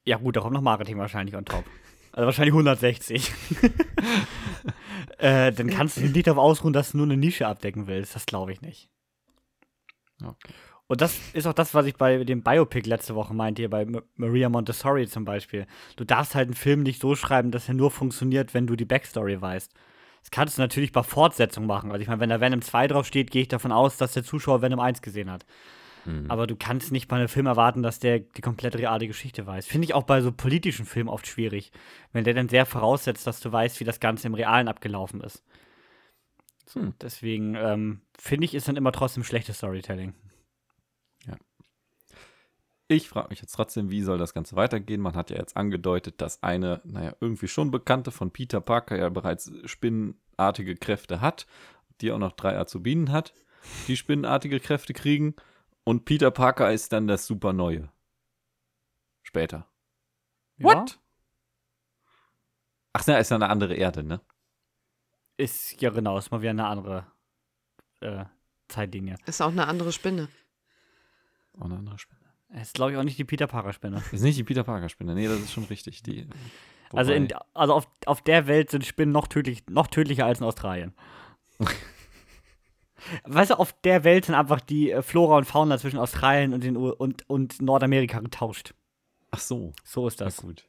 Ja, 0.05 0.17
gut, 0.17 0.35
da 0.35 0.41
kommt 0.41 0.53
noch 0.53 0.61
Marketing 0.61 0.97
wahrscheinlich 0.97 1.35
on 1.35 1.45
top. 1.45 1.65
Also 2.13 2.25
wahrscheinlich 2.25 2.53
160. 2.53 3.31
äh, 5.19 5.51
dann 5.51 5.67
kannst 5.69 5.97
du 5.97 6.01
dich 6.01 6.13
nicht 6.13 6.27
darauf 6.27 6.39
ausruhen, 6.43 6.73
dass 6.73 6.91
du 6.91 6.97
nur 6.97 7.05
eine 7.05 7.17
Nische 7.17 7.45
abdecken 7.47 7.85
willst. 7.87 8.15
Das 8.15 8.25
glaube 8.25 8.51
ich 8.53 8.61
nicht. 8.61 8.89
Okay. 10.23 10.53
Und 10.87 11.01
das 11.01 11.19
ist 11.33 11.45
auch 11.45 11.53
das, 11.53 11.73
was 11.73 11.85
ich 11.85 11.95
bei 11.95 12.23
dem 12.23 12.43
Biopic 12.43 12.87
letzte 12.87 13.13
Woche 13.13 13.33
meinte, 13.33 13.61
hier 13.61 13.69
bei 13.69 13.81
M 13.81 14.01
Maria 14.15 14.47
Montessori 14.47 15.07
zum 15.07 15.25
Beispiel. 15.25 15.67
Du 15.97 16.05
darfst 16.05 16.33
halt 16.33 16.47
einen 16.47 16.55
Film 16.55 16.83
nicht 16.83 17.01
so 17.01 17.15
schreiben, 17.15 17.51
dass 17.51 17.67
er 17.67 17.73
nur 17.73 17.91
funktioniert, 17.91 18.53
wenn 18.53 18.67
du 18.67 18.75
die 18.77 18.85
Backstory 18.85 19.41
weißt. 19.41 19.73
Das 20.21 20.31
kannst 20.31 20.57
du 20.57 20.61
natürlich 20.61 20.93
bei 20.93 21.03
Fortsetzung 21.03 21.65
machen. 21.65 21.91
Also 21.91 22.01
ich 22.01 22.07
meine, 22.07 22.21
wenn 22.21 22.29
da 22.29 22.39
Venom 22.39 22.61
2 22.61 22.87
draufsteht, 22.87 23.31
gehe 23.31 23.41
ich 23.41 23.47
davon 23.49 23.71
aus, 23.71 23.97
dass 23.97 24.13
der 24.13 24.23
Zuschauer 24.23 24.61
Venom 24.61 24.79
1 24.79 25.01
gesehen 25.01 25.29
hat. 25.29 25.45
Mhm. 26.05 26.31
Aber 26.31 26.47
du 26.47 26.55
kannst 26.55 26.91
nicht 26.91 27.09
bei 27.09 27.17
einem 27.17 27.27
Film 27.27 27.45
erwarten, 27.45 27.83
dass 27.83 27.99
der 27.99 28.19
die 28.19 28.41
komplett 28.41 28.75
reale 28.77 29.07
Geschichte 29.07 29.45
weiß. 29.45 29.67
Finde 29.67 29.85
ich 29.85 29.93
auch 29.93 30.03
bei 30.03 30.21
so 30.21 30.31
politischen 30.31 30.85
Filmen 30.85 31.09
oft 31.09 31.27
schwierig, 31.27 31.71
wenn 32.13 32.23
der 32.23 32.33
dann 32.33 32.49
sehr 32.49 32.65
voraussetzt, 32.65 33.27
dass 33.27 33.41
du 33.41 33.51
weißt, 33.51 33.79
wie 33.81 33.85
das 33.85 33.99
Ganze 33.99 34.27
im 34.27 34.33
Realen 34.33 34.69
abgelaufen 34.69 35.21
ist. 35.21 35.43
Hm. 36.73 36.93
Deswegen 37.01 37.55
ähm, 37.55 38.01
finde 38.17 38.45
ich, 38.45 38.53
ist 38.53 38.67
dann 38.67 38.75
immer 38.75 38.91
trotzdem 38.91 39.23
schlechtes 39.23 39.57
Storytelling. 39.57 40.13
Ich 42.89 43.09
frage 43.09 43.27
mich 43.29 43.41
jetzt 43.41 43.51
trotzdem, 43.51 43.89
wie 43.91 44.01
soll 44.01 44.17
das 44.17 44.33
Ganze 44.33 44.55
weitergehen? 44.55 45.01
Man 45.01 45.15
hat 45.15 45.29
ja 45.29 45.35
jetzt 45.35 45.57
angedeutet, 45.57 46.21
dass 46.21 46.41
eine, 46.41 46.81
naja, 46.85 47.15
irgendwie 47.19 47.49
schon 47.49 47.69
bekannte 47.69 48.11
von 48.11 48.31
Peter 48.31 48.61
Parker 48.61 48.97
ja 48.97 49.09
bereits 49.09 49.51
spinnenartige 49.65 50.75
Kräfte 50.75 51.19
hat, 51.19 51.47
die 51.99 52.13
auch 52.13 52.17
noch 52.17 52.31
drei 52.31 52.57
Azubinen 52.57 53.11
hat, 53.11 53.33
die 53.87 53.97
spinnenartige 53.97 54.61
Kräfte 54.61 54.93
kriegen. 54.93 55.35
Und 55.83 56.05
Peter 56.05 56.31
Parker 56.31 56.71
ist 56.71 56.93
dann 56.93 57.07
das 57.07 57.27
super 57.27 57.51
Neue. 57.51 57.91
Später. 59.21 59.67
What? 60.57 60.97
Ach, 62.93 63.03
na, 63.05 63.17
ist 63.17 63.31
ja 63.31 63.35
eine 63.35 63.49
andere 63.49 63.75
Erde, 63.75 64.03
ne? 64.03 64.21
Ist, 65.37 65.81
ja 65.81 65.91
genau, 65.91 66.17
ist 66.17 66.31
mal 66.31 66.41
wieder 66.41 66.51
eine 66.51 66.65
andere 66.67 67.05
äh, 68.01 68.25
Zeitlinie. 68.67 69.15
Ist 69.25 69.41
auch 69.41 69.51
eine 69.51 69.67
andere 69.67 69.91
Spinne. 69.91 70.29
Auch 71.59 71.65
eine 71.65 71.77
andere 71.77 71.97
Spinne. 71.97 72.17
Ist, 72.61 72.73
glaube 72.75 72.91
ich, 72.91 72.97
auch 72.97 73.03
nicht 73.03 73.17
die 73.17 73.25
Peter 73.25 73.47
Parker-Spinne. 73.47 74.03
Ist 74.11 74.21
nicht 74.21 74.37
die 74.37 74.43
Peter 74.43 74.63
Parker 74.63 74.89
Spinne. 74.89 75.13
Nee, 75.15 75.27
das 75.27 75.39
ist 75.39 75.53
schon 75.53 75.65
richtig. 75.65 76.01
Die, 76.03 76.27
Also, 76.93 77.11
in, 77.11 77.27
also 77.53 77.73
auf, 77.73 77.87
auf 78.05 78.21
der 78.21 78.47
Welt 78.47 78.69
sind 78.69 78.85
Spinnen 78.85 79.11
noch, 79.11 79.27
tödlich, 79.27 79.63
noch 79.69 79.87
tödlicher 79.87 80.25
als 80.25 80.39
in 80.39 80.45
Australien. 80.45 80.93
weißt 83.25 83.51
du, 83.51 83.59
auf 83.59 83.73
der 83.81 84.03
Welt 84.03 84.25
sind 84.25 84.35
einfach 84.35 84.61
die 84.61 84.91
äh, 84.91 85.01
Flora 85.01 85.37
und 85.37 85.45
Fauna 85.45 85.77
zwischen 85.77 85.99
Australien 85.99 86.53
und, 86.53 86.63
den, 86.63 86.77
U 86.77 86.89
und, 86.89 87.29
und 87.29 87.61
Nordamerika 87.61 88.19
getauscht. 88.19 88.73
Ach 89.31 89.39
so. 89.39 89.73
So 89.83 90.07
ist 90.07 90.19
Na 90.19 90.27
das. 90.27 90.37
gut. 90.37 90.65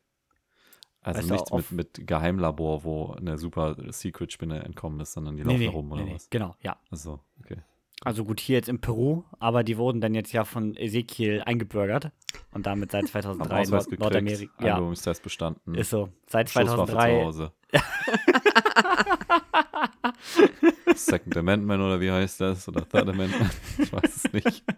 Also 1.09 1.21
Weißt 1.21 1.31
nichts 1.31 1.51
mit, 1.71 1.97
mit 1.99 2.07
Geheimlabor, 2.07 2.85
wo 2.85 3.13
eine 3.13 3.39
super 3.39 3.75
Secret-Spinne 3.89 4.63
entkommen 4.63 5.01
ist, 5.01 5.15
sondern 5.15 5.39
die 5.39 5.43
Nee, 5.43 5.49
laufen 5.53 5.59
nee, 5.61 5.67
rum 5.69 5.93
oder 5.93 6.05
nee, 6.05 6.15
was? 6.15 6.29
Genau, 6.29 6.55
ja. 6.61 6.77
Ach 6.91 6.97
so, 6.99 7.21
okay. 7.41 7.57
Also 8.05 8.27
gut, 8.27 8.41
hier 8.41 8.57
jetzt 8.57 8.69
in 8.69 8.83
Peru, 8.83 9.23
aber 9.39 9.65
die 9.65 9.79
wurden 9.79 10.03
dann 10.03 10.15
jetzt 10.15 10.33
ja 10.33 10.45
von 10.45 10.77
Ezekiel 10.77 11.43
eingebürgert 11.47 12.11
und 12.53 12.67
damit 12.67 12.93
seit 12.93 13.05
Haben 13.05 13.09
2003 13.39 13.55
Ausweis 13.55 13.71
Nord 13.71 13.85
gekriegt, 13.85 14.03
Nordamerika. 14.03 14.53
Ja, 14.61 14.67
Einbürgerungstest 14.75 15.23
bestanden. 15.23 15.75
ist 15.77 15.89
so. 15.89 16.11
Seit 16.27 16.51
Schusswaffe 16.51 16.93
zu 16.93 16.95
2003. 16.99 17.25
Hause. 17.25 17.53
Second 20.95 21.37
Amendment 21.39 21.81
oder 21.83 22.01
wie 22.01 22.11
heißt 22.11 22.43
das? 22.43 22.69
Oder 22.69 22.87
Third 22.87 23.09
Amendment? 23.09 23.51
Ich 23.79 23.91
weiß 23.91 24.25
es 24.25 24.31
nicht. 24.33 24.63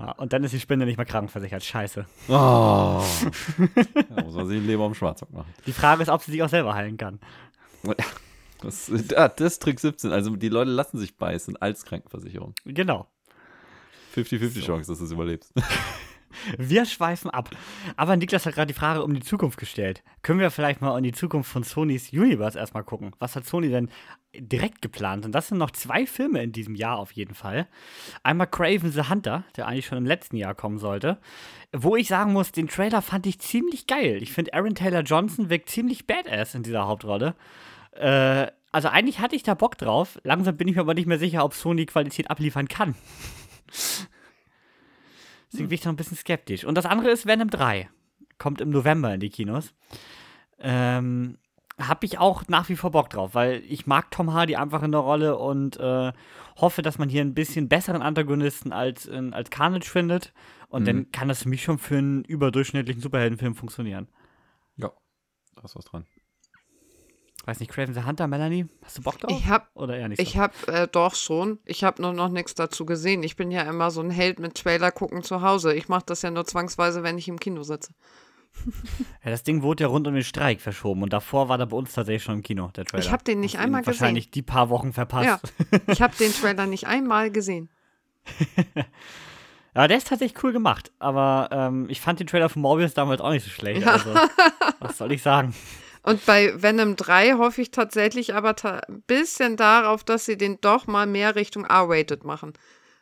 Ja, 0.00 0.12
und 0.12 0.32
dann 0.32 0.42
ist 0.44 0.52
die 0.54 0.60
Spinne 0.60 0.86
nicht 0.86 0.96
mehr 0.96 1.04
krankenversichert. 1.04 1.62
Scheiße. 1.62 2.06
Oh. 2.28 2.32
Da 2.32 3.02
muss 4.24 4.34
man 4.34 4.46
sich 4.46 4.56
ein 4.58 4.66
Leber 4.66 4.84
am 4.84 4.94
Schwarzrock 4.94 5.30
machen. 5.30 5.52
Die 5.66 5.72
Frage 5.72 6.02
ist, 6.02 6.08
ob 6.08 6.22
sie 6.22 6.30
sich 6.30 6.42
auch 6.42 6.48
selber 6.48 6.74
heilen 6.74 6.96
kann. 6.96 7.20
Das, 8.62 8.90
ah, 9.16 9.28
das 9.28 9.54
ist 9.54 9.62
Trick 9.62 9.78
17. 9.78 10.10
Also 10.10 10.36
die 10.36 10.48
Leute 10.48 10.70
lassen 10.70 10.96
sich 10.98 11.18
beißen 11.18 11.56
als 11.58 11.84
Krankenversicherung. 11.84 12.54
Genau. 12.64 13.08
50-50 14.14 14.48
So. 14.48 14.60
Chance, 14.60 14.90
dass 14.92 14.98
du 15.00 15.04
es 15.04 15.12
überlebst. 15.12 15.52
Wir 16.58 16.84
schweifen 16.84 17.30
ab. 17.30 17.50
Aber 17.96 18.16
Niklas 18.16 18.46
hat 18.46 18.54
gerade 18.54 18.72
die 18.72 18.78
Frage 18.78 19.02
um 19.02 19.14
die 19.14 19.20
Zukunft 19.20 19.58
gestellt. 19.58 20.02
Können 20.22 20.40
wir 20.40 20.50
vielleicht 20.50 20.80
mal 20.80 20.96
in 20.96 21.04
die 21.04 21.12
Zukunft 21.12 21.50
von 21.50 21.62
Sonys 21.62 22.12
Universe 22.12 22.58
erstmal 22.58 22.84
gucken? 22.84 23.12
Was 23.18 23.36
hat 23.36 23.46
Sony 23.46 23.68
denn 23.68 23.90
direkt 24.36 24.82
geplant? 24.82 25.24
Und 25.24 25.32
das 25.32 25.48
sind 25.48 25.58
noch 25.58 25.70
zwei 25.70 26.06
Filme 26.06 26.42
in 26.42 26.52
diesem 26.52 26.74
Jahr 26.74 26.98
auf 26.98 27.12
jeden 27.12 27.34
Fall. 27.34 27.66
Einmal 28.22 28.46
Craven 28.46 28.92
the 28.92 29.08
Hunter, 29.08 29.44
der 29.56 29.66
eigentlich 29.66 29.86
schon 29.86 29.98
im 29.98 30.06
letzten 30.06 30.36
Jahr 30.36 30.54
kommen 30.54 30.78
sollte. 30.78 31.18
Wo 31.72 31.96
ich 31.96 32.08
sagen 32.08 32.32
muss, 32.32 32.52
den 32.52 32.68
Trailer 32.68 33.02
fand 33.02 33.26
ich 33.26 33.40
ziemlich 33.40 33.86
geil. 33.86 34.22
Ich 34.22 34.32
finde, 34.32 34.54
Aaron 34.54 34.74
Taylor 34.74 35.02
Johnson 35.02 35.50
wirkt 35.50 35.68
ziemlich 35.68 36.06
badass 36.06 36.54
in 36.54 36.62
dieser 36.62 36.86
Hauptrolle. 36.86 37.34
Äh, 37.92 38.46
also 38.72 38.88
eigentlich 38.88 39.18
hatte 39.18 39.36
ich 39.36 39.42
da 39.42 39.54
Bock 39.54 39.78
drauf. 39.78 40.20
Langsam 40.22 40.56
bin 40.56 40.68
ich 40.68 40.76
mir 40.76 40.82
aber 40.82 40.94
nicht 40.94 41.06
mehr 41.06 41.18
sicher, 41.18 41.44
ob 41.44 41.54
Sony 41.54 41.86
Qualität 41.86 42.30
abliefern 42.30 42.68
kann. 42.68 42.94
Deswegen 45.52 45.68
bin 45.68 45.74
ich 45.74 45.84
noch 45.84 45.92
ein 45.92 45.96
bisschen 45.96 46.16
skeptisch. 46.16 46.64
Und 46.64 46.76
das 46.76 46.86
andere 46.86 47.10
ist 47.10 47.26
Venom 47.26 47.50
3. 47.50 47.88
Kommt 48.38 48.60
im 48.60 48.70
November 48.70 49.12
in 49.12 49.20
die 49.20 49.30
Kinos. 49.30 49.74
Ähm, 50.58 51.38
habe 51.78 52.06
ich 52.06 52.18
auch 52.18 52.46
nach 52.48 52.68
wie 52.68 52.76
vor 52.76 52.90
Bock 52.90 53.10
drauf, 53.10 53.34
weil 53.34 53.62
ich 53.66 53.86
mag 53.86 54.10
Tom 54.10 54.32
Hardy 54.32 54.56
einfach 54.56 54.82
in 54.82 54.92
der 54.92 55.00
Rolle 55.00 55.38
und 55.38 55.78
äh, 55.78 56.12
hoffe, 56.56 56.82
dass 56.82 56.98
man 56.98 57.08
hier 57.08 57.22
ein 57.22 57.34
bisschen 57.34 57.68
besseren 57.68 58.02
Antagonisten 58.02 58.72
als, 58.72 59.06
in, 59.06 59.32
als 59.32 59.50
Carnage 59.50 59.88
findet. 59.88 60.32
Und 60.68 60.82
mhm. 60.82 60.86
dann 60.86 61.12
kann 61.12 61.28
das 61.28 61.42
für 61.42 61.48
mich 61.48 61.62
schon 61.62 61.78
für 61.78 61.98
einen 61.98 62.24
überdurchschnittlichen 62.24 63.02
Superheldenfilm 63.02 63.54
funktionieren. 63.54 64.08
Ja, 64.76 64.92
da 65.54 65.62
ist 65.62 65.74
was 65.74 65.84
dran. 65.86 66.06
Weiß 67.46 67.58
nicht, 67.58 67.70
Craven 67.70 67.94
the 67.94 68.04
Hunter, 68.04 68.26
Melanie, 68.26 68.66
hast 68.82 68.98
du 68.98 69.02
Bock 69.02 69.18
drauf? 69.18 69.30
Ich 69.32 69.46
hab, 69.46 69.70
Oder 69.74 69.96
eher 69.96 70.08
nicht 70.08 70.18
so? 70.18 70.22
Ich 70.22 70.36
habe 70.36 70.54
äh, 70.66 70.86
doch 70.86 71.14
schon. 71.14 71.58
Ich 71.64 71.84
habe 71.84 72.02
nur 72.02 72.12
noch 72.12 72.28
nichts 72.28 72.54
dazu 72.54 72.84
gesehen. 72.84 73.22
Ich 73.22 73.36
bin 73.36 73.50
ja 73.50 73.62
immer 73.62 73.90
so 73.90 74.02
ein 74.02 74.10
Held 74.10 74.38
mit 74.38 74.56
Trailer 74.56 74.92
gucken 74.92 75.22
zu 75.22 75.40
Hause. 75.40 75.74
Ich 75.74 75.88
mache 75.88 76.04
das 76.06 76.20
ja 76.22 76.30
nur 76.30 76.44
zwangsweise, 76.44 77.02
wenn 77.02 77.16
ich 77.16 77.28
im 77.28 77.40
Kino 77.40 77.62
sitze. 77.62 77.94
ja, 79.24 79.30
das 79.30 79.42
Ding 79.42 79.62
wurde 79.62 79.84
ja 79.84 79.88
rund 79.88 80.06
um 80.06 80.14
den 80.14 80.24
Streik 80.24 80.60
verschoben 80.60 81.02
und 81.02 81.12
davor 81.12 81.48
war 81.48 81.56
da 81.56 81.64
bei 81.64 81.76
uns 81.76 81.94
tatsächlich 81.94 82.24
schon 82.24 82.36
im 82.36 82.42
Kino, 82.42 82.68
der 82.76 82.84
Trailer. 82.84 83.02
Ich 83.02 83.12
habe 83.12 83.24
den 83.24 83.40
nicht 83.40 83.58
einmal 83.58 83.82
gesehen. 83.82 84.00
Wahrscheinlich 84.00 84.30
die 84.30 84.42
paar 84.42 84.68
Wochen 84.68 84.92
verpasst. 84.92 85.26
Ja, 85.26 85.40
ich 85.86 86.02
habe 86.02 86.14
den 86.16 86.32
Trailer 86.32 86.66
nicht 86.66 86.86
einmal 86.86 87.30
gesehen. 87.30 87.70
Ja, 89.72 89.86
der 89.86 89.98
ist 89.98 90.08
tatsächlich 90.08 90.42
cool 90.42 90.52
gemacht, 90.52 90.90
aber 90.98 91.48
ähm, 91.52 91.86
ich 91.88 92.00
fand 92.00 92.18
den 92.18 92.26
Trailer 92.26 92.48
von 92.48 92.60
Morbius 92.60 92.92
damals 92.92 93.20
auch 93.20 93.30
nicht 93.30 93.44
so 93.44 93.50
schlecht. 93.50 93.82
Ja. 93.82 93.92
Also, 93.92 94.14
was 94.80 94.98
soll 94.98 95.12
ich 95.12 95.22
sagen? 95.22 95.54
Und 96.02 96.24
bei 96.24 96.60
Venom 96.62 96.96
3 96.96 97.34
hoffe 97.34 97.60
ich 97.60 97.70
tatsächlich 97.70 98.34
aber 98.34 98.56
ta 98.56 98.80
ein 98.88 99.02
bisschen 99.02 99.56
darauf, 99.56 100.02
dass 100.02 100.24
sie 100.24 100.38
den 100.38 100.58
doch 100.60 100.86
mal 100.86 101.06
mehr 101.06 101.34
Richtung 101.36 101.64
R-rated 101.64 102.24
machen. 102.24 102.54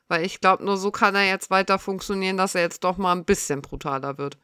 Weil 0.09 0.25
ich 0.25 0.41
glaube, 0.41 0.65
nur 0.65 0.77
so 0.77 0.91
kann 0.91 1.15
er 1.15 1.27
jetzt 1.27 1.51
weiter 1.51 1.79
funktionieren, 1.79 2.37
dass 2.37 2.55
er 2.55 2.63
jetzt 2.63 2.83
doch 2.83 2.97
mal 2.97 3.13
ein 3.13 3.25
bisschen 3.25 3.63
brutaler 3.63 4.19
wird. 4.19 4.39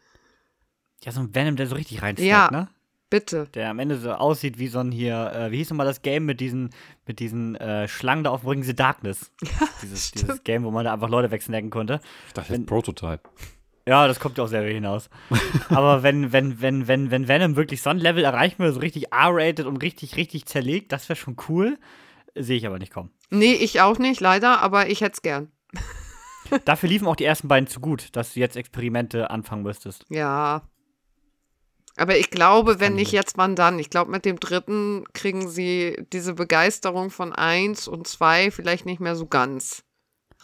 Ja, 1.03 1.13
so 1.13 1.21
ein 1.21 1.35
Venom, 1.35 1.57
der 1.57 1.67
so 1.67 1.75
richtig 1.75 2.03
reinfällt, 2.03 2.29
ja, 2.29 2.51
ne? 2.51 2.69
Bitte. 3.11 3.49
Der 3.55 3.71
am 3.71 3.79
Ende 3.79 3.99
so 3.99 4.13
aussieht 4.13 4.59
wie 4.59 4.69
so 4.69 4.81
ein 4.81 4.91
hier, 4.91 5.33
äh, 5.33 5.51
wie 5.51 5.59
hieß 5.59 5.71
nochmal 5.71 5.87
das 5.87 6.03
Game 6.03 6.25
mit 6.25 6.41
diesen, 6.41 6.71
mit 7.07 7.21
diesen 7.21 7.55
äh, 7.57 7.87
Schlangen 7.87 8.25
da 8.25 8.31
auf 8.31 8.41
dem 8.41 8.51
Ring, 8.51 8.63
The 8.63 8.75
Darkness. 8.75 9.31
Ja, 9.43 9.69
dieses, 9.83 10.11
dieses, 10.11 10.43
Game, 10.43 10.65
wo 10.65 10.71
man 10.71 10.85
da 10.85 10.93
einfach 10.93 11.09
Leute 11.09 11.31
wegsnacken 11.31 11.71
konnte. 11.71 12.01
Ich 12.27 12.33
dachte, 12.33 12.53
das 12.53 12.59
ist 12.59 12.67
Prototype. 12.67 13.21
Ja, 13.87 14.07
das 14.09 14.19
kommt 14.19 14.39
ja 14.39 14.45
auch 14.45 14.49
selber 14.49 14.73
hinaus. 14.73 15.11
Aber 15.69 16.03
wenn, 16.03 16.33
wenn, 16.33 16.61
wenn, 16.61 16.89
wenn, 16.89 17.11
wenn 17.11 17.29
Venom 17.29 17.57
wirklich 17.57 17.83
so 17.83 17.91
ein 17.91 17.99
Level 17.99 18.25
erreichen 18.25 18.59
würde, 18.59 18.73
so 18.73 18.81
richtig 18.81 19.13
R-rated 19.13 19.67
und 19.67 19.77
richtig, 19.79 20.17
richtig 20.17 20.47
zerlegt, 20.47 20.93
das 20.93 21.09
wäre 21.09 21.17
schon 21.17 21.37
cool. 21.49 21.79
Sehe 22.35 22.57
ich 22.57 22.67
aber 22.67 22.79
nicht 22.79 22.93
kommen. 22.93 23.11
Nee, 23.31 23.53
ich 23.53 23.81
auch 23.81 23.99
nicht, 23.99 24.21
leider, 24.21 24.61
aber 24.61 24.89
ich 24.89 25.03
hätte 25.03 25.15
es 25.15 25.23
gern. 25.23 25.53
Dafür 26.65 26.89
liefen 26.89 27.07
auch 27.07 27.17
die 27.17 27.25
ersten 27.25 27.49
beiden 27.49 27.67
zu 27.67 27.81
gut, 27.81 28.09
dass 28.17 28.35
du 28.35 28.41
jetzt 28.41 28.57
Experimente 28.57 29.31
anfangen 29.31 29.63
müsstest. 29.63 30.05
Ja. 30.09 30.63
Aber 31.97 32.17
ich 32.17 32.31
glaube, 32.31 32.81
wenn 32.81 32.95
nicht 32.95 33.13
jetzt, 33.13 33.39
wann 33.39 33.55
dann? 33.55 33.79
Ich 33.79 33.89
glaube, 33.89 34.11
mit 34.11 34.25
dem 34.25 34.41
dritten 34.41 35.05
kriegen 35.13 35.49
sie 35.49 36.05
diese 36.13 36.35
Begeisterung 36.35 37.11
von 37.11 37.33
eins 37.33 37.87
und 37.87 38.09
zwei 38.09 38.51
vielleicht 38.51 38.85
nicht 38.85 39.01
mehr 39.01 39.15
so 39.15 39.27
ganz 39.27 39.85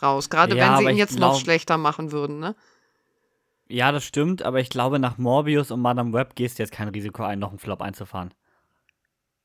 raus. 0.01 0.31
Gerade 0.31 0.57
ja, 0.57 0.79
wenn 0.79 0.79
sie 0.79 0.93
ihn 0.93 0.97
jetzt 0.97 1.17
glaub, 1.17 1.33
noch 1.33 1.41
schlechter 1.41 1.77
machen 1.77 2.13
würden, 2.13 2.39
ne? 2.39 2.55
Ja, 3.71 3.93
das 3.93 4.05
stimmt, 4.05 4.43
aber 4.43 4.59
ich 4.59 4.69
glaube, 4.69 4.99
nach 4.99 5.17
Morbius 5.17 5.71
und 5.71 5.81
Madame 5.81 6.13
Web 6.13 6.35
gehst 6.35 6.59
du 6.59 6.65
jetzt 6.65 6.73
kein 6.73 6.89
Risiko 6.89 7.23
ein, 7.23 7.39
noch 7.39 7.51
einen 7.51 7.61
Flop 7.61 7.81
einzufahren. 7.81 8.35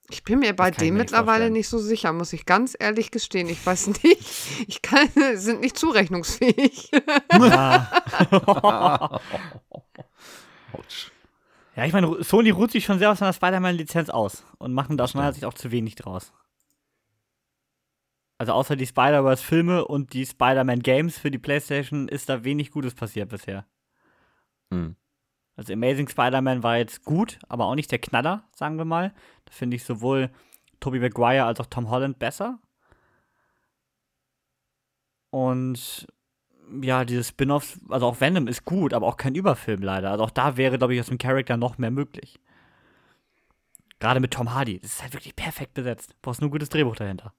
Ich 0.10 0.24
bin 0.24 0.40
mir 0.40 0.56
bei 0.56 0.72
dem 0.72 0.98
mittlerweile 0.98 1.52
nicht 1.52 1.68
so 1.68 1.78
sicher, 1.78 2.12
muss 2.12 2.34
ich 2.34 2.48
ganz 2.48 2.76
ehrlich 2.80 3.12
gestehen. 3.12 3.48
Ich 3.50 3.64
weiß 3.64 3.88
nicht. 4.04 4.06
Ich 4.68 4.82
kann, 4.82 5.10
sind 5.36 5.62
nicht 5.62 5.78
zurechnungsfähig. 5.78 6.90
Ja. 7.34 7.92
ja, 11.76 11.86
ich 11.86 11.94
meine, 11.94 12.24
Sony 12.24 12.50
ruht 12.50 12.72
sich 12.72 12.84
schon 12.86 12.98
sehr 12.98 13.12
aus 13.12 13.20
seiner 13.20 13.34
Spider-Man-Lizenz 13.34 14.10
aus 14.10 14.44
und 14.58 14.74
machen 14.74 14.98
da 14.98 15.04
aus 15.04 15.14
meiner 15.14 15.34
Sicht 15.34 15.46
auch 15.46 15.54
zu 15.54 15.72
wenig 15.72 15.96
draus. 15.96 16.34
Also 18.40 18.54
außer 18.54 18.76
die 18.76 18.88
Spider-Verse-Filme 18.88 19.86
und 19.86 20.14
die 20.14 20.26
Spider-Man-Games 20.26 21.20
für 21.20 21.30
die 21.30 21.38
PlayStation 21.38 22.08
ist 22.08 22.28
da 22.30 22.44
wenig 22.44 22.72
Gutes 22.72 22.96
passiert 22.96 23.30
bisher. 23.30 23.68
Mhm. 24.70 24.96
Also 25.56 25.74
Amazing 25.74 26.10
Spider-Man 26.10 26.64
war 26.64 26.78
jetzt 26.78 27.06
gut, 27.06 27.40
aber 27.48 27.66
auch 27.66 27.76
nicht 27.76 27.92
der 27.92 28.00
Knaller, 28.00 28.44
sagen 28.54 28.78
wir 28.78 28.86
mal. 28.86 29.14
Da 29.46 29.52
finde 29.52 29.76
ich 29.76 29.84
sowohl 29.84 30.30
Tobey 30.80 31.00
Maguire 31.00 31.46
als 31.46 31.60
auch 31.60 31.68
Tom 31.68 31.90
Holland 31.90 32.20
besser. 32.20 32.60
Und 35.30 36.08
ja, 36.82 37.06
diese 37.06 37.24
Spin-offs, 37.24 37.80
also 37.90 38.08
auch 38.08 38.22
Venom 38.22 38.48
ist 38.48 38.66
gut, 38.66 38.94
aber 38.94 39.08
auch 39.08 39.18
kein 39.18 39.36
Überfilm 39.36 39.82
leider. 39.82 40.12
Also 40.12 40.24
auch 40.24 40.30
da 40.32 40.58
wäre, 40.58 40.78
glaube 40.78 40.94
ich, 40.94 41.00
aus 41.00 41.08
dem 41.08 41.18
Charakter 41.18 41.58
noch 41.58 41.78
mehr 41.78 41.92
möglich. 41.92 42.40
Gerade 44.00 44.20
mit 44.20 44.32
Tom 44.32 44.54
Hardy. 44.54 44.80
Das 44.80 44.92
ist 44.92 45.04
halt 45.04 45.14
wirklich 45.14 45.36
perfekt 45.36 45.74
besetzt. 45.74 46.12
Du 46.12 46.16
brauchst 46.22 46.42
nur 46.42 46.50
ein 46.50 46.52
gutes 46.52 46.70
Drehbuch 46.70 46.96
dahinter. 46.96 47.34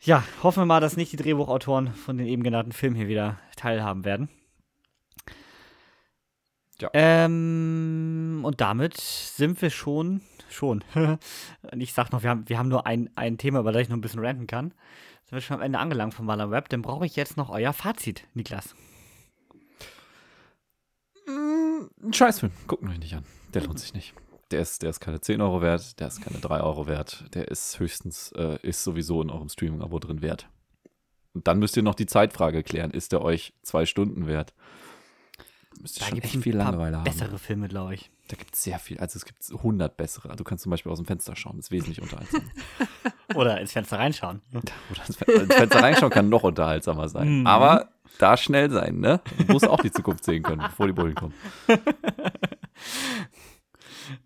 ja, 0.00 0.24
hoffen 0.42 0.62
wir 0.62 0.66
mal, 0.66 0.80
dass 0.80 0.96
nicht 0.96 1.12
die 1.12 1.16
Drehbuchautoren 1.16 1.94
von 1.94 2.18
den 2.18 2.26
eben 2.26 2.42
genannten 2.42 2.72
Filmen 2.72 2.96
hier 2.96 3.08
wieder 3.08 3.38
teilhaben 3.56 4.04
werden. 4.04 4.28
Ja. 6.84 6.90
Ähm, 6.92 8.40
und 8.42 8.60
damit 8.60 8.98
sind 8.98 9.60
wir 9.62 9.70
schon, 9.70 10.20
schon. 10.50 10.84
und 10.94 11.80
ich 11.80 11.94
sag 11.94 12.12
noch, 12.12 12.22
wir 12.22 12.30
haben, 12.30 12.48
wir 12.48 12.58
haben 12.58 12.68
nur 12.68 12.86
ein, 12.86 13.08
ein 13.14 13.38
Thema, 13.38 13.60
über 13.60 13.72
das 13.72 13.82
ich 13.82 13.88
noch 13.88 13.96
ein 13.96 14.02
bisschen 14.02 14.24
ranten 14.24 14.46
kann. 14.46 14.74
Sind 15.24 15.32
wir 15.32 15.40
schon 15.40 15.56
am 15.56 15.62
Ende 15.62 15.78
angelangt 15.78 16.12
von 16.12 16.26
Maler 16.26 16.50
Web. 16.50 16.68
Dann 16.68 16.82
brauche 16.82 17.06
ich 17.06 17.16
jetzt 17.16 17.38
noch 17.38 17.48
euer 17.48 17.72
Fazit, 17.72 18.24
Niklas. 18.34 18.74
Mm, 21.26 22.06
ein 22.06 22.12
Scheißfilm. 22.12 22.52
Gucken 22.66 22.90
wir 22.90 22.98
nicht 22.98 23.14
an. 23.14 23.24
Der 23.54 23.62
lohnt 23.62 23.78
sich 23.78 23.94
nicht. 23.94 24.12
Der 24.50 24.60
ist, 24.60 24.82
der 24.82 24.90
ist 24.90 25.00
keine 25.00 25.22
10 25.22 25.40
Euro 25.40 25.62
wert, 25.62 25.98
der 25.98 26.08
ist 26.08 26.20
keine 26.20 26.38
3 26.38 26.60
Euro 26.60 26.86
wert. 26.86 27.24
Der 27.32 27.48
ist 27.48 27.80
höchstens, 27.80 28.30
äh, 28.32 28.58
ist 28.60 28.84
sowieso 28.84 29.22
in 29.22 29.30
eurem 29.30 29.48
Streaming-Abo 29.48 29.98
drin 30.00 30.20
wert. 30.20 30.48
Und 31.32 31.48
dann 31.48 31.58
müsst 31.58 31.76
ihr 31.78 31.82
noch 31.82 31.94
die 31.94 32.06
Zeitfrage 32.06 32.62
klären. 32.62 32.90
Ist 32.90 33.12
der 33.12 33.22
euch 33.22 33.54
zwei 33.62 33.86
Stunden 33.86 34.26
wert? 34.26 34.54
Müsste 35.80 36.00
da 36.00 36.06
schon 36.06 36.18
echt 36.18 36.42
viel 36.42 36.56
Langeweile 36.56 36.96
haben. 36.98 37.04
Bessere 37.04 37.38
Filme, 37.38 37.68
glaube 37.68 37.94
ich. 37.94 38.10
Da 38.28 38.36
gibt 38.36 38.54
es 38.54 38.62
sehr 38.62 38.78
viel. 38.78 38.98
Also 38.98 39.18
es 39.18 39.24
gibt 39.24 39.38
100 39.50 39.96
bessere. 39.96 40.34
Du 40.36 40.44
kannst 40.44 40.62
zum 40.62 40.70
Beispiel 40.70 40.90
aus 40.90 40.98
dem 40.98 41.06
Fenster 41.06 41.36
schauen. 41.36 41.56
Das 41.56 41.66
ist 41.66 41.70
wesentlich 41.70 42.00
unterhaltsamer. 42.00 42.44
Oder 43.34 43.60
ins 43.60 43.72
Fenster 43.72 43.98
reinschauen. 43.98 44.40
Oder 44.52 45.06
ins, 45.06 45.16
Fenster 45.16 45.82
reinschauen 45.82 46.10
kann 46.10 46.28
noch 46.28 46.42
unterhaltsamer 46.42 47.08
sein. 47.08 47.40
Mhm. 47.40 47.46
Aber 47.46 47.90
da 48.18 48.36
schnell 48.36 48.70
sein, 48.70 49.00
ne? 49.00 49.20
Du 49.38 49.52
musst 49.52 49.68
auch 49.68 49.80
die 49.80 49.92
Zukunft 49.92 50.24
sehen 50.24 50.42
können, 50.42 50.62
bevor 50.62 50.86
die 50.86 50.92
Bullen 50.92 51.14
kommen. 51.14 51.34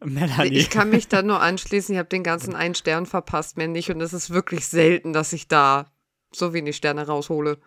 Melanie. 0.05 0.59
Ich 0.59 0.71
kann 0.71 0.91
mich 0.91 1.09
da 1.09 1.23
nur 1.23 1.41
anschließen. 1.41 1.95
Ich 1.95 1.99
habe 1.99 2.09
den 2.09 2.23
ganzen 2.23 2.55
einen 2.55 2.75
Stern 2.75 3.07
verpasst, 3.07 3.57
mehr 3.57 3.69
nicht. 3.69 3.91
Und 3.91 4.01
es 4.01 4.13
ist 4.13 4.31
wirklich 4.31 4.67
selten, 4.67 5.13
dass 5.13 5.33
ich 5.33 5.49
da 5.49 5.87
so 6.33 6.53
wenig 6.53 6.77
Sterne 6.77 7.07
raushole. 7.07 7.59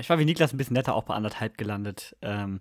Ich 0.00 0.08
war 0.08 0.18
wie 0.18 0.24
Niklas 0.24 0.52
ein 0.52 0.56
bisschen 0.56 0.74
netter 0.74 0.94
auch 0.94 1.04
bei 1.04 1.14
anderthalb 1.14 1.58
gelandet. 1.58 2.16
Ähm, 2.22 2.60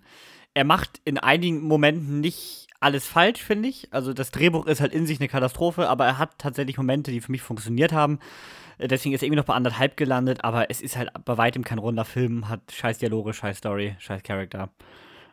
er 0.54 0.66
macht 0.66 1.02
in 1.06 1.18
einigen 1.18 1.62
Momenten 1.62 2.20
nicht 2.20 2.68
alles 2.80 3.08
falsch, 3.08 3.42
finde 3.42 3.70
ich. 3.70 3.88
Also 3.92 4.14
das 4.14 4.32
Drehbuch 4.32 4.66
ist 4.68 4.82
halt 4.82 4.94
in 4.94 5.08
sich 5.08 5.20
eine 5.20 5.30
Katastrophe, 5.30 5.88
aber 5.88 6.06
er 6.06 6.18
hat 6.18 6.38
tatsächlich 6.38 6.78
Momente, 6.78 7.12
die 7.12 7.22
für 7.22 7.32
mich 7.32 7.42
funktioniert 7.42 7.94
haben. 7.94 8.20
Äh, 8.78 8.88
deswegen 8.88 9.16
ist 9.16 9.22
er 9.22 9.28
irgendwie 9.28 9.40
noch 9.40 9.46
bei 9.46 9.54
anderthalb 9.54 9.96
gelandet, 9.98 10.44
aber 10.44 10.70
es 10.70 10.82
ist 10.82 10.98
halt 10.98 11.12
bei 11.26 11.38
weitem 11.38 11.64
kein 11.64 11.80
runder 11.80 12.06
Film, 12.06 12.50
hat 12.50 12.72
scheiß 12.72 12.98
Dialoge, 12.98 13.34
scheiß 13.34 13.58
Story, 13.58 13.96
scheiß 14.00 14.22
Charakter. 14.24 14.70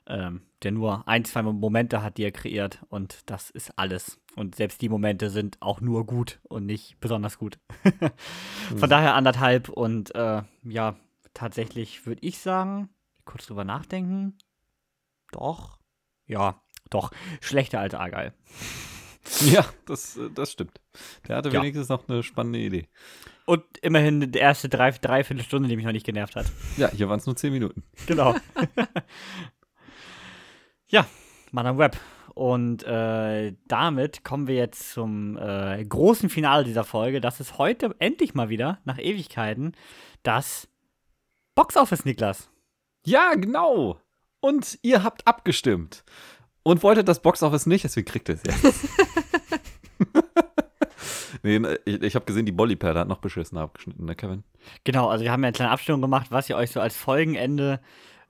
Ähm, 0.07 0.43
der 0.63 0.73
nur 0.73 1.07
ein, 1.07 1.25
zwei 1.25 1.43
Momente 1.43 2.03
hat, 2.03 2.19
die 2.19 2.25
er 2.25 2.33
kreiert 2.33 2.81
und 2.89 3.19
das 3.27 3.51
ist 3.51 3.73
alles. 3.77 4.19
Und 4.37 4.55
selbst 4.55 4.81
die 4.83 4.89
Momente 4.89 5.31
sind 5.31 5.57
auch 5.61 5.81
nur 5.81 6.07
gut 6.07 6.41
und 6.49 6.67
nicht 6.67 6.99
besonders 7.01 7.39
gut. 7.39 7.59
Von 8.69 8.79
mhm. 8.79 8.89
daher 8.89 9.15
anderthalb 9.15 9.69
und 9.69 10.15
äh, 10.15 10.43
ja, 10.65 10.97
tatsächlich 11.35 12.07
würde 12.07 12.21
ich 12.27 12.39
sagen, 12.39 12.89
kurz 13.25 13.47
drüber 13.47 13.65
nachdenken, 13.65 14.37
doch, 15.33 15.79
ja, 16.27 16.61
doch, 16.91 17.11
schlechter 17.41 17.81
als 17.81 17.95
Argyle. 17.95 18.35
Ja, 19.43 19.65
das, 19.87 20.17
äh, 20.17 20.31
das 20.35 20.51
stimmt. 20.51 20.81
Der 21.29 21.37
hatte 21.37 21.51
Ja. 21.51 21.61
wenigstens 21.61 21.89
noch 21.91 22.09
eine 22.09 22.23
spannende 22.23 22.59
Idee. 22.59 22.89
Und 23.45 23.63
immerhin 23.83 24.33
die 24.33 24.39
erste 24.39 24.69
drei, 24.69 24.91
dreiviertel 24.91 25.45
Stunde, 25.45 25.69
die 25.69 25.77
mich 25.77 25.85
noch 25.85 25.93
nicht 25.93 26.07
genervt 26.07 26.35
hat. 26.37 26.47
Ja, 26.79 26.91
hier 26.91 27.09
waren 27.09 27.21
es 27.21 27.27
nur 27.27 27.37
10 27.37 27.53
Minuten. 27.53 27.85
Genau. 28.07 28.35
ja, 30.89 31.07
Mann 31.53 31.67
am 31.67 31.79
Web. 31.79 31.97
Und 32.35 32.85
äh, 32.85 33.55
damit 33.69 34.25
kommen 34.25 34.47
wir 34.47 34.55
jetzt 34.55 34.93
zum 34.93 35.37
äh, 35.37 35.85
großen 35.85 36.31
Finale 36.31 36.65
dieser 36.65 36.85
Folge. 36.85 37.21
Das 37.21 37.41
ist 37.41 37.59
heute 37.59 37.95
endlich 37.99 38.35
mal 38.35 38.49
wieder, 38.49 38.79
nach 38.85 38.99
Ewigkeiten, 38.99 39.73
das 40.23 40.69
Boxoffice, 41.61 42.07
Niklas. 42.07 42.49
Ja, 43.05 43.35
genau. 43.35 44.01
Und 44.41 44.79
ihr 44.81 45.03
habt 45.03 45.27
abgestimmt. 45.27 46.05
Und 46.63 46.83
wolltet 46.83 47.07
das 47.07 47.21
Boxoffice 47.21 47.67
nicht, 47.67 47.85
deswegen 47.85 48.07
kriegt 48.07 48.31
ihr 48.31 48.37
es 48.37 48.43
jetzt. 48.45 48.89
nee, 51.43 51.59
ne, 51.59 51.79
ich, 51.85 52.01
ich 52.01 52.15
habe 52.15 52.25
gesehen, 52.25 52.47
die 52.47 52.53
Bollyperle 52.53 53.01
hat 53.01 53.09
noch 53.09 53.19
beschissener 53.19 53.61
abgeschnitten, 53.61 54.07
ne, 54.07 54.17
Kevin? 54.17 54.43
Genau, 54.85 55.11
also 55.11 55.23
wir 55.23 55.33
haben 55.33 55.43
ja 55.43 55.49
eine 55.49 55.55
kleine 55.55 55.71
Abstimmung 55.71 56.01
gemacht, 56.01 56.29
was 56.31 56.49
ihr 56.49 56.57
euch 56.57 56.71
so 56.71 56.81
als 56.81 56.97
Folgenende 56.97 57.83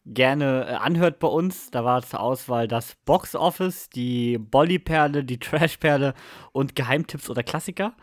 gerne 0.04 0.66
äh, 0.68 0.72
anhört 0.74 1.20
bei 1.20 1.28
uns. 1.28 1.70
Da 1.70 1.84
war 1.84 2.02
zur 2.02 2.18
Auswahl 2.18 2.66
das 2.66 2.96
Box 3.04 3.36
Office, 3.36 3.90
die 3.90 4.38
Bolly-Perle, 4.38 5.22
die 5.22 5.38
Trash-Perle 5.38 6.14
und 6.50 6.74
Geheimtipps 6.74 7.30
oder 7.30 7.44
Klassiker. 7.44 7.94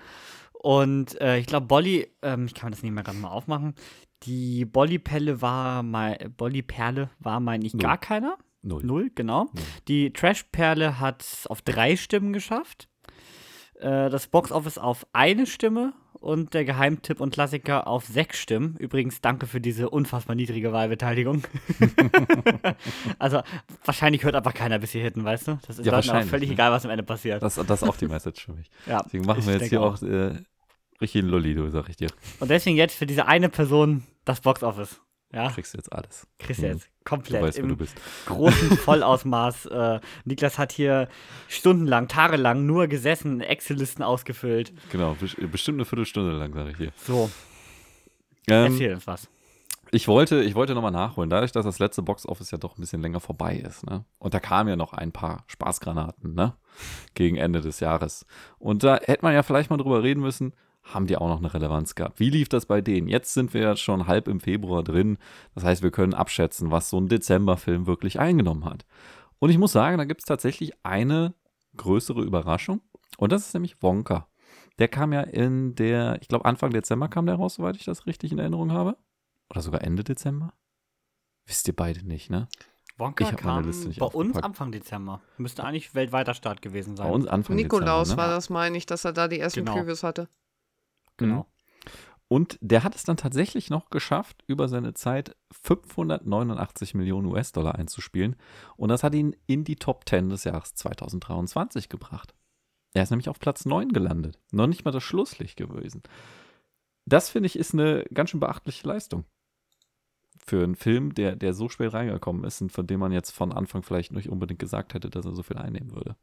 Und 0.53 1.19
äh, 1.21 1.37
ich 1.37 1.47
glaube, 1.47 1.67
Bolly, 1.67 2.07
ähm, 2.21 2.45
ich 2.45 2.53
kann 2.53 2.71
das 2.71 2.81
nicht 2.81 2.91
mehr 2.91 3.03
gerade 3.03 3.17
mal 3.17 3.29
aufmachen. 3.29 3.75
Die 4.23 4.65
Bolly-Perle 4.65 5.41
war 5.41 5.83
mal, 5.83 6.17
Bolly-Perle 6.37 7.09
war, 7.19 7.39
meine 7.39 7.65
ich, 7.65 7.73
Null. 7.73 7.81
gar 7.83 7.97
keiner. 7.97 8.37
Null. 8.63 8.83
Null, 8.83 9.11
genau. 9.13 9.43
Null. 9.53 9.63
Die 9.87 10.11
Trash-Perle 10.11 10.99
hat 10.99 11.21
es 11.21 11.47
auf 11.47 11.61
drei 11.61 11.95
Stimmen 11.95 12.33
geschafft. 12.33 12.89
Äh, 13.75 14.09
das 14.09 14.27
Box-Office 14.27 14.77
auf 14.79 15.05
eine 15.13 15.45
Stimme 15.45 15.93
und 16.13 16.55
der 16.55 16.65
Geheimtipp 16.65 17.21
und 17.21 17.31
Klassiker 17.31 17.85
auf 17.87 18.05
sechs 18.05 18.39
Stimmen. 18.39 18.75
Übrigens, 18.79 19.21
danke 19.21 19.45
für 19.45 19.61
diese 19.61 19.89
unfassbar 19.91 20.35
niedrige 20.35 20.73
Wahlbeteiligung. 20.73 21.43
also, 23.19 23.41
wahrscheinlich 23.85 24.23
hört 24.23 24.35
einfach 24.35 24.55
keiner 24.55 24.79
bis 24.79 24.91
hier 24.91 25.03
hinten, 25.03 25.23
weißt 25.23 25.47
du? 25.47 25.59
Das 25.67 25.77
ist 25.77 25.85
Ja, 25.85 25.95
Leuten 25.95 26.09
auch 26.09 26.23
völlig 26.23 26.49
ne? 26.49 26.55
egal, 26.55 26.71
was 26.71 26.85
am 26.85 26.91
Ende 26.91 27.03
passiert. 27.03 27.43
Das, 27.43 27.55
das 27.55 27.83
ist 27.83 27.87
auch 27.87 27.97
die 27.97 28.07
Message 28.07 28.45
für 28.45 28.53
mich. 28.53 28.69
ja, 28.87 29.03
Deswegen 29.05 29.25
machen 29.25 29.45
wir 29.45 29.53
jetzt 29.53 29.69
hier 29.69 29.81
auch 29.81 30.01
äh, 30.01 30.33
richtig 31.01 31.21
einen 31.23 31.29
Lolli, 31.31 31.53
du, 31.55 31.69
sag 31.69 31.89
ich 31.89 31.95
dir. 31.97 32.09
Und 32.39 32.49
deswegen 32.49 32.75
jetzt 32.77 32.95
für 32.95 33.05
diese 33.05 33.25
eine 33.27 33.49
Person 33.49 34.03
das 34.25 34.41
Box-Office. 34.41 34.99
Ja, 35.33 35.49
Kriegst 35.49 35.73
du 35.73 35.77
jetzt 35.77 35.91
alles. 35.91 36.25
kriegst 36.39 36.61
du 36.61 36.67
Mhm. 36.67 36.71
jetzt 36.73 36.85
Du 36.85 36.89
komplett 37.03 37.41
weißt, 37.41 37.57
wer 37.57 37.63
im 37.63 37.69
du 37.69 37.75
bist. 37.75 37.95
großen 38.27 38.77
Vollausmaß. 38.77 39.65
Äh, 39.67 39.99
Niklas 40.23 40.57
hat 40.57 40.71
hier 40.71 41.09
stundenlang, 41.49 42.07
tagelang 42.07 42.65
nur 42.65 42.87
gesessen, 42.87 43.41
Excel-Listen 43.41 44.03
ausgefüllt. 44.03 44.71
Genau, 44.91 45.13
bes- 45.21 45.45
bestimmt 45.47 45.77
eine 45.77 45.85
Viertelstunde 45.85 46.31
lang, 46.31 46.53
sag 46.53 46.67
ich 46.69 46.77
dir. 46.77 46.91
So, 47.05 47.29
Ähm, 48.49 48.71
erzähl 48.71 48.93
uns 48.93 49.05
was. 49.07 49.27
Ich 49.91 50.07
wollte, 50.09 50.41
ich 50.43 50.55
wollte 50.55 50.73
nochmal 50.75 50.91
nachholen, 50.91 51.29
dadurch, 51.29 51.51
dass 51.53 51.63
das 51.65 51.79
letzte 51.79 52.01
Box-Office 52.01 52.51
ja 52.51 52.57
doch 52.57 52.77
ein 52.77 52.81
bisschen 52.81 53.01
länger 53.01 53.19
vorbei 53.21 53.55
ist. 53.57 53.85
Ne? 53.85 54.03
Und 54.19 54.33
da 54.33 54.39
kamen 54.41 54.69
ja 54.69 54.75
noch 54.75 54.91
ein 54.93 55.11
paar 55.13 55.43
Spaßgranaten 55.47 56.33
ne? 56.35 56.55
gegen 57.13 57.37
Ende 57.37 57.61
des 57.61 57.79
Jahres. 57.79 58.25
Und 58.59 58.83
da 58.83 58.97
hätte 59.01 59.23
man 59.23 59.33
ja 59.33 59.43
vielleicht 59.43 59.69
mal 59.69 59.77
drüber 59.77 60.03
reden 60.03 60.19
müssen, 60.21 60.53
haben 60.93 61.07
die 61.07 61.17
auch 61.17 61.27
noch 61.27 61.39
eine 61.39 61.53
Relevanz 61.53 61.95
gehabt? 61.95 62.19
Wie 62.19 62.29
lief 62.29 62.49
das 62.49 62.65
bei 62.65 62.81
denen? 62.81 63.07
Jetzt 63.07 63.33
sind 63.33 63.53
wir 63.53 63.61
ja 63.61 63.75
schon 63.75 64.07
halb 64.07 64.27
im 64.27 64.39
Februar 64.39 64.83
drin. 64.83 65.17
Das 65.55 65.63
heißt, 65.63 65.83
wir 65.83 65.91
können 65.91 66.13
abschätzen, 66.13 66.71
was 66.71 66.89
so 66.89 66.97
ein 66.99 67.07
Dezemberfilm 67.07 67.87
wirklich 67.87 68.19
eingenommen 68.19 68.65
hat. 68.65 68.85
Und 69.39 69.49
ich 69.49 69.57
muss 69.57 69.71
sagen, 69.71 69.97
da 69.97 70.05
gibt 70.05 70.21
es 70.21 70.25
tatsächlich 70.25 70.73
eine 70.83 71.33
größere 71.75 72.21
Überraschung. 72.21 72.81
Und 73.17 73.31
das 73.31 73.47
ist 73.47 73.53
nämlich 73.53 73.81
Wonka. 73.81 74.27
Der 74.79 74.87
kam 74.87 75.11
ja 75.13 75.21
in 75.21 75.75
der, 75.75 76.19
ich 76.21 76.27
glaube 76.27 76.45
Anfang 76.45 76.71
Dezember 76.71 77.07
kam 77.07 77.25
der 77.25 77.35
raus, 77.35 77.55
soweit 77.55 77.75
ich 77.75 77.85
das 77.85 78.05
richtig 78.05 78.31
in 78.31 78.39
Erinnerung 78.39 78.71
habe. 78.71 78.97
Oder 79.49 79.61
sogar 79.61 79.81
Ende 79.81 80.03
Dezember? 80.03 80.53
Wisst 81.45 81.67
ihr 81.67 81.75
beide 81.75 82.05
nicht, 82.05 82.29
ne? 82.29 82.47
Wonka 82.97 83.31
kam 83.33 83.63
Liste 83.65 83.87
nicht 83.89 83.99
bei 83.99 84.07
uns. 84.07 84.35
Anfang 84.37 84.71
Dezember. 84.71 85.21
Müsste 85.37 85.63
eigentlich 85.63 85.93
weltweiter 85.93 86.33
Start 86.33 86.61
gewesen 86.61 86.95
sein. 86.95 87.07
Bei 87.07 87.13
uns 87.13 87.27
Anfang 87.27 87.55
Nikolaus 87.55 88.07
Dezember. 88.09 88.23
war 88.23 88.29
Ne? 88.29 88.35
das, 88.35 88.49
meine 88.49 88.77
ich, 88.77 88.85
dass 88.87 89.05
er 89.05 89.13
da 89.13 89.27
die 89.27 89.39
ersten 89.39 89.59
Genau. 89.59 89.75
Previews 89.75 90.03
hatte. 90.03 90.29
Genau. 91.17 91.47
Und 92.29 92.57
der 92.61 92.83
hat 92.83 92.95
es 92.95 93.03
dann 93.03 93.15
tatsächlich 93.15 93.69
noch 93.69 93.89
geschafft, 93.89 94.43
über 94.47 94.67
seine 94.67 94.93
Zeit 94.93 95.35
589 95.63 96.93
Millionen 96.93 97.27
US-Dollar 97.27 97.75
einzuspielen. 97.75 98.35
Und 98.75 98.89
das 98.89 99.03
hat 99.03 99.15
ihn 99.15 99.35
in 99.45 99.63
die 99.63 99.77
Top 99.77 100.07
10 100.07 100.29
des 100.29 100.43
Jahres 100.43 100.73
2023 100.75 101.87
gebracht. 101.87 102.33
Er 102.93 103.03
ist 103.03 103.11
nämlich 103.11 103.29
auf 103.29 103.39
Platz 103.39 103.65
9 103.65 103.89
gelandet. 103.89 104.39
Noch 104.51 104.67
nicht 104.67 104.83
mal 104.83 104.91
das 104.91 105.03
Schlusslicht 105.03 105.55
gewesen. 105.55 106.03
Das 107.05 107.29
finde 107.29 107.47
ich 107.47 107.57
ist 107.57 107.73
eine 107.73 108.03
ganz 108.13 108.31
schön 108.31 108.41
beachtliche 108.41 108.87
Leistung. 108.87 109.23
Für 110.37 110.63
einen 110.63 110.75
Film, 110.75 111.13
der, 111.13 111.35
der 111.35 111.53
so 111.53 111.69
spät 111.69 111.93
reingekommen 111.93 112.43
ist 112.43 112.61
und 112.61 112.71
von 112.71 112.87
dem 112.87 112.99
man 112.99 113.11
jetzt 113.11 113.31
von 113.31 113.53
Anfang 113.53 113.83
vielleicht 113.83 114.11
nicht 114.11 114.29
unbedingt 114.29 114.59
gesagt 114.59 114.93
hätte, 114.93 115.09
dass 115.09 115.25
er 115.25 115.33
so 115.33 115.43
viel 115.43 115.57
einnehmen 115.57 115.93
würde. 115.93 116.17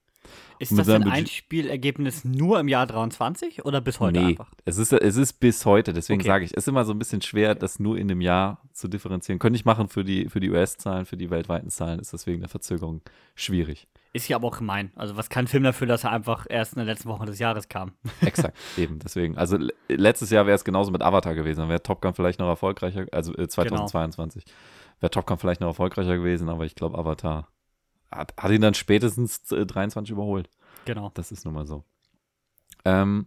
Ist 0.59 0.77
das 0.79 0.87
seinem 0.87 1.05
ein 1.05 1.13
Einspielergebnis 1.13 2.25
nur 2.25 2.61
im 2.61 2.69
Jahr 2.69 2.87
23 2.87 3.65
oder 3.65 3.81
bis 3.81 4.01
heute 4.01 4.21
nee, 4.21 4.27
einfach? 4.31 4.51
Es 4.65 4.79
ist, 4.79 4.93
es 4.93 5.17
ist 5.17 5.35
bis 5.35 5.67
heute, 5.67 5.93
deswegen 5.93 6.21
Okay. 6.21 6.29
sage 6.29 6.45
ich, 6.45 6.51
es 6.53 6.59
ist 6.59 6.69
immer 6.69 6.85
so 6.85 6.93
ein 6.93 6.99
bisschen 6.99 7.23
schwer, 7.23 7.55
das 7.55 7.79
nur 7.79 7.99
in 7.99 8.09
dem 8.09 8.21
Jahr 8.21 8.61
zu 8.73 8.89
differenzieren. 8.89 9.39
Könnte 9.39 9.57
ich 9.59 9.65
machen 9.65 9.89
für 9.89 10.05
die, 10.05 10.29
für 10.29 10.41
die 10.41 10.51
US-Zahlen, 10.51 11.05
für 11.07 11.17
die 11.17 11.31
weltweiten 11.31 11.71
Zahlen 11.71 11.99
ist 12.01 12.13
das 12.13 12.27
wegen 12.27 12.41
der 12.41 12.49
Verzögerung 12.49 13.01
schwierig. 13.35 13.87
Ist 14.13 14.29
ja 14.29 14.37
aber 14.37 14.47
auch 14.47 14.59
gemein. 14.59 14.93
Also, 14.95 15.17
was 15.17 15.29
kann 15.29 15.47
ein 15.47 15.49
Film 15.49 15.65
dafür, 15.65 15.89
dass 15.89 16.05
er 16.05 16.13
einfach 16.13 16.47
erst 16.49 16.75
in 16.75 16.77
der 16.77 16.87
letzten 16.87 17.09
Woche 17.09 17.27
des 17.27 17.41
Jahres 17.41 17.69
kam? 17.69 17.93
Exakt, 18.21 18.57
eben, 18.77 19.01
deswegen. 19.01 19.37
Also 19.37 19.57
le- 19.57 19.73
letztes 19.89 20.31
Jahr 20.31 20.47
wäre 20.47 20.55
es 20.55 20.63
genauso 20.65 20.93
mit 20.93 21.03
Avatar 21.03 21.35
gewesen, 21.35 21.61
dann 21.61 21.69
wäre 21.69 21.83
Top 21.83 22.01
Gun 22.01 22.15
vielleicht 22.15 22.39
noch 22.39 22.47
erfolgreicher, 22.47 23.07
also 23.11 23.37
äh, 23.37 23.49
2022, 23.49 24.45
wäre 25.01 25.11
Top 25.11 25.27
Gun 25.27 25.39
vielleicht 25.39 25.61
noch 25.61 25.67
erfolgreicher 25.69 26.17
gewesen, 26.17 26.49
aber 26.49 26.65
ich 26.65 26.77
glaube, 26.77 26.97
Avatar 26.97 27.49
hat, 28.11 28.35
hat 28.39 28.51
ihn 28.51 28.61
dann 28.61 28.75
spätestens 28.75 29.51
äh, 29.53 29.67
23 29.67 30.13
überholt. 30.13 30.49
Genau. 30.85 31.11
Das 31.15 31.33
ist 31.33 31.45
nun 31.45 31.55
mal 31.55 31.67
so. 31.67 31.85
Ähm, 32.85 33.27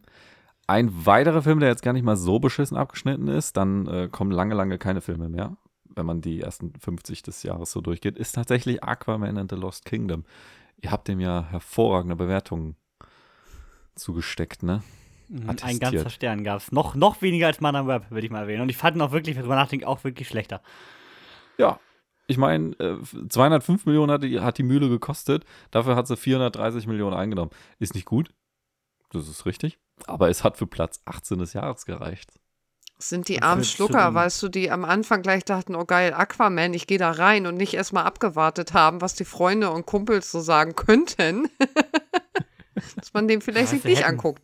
ein 0.67 1.05
weiterer 1.05 1.41
Film, 1.41 1.59
der 1.59 1.69
jetzt 1.69 1.81
gar 1.81 1.93
nicht 1.93 2.03
mal 2.03 2.17
so 2.17 2.39
beschissen 2.39 2.77
abgeschnitten 2.77 3.27
ist, 3.27 3.57
dann 3.57 3.87
äh, 3.87 4.09
kommen 4.11 4.31
lange, 4.31 4.53
lange 4.53 4.77
keine 4.77 5.01
Filme 5.01 5.29
mehr, 5.29 5.55
wenn 5.85 6.05
man 6.05 6.21
die 6.21 6.41
ersten 6.41 6.73
50 6.79 7.23
des 7.23 7.43
Jahres 7.43 7.71
so 7.71 7.81
durchgeht, 7.81 8.17
ist 8.17 8.33
tatsächlich 8.33 8.83
Aquaman 8.83 9.37
and 9.37 9.49
the 9.49 9.57
Lost 9.57 9.85
Kingdom. 9.85 10.25
Ihr 10.81 10.91
habt 10.91 11.07
dem 11.07 11.19
ja 11.19 11.47
hervorragende 11.49 12.15
Bewertungen 12.15 12.75
zugesteckt, 13.95 14.61
ne? 14.63 14.83
Mhm, 15.29 15.41
Ein 15.43 15.49
Attestiert. 15.49 15.81
ganzer 15.81 16.09
Stern 16.09 16.43
gab 16.43 16.59
es. 16.61 16.71
Noch, 16.71 16.95
noch 16.95 17.21
weniger 17.21 17.47
als 17.47 17.59
Man 17.59 17.75
am 17.75 17.87
Web, 17.87 18.11
würde 18.11 18.25
ich 18.25 18.31
mal 18.31 18.41
erwähnen. 18.41 18.61
Und 18.61 18.69
ich 18.69 18.77
fand 18.77 18.95
ihn 18.95 19.01
auch 19.01 19.11
wirklich, 19.11 19.35
wenn 19.35 19.41
ich 19.41 19.45
drüber 19.45 19.55
nachdenke, 19.55 19.87
auch 19.87 20.03
wirklich 20.03 20.27
schlechter. 20.27 20.61
Ja. 21.57 21.79
Ich 22.27 22.37
meine, 22.37 22.71
äh, 22.79 22.97
205 23.29 23.85
Millionen 23.85 24.11
hat 24.11 24.23
die, 24.23 24.39
hat 24.41 24.57
die 24.57 24.63
Mühle 24.63 24.89
gekostet, 24.89 25.45
dafür 25.71 25.95
hat 25.95 26.07
sie 26.07 26.17
430 26.17 26.85
Millionen 26.87 27.15
eingenommen. 27.15 27.51
Ist 27.79 27.95
nicht 27.95 28.05
gut, 28.05 28.33
das 29.11 29.27
ist 29.29 29.45
richtig, 29.45 29.79
aber 30.05 30.29
es 30.29 30.43
hat 30.43 30.57
für 30.57 30.67
Platz 30.67 30.99
18 31.05 31.39
des 31.39 31.53
Jahres 31.53 31.85
gereicht. 31.85 32.31
Das 32.97 33.09
sind 33.09 33.27
die 33.29 33.43
armen 33.43 33.63
Schlucker, 33.63 34.13
weißt 34.15 34.41
du, 34.43 34.49
die 34.49 34.71
am 34.71 34.83
Anfang 34.83 35.21
gleich 35.21 35.45
dachten, 35.45 35.75
oh 35.75 35.85
geil, 35.85 36.13
Aquaman, 36.13 36.73
ich 36.73 36.87
gehe 36.87 36.97
da 36.97 37.11
rein 37.11 37.45
und 37.45 37.55
nicht 37.55 37.75
erstmal 37.75 38.05
abgewartet 38.05 38.73
haben, 38.73 39.01
was 39.01 39.13
die 39.13 39.23
Freunde 39.25 39.69
und 39.69 39.85
Kumpels 39.85 40.31
so 40.31 40.39
sagen 40.41 40.75
könnten. 40.75 41.47
Dass 42.95 43.13
man 43.13 43.27
den 43.27 43.41
vielleicht 43.41 43.71
Ja, 43.71 43.75
sich 43.77 43.83
nicht 43.83 43.99
hätten- 43.99 44.09
anguckt. 44.09 44.43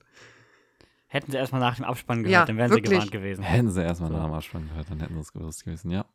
Hätten 1.13 1.31
sie 1.31 1.37
erstmal 1.37 1.61
nach 1.61 1.75
dem 1.75 1.85
Abspann 1.85 2.23
gehört, 2.23 2.31
Ja, 2.33 2.45
dann 2.45 2.57
wären 2.57 2.71
wirklich. 2.71 2.89
sie 2.89 2.93
gewarnt 2.95 3.11
gewesen. 3.11 3.43
Hätten 3.43 3.69
sie 3.69 3.83
erstmal 3.83 4.09
So. 4.09 4.17
nach 4.17 4.25
dem 4.25 4.33
Abspann 4.33 4.67
gehört, 4.67 4.89
dann 4.89 4.99
hätten 4.99 5.13
sie 5.13 5.19
es 5.19 5.31
gewusst 5.31 5.63
gewesen, 5.63 5.91
ja. 5.91 6.05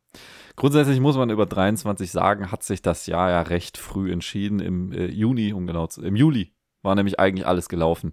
Grundsätzlich 0.57 0.99
muss 0.99 1.15
man 1.15 1.29
über 1.29 1.45
23 1.45 2.11
sagen, 2.11 2.51
hat 2.51 2.63
sich 2.63 2.81
das 2.81 3.05
Jahr 3.05 3.29
ja 3.29 3.41
recht 3.43 3.77
früh 3.77 4.11
entschieden. 4.11 4.59
Im 4.59 4.91
äh, 4.91 5.05
Juni, 5.05 5.53
um 5.53 5.65
genau 5.67 5.87
zu, 5.87 6.01
im 6.03 6.17
Juli 6.17 6.51
war 6.81 6.95
nämlich 6.95 7.17
eigentlich 7.17 7.47
alles 7.47 7.69
gelaufen. 7.69 8.11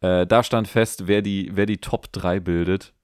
Äh, 0.00 0.26
da 0.26 0.42
stand 0.42 0.66
fest, 0.66 1.06
wer 1.06 1.22
die, 1.22 1.52
wer 1.54 1.66
die 1.66 1.78
Top 1.78 2.10
3 2.12 2.40
bildet. 2.40 2.94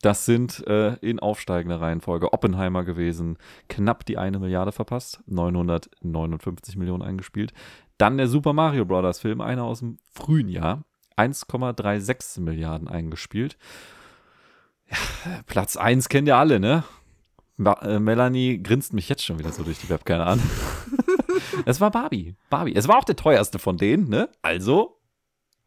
Das 0.00 0.24
sind 0.24 0.66
äh, 0.66 0.94
in 1.02 1.18
aufsteigender 1.18 1.82
Reihenfolge 1.82 2.32
Oppenheimer 2.32 2.82
gewesen, 2.84 3.36
knapp 3.68 4.06
die 4.06 4.16
eine 4.16 4.38
Milliarde 4.38 4.72
verpasst, 4.72 5.22
959 5.26 6.76
Millionen 6.76 7.02
eingespielt. 7.02 7.52
Dann 7.98 8.16
der 8.16 8.28
Super 8.28 8.54
Mario 8.54 8.86
Bros. 8.86 9.20
Film, 9.20 9.42
einer 9.42 9.64
aus 9.64 9.80
dem 9.80 9.98
frühen 10.12 10.48
Jahr, 10.48 10.84
1,36 11.16 12.40
Milliarden 12.40 12.88
eingespielt. 12.88 13.56
Platz 15.46 15.76
1 15.76 16.08
kennt 16.08 16.28
ihr 16.28 16.36
alle, 16.36 16.60
ne? 16.60 16.84
Äh, 17.58 17.98
Melanie 18.00 18.62
grinst 18.62 18.92
mich 18.92 19.08
jetzt 19.08 19.24
schon 19.24 19.38
wieder 19.38 19.52
so 19.52 19.62
durch 19.62 19.78
die 19.78 19.88
Webcam 19.88 20.20
an. 20.20 20.42
es 21.66 21.80
war 21.80 21.90
Barbie. 21.90 22.34
Barbie. 22.50 22.74
Es 22.74 22.88
war 22.88 22.98
auch 22.98 23.04
der 23.04 23.16
teuerste 23.16 23.58
von 23.58 23.76
denen, 23.76 24.08
ne? 24.08 24.28
Also, 24.42 25.00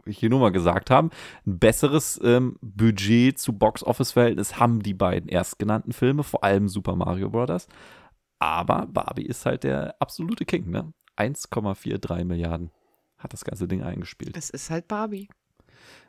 wie 0.04 0.12
ich 0.12 0.20
hier 0.20 0.30
nur 0.30 0.40
mal 0.40 0.52
gesagt 0.52 0.90
haben, 0.90 1.12
ein 1.46 1.60
besseres 1.60 2.20
ähm, 2.24 2.58
Budget 2.62 3.40
zu 3.40 3.54
Box-Office-Verhältnis 3.54 4.60
haben 4.60 4.84
die 4.84 4.94
beiden 4.94 5.30
erstgenannten 5.30 5.94
Filme, 5.94 6.24
vor 6.24 6.44
allem 6.44 6.68
Super 6.68 6.96
Mario 6.96 7.30
Bros. 7.30 7.68
Aber 8.40 8.86
Barbie 8.88 9.26
ist 9.26 9.46
halt 9.46 9.64
der 9.64 9.96
absolute 10.00 10.46
King, 10.46 10.70
ne? 10.70 10.94
1,43 11.18 12.26
Milliarden 12.26 12.72
hat 13.18 13.34
das 13.34 13.44
ganze 13.46 13.68
Ding 13.68 13.84
eingespielt. 13.84 14.36
Es 14.38 14.50
ist 14.50 14.70
halt 14.70 14.88
Barbie. 14.88 15.28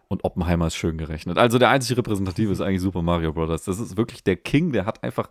Und 0.08 0.24
Oppenheimer 0.24 0.66
ist 0.68 0.76
schön 0.76 0.96
gerechnet. 0.96 1.36
Also 1.36 1.58
der 1.58 1.68
einzige 1.68 1.98
Repräsentative 1.98 2.50
ist 2.52 2.60
eigentlich 2.62 2.80
Super 2.80 3.02
Mario 3.02 3.32
Bros. 3.32 3.64
Das 3.64 3.78
ist 3.78 3.96
wirklich 3.96 4.24
der 4.24 4.36
King, 4.36 4.72
der 4.72 4.86
hat 4.86 5.02
einfach 5.02 5.28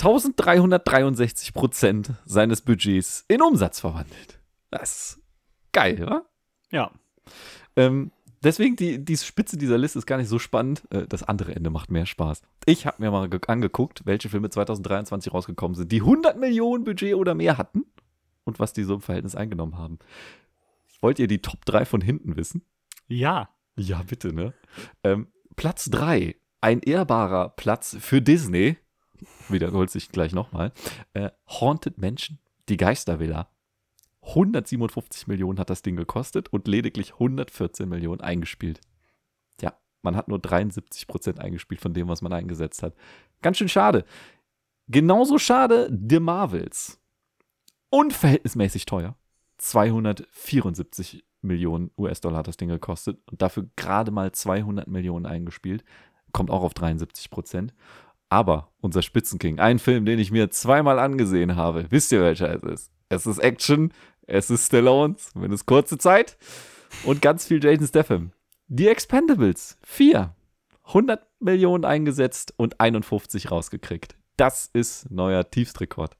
1363 0.00 1.52
Prozent 1.52 2.12
seines 2.24 2.62
Budgets 2.62 3.24
in 3.28 3.42
Umsatz 3.42 3.80
verwandelt. 3.80 4.38
Das 4.70 4.92
ist 5.18 5.20
geil, 5.72 6.02
oder? 6.02 6.24
Ja. 6.70 6.90
Ähm, 7.76 8.10
deswegen, 8.42 8.76
die, 8.76 9.04
die 9.04 9.16
Spitze 9.16 9.58
dieser 9.58 9.76
Liste 9.76 9.98
ist 9.98 10.06
gar 10.06 10.16
nicht 10.16 10.28
so 10.28 10.38
spannend. 10.38 10.82
Äh, 10.90 11.06
das 11.06 11.22
andere 11.22 11.54
Ende 11.54 11.68
macht 11.70 11.90
mehr 11.90 12.06
Spaß. 12.06 12.42
Ich 12.64 12.86
habe 12.86 13.02
mir 13.02 13.10
mal 13.10 13.28
ge- 13.28 13.40
angeguckt, 13.46 14.02
welche 14.06 14.28
Filme 14.30 14.48
2023 14.48 15.32
rausgekommen 15.34 15.74
sind, 15.74 15.92
die 15.92 16.00
100 16.00 16.38
Millionen 16.38 16.84
Budget 16.84 17.14
oder 17.14 17.34
mehr 17.34 17.58
hatten 17.58 17.84
und 18.44 18.58
was 18.58 18.72
die 18.72 18.84
so 18.84 18.94
im 18.94 19.00
Verhältnis 19.02 19.34
eingenommen 19.34 19.76
haben. 19.76 19.98
Wollt 21.00 21.18
ihr 21.18 21.26
die 21.26 21.42
Top 21.42 21.64
3 21.64 21.84
von 21.84 22.00
hinten 22.00 22.36
wissen? 22.36 22.62
Ja. 23.08 23.50
Ja, 23.76 24.02
bitte, 24.02 24.32
ne? 24.34 24.54
Ähm, 25.04 25.28
Platz 25.56 25.90
3, 25.90 26.36
ein 26.60 26.80
ehrbarer 26.80 27.50
Platz 27.50 27.96
für 28.00 28.20
Disney. 28.20 28.76
Wiederholt 29.48 29.90
sich 29.90 30.10
gleich 30.10 30.32
nochmal. 30.32 30.72
Äh, 31.14 31.30
Haunted 31.48 31.98
Mansion, 31.98 32.38
die 32.68 32.76
Geistervilla. 32.76 33.50
157 34.22 35.26
Millionen 35.26 35.58
hat 35.58 35.70
das 35.70 35.82
Ding 35.82 35.96
gekostet 35.96 36.52
und 36.52 36.68
lediglich 36.68 37.14
114 37.14 37.88
Millionen 37.88 38.20
eingespielt. 38.20 38.80
Ja, 39.60 39.74
man 40.02 40.14
hat 40.14 40.28
nur 40.28 40.38
73 40.38 41.06
Prozent 41.06 41.40
eingespielt 41.40 41.80
von 41.80 41.94
dem, 41.94 42.08
was 42.08 42.22
man 42.22 42.32
eingesetzt 42.32 42.82
hat. 42.82 42.94
Ganz 43.42 43.58
schön 43.58 43.68
schade. 43.68 44.04
Genauso 44.88 45.38
schade 45.38 45.90
The 46.08 46.20
Marvels. 46.20 47.00
Unverhältnismäßig 47.90 48.86
teuer. 48.86 49.16
274 49.60 51.24
Millionen 51.42 51.90
US-Dollar 51.96 52.38
hat 52.38 52.48
das 52.48 52.56
Ding 52.56 52.68
gekostet 52.68 53.18
und 53.30 53.40
dafür 53.42 53.66
gerade 53.76 54.10
mal 54.10 54.32
200 54.32 54.86
Millionen 54.88 55.26
eingespielt. 55.26 55.84
Kommt 56.32 56.50
auch 56.50 56.62
auf 56.62 56.74
73 56.74 57.30
Prozent. 57.30 57.74
Aber 58.28 58.70
unser 58.80 59.02
Spitzenking, 59.02 59.58
ein 59.58 59.78
Film, 59.78 60.04
den 60.04 60.18
ich 60.18 60.30
mir 60.30 60.50
zweimal 60.50 60.98
angesehen 60.98 61.56
habe, 61.56 61.86
wisst 61.90 62.12
ihr, 62.12 62.20
welcher 62.22 62.54
es 62.54 62.62
ist? 62.62 62.90
Es 63.08 63.26
ist 63.26 63.38
Action, 63.38 63.92
es 64.26 64.50
ist 64.50 64.66
Stallone, 64.66 65.16
zumindest 65.16 65.66
kurze 65.66 65.98
Zeit 65.98 66.36
und 67.04 67.20
ganz 67.22 67.46
viel 67.46 67.62
Jason 67.62 67.86
Statham. 67.88 68.32
Die 68.68 68.86
Expendables, 68.86 69.78
4. 69.82 70.34
100 70.84 71.26
Millionen 71.40 71.84
eingesetzt 71.84 72.54
und 72.56 72.80
51 72.80 73.50
rausgekriegt. 73.50 74.14
Das 74.36 74.70
ist 74.72 75.10
neuer 75.10 75.48
Tiefstrekord. 75.50 76.16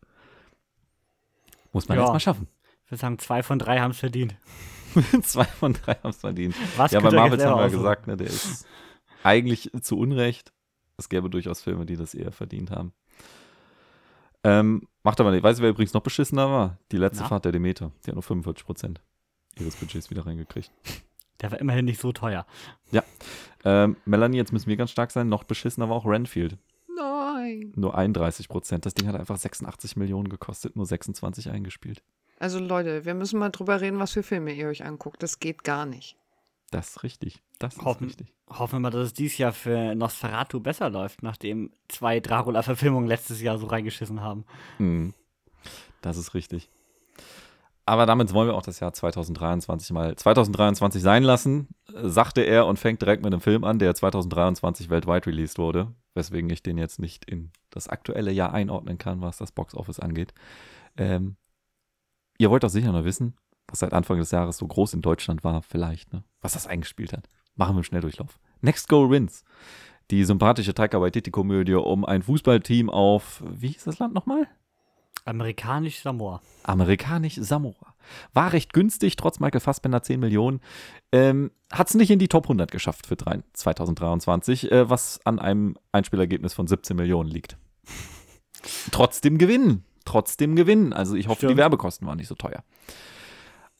Muss 1.72 1.88
man 1.88 1.96
Ja. 1.98 2.04
jetzt 2.04 2.12
mal 2.12 2.20
schaffen. 2.20 2.48
Ich 2.90 2.92
würde 2.92 3.02
sagen, 3.02 3.18
zwei 3.20 3.44
von 3.44 3.60
drei 3.60 3.78
haben 3.78 3.92
es 3.92 4.00
verdient. 4.00 4.34
Zwei 5.22 5.44
von 5.44 5.74
drei 5.74 5.94
haben 5.94 6.10
es 6.10 6.16
verdient. 6.16 6.56
Was 6.76 6.90
ja, 6.90 6.98
bei 6.98 7.10
jetzt 7.10 7.44
haben 7.44 7.56
wir 7.56 7.62
ja 7.62 7.68
gesagt, 7.68 8.08
ne, 8.08 8.16
der 8.16 8.26
ist 8.26 8.66
eigentlich 9.22 9.70
zu 9.82 9.96
Unrecht. 9.96 10.52
Es 10.96 11.08
gäbe 11.08 11.30
durchaus 11.30 11.62
Filme, 11.62 11.86
die 11.86 11.94
das 11.94 12.14
eher 12.14 12.32
verdient 12.32 12.72
haben. 12.72 12.92
Ähm, 14.42 14.88
macht 15.04 15.20
aber 15.20 15.30
nicht. 15.30 15.44
Weißt 15.44 15.60
du, 15.60 15.62
wer 15.62 15.70
übrigens 15.70 15.94
noch 15.94 16.02
beschissener 16.02 16.50
war? 16.50 16.78
Die 16.90 16.96
letzte 16.96 17.22
Na? 17.22 17.28
Fahrt 17.28 17.44
der 17.44 17.52
Demeter. 17.52 17.92
Die 18.04 18.08
hat 18.08 18.16
nur 18.16 18.24
45 18.24 18.66
Prozent 18.66 19.00
ihres 19.56 19.76
Budgets 19.76 20.10
wieder 20.10 20.26
reingekriegt. 20.26 20.72
Der 21.40 21.52
war 21.52 21.60
immerhin 21.60 21.84
nicht 21.84 22.00
so 22.00 22.10
teuer. 22.10 22.44
Ähm, 23.64 23.96
Melanie, 24.04 24.38
jetzt 24.38 24.52
müssen 24.52 24.68
wir 24.68 24.76
ganz 24.76 24.90
stark 24.90 25.12
sein. 25.12 25.28
Noch 25.28 25.44
beschissener 25.44 25.88
war 25.88 25.94
auch 25.94 26.06
Renfield. 26.06 26.58
Nein. 26.96 27.72
Nur 27.76 27.96
31 27.96 28.48
Prozent. 28.48 28.84
Das 28.86 28.94
Ding 28.94 29.06
hat 29.06 29.14
einfach 29.14 29.36
86 29.36 29.94
Millionen 29.94 30.28
gekostet, 30.28 30.74
nur 30.74 30.86
26 30.86 31.50
eingespielt. 31.50 32.02
Also 32.40 32.58
Leute, 32.58 33.04
wir 33.04 33.14
müssen 33.14 33.38
mal 33.38 33.50
drüber 33.50 33.80
reden, 33.80 33.98
was 34.00 34.12
für 34.12 34.22
Filme 34.22 34.52
ihr 34.52 34.66
euch 34.68 34.84
anguckt. 34.84 35.22
Das 35.22 35.38
geht 35.38 35.62
gar 35.62 35.86
nicht. 35.86 36.16
Das 36.70 36.88
ist 36.90 37.02
richtig. 37.02 37.42
Das 37.58 37.76
ist 37.76 37.84
Hoffen- 37.84 38.06
richtig. 38.06 38.32
Hoffen 38.48 38.76
wir 38.76 38.80
mal, 38.80 38.90
dass 38.90 39.06
es 39.08 39.12
dieses 39.12 39.38
Jahr 39.38 39.52
für 39.52 39.94
Nosferatu 39.94 40.58
besser 40.60 40.88
läuft, 40.90 41.22
nachdem 41.22 41.70
zwei 41.88 42.18
Dracula-Verfilmungen 42.18 43.06
letztes 43.06 43.40
Jahr 43.42 43.58
so 43.58 43.66
reingeschissen 43.66 44.20
haben. 44.22 44.44
Mhm. 44.78 45.12
Das 46.00 46.16
ist 46.16 46.32
richtig. 46.34 46.70
Aber 47.84 48.06
damit 48.06 48.32
wollen 48.32 48.48
wir 48.48 48.54
auch 48.54 48.62
das 48.62 48.80
Jahr 48.80 48.92
2023 48.92 49.90
mal 49.92 50.14
2023 50.16 51.02
sein 51.02 51.22
lassen, 51.24 51.68
äh, 51.94 52.08
sagte 52.08 52.40
er 52.42 52.66
und 52.66 52.78
fängt 52.78 53.02
direkt 53.02 53.22
mit 53.22 53.32
einem 53.32 53.40
Film 53.42 53.64
an, 53.64 53.78
der 53.78 53.94
2023 53.94 54.88
weltweit 54.90 55.26
released 55.26 55.58
wurde, 55.58 55.88
weswegen 56.14 56.48
ich 56.50 56.62
den 56.62 56.78
jetzt 56.78 57.00
nicht 57.00 57.24
in 57.26 57.50
das 57.70 57.88
aktuelle 57.88 58.30
Jahr 58.32 58.52
einordnen 58.54 58.96
kann, 58.96 59.20
was 59.20 59.36
das 59.38 59.52
Boxoffice 59.52 59.98
angeht. 60.00 60.32
Ähm, 60.96 61.36
ihr 62.40 62.50
wollt 62.50 62.62
doch 62.62 62.70
sicher 62.70 62.90
noch 62.90 63.04
wissen, 63.04 63.34
was 63.68 63.80
seit 63.80 63.92
Anfang 63.92 64.18
des 64.18 64.30
Jahres 64.30 64.56
so 64.56 64.66
groß 64.66 64.94
in 64.94 65.02
Deutschland 65.02 65.44
war, 65.44 65.62
vielleicht, 65.62 66.12
ne? 66.12 66.24
was 66.40 66.54
das 66.54 66.66
eingespielt 66.66 67.12
hat. 67.12 67.28
Machen 67.54 67.74
wir 67.74 67.78
einen 67.78 67.84
Schnelldurchlauf. 67.84 68.38
Next 68.62 68.88
Goal 68.88 69.10
Wins. 69.10 69.44
Die 70.10 70.24
sympathische 70.24 70.74
Taika 70.74 71.00
Waititi-Komödie 71.00 71.74
um 71.74 72.04
ein 72.04 72.22
Fußballteam 72.22 72.88
auf, 72.88 73.42
wie 73.46 73.68
hieß 73.68 73.84
das 73.84 73.98
Land 73.98 74.14
nochmal? 74.14 74.48
Amerikanisch 75.26 76.00
Samoa. 76.00 76.40
Amerikanisch 76.64 77.34
Samoa. 77.36 77.94
War 78.32 78.52
recht 78.54 78.72
günstig, 78.72 79.16
trotz 79.16 79.38
Michael 79.38 79.60
Fassbender 79.60 80.02
10 80.02 80.18
Millionen. 80.18 80.60
Ähm, 81.12 81.50
Hat 81.70 81.88
es 81.88 81.94
nicht 81.94 82.10
in 82.10 82.18
die 82.18 82.28
Top 82.28 82.46
100 82.46 82.72
geschafft 82.72 83.06
für 83.06 83.16
drei- 83.16 83.42
2023, 83.52 84.72
äh, 84.72 84.88
was 84.88 85.20
an 85.24 85.38
einem 85.38 85.76
Einspielergebnis 85.92 86.54
von 86.54 86.66
17 86.66 86.96
Millionen 86.96 87.28
liegt. 87.28 87.58
Trotzdem 88.90 89.36
Gewinn. 89.36 89.84
Trotzdem 90.04 90.56
Gewinn. 90.56 90.92
Also 90.92 91.14
ich 91.14 91.28
hoffe, 91.28 91.40
die 91.40 91.46
Stimmt. 91.46 91.58
Werbekosten 91.58 92.06
waren 92.06 92.16
nicht 92.18 92.28
so 92.28 92.34
teuer. 92.34 92.64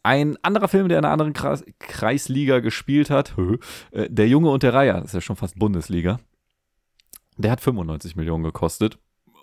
Ein 0.02 0.38
anderer 0.42 0.68
Film, 0.68 0.88
der 0.88 0.98
in 0.98 1.04
einer 1.04 1.12
anderen 1.12 1.32
Kreis 1.34 1.62
Kreisliga 1.78 2.60
gespielt 2.60 3.10
hat, 3.10 3.34
äh, 3.90 4.08
Der 4.10 4.28
Junge 4.28 4.50
und 4.50 4.62
der 4.62 4.72
Reiher, 4.74 4.94
das 4.94 5.06
ist 5.06 5.14
ja 5.14 5.20
schon 5.20 5.36
fast 5.36 5.58
Bundesliga, 5.58 6.20
der 7.36 7.50
hat 7.52 7.60
95 7.60 8.16
Millionen 8.16 8.44
gekostet 8.44 8.98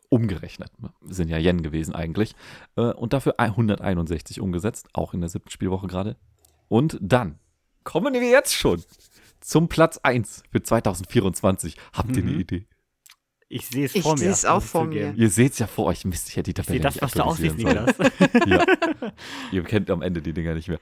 umgerechnet. 0.09 0.71
Sind 1.01 1.27
ja 1.29 1.37
Yen 1.37 1.61
gewesen 1.63 1.93
eigentlich. 1.93 2.33
Äh, 2.77 2.93
und 2.93 3.11
dafür 3.13 3.35
161 3.39 4.39
umgesetzt, 4.39 4.87
auch 4.93 5.13
in 5.13 5.19
der 5.19 5.29
siebten 5.29 5.49
Spielwoche 5.51 5.87
gerade. 5.87 6.15
Und 6.69 6.97
dann 7.01 7.39
kommen 7.83 8.13
wir 8.13 8.29
jetzt 8.29 8.53
schon 8.53 8.81
zum 9.41 9.67
Platz 9.67 9.97
1 10.03 10.43
für 10.49 10.63
2024. 10.63 11.75
Habt 11.93 12.15
ihr 12.15 12.23
eine 12.23 12.31
Mhm. 12.31 12.39
Idee? 12.39 12.67
Ich 13.49 13.65
sehe 13.67 13.85
es 13.85 13.95
Ich 13.95 14.03
vor 14.03 14.13
mir. 14.13 14.17
sehe 14.19 14.29
es 14.31 14.45
auch 14.45 14.61
ich 14.63 14.69
vor 14.69 14.85
mir. 14.85 15.13
Ihr 15.15 15.29
seht 15.29 15.53
es 15.53 15.59
ja 15.59 15.67
vor 15.67 15.85
euch. 15.85 16.03
Mist, 16.05 16.29
ich 16.29 16.35
hätte 16.35 16.51
die 16.53 16.59
Ich 16.61 16.67
sehe 16.67 16.79
Tabelle 16.81 16.99
das, 16.99 17.01
was 17.01 17.15
nicht 17.15 17.25
du 17.25 17.29
aussiehst. 17.29 17.57
Niklas. 17.57 17.95
Ja. 18.45 18.65
Ihr 19.51 19.63
kennt 19.63 19.89
am 19.89 20.01
Ende 20.01 20.21
die 20.21 20.33
Dinger 20.33 20.53
nicht 20.53 20.67
mehr. 20.67 20.79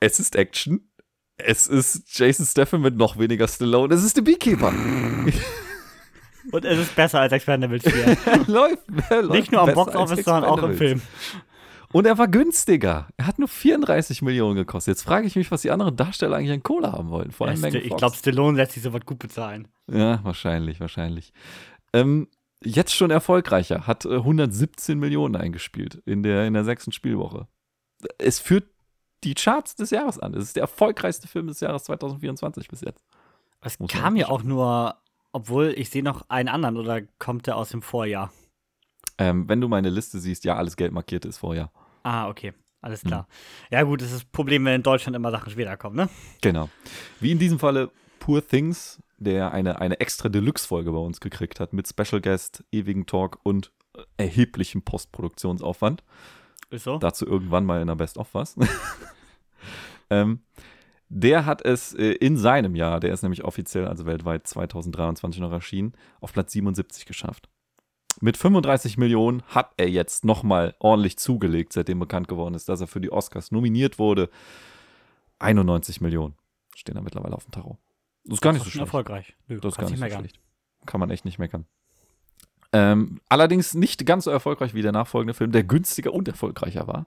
Es 0.00 0.20
ist 0.20 0.36
Action. 0.36 0.90
Es 1.38 1.66
ist 1.66 2.02
Jason 2.18 2.46
Statham 2.46 2.82
mit 2.82 2.96
noch 2.96 3.18
weniger 3.18 3.48
Stallone. 3.48 3.94
Es 3.94 4.04
ist 4.04 4.16
The 4.16 4.22
Beekeeper. 4.22 4.72
Und 6.52 6.64
es 6.64 6.78
ist 6.78 6.94
besser 6.94 7.20
als 7.20 7.32
Expendables 7.32 7.82
4. 7.82 8.16
läuft, 8.46 8.82
läuft 9.10 9.30
Nicht 9.30 9.52
nur 9.52 9.62
am 9.62 9.74
Boxoffice, 9.74 10.24
sondern 10.24 10.44
auch 10.44 10.62
im. 10.62 10.76
Film. 10.76 11.02
Und 11.92 12.06
er 12.06 12.18
war 12.18 12.28
günstiger. 12.28 13.08
Er 13.16 13.26
hat 13.26 13.38
nur 13.38 13.48
34 13.48 14.22
Millionen 14.22 14.56
gekostet. 14.56 14.96
Jetzt 14.96 15.04
frage 15.04 15.26
ich 15.26 15.36
mich, 15.36 15.50
was 15.50 15.62
die 15.62 15.70
anderen 15.70 15.96
Darsteller 15.96 16.36
eigentlich 16.36 16.52
an 16.52 16.62
Kohle 16.62 16.92
haben 16.92 17.10
wollen. 17.10 17.30
Vor 17.30 17.48
allem 17.48 17.60
Megan 17.60 17.82
ich 17.82 17.96
glaube, 17.96 18.16
Stallone 18.16 18.56
lässt 18.56 18.72
sich 18.72 18.82
sowas 18.82 19.02
gut 19.04 19.18
bezahlen. 19.18 19.68
Ja, 19.90 20.20
wahrscheinlich, 20.24 20.80
wahrscheinlich. 20.80 21.32
Ähm, 21.92 22.28
jetzt 22.62 22.94
schon 22.94 23.10
erfolgreicher. 23.10 23.86
Hat 23.86 24.04
äh, 24.04 24.16
117 24.16 24.98
Millionen 24.98 25.36
eingespielt 25.36 26.02
in 26.06 26.22
der, 26.22 26.46
in 26.46 26.54
der 26.54 26.64
sechsten 26.64 26.92
Spielwoche. 26.92 27.46
Es 28.18 28.40
führt 28.40 28.64
die 29.24 29.34
Charts 29.34 29.76
des 29.76 29.90
Jahres 29.90 30.18
an. 30.18 30.34
Es 30.34 30.44
ist 30.44 30.56
der 30.56 30.62
erfolgreichste 30.62 31.28
Film 31.28 31.46
des 31.46 31.60
Jahres 31.60 31.84
2024 31.84 32.68
bis 32.68 32.80
jetzt. 32.82 33.04
Es 33.60 33.78
Muss 33.78 33.90
kam 33.90 34.16
ja 34.16 34.28
auch 34.28 34.42
nur, 34.42 34.96
obwohl 35.32 35.74
ich 35.76 35.90
sehe 35.90 36.02
noch 36.02 36.28
einen 36.28 36.48
anderen 36.48 36.76
oder 36.76 37.02
kommt 37.18 37.46
der 37.46 37.56
aus 37.56 37.70
dem 37.70 37.82
Vorjahr? 37.82 38.32
Ähm, 39.18 39.48
wenn 39.48 39.60
du 39.60 39.68
meine 39.68 39.90
Liste 39.90 40.18
siehst, 40.18 40.44
ja, 40.44 40.56
alles 40.56 40.76
Geld 40.76 40.92
markiert 40.92 41.24
ist 41.24 41.38
vorher. 41.38 41.70
Ah, 42.02 42.28
okay. 42.28 42.52
Alles 42.82 43.02
Hm. 43.02 43.08
klar. 43.08 43.28
Ja, 43.70 43.82
gut, 43.82 44.00
das 44.00 44.08
ist 44.12 44.14
das 44.22 44.24
Problem, 44.24 44.64
wenn 44.64 44.74
in 44.76 44.82
Deutschland 44.82 45.16
immer 45.16 45.30
Sachen 45.30 45.50
später 45.50 45.76
kommen, 45.76 45.96
ne? 45.96 46.08
Genau. 46.40 46.68
Wie 47.20 47.32
in 47.32 47.38
diesem 47.38 47.58
Falle 47.58 47.90
Poor 48.20 48.46
Things, 48.46 49.00
der 49.18 49.52
eine, 49.52 49.80
eine 49.80 50.00
extra 50.00 50.28
Deluxe-Folge 50.28 50.92
bei 50.92 50.98
uns 50.98 51.20
gekriegt 51.20 51.58
hat 51.60 51.72
mit 51.72 51.88
Special 51.88 52.20
Guest, 52.20 52.64
ewigen 52.70 53.06
Talk 53.06 53.38
und 53.42 53.72
erheblichem 54.18 54.82
Postproduktionsaufwand. 54.82 56.04
Ist 56.70 56.84
so. 56.84 56.98
Dazu 56.98 57.26
irgendwann 57.26 57.64
mal 57.64 57.80
in 57.80 57.86
der 57.86 57.94
Best 57.94 58.18
of 58.18 58.34
was. 58.34 58.56
ähm, 60.10 60.40
der 61.08 61.46
hat 61.46 61.64
es 61.64 61.94
äh, 61.94 62.12
in 62.12 62.36
seinem 62.36 62.74
Jahr, 62.74 63.00
der 63.00 63.12
ist 63.12 63.22
nämlich 63.22 63.44
offiziell, 63.44 63.86
also 63.86 64.06
weltweit 64.06 64.46
2023 64.46 65.40
noch 65.40 65.52
erschienen, 65.52 65.92
auf 66.20 66.32
Platz 66.32 66.52
77 66.52 67.06
geschafft. 67.06 67.48
Mit 68.20 68.36
35 68.36 68.96
Millionen 68.98 69.42
hat 69.44 69.72
er 69.76 69.88
jetzt 69.88 70.24
nochmal 70.24 70.74
ordentlich 70.78 71.18
zugelegt, 71.18 71.72
seitdem 71.72 71.98
bekannt 71.98 72.28
geworden 72.28 72.54
ist, 72.54 72.68
dass 72.68 72.80
er 72.80 72.86
für 72.86 73.00
die 73.00 73.12
Oscars 73.12 73.50
nominiert 73.52 73.98
wurde. 73.98 74.30
91 75.38 76.00
Millionen 76.00 76.34
stehen 76.74 76.94
da 76.94 77.02
mittlerweile 77.02 77.34
auf 77.34 77.44
dem 77.44 77.52
Tarot. 77.52 77.76
Das 78.24 78.34
ist 78.34 78.40
gar 78.40 78.52
nicht 78.52 78.64
so 78.64 78.70
schlecht. 78.70 78.86
erfolgreich. 78.86 79.36
Nö, 79.48 79.60
Das 79.60 79.74
ist 79.74 79.78
gar 79.78 79.90
nicht 79.90 80.00
so 80.00 80.18
schlecht. 80.18 80.40
Kann 80.86 81.00
man 81.00 81.10
echt 81.10 81.24
nicht 81.24 81.38
meckern. 81.38 81.66
Ähm, 82.72 83.20
allerdings 83.28 83.74
nicht 83.74 84.04
ganz 84.06 84.24
so 84.24 84.30
erfolgreich 84.30 84.74
wie 84.74 84.82
der 84.82 84.92
nachfolgende 84.92 85.34
Film, 85.34 85.52
der 85.52 85.62
günstiger 85.64 86.12
und 86.12 86.26
erfolgreicher 86.28 86.86
war. 86.86 87.06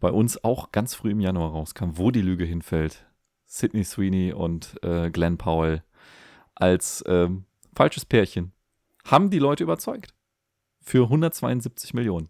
bei 0.00 0.10
uns 0.10 0.42
auch 0.44 0.70
ganz 0.72 0.94
früh 0.94 1.12
im 1.12 1.20
Januar 1.20 1.52
rauskam, 1.52 1.92
wo 1.94 2.10
die 2.10 2.20
Lüge 2.20 2.44
hinfällt. 2.44 3.06
Sidney 3.46 3.84
Sweeney 3.84 4.32
und 4.34 4.76
äh, 4.82 5.10
Glenn 5.10 5.38
Powell 5.38 5.82
als 6.54 7.02
ähm, 7.06 7.44
falsches 7.74 8.04
Pärchen 8.04 8.52
haben 9.06 9.30
die 9.30 9.38
Leute 9.38 9.62
überzeugt. 9.64 10.12
Für 10.84 11.04
172 11.04 11.94
Millionen. 11.94 12.28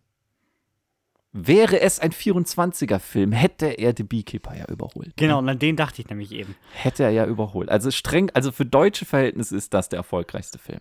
Wäre 1.36 1.80
es 1.80 1.98
ein 1.98 2.12
24er-Film, 2.12 3.32
hätte 3.32 3.66
er 3.66 3.92
The 3.96 4.04
Beekeeper 4.04 4.56
ja 4.56 4.66
überholt. 4.68 5.16
Genau, 5.16 5.40
und 5.40 5.48
an 5.48 5.58
den 5.58 5.74
dachte 5.74 6.00
ich 6.00 6.08
nämlich 6.08 6.30
eben. 6.30 6.54
Hätte 6.72 7.02
er 7.02 7.10
ja 7.10 7.26
überholt. 7.26 7.68
Also 7.70 7.90
streng, 7.90 8.30
also 8.34 8.52
für 8.52 8.64
deutsche 8.64 9.04
Verhältnisse 9.04 9.56
ist 9.56 9.74
das 9.74 9.88
der 9.88 9.96
erfolgreichste 9.96 10.58
Film. 10.58 10.80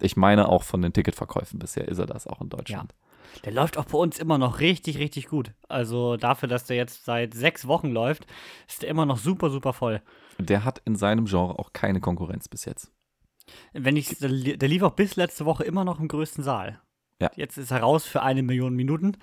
Ich 0.00 0.16
meine 0.16 0.48
auch 0.48 0.62
von 0.62 0.80
den 0.80 0.92
Ticketverkäufen 0.92 1.58
bisher 1.58 1.88
ist 1.88 1.98
er 1.98 2.06
das 2.06 2.28
auch 2.28 2.40
in 2.40 2.48
Deutschland. 2.48 2.94
Der 3.44 3.52
läuft 3.52 3.78
auch 3.78 3.84
bei 3.84 3.98
uns 3.98 4.20
immer 4.20 4.38
noch 4.38 4.60
richtig, 4.60 4.98
richtig 4.98 5.26
gut. 5.26 5.52
Also 5.68 6.16
dafür, 6.16 6.48
dass 6.48 6.64
der 6.64 6.76
jetzt 6.76 7.04
seit 7.04 7.34
sechs 7.34 7.66
Wochen 7.66 7.90
läuft, 7.90 8.26
ist 8.68 8.82
der 8.82 8.88
immer 8.88 9.06
noch 9.06 9.18
super, 9.18 9.50
super 9.50 9.72
voll. 9.72 10.02
Der 10.38 10.64
hat 10.64 10.80
in 10.84 10.94
seinem 10.94 11.26
Genre 11.26 11.58
auch 11.58 11.72
keine 11.72 12.00
Konkurrenz 12.00 12.48
bis 12.48 12.64
jetzt. 12.64 12.92
Wenn 13.72 13.96
ich, 13.96 14.18
der 14.18 14.28
lief 14.68 14.82
auch 14.82 14.94
bis 14.94 15.16
letzte 15.16 15.44
Woche 15.44 15.64
immer 15.64 15.84
noch 15.84 15.98
im 15.98 16.06
größten 16.06 16.44
Saal. 16.44 16.80
Ja. 17.20 17.30
Jetzt 17.36 17.58
ist 17.58 17.70
er 17.70 17.80
raus 17.80 18.04
für 18.06 18.22
eine 18.22 18.42
Million 18.42 18.74
Minuten, 18.74 19.16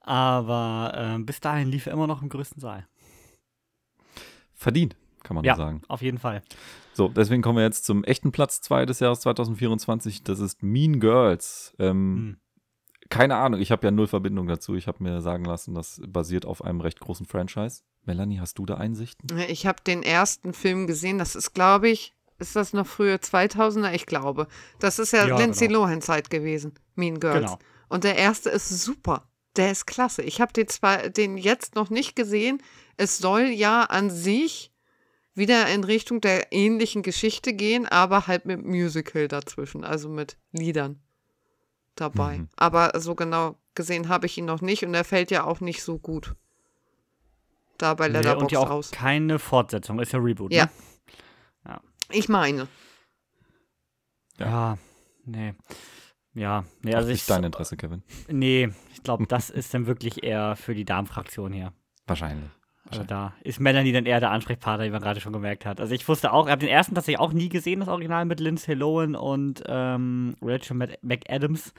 aber 0.00 1.16
äh, 1.18 1.22
bis 1.22 1.40
dahin 1.40 1.68
lief 1.68 1.86
er 1.86 1.92
immer 1.92 2.06
noch 2.06 2.22
im 2.22 2.28
größten 2.28 2.60
Saal. 2.60 2.86
Verdient, 4.54 4.96
kann 5.22 5.34
man 5.34 5.44
Ja. 5.44 5.56
sagen. 5.56 5.82
Auf 5.88 6.02
jeden 6.02 6.18
Fall. 6.18 6.42
So, 6.92 7.08
deswegen 7.08 7.42
kommen 7.42 7.58
wir 7.58 7.64
jetzt 7.64 7.84
zum 7.84 8.04
echten 8.04 8.30
Platz 8.32 8.60
2 8.60 8.86
des 8.86 9.00
Jahres 9.00 9.20
2024. 9.20 10.22
Das 10.22 10.38
ist 10.38 10.62
Mean 10.62 11.00
Girls. 11.00 11.74
Ähm, 11.78 12.16
Hm. 12.16 12.36
Keine 13.10 13.36
Ahnung, 13.36 13.60
ich 13.60 13.70
habe 13.70 13.86
ja 13.86 13.90
null 13.90 14.06
Verbindung 14.06 14.46
dazu. 14.46 14.74
Ich 14.76 14.86
habe 14.88 15.02
mir 15.02 15.20
sagen 15.20 15.44
lassen, 15.44 15.74
das 15.74 16.00
basiert 16.06 16.46
auf 16.46 16.64
einem 16.64 16.80
recht 16.80 17.00
großen 17.00 17.26
Franchise. 17.26 17.82
Melanie, 18.04 18.40
hast 18.40 18.58
du 18.58 18.64
da 18.64 18.76
Einsichten? 18.76 19.28
Ich 19.48 19.66
habe 19.66 19.82
den 19.86 20.02
ersten 20.02 20.54
Film 20.54 20.86
gesehen, 20.86 21.18
das 21.18 21.36
ist, 21.36 21.52
glaube 21.52 21.90
ich, 21.90 22.14
ist 22.38 22.56
das 22.56 22.72
noch 22.72 22.86
früher 22.86 23.16
2000er? 23.16 23.92
Ich 23.92 24.06
glaube. 24.06 24.48
Das 24.80 24.98
ist 24.98 25.12
ja, 25.12 25.26
Ja, 25.26 25.38
Lindsay 25.38 25.68
genau. 25.68 25.80
Lohan-Zeit 25.80 26.30
gewesen, 26.30 26.74
Mean 26.94 27.20
Girls. 27.20 27.40
Genau. 27.40 27.58
Und 27.88 28.04
der 28.04 28.16
erste 28.16 28.50
ist 28.50 28.68
super. 28.68 29.28
Der 29.56 29.70
ist 29.70 29.86
klasse. 29.86 30.22
Ich 30.22 30.40
habe 30.40 30.52
den 30.52 30.66
zwar 30.68 31.08
den 31.10 31.36
jetzt 31.36 31.76
noch 31.76 31.90
nicht 31.90 32.16
gesehen. 32.16 32.60
Es 32.96 33.18
soll 33.18 33.42
ja 33.42 33.82
an 33.84 34.10
sich 34.10 34.72
wieder 35.34 35.68
in 35.68 35.84
Richtung 35.84 36.20
der 36.20 36.52
ähnlichen 36.52 37.02
Geschichte 37.02 37.52
gehen, 37.52 37.86
aber 37.86 38.26
halt 38.26 38.46
mit 38.46 38.64
Musical 38.64 39.28
dazwischen, 39.28 39.84
also 39.84 40.08
mit 40.08 40.36
Liedern 40.52 41.00
dabei. 41.96 42.38
Mhm. 42.38 42.48
Aber 42.56 42.92
so 43.00 43.14
genau 43.14 43.56
gesehen 43.74 44.08
habe 44.08 44.26
ich 44.26 44.38
ihn 44.38 44.44
noch 44.44 44.60
nicht 44.60 44.84
und 44.84 44.94
er 44.94 45.04
fällt 45.04 45.30
ja 45.30 45.44
auch 45.44 45.60
nicht 45.60 45.82
so 45.82 45.98
gut. 45.98 46.34
Da 47.78 47.94
bei 47.94 48.08
Nee, 48.08 48.18
und 48.18 48.24
Letterboxd 48.24 48.52
ja 48.52 48.58
auch 48.60 48.70
raus. 48.70 48.90
keine 48.92 49.38
Fortsetzung, 49.38 49.98
ist 50.00 50.12
ja 50.12 50.18
Reboot. 50.20 50.52
Ja. 50.52 50.64
Ne? 50.66 50.70
Ich 52.10 52.28
meine. 52.28 52.68
Ja. 54.38 54.46
Ja, 54.46 54.78
nee. 55.24 55.54
Ja, 56.34 56.64
nee, 56.82 56.90
Also 56.90 56.98
also 56.98 57.10
nicht 57.12 57.20
ich. 57.22 57.26
dein 57.28 57.44
Interesse, 57.44 57.76
Kevin. 57.76 58.02
Nee, 58.28 58.70
ich 58.92 59.02
glaube, 59.02 59.26
das 59.26 59.50
ist 59.50 59.72
dann 59.72 59.86
wirklich 59.86 60.24
eher 60.24 60.56
für 60.56 60.74
die 60.74 60.84
Damenfraktion 60.84 61.52
hier. 61.52 61.72
Wahrscheinlich. 62.06 62.50
Also 62.90 63.02
da 63.04 63.32
ist 63.42 63.60
Melanie 63.60 63.92
dann 63.92 64.04
eher 64.04 64.20
der 64.20 64.30
Ansprechpartner, 64.30 64.84
wie 64.84 64.90
man 64.90 65.00
gerade 65.00 65.20
schon 65.20 65.32
gemerkt 65.32 65.64
hat. 65.64 65.80
Also 65.80 65.94
ich 65.94 66.06
wusste 66.06 66.32
auch, 66.32 66.46
ich 66.46 66.50
habe 66.52 66.60
den 66.60 66.68
ersten 66.68 66.94
tatsächlich 66.94 67.20
auch 67.20 67.32
nie 67.32 67.48
gesehen, 67.48 67.80
das 67.80 67.88
Original 67.88 68.24
mit 68.26 68.40
Lindsay 68.40 68.74
Lohan 68.74 69.14
und 69.14 69.62
ähm, 69.66 70.36
Rachel 70.42 70.76
Mc- 70.76 70.98
McAdams. 71.00 71.72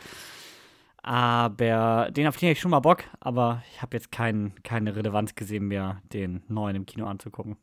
Aber 1.03 2.09
den 2.11 2.27
auf 2.27 2.37
den 2.37 2.51
ich 2.51 2.59
schon 2.59 2.71
mal 2.71 2.79
Bock, 2.79 3.03
aber 3.19 3.61
ich 3.71 3.81
habe 3.81 3.95
jetzt 3.95 4.11
kein, 4.11 4.53
keine 4.63 4.95
Relevanz 4.95 5.35
gesehen 5.35 5.67
mehr, 5.67 6.01
den 6.11 6.43
neuen 6.47 6.75
im 6.75 6.85
Kino 6.87 7.05
anzugucken. 7.05 7.57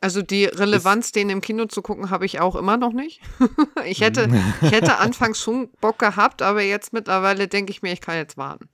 Also 0.00 0.22
die 0.22 0.44
Relevanz, 0.44 1.12
den 1.12 1.28
im 1.30 1.40
Kino 1.40 1.66
zu 1.66 1.82
gucken, 1.82 2.10
habe 2.10 2.24
ich 2.26 2.40
auch 2.40 2.54
immer 2.56 2.76
noch 2.76 2.92
nicht. 2.92 3.20
ich, 3.84 4.00
hätte, 4.00 4.28
Mhm. 4.28 4.54
ich 4.62 4.70
hätte 4.72 4.98
anfangs 4.98 5.40
schon 5.40 5.68
Bock 5.80 5.98
gehabt, 5.98 6.42
aber 6.42 6.62
jetzt 6.62 6.92
mittlerweile 6.92 7.48
denke 7.48 7.70
ich 7.72 7.82
mir, 7.82 7.92
ich 7.92 8.00
kann 8.00 8.16
jetzt 8.16 8.36
warten. 8.36 8.68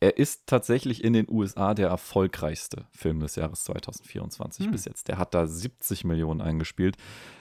Er 0.00 0.16
ist 0.16 0.46
tatsächlich 0.46 1.02
in 1.02 1.12
den 1.12 1.26
USA 1.28 1.74
der 1.74 1.88
erfolgreichste 1.88 2.86
Film 2.92 3.18
des 3.20 3.34
Jahres 3.34 3.64
2024 3.64 4.66
Hm. 4.66 4.72
bis 4.72 4.84
jetzt. 4.84 5.08
Der 5.08 5.18
hat 5.18 5.34
da 5.34 5.46
70 5.46 6.04
Millionen 6.04 6.40
eingespielt. 6.40 6.96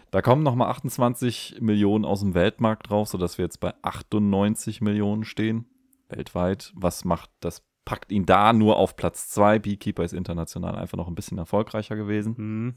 Da 0.09 0.21
kommen 0.21 0.41
nochmal 0.41 0.69
28 0.69 1.57
Millionen 1.59 2.03
aus 2.05 2.21
dem 2.21 2.33
Weltmarkt 2.33 2.89
drauf, 2.89 3.09
sodass 3.09 3.37
wir 3.37 3.45
jetzt 3.45 3.59
bei 3.59 3.73
98 3.83 4.81
Millionen 4.81 5.23
stehen. 5.25 5.65
Weltweit. 6.09 6.71
Was 6.75 7.03
macht 7.05 7.29
das? 7.41 7.61
Packt 7.87 8.11
ihn 8.11 8.25
da 8.25 8.51
nur 8.51 8.75
auf 8.75 8.97
Platz 8.97 9.29
2. 9.29 9.59
Beekeeper 9.59 10.03
ist 10.03 10.11
international 10.11 10.75
einfach 10.75 10.97
noch 10.97 11.07
ein 11.07 11.15
bisschen 11.15 11.37
erfolgreicher 11.37 11.95
gewesen. 11.95 12.35
Hm. 12.35 12.75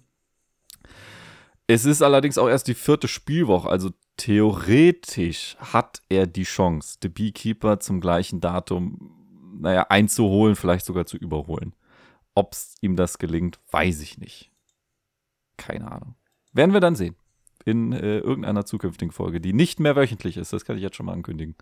Es 1.67 1.85
ist 1.85 2.01
allerdings 2.01 2.39
auch 2.39 2.47
erst 2.49 2.69
die 2.69 2.75
vierte 2.75 3.09
Spielwoche, 3.09 3.69
also 3.69 3.91
theoretisch 4.17 5.57
hat 5.59 6.01
er 6.09 6.29
die 6.29 6.45
Chance, 6.45 6.99
The 7.03 7.09
Beekeeper 7.09 7.81
zum 7.81 8.01
gleichen 8.01 8.41
Datum, 8.41 9.11
naja, 9.59 9.85
einzuholen, 9.89 10.55
vielleicht 10.55 10.87
sogar 10.87 11.07
zu 11.07 11.17
überholen. 11.17 11.75
Ob 12.37 12.53
es 12.53 12.77
ihm 12.81 12.95
das 12.95 13.19
gelingt, 13.19 13.59
weiß 13.73 14.03
ich 14.03 14.17
nicht. 14.19 14.53
Keine 15.57 15.91
Ahnung. 15.91 16.15
Werden 16.53 16.73
wir 16.73 16.81
dann 16.81 16.95
sehen. 16.95 17.17
In 17.65 17.93
äh, 17.93 18.19
irgendeiner 18.19 18.65
zukünftigen 18.65 19.11
Folge, 19.11 19.41
die 19.41 19.55
nicht 19.55 19.81
mehr 19.81 19.97
wöchentlich 19.97 20.37
ist, 20.37 20.53
das 20.53 20.65
kann 20.65 20.77
ich 20.77 20.83
jetzt 20.85 20.95
schon 20.95 21.07
mal 21.07 21.15
ankündigen. 21.15 21.57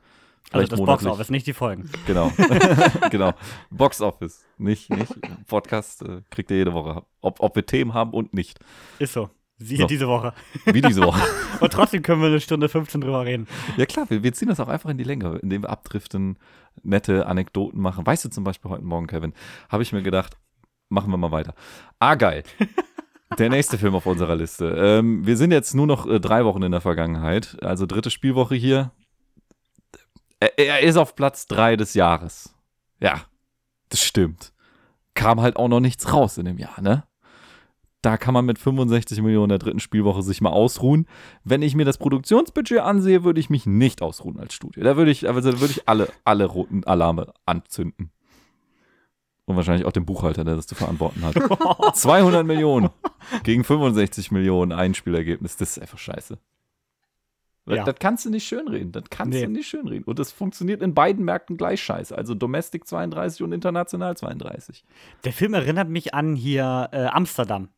Also 0.53 0.61
Vielleicht 0.61 0.73
das 0.73 0.79
monatlich. 0.79 1.05
Box-Office, 1.09 1.31
nicht 1.31 1.47
die 1.47 1.53
Folgen. 1.53 1.91
Genau. 2.07 2.33
genau. 3.11 3.33
Box 3.70 4.01
Office. 4.01 4.45
Nicht, 4.57 4.91
nicht. 4.91 5.12
Podcast 5.47 6.03
äh, 6.03 6.23
kriegt 6.31 6.51
ihr 6.51 6.57
jede 6.59 6.73
Woche. 6.73 7.03
Ob, 7.20 7.41
ob 7.41 7.55
wir 7.55 7.66
Themen 7.66 7.93
haben 7.95 8.12
und 8.12 8.33
nicht. 8.35 8.59
Ist 8.99 9.12
so. 9.12 9.31
Siehe 9.59 9.81
So. 9.81 9.87
diese 9.87 10.07
Woche. 10.07 10.33
Wie 10.66 10.81
diese 10.81 11.03
Woche. 11.03 11.20
Und 11.61 11.73
trotzdem 11.73 12.03
können 12.03 12.20
wir 12.23 12.29
eine 12.29 12.41
Stunde 12.41 12.69
15 12.69 13.01
drüber 13.01 13.25
reden. 13.25 13.49
Ja 13.77 13.87
klar, 13.87 14.09
wir, 14.09 14.23
wir 14.23 14.33
ziehen 14.33 14.47
das 14.47 14.61
auch 14.61 14.69
einfach 14.69 14.89
in 14.89 14.99
die 14.99 15.05
Länge, 15.05 15.37
indem 15.39 15.62
wir 15.62 15.70
abdriften, 15.70 16.39
nette 16.85 17.27
Anekdoten 17.27 17.81
machen. 17.81 18.07
Weißt 18.07 18.25
du 18.25 18.29
zum 18.29 18.45
Beispiel 18.45 18.70
heute 18.70 18.85
Morgen, 18.85 19.09
Kevin, 19.09 19.33
habe 19.69 19.83
ich 19.83 19.93
mir 19.93 20.03
gedacht, 20.03 20.37
machen 20.89 21.11
wir 21.11 21.16
mal 21.16 21.33
weiter. 21.33 21.55
Ah, 21.99 22.15
geil. 22.15 22.45
Der 23.37 23.51
nächste 23.51 23.79
Film 23.79 23.97
auf 23.97 24.07
unserer 24.07 24.37
Liste. 24.37 24.75
Ähm, 24.79 25.27
wir 25.27 25.37
sind 25.37 25.51
jetzt 25.51 25.75
nur 25.75 25.89
noch 25.89 26.07
äh, 26.07 26.20
drei 26.20 26.45
Wochen 26.45 26.62
in 26.62 26.70
der 26.70 26.81
Vergangenheit, 26.81 27.57
also 27.61 27.85
dritte 27.85 28.11
Spielwoche 28.11 28.55
hier. 28.55 28.93
Er, 30.40 30.59
er 30.59 30.81
ist 30.81 30.97
auf 30.97 31.15
Platz 31.15 31.47
drei 31.47 31.77
des 31.77 31.94
Jahres. 31.94 32.55
Ja, 33.01 33.23
das 33.89 34.02
stimmt. 34.02 34.52
Kam 35.15 35.40
halt 35.40 35.56
auch 35.56 35.69
noch 35.69 35.81
nichts 35.81 36.12
raus 36.12 36.39
in 36.39 36.44
dem 36.44 36.59
Jahr, 36.59 36.81
ne? 36.81 37.05
Da 38.02 38.16
kann 38.16 38.32
man 38.32 38.47
mit 38.47 38.60
65 38.60 39.20
Millionen 39.23 39.48
der 39.48 39.59
dritten 39.59 39.81
Spielwoche 39.81 40.23
sich 40.23 40.40
mal 40.40 40.51
ausruhen. 40.51 41.06
Wenn 41.43 41.62
ich 41.62 41.74
mir 41.74 41.85
das 41.85 41.98
Produktionsbudget 41.98 42.78
ansehe, 42.78 43.24
würde 43.24 43.40
ich 43.40 43.51
mich 43.51 43.66
nicht 43.66 44.02
ausruhen 44.02 44.39
als 44.39 44.55
Studio. 44.55 44.85
Da 44.85 44.97
würde 44.97 45.10
ich, 45.10 45.28
also 45.28 45.51
da 45.51 45.60
würde 45.60 45.73
ich 45.73 45.89
alle, 45.89 46.09
alle 46.24 46.44
roten 46.44 46.85
Alarme 46.85 47.32
anzünden. 47.44 48.12
Und 49.47 49.56
wahrscheinlich 49.56 49.86
auch 49.86 49.93
den 49.93 50.05
Buchhalter, 50.06 50.44
der 50.44 50.55
das 50.55 50.69
zu 50.69 50.77
verantworten 50.77 51.24
hat. 51.24 51.35
200 51.97 52.47
Millionen 52.47 52.90
gegen 53.43 53.65
65 53.65 54.31
Millionen 54.31 54.73
Einspielergebnis. 54.73 55.56
Das 55.56 55.70
ist 55.70 55.81
einfach 55.81 55.98
scheiße. 55.98 56.39
Das, 57.69 57.77
Ja. 57.77 57.85
das 57.85 57.97
kannst 58.01 58.24
du 58.24 58.31
nicht 58.31 58.47
schönreden. 58.47 58.93
Das 58.93 59.05
kannst 59.11 59.35
Nee. 59.39 59.45
du 59.47 59.53
nicht 59.53 59.69
schönreden. 59.69 60.05
Und 60.05 60.19
das 60.19 60.32
funktioniert 60.32 60.82
in 60.82 60.95
beiden 60.95 61.24
Märkten 61.24 61.57
gleich 61.57 61.82
scheiße. 61.82 62.16
Also 62.16 62.35
Domestic 62.35 62.86
32 62.86 63.43
und 63.43 63.53
international 63.53 64.16
32. 64.16 64.85
Der 65.24 65.32
Film 65.32 65.55
erinnert 65.55 65.89
mich 65.89 66.15
an 66.15 66.35
hier 66.35 66.89
äh, 66.93 67.07
Amsterdam. 67.07 67.69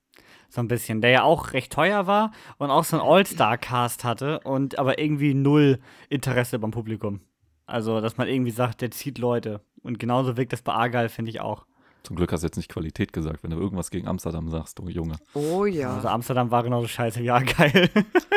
So 0.49 0.61
ein 0.61 0.69
bisschen, 0.69 1.01
der 1.01 1.11
ja 1.11 1.23
auch 1.23 1.53
recht 1.53 1.73
teuer 1.73 2.07
war 2.09 2.33
und 2.59 2.71
auch 2.71 2.83
so 2.85 2.99
einen 2.99 3.09
All-Star-Cast 3.09 4.03
hatte 4.05 4.41
und 4.41 4.79
aber 4.79 4.99
irgendwie 4.99 5.33
null 5.35 5.79
Interesse 6.09 6.59
beim 6.59 6.73
Publikum. 6.73 7.21
Also, 7.67 8.01
dass 8.01 8.17
man 8.17 8.27
irgendwie 8.27 8.51
sagt, 8.51 8.81
der 8.81 8.91
zieht 8.91 9.19
Leute. 9.19 9.61
Und 9.83 9.99
genauso 10.01 10.37
wirkt 10.37 10.53
das 10.53 10.63
bei 10.63 10.73
Argyle, 10.73 11.09
finde 11.09 11.31
ich 11.31 11.41
auch. 11.41 11.67
Zum 12.03 12.17
Glück 12.17 12.33
hast 12.33 12.41
du 12.43 12.47
jetzt 12.47 12.57
nicht 12.57 12.71
Qualität 12.71 13.13
gesagt, 13.13 13.43
wenn 13.43 13.51
du 13.51 13.59
irgendwas 13.59 13.91
gegen 13.91 14.09
Amsterdam 14.09 14.49
sagst, 14.49 14.79
du 14.79 14.89
Junge. 14.89 15.17
Oh 15.35 15.65
ja. 15.67 15.95
Also, 15.95 16.09
Amsterdam 16.09 16.51
war 16.51 16.63
genauso 16.63 16.89
scheiße 16.89 17.21
wie 17.21 17.31
Argyle. 17.31 17.89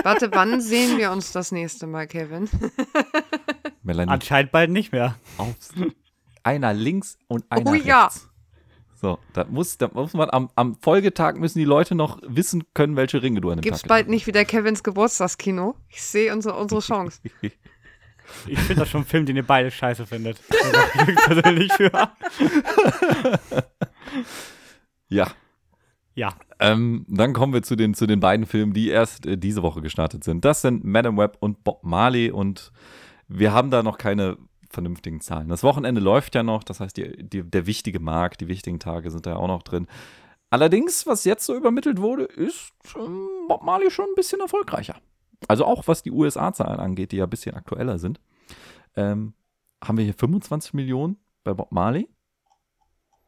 Warte, 0.03 0.30
wann 0.34 0.61
sehen 0.61 0.98
wir 0.98 1.11
uns 1.11 1.31
das 1.31 1.52
nächste 1.52 1.88
Mal, 1.88 2.07
Kevin? 2.07 2.49
Melanie, 3.84 4.11
Anscheinend 4.11 4.52
bald 4.52 4.69
nicht 4.69 4.91
mehr. 4.91 5.15
aufs. 5.38 5.72
Einer 6.44 6.73
links 6.73 7.18
und 7.27 7.45
einer 7.49 7.69
Oh 7.69 7.72
rechts. 7.72 7.88
ja. 7.88 8.10
So, 9.02 9.18
da 9.34 9.44
muss, 9.45 9.77
da 9.77 9.90
muss 9.94 10.14
man 10.14 10.30
am, 10.30 10.49
am 10.56 10.76
Folgetag 10.76 11.35
müssen 11.35 11.60
die 11.60 11.65
Leute 11.65 11.94
noch 11.95 12.19
wissen 12.26 12.64
können, 12.73 12.95
welche 12.95 13.22
Ringe 13.22 13.41
du 13.41 13.49
an 13.49 13.57
dem 13.57 13.61
Gibt's 13.61 13.81
Tag 13.81 13.90
bald 13.90 14.07
nicht 14.10 14.27
wieder 14.27 14.45
Kevins 14.45 14.81
Geburtstagskino? 14.84 15.76
Ich 15.90 16.02
sehe 16.02 16.34
unsere, 16.34 16.56
unsere 16.57 16.80
Chance. 16.81 17.19
Ich 18.47 18.59
finde 18.59 18.81
das 18.81 18.89
schon 18.89 19.01
ein 19.01 19.05
Film, 19.05 19.25
den 19.25 19.35
ihr 19.35 19.45
beide 19.45 19.71
scheiße 19.71 20.05
findet. 20.05 20.39
Persönlich 21.25 21.71
für. 21.73 21.91
Ja. 25.09 25.27
Ja. 26.15 26.33
Ähm, 26.59 27.05
dann 27.07 27.33
kommen 27.33 27.53
wir 27.53 27.63
zu 27.63 27.75
den, 27.75 27.93
zu 27.93 28.07
den 28.07 28.19
beiden 28.19 28.45
Filmen, 28.45 28.73
die 28.73 28.89
erst 28.89 29.25
äh, 29.25 29.37
diese 29.37 29.63
Woche 29.63 29.81
gestartet 29.81 30.23
sind. 30.23 30.43
Das 30.45 30.61
sind 30.61 30.83
Madame 30.83 31.17
Web 31.17 31.37
und 31.39 31.63
Bob 31.63 31.83
Marley 31.83 32.31
und 32.31 32.71
wir 33.27 33.51
haben 33.51 33.71
da 33.71 33.83
noch 33.83 33.97
keine 33.97 34.37
vernünftigen 34.69 35.21
Zahlen. 35.21 35.49
Das 35.49 35.63
Wochenende 35.63 36.01
läuft 36.01 36.35
ja 36.35 36.43
noch, 36.43 36.63
das 36.63 36.79
heißt, 36.79 36.97
die, 36.97 37.23
die, 37.23 37.43
der 37.43 37.67
wichtige 37.67 37.99
Markt, 37.99 38.41
die 38.41 38.47
wichtigen 38.47 38.79
Tage 38.79 39.11
sind 39.11 39.25
da 39.25 39.31
ja 39.31 39.35
auch 39.37 39.47
noch 39.47 39.63
drin. 39.63 39.87
Allerdings, 40.49 41.07
was 41.07 41.25
jetzt 41.25 41.45
so 41.45 41.55
übermittelt 41.55 41.99
wurde, 41.99 42.25
ist 42.25 42.73
ähm, 42.95 43.27
Bob 43.47 43.63
Marley 43.63 43.89
schon 43.89 44.05
ein 44.05 44.15
bisschen 44.15 44.39
erfolgreicher. 44.39 44.95
Also 45.48 45.65
auch 45.65 45.88
was 45.88 46.03
die 46.03 46.11
USA-Zahlen 46.11 46.80
angeht, 46.80 47.11
die 47.11 47.18
ja 47.18 47.26
ein 47.26 47.30
bisschen 47.30 47.56
aktueller 47.56 47.99
sind, 47.99 48.20
ähm, 48.95 49.34
haben 49.84 49.98
wir 49.98 50.06
hier 50.06 50.14
25 50.14 50.74
Millionen 50.74 51.18
bei 51.44 51.53
Bob 51.53 51.72
Marley 51.72 52.07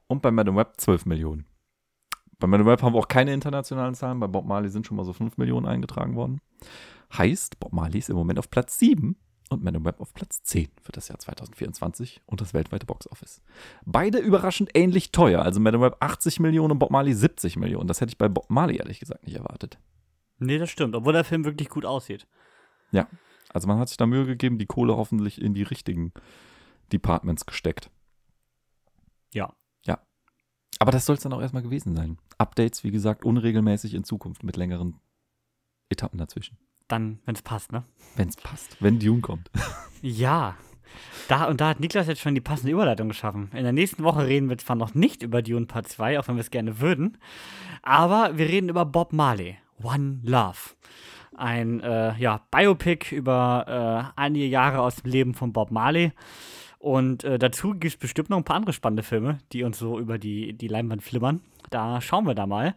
und 0.08 0.22
bei 0.22 0.32
Madame 0.32 0.58
Web 0.58 0.74
12 0.78 1.06
Millionen. 1.06 1.46
Bei 2.40 2.48
Madame 2.48 2.70
Web 2.70 2.82
haben 2.82 2.94
wir 2.94 3.00
auch 3.00 3.08
keine 3.08 3.34
internationalen 3.34 3.96
Zahlen, 3.96 4.20
bei 4.20 4.28
Bob 4.28 4.46
Marley 4.46 4.70
sind 4.70 4.86
schon 4.86 4.98
mal 4.98 5.06
so 5.06 5.14
5 5.14 5.38
Millionen 5.38 5.66
eingetragen 5.66 6.16
worden. 6.16 6.42
Heißt, 7.18 7.60
Bob 7.60 7.74
Marley 7.74 8.00
ist 8.00 8.10
im 8.10 8.16
Moment 8.16 8.40
auf 8.40 8.50
Platz 8.50 8.78
7 8.80 9.16
und 9.50 9.64
Madame 9.64 9.86
Web 9.86 10.02
auf 10.02 10.14
Platz 10.14 10.44
10 10.44 10.70
für 10.82 10.92
das 10.92 11.08
Jahr 11.08 11.20
2024 11.20 12.22
und 12.26 12.42
das 12.42 12.54
weltweite 12.54 12.86
Boxoffice. 12.86 13.42
Beide 13.86 14.18
überraschend 14.18 14.72
ähnlich 14.74 15.12
teuer. 15.12 15.42
Also 15.42 15.60
Madame 15.60 15.86
Web 15.86 15.98
80 16.00 16.40
Millionen 16.40 16.74
und 16.74 16.80
Bob 16.80 16.92
Marley 16.92 17.14
70 17.14 17.58
Millionen. 17.58 17.88
Das 17.88 18.02
hätte 18.02 18.10
ich 18.10 18.18
bei 18.18 18.28
Bob 18.28 18.50
Marley 18.50 18.78
ehrlich 18.78 19.00
gesagt 19.00 19.26
nicht 19.26 19.36
erwartet. 19.36 19.78
Nee, 20.40 20.57
das 20.57 20.70
stimmt, 20.70 20.95
obwohl 20.95 21.14
der 21.14 21.24
Film 21.24 21.45
wirklich 21.45 21.70
gut 21.70 21.86
aussieht. 21.86 22.28
Ja, 22.91 23.07
also 23.56 23.68
man 23.68 23.80
hat 23.80 23.88
sich 23.88 23.98
da 23.98 24.06
Mühe 24.06 24.26
gegeben, 24.26 24.57
die 24.57 24.66
Kohle 24.66 24.98
hoffentlich 24.98 25.41
in 25.41 25.53
die 25.53 25.64
richtigen 25.64 26.12
Departments 26.91 27.45
gesteckt. 27.45 27.90
Ja. 29.34 29.53
Ja. 29.86 29.99
Aber 30.80 30.91
das 30.91 31.06
soll 31.06 31.16
es 31.16 31.24
dann 31.24 31.34
auch 31.34 31.41
erstmal 31.41 31.64
gewesen 31.64 31.95
sein. 31.95 32.18
Updates, 32.38 32.84
wie 32.84 32.91
gesagt, 32.91 33.24
unregelmäßig 33.24 33.94
in 33.94 34.03
Zukunft 34.03 34.44
mit 34.44 34.57
längeren 34.57 34.99
Etappen 35.90 36.18
dazwischen. 36.18 36.57
Dann, 36.88 37.20
wenn 37.26 37.36
es 37.36 37.41
passt, 37.41 37.72
ne? 37.72 37.86
Wenn 38.16 38.30
es 38.30 38.36
passt, 38.36 38.82
wenn 38.82 38.99
Dune 38.99 39.22
kommt. 39.22 39.49
Ja. 40.02 40.56
Da, 41.28 41.45
und 41.45 41.60
da 41.60 41.70
hat 41.70 41.80
Niklas 41.80 42.06
jetzt 42.07 42.22
schon 42.22 42.36
die 42.36 42.41
passende 42.41 42.72
Überleitung 42.72 43.07
geschaffen. 43.07 43.49
In 43.53 43.64
der 43.64 43.74
nächsten 43.74 44.03
Woche 44.03 44.28
reden 44.28 44.49
wir 44.49 44.57
zwar 44.60 44.76
noch 44.76 44.94
nicht 44.94 45.24
über 45.24 45.41
Dune 45.41 45.66
Part 45.66 45.88
2, 45.88 46.20
auch 46.20 46.28
wenn 46.28 46.36
wir 46.36 46.41
es 46.41 46.52
gerne 46.52 46.80
würden, 46.80 47.18
aber 47.82 48.38
wir 48.38 48.48
reden 48.48 48.70
über 48.70 48.86
Bob 48.86 49.12
Marley, 49.12 49.57
One 49.84 50.19
Love. 50.23 50.76
Ein 51.35 51.81
äh, 51.81 52.18
ja, 52.18 52.41
Biopic 52.52 53.14
über 53.15 54.14
äh, 54.15 54.19
einige 54.19 54.45
Jahre 54.45 54.80
aus 54.81 54.97
dem 54.97 55.11
Leben 55.11 55.34
von 55.34 55.53
Bob 55.53 55.72
Marley. 55.72 56.14
Und 56.80 57.23
äh, 57.23 57.39
dazu 57.39 57.72
gibt 57.72 57.93
es 57.93 57.97
bestimmt 57.97 58.30
noch 58.30 58.38
ein 58.38 58.43
paar 58.43 58.57
andere 58.57 58.73
spannende 58.73 59.03
Filme, 59.03 59.39
die 59.52 59.64
uns 59.64 59.80
so 59.80 59.99
über 59.99 60.18
die, 60.18 60.53
die 60.53 60.68
Leinwand 60.68 61.03
flimmern. 61.03 61.41
Da 61.72 61.99
schauen 61.99 62.27
wir 62.27 62.35
da 62.35 62.45
mal. 62.45 62.76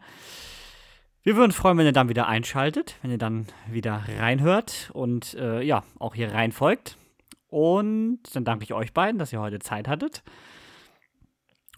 Wir 1.23 1.37
würden 1.37 1.51
uns 1.51 1.57
freuen, 1.57 1.77
wenn 1.77 1.85
ihr 1.85 1.93
dann 1.93 2.09
wieder 2.09 2.27
einschaltet, 2.27 2.97
wenn 3.03 3.11
ihr 3.11 3.19
dann 3.19 3.47
wieder 3.71 4.03
reinhört 4.19 4.91
und 4.95 5.35
äh, 5.35 5.61
ja, 5.63 5.85
auch 5.99 6.15
hier 6.15 6.33
reinfolgt. 6.33 6.97
Und 7.49 8.21
dann 8.33 8.45
danke 8.45 8.65
ich 8.65 8.73
euch 8.73 8.93
beiden, 8.93 9.19
dass 9.19 9.33
ihr 9.33 9.41
heute 9.41 9.59
Zeit 9.59 9.89
hattet. 9.89 10.23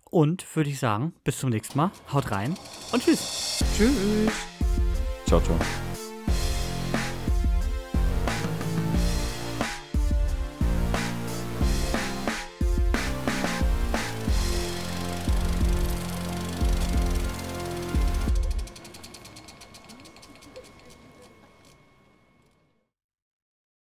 Und 0.05 0.45
würde 0.57 0.71
ich 0.71 0.79
sagen, 0.79 1.15
bis 1.25 1.39
zum 1.39 1.51
nächsten 1.51 1.79
Mal. 1.79 1.91
Haut 2.13 2.31
rein 2.31 2.55
und 2.93 3.03
tschüss. 3.03 3.65
Tschüss. 3.77 4.70
Ciao, 5.31 5.41
ciao. 5.41 5.90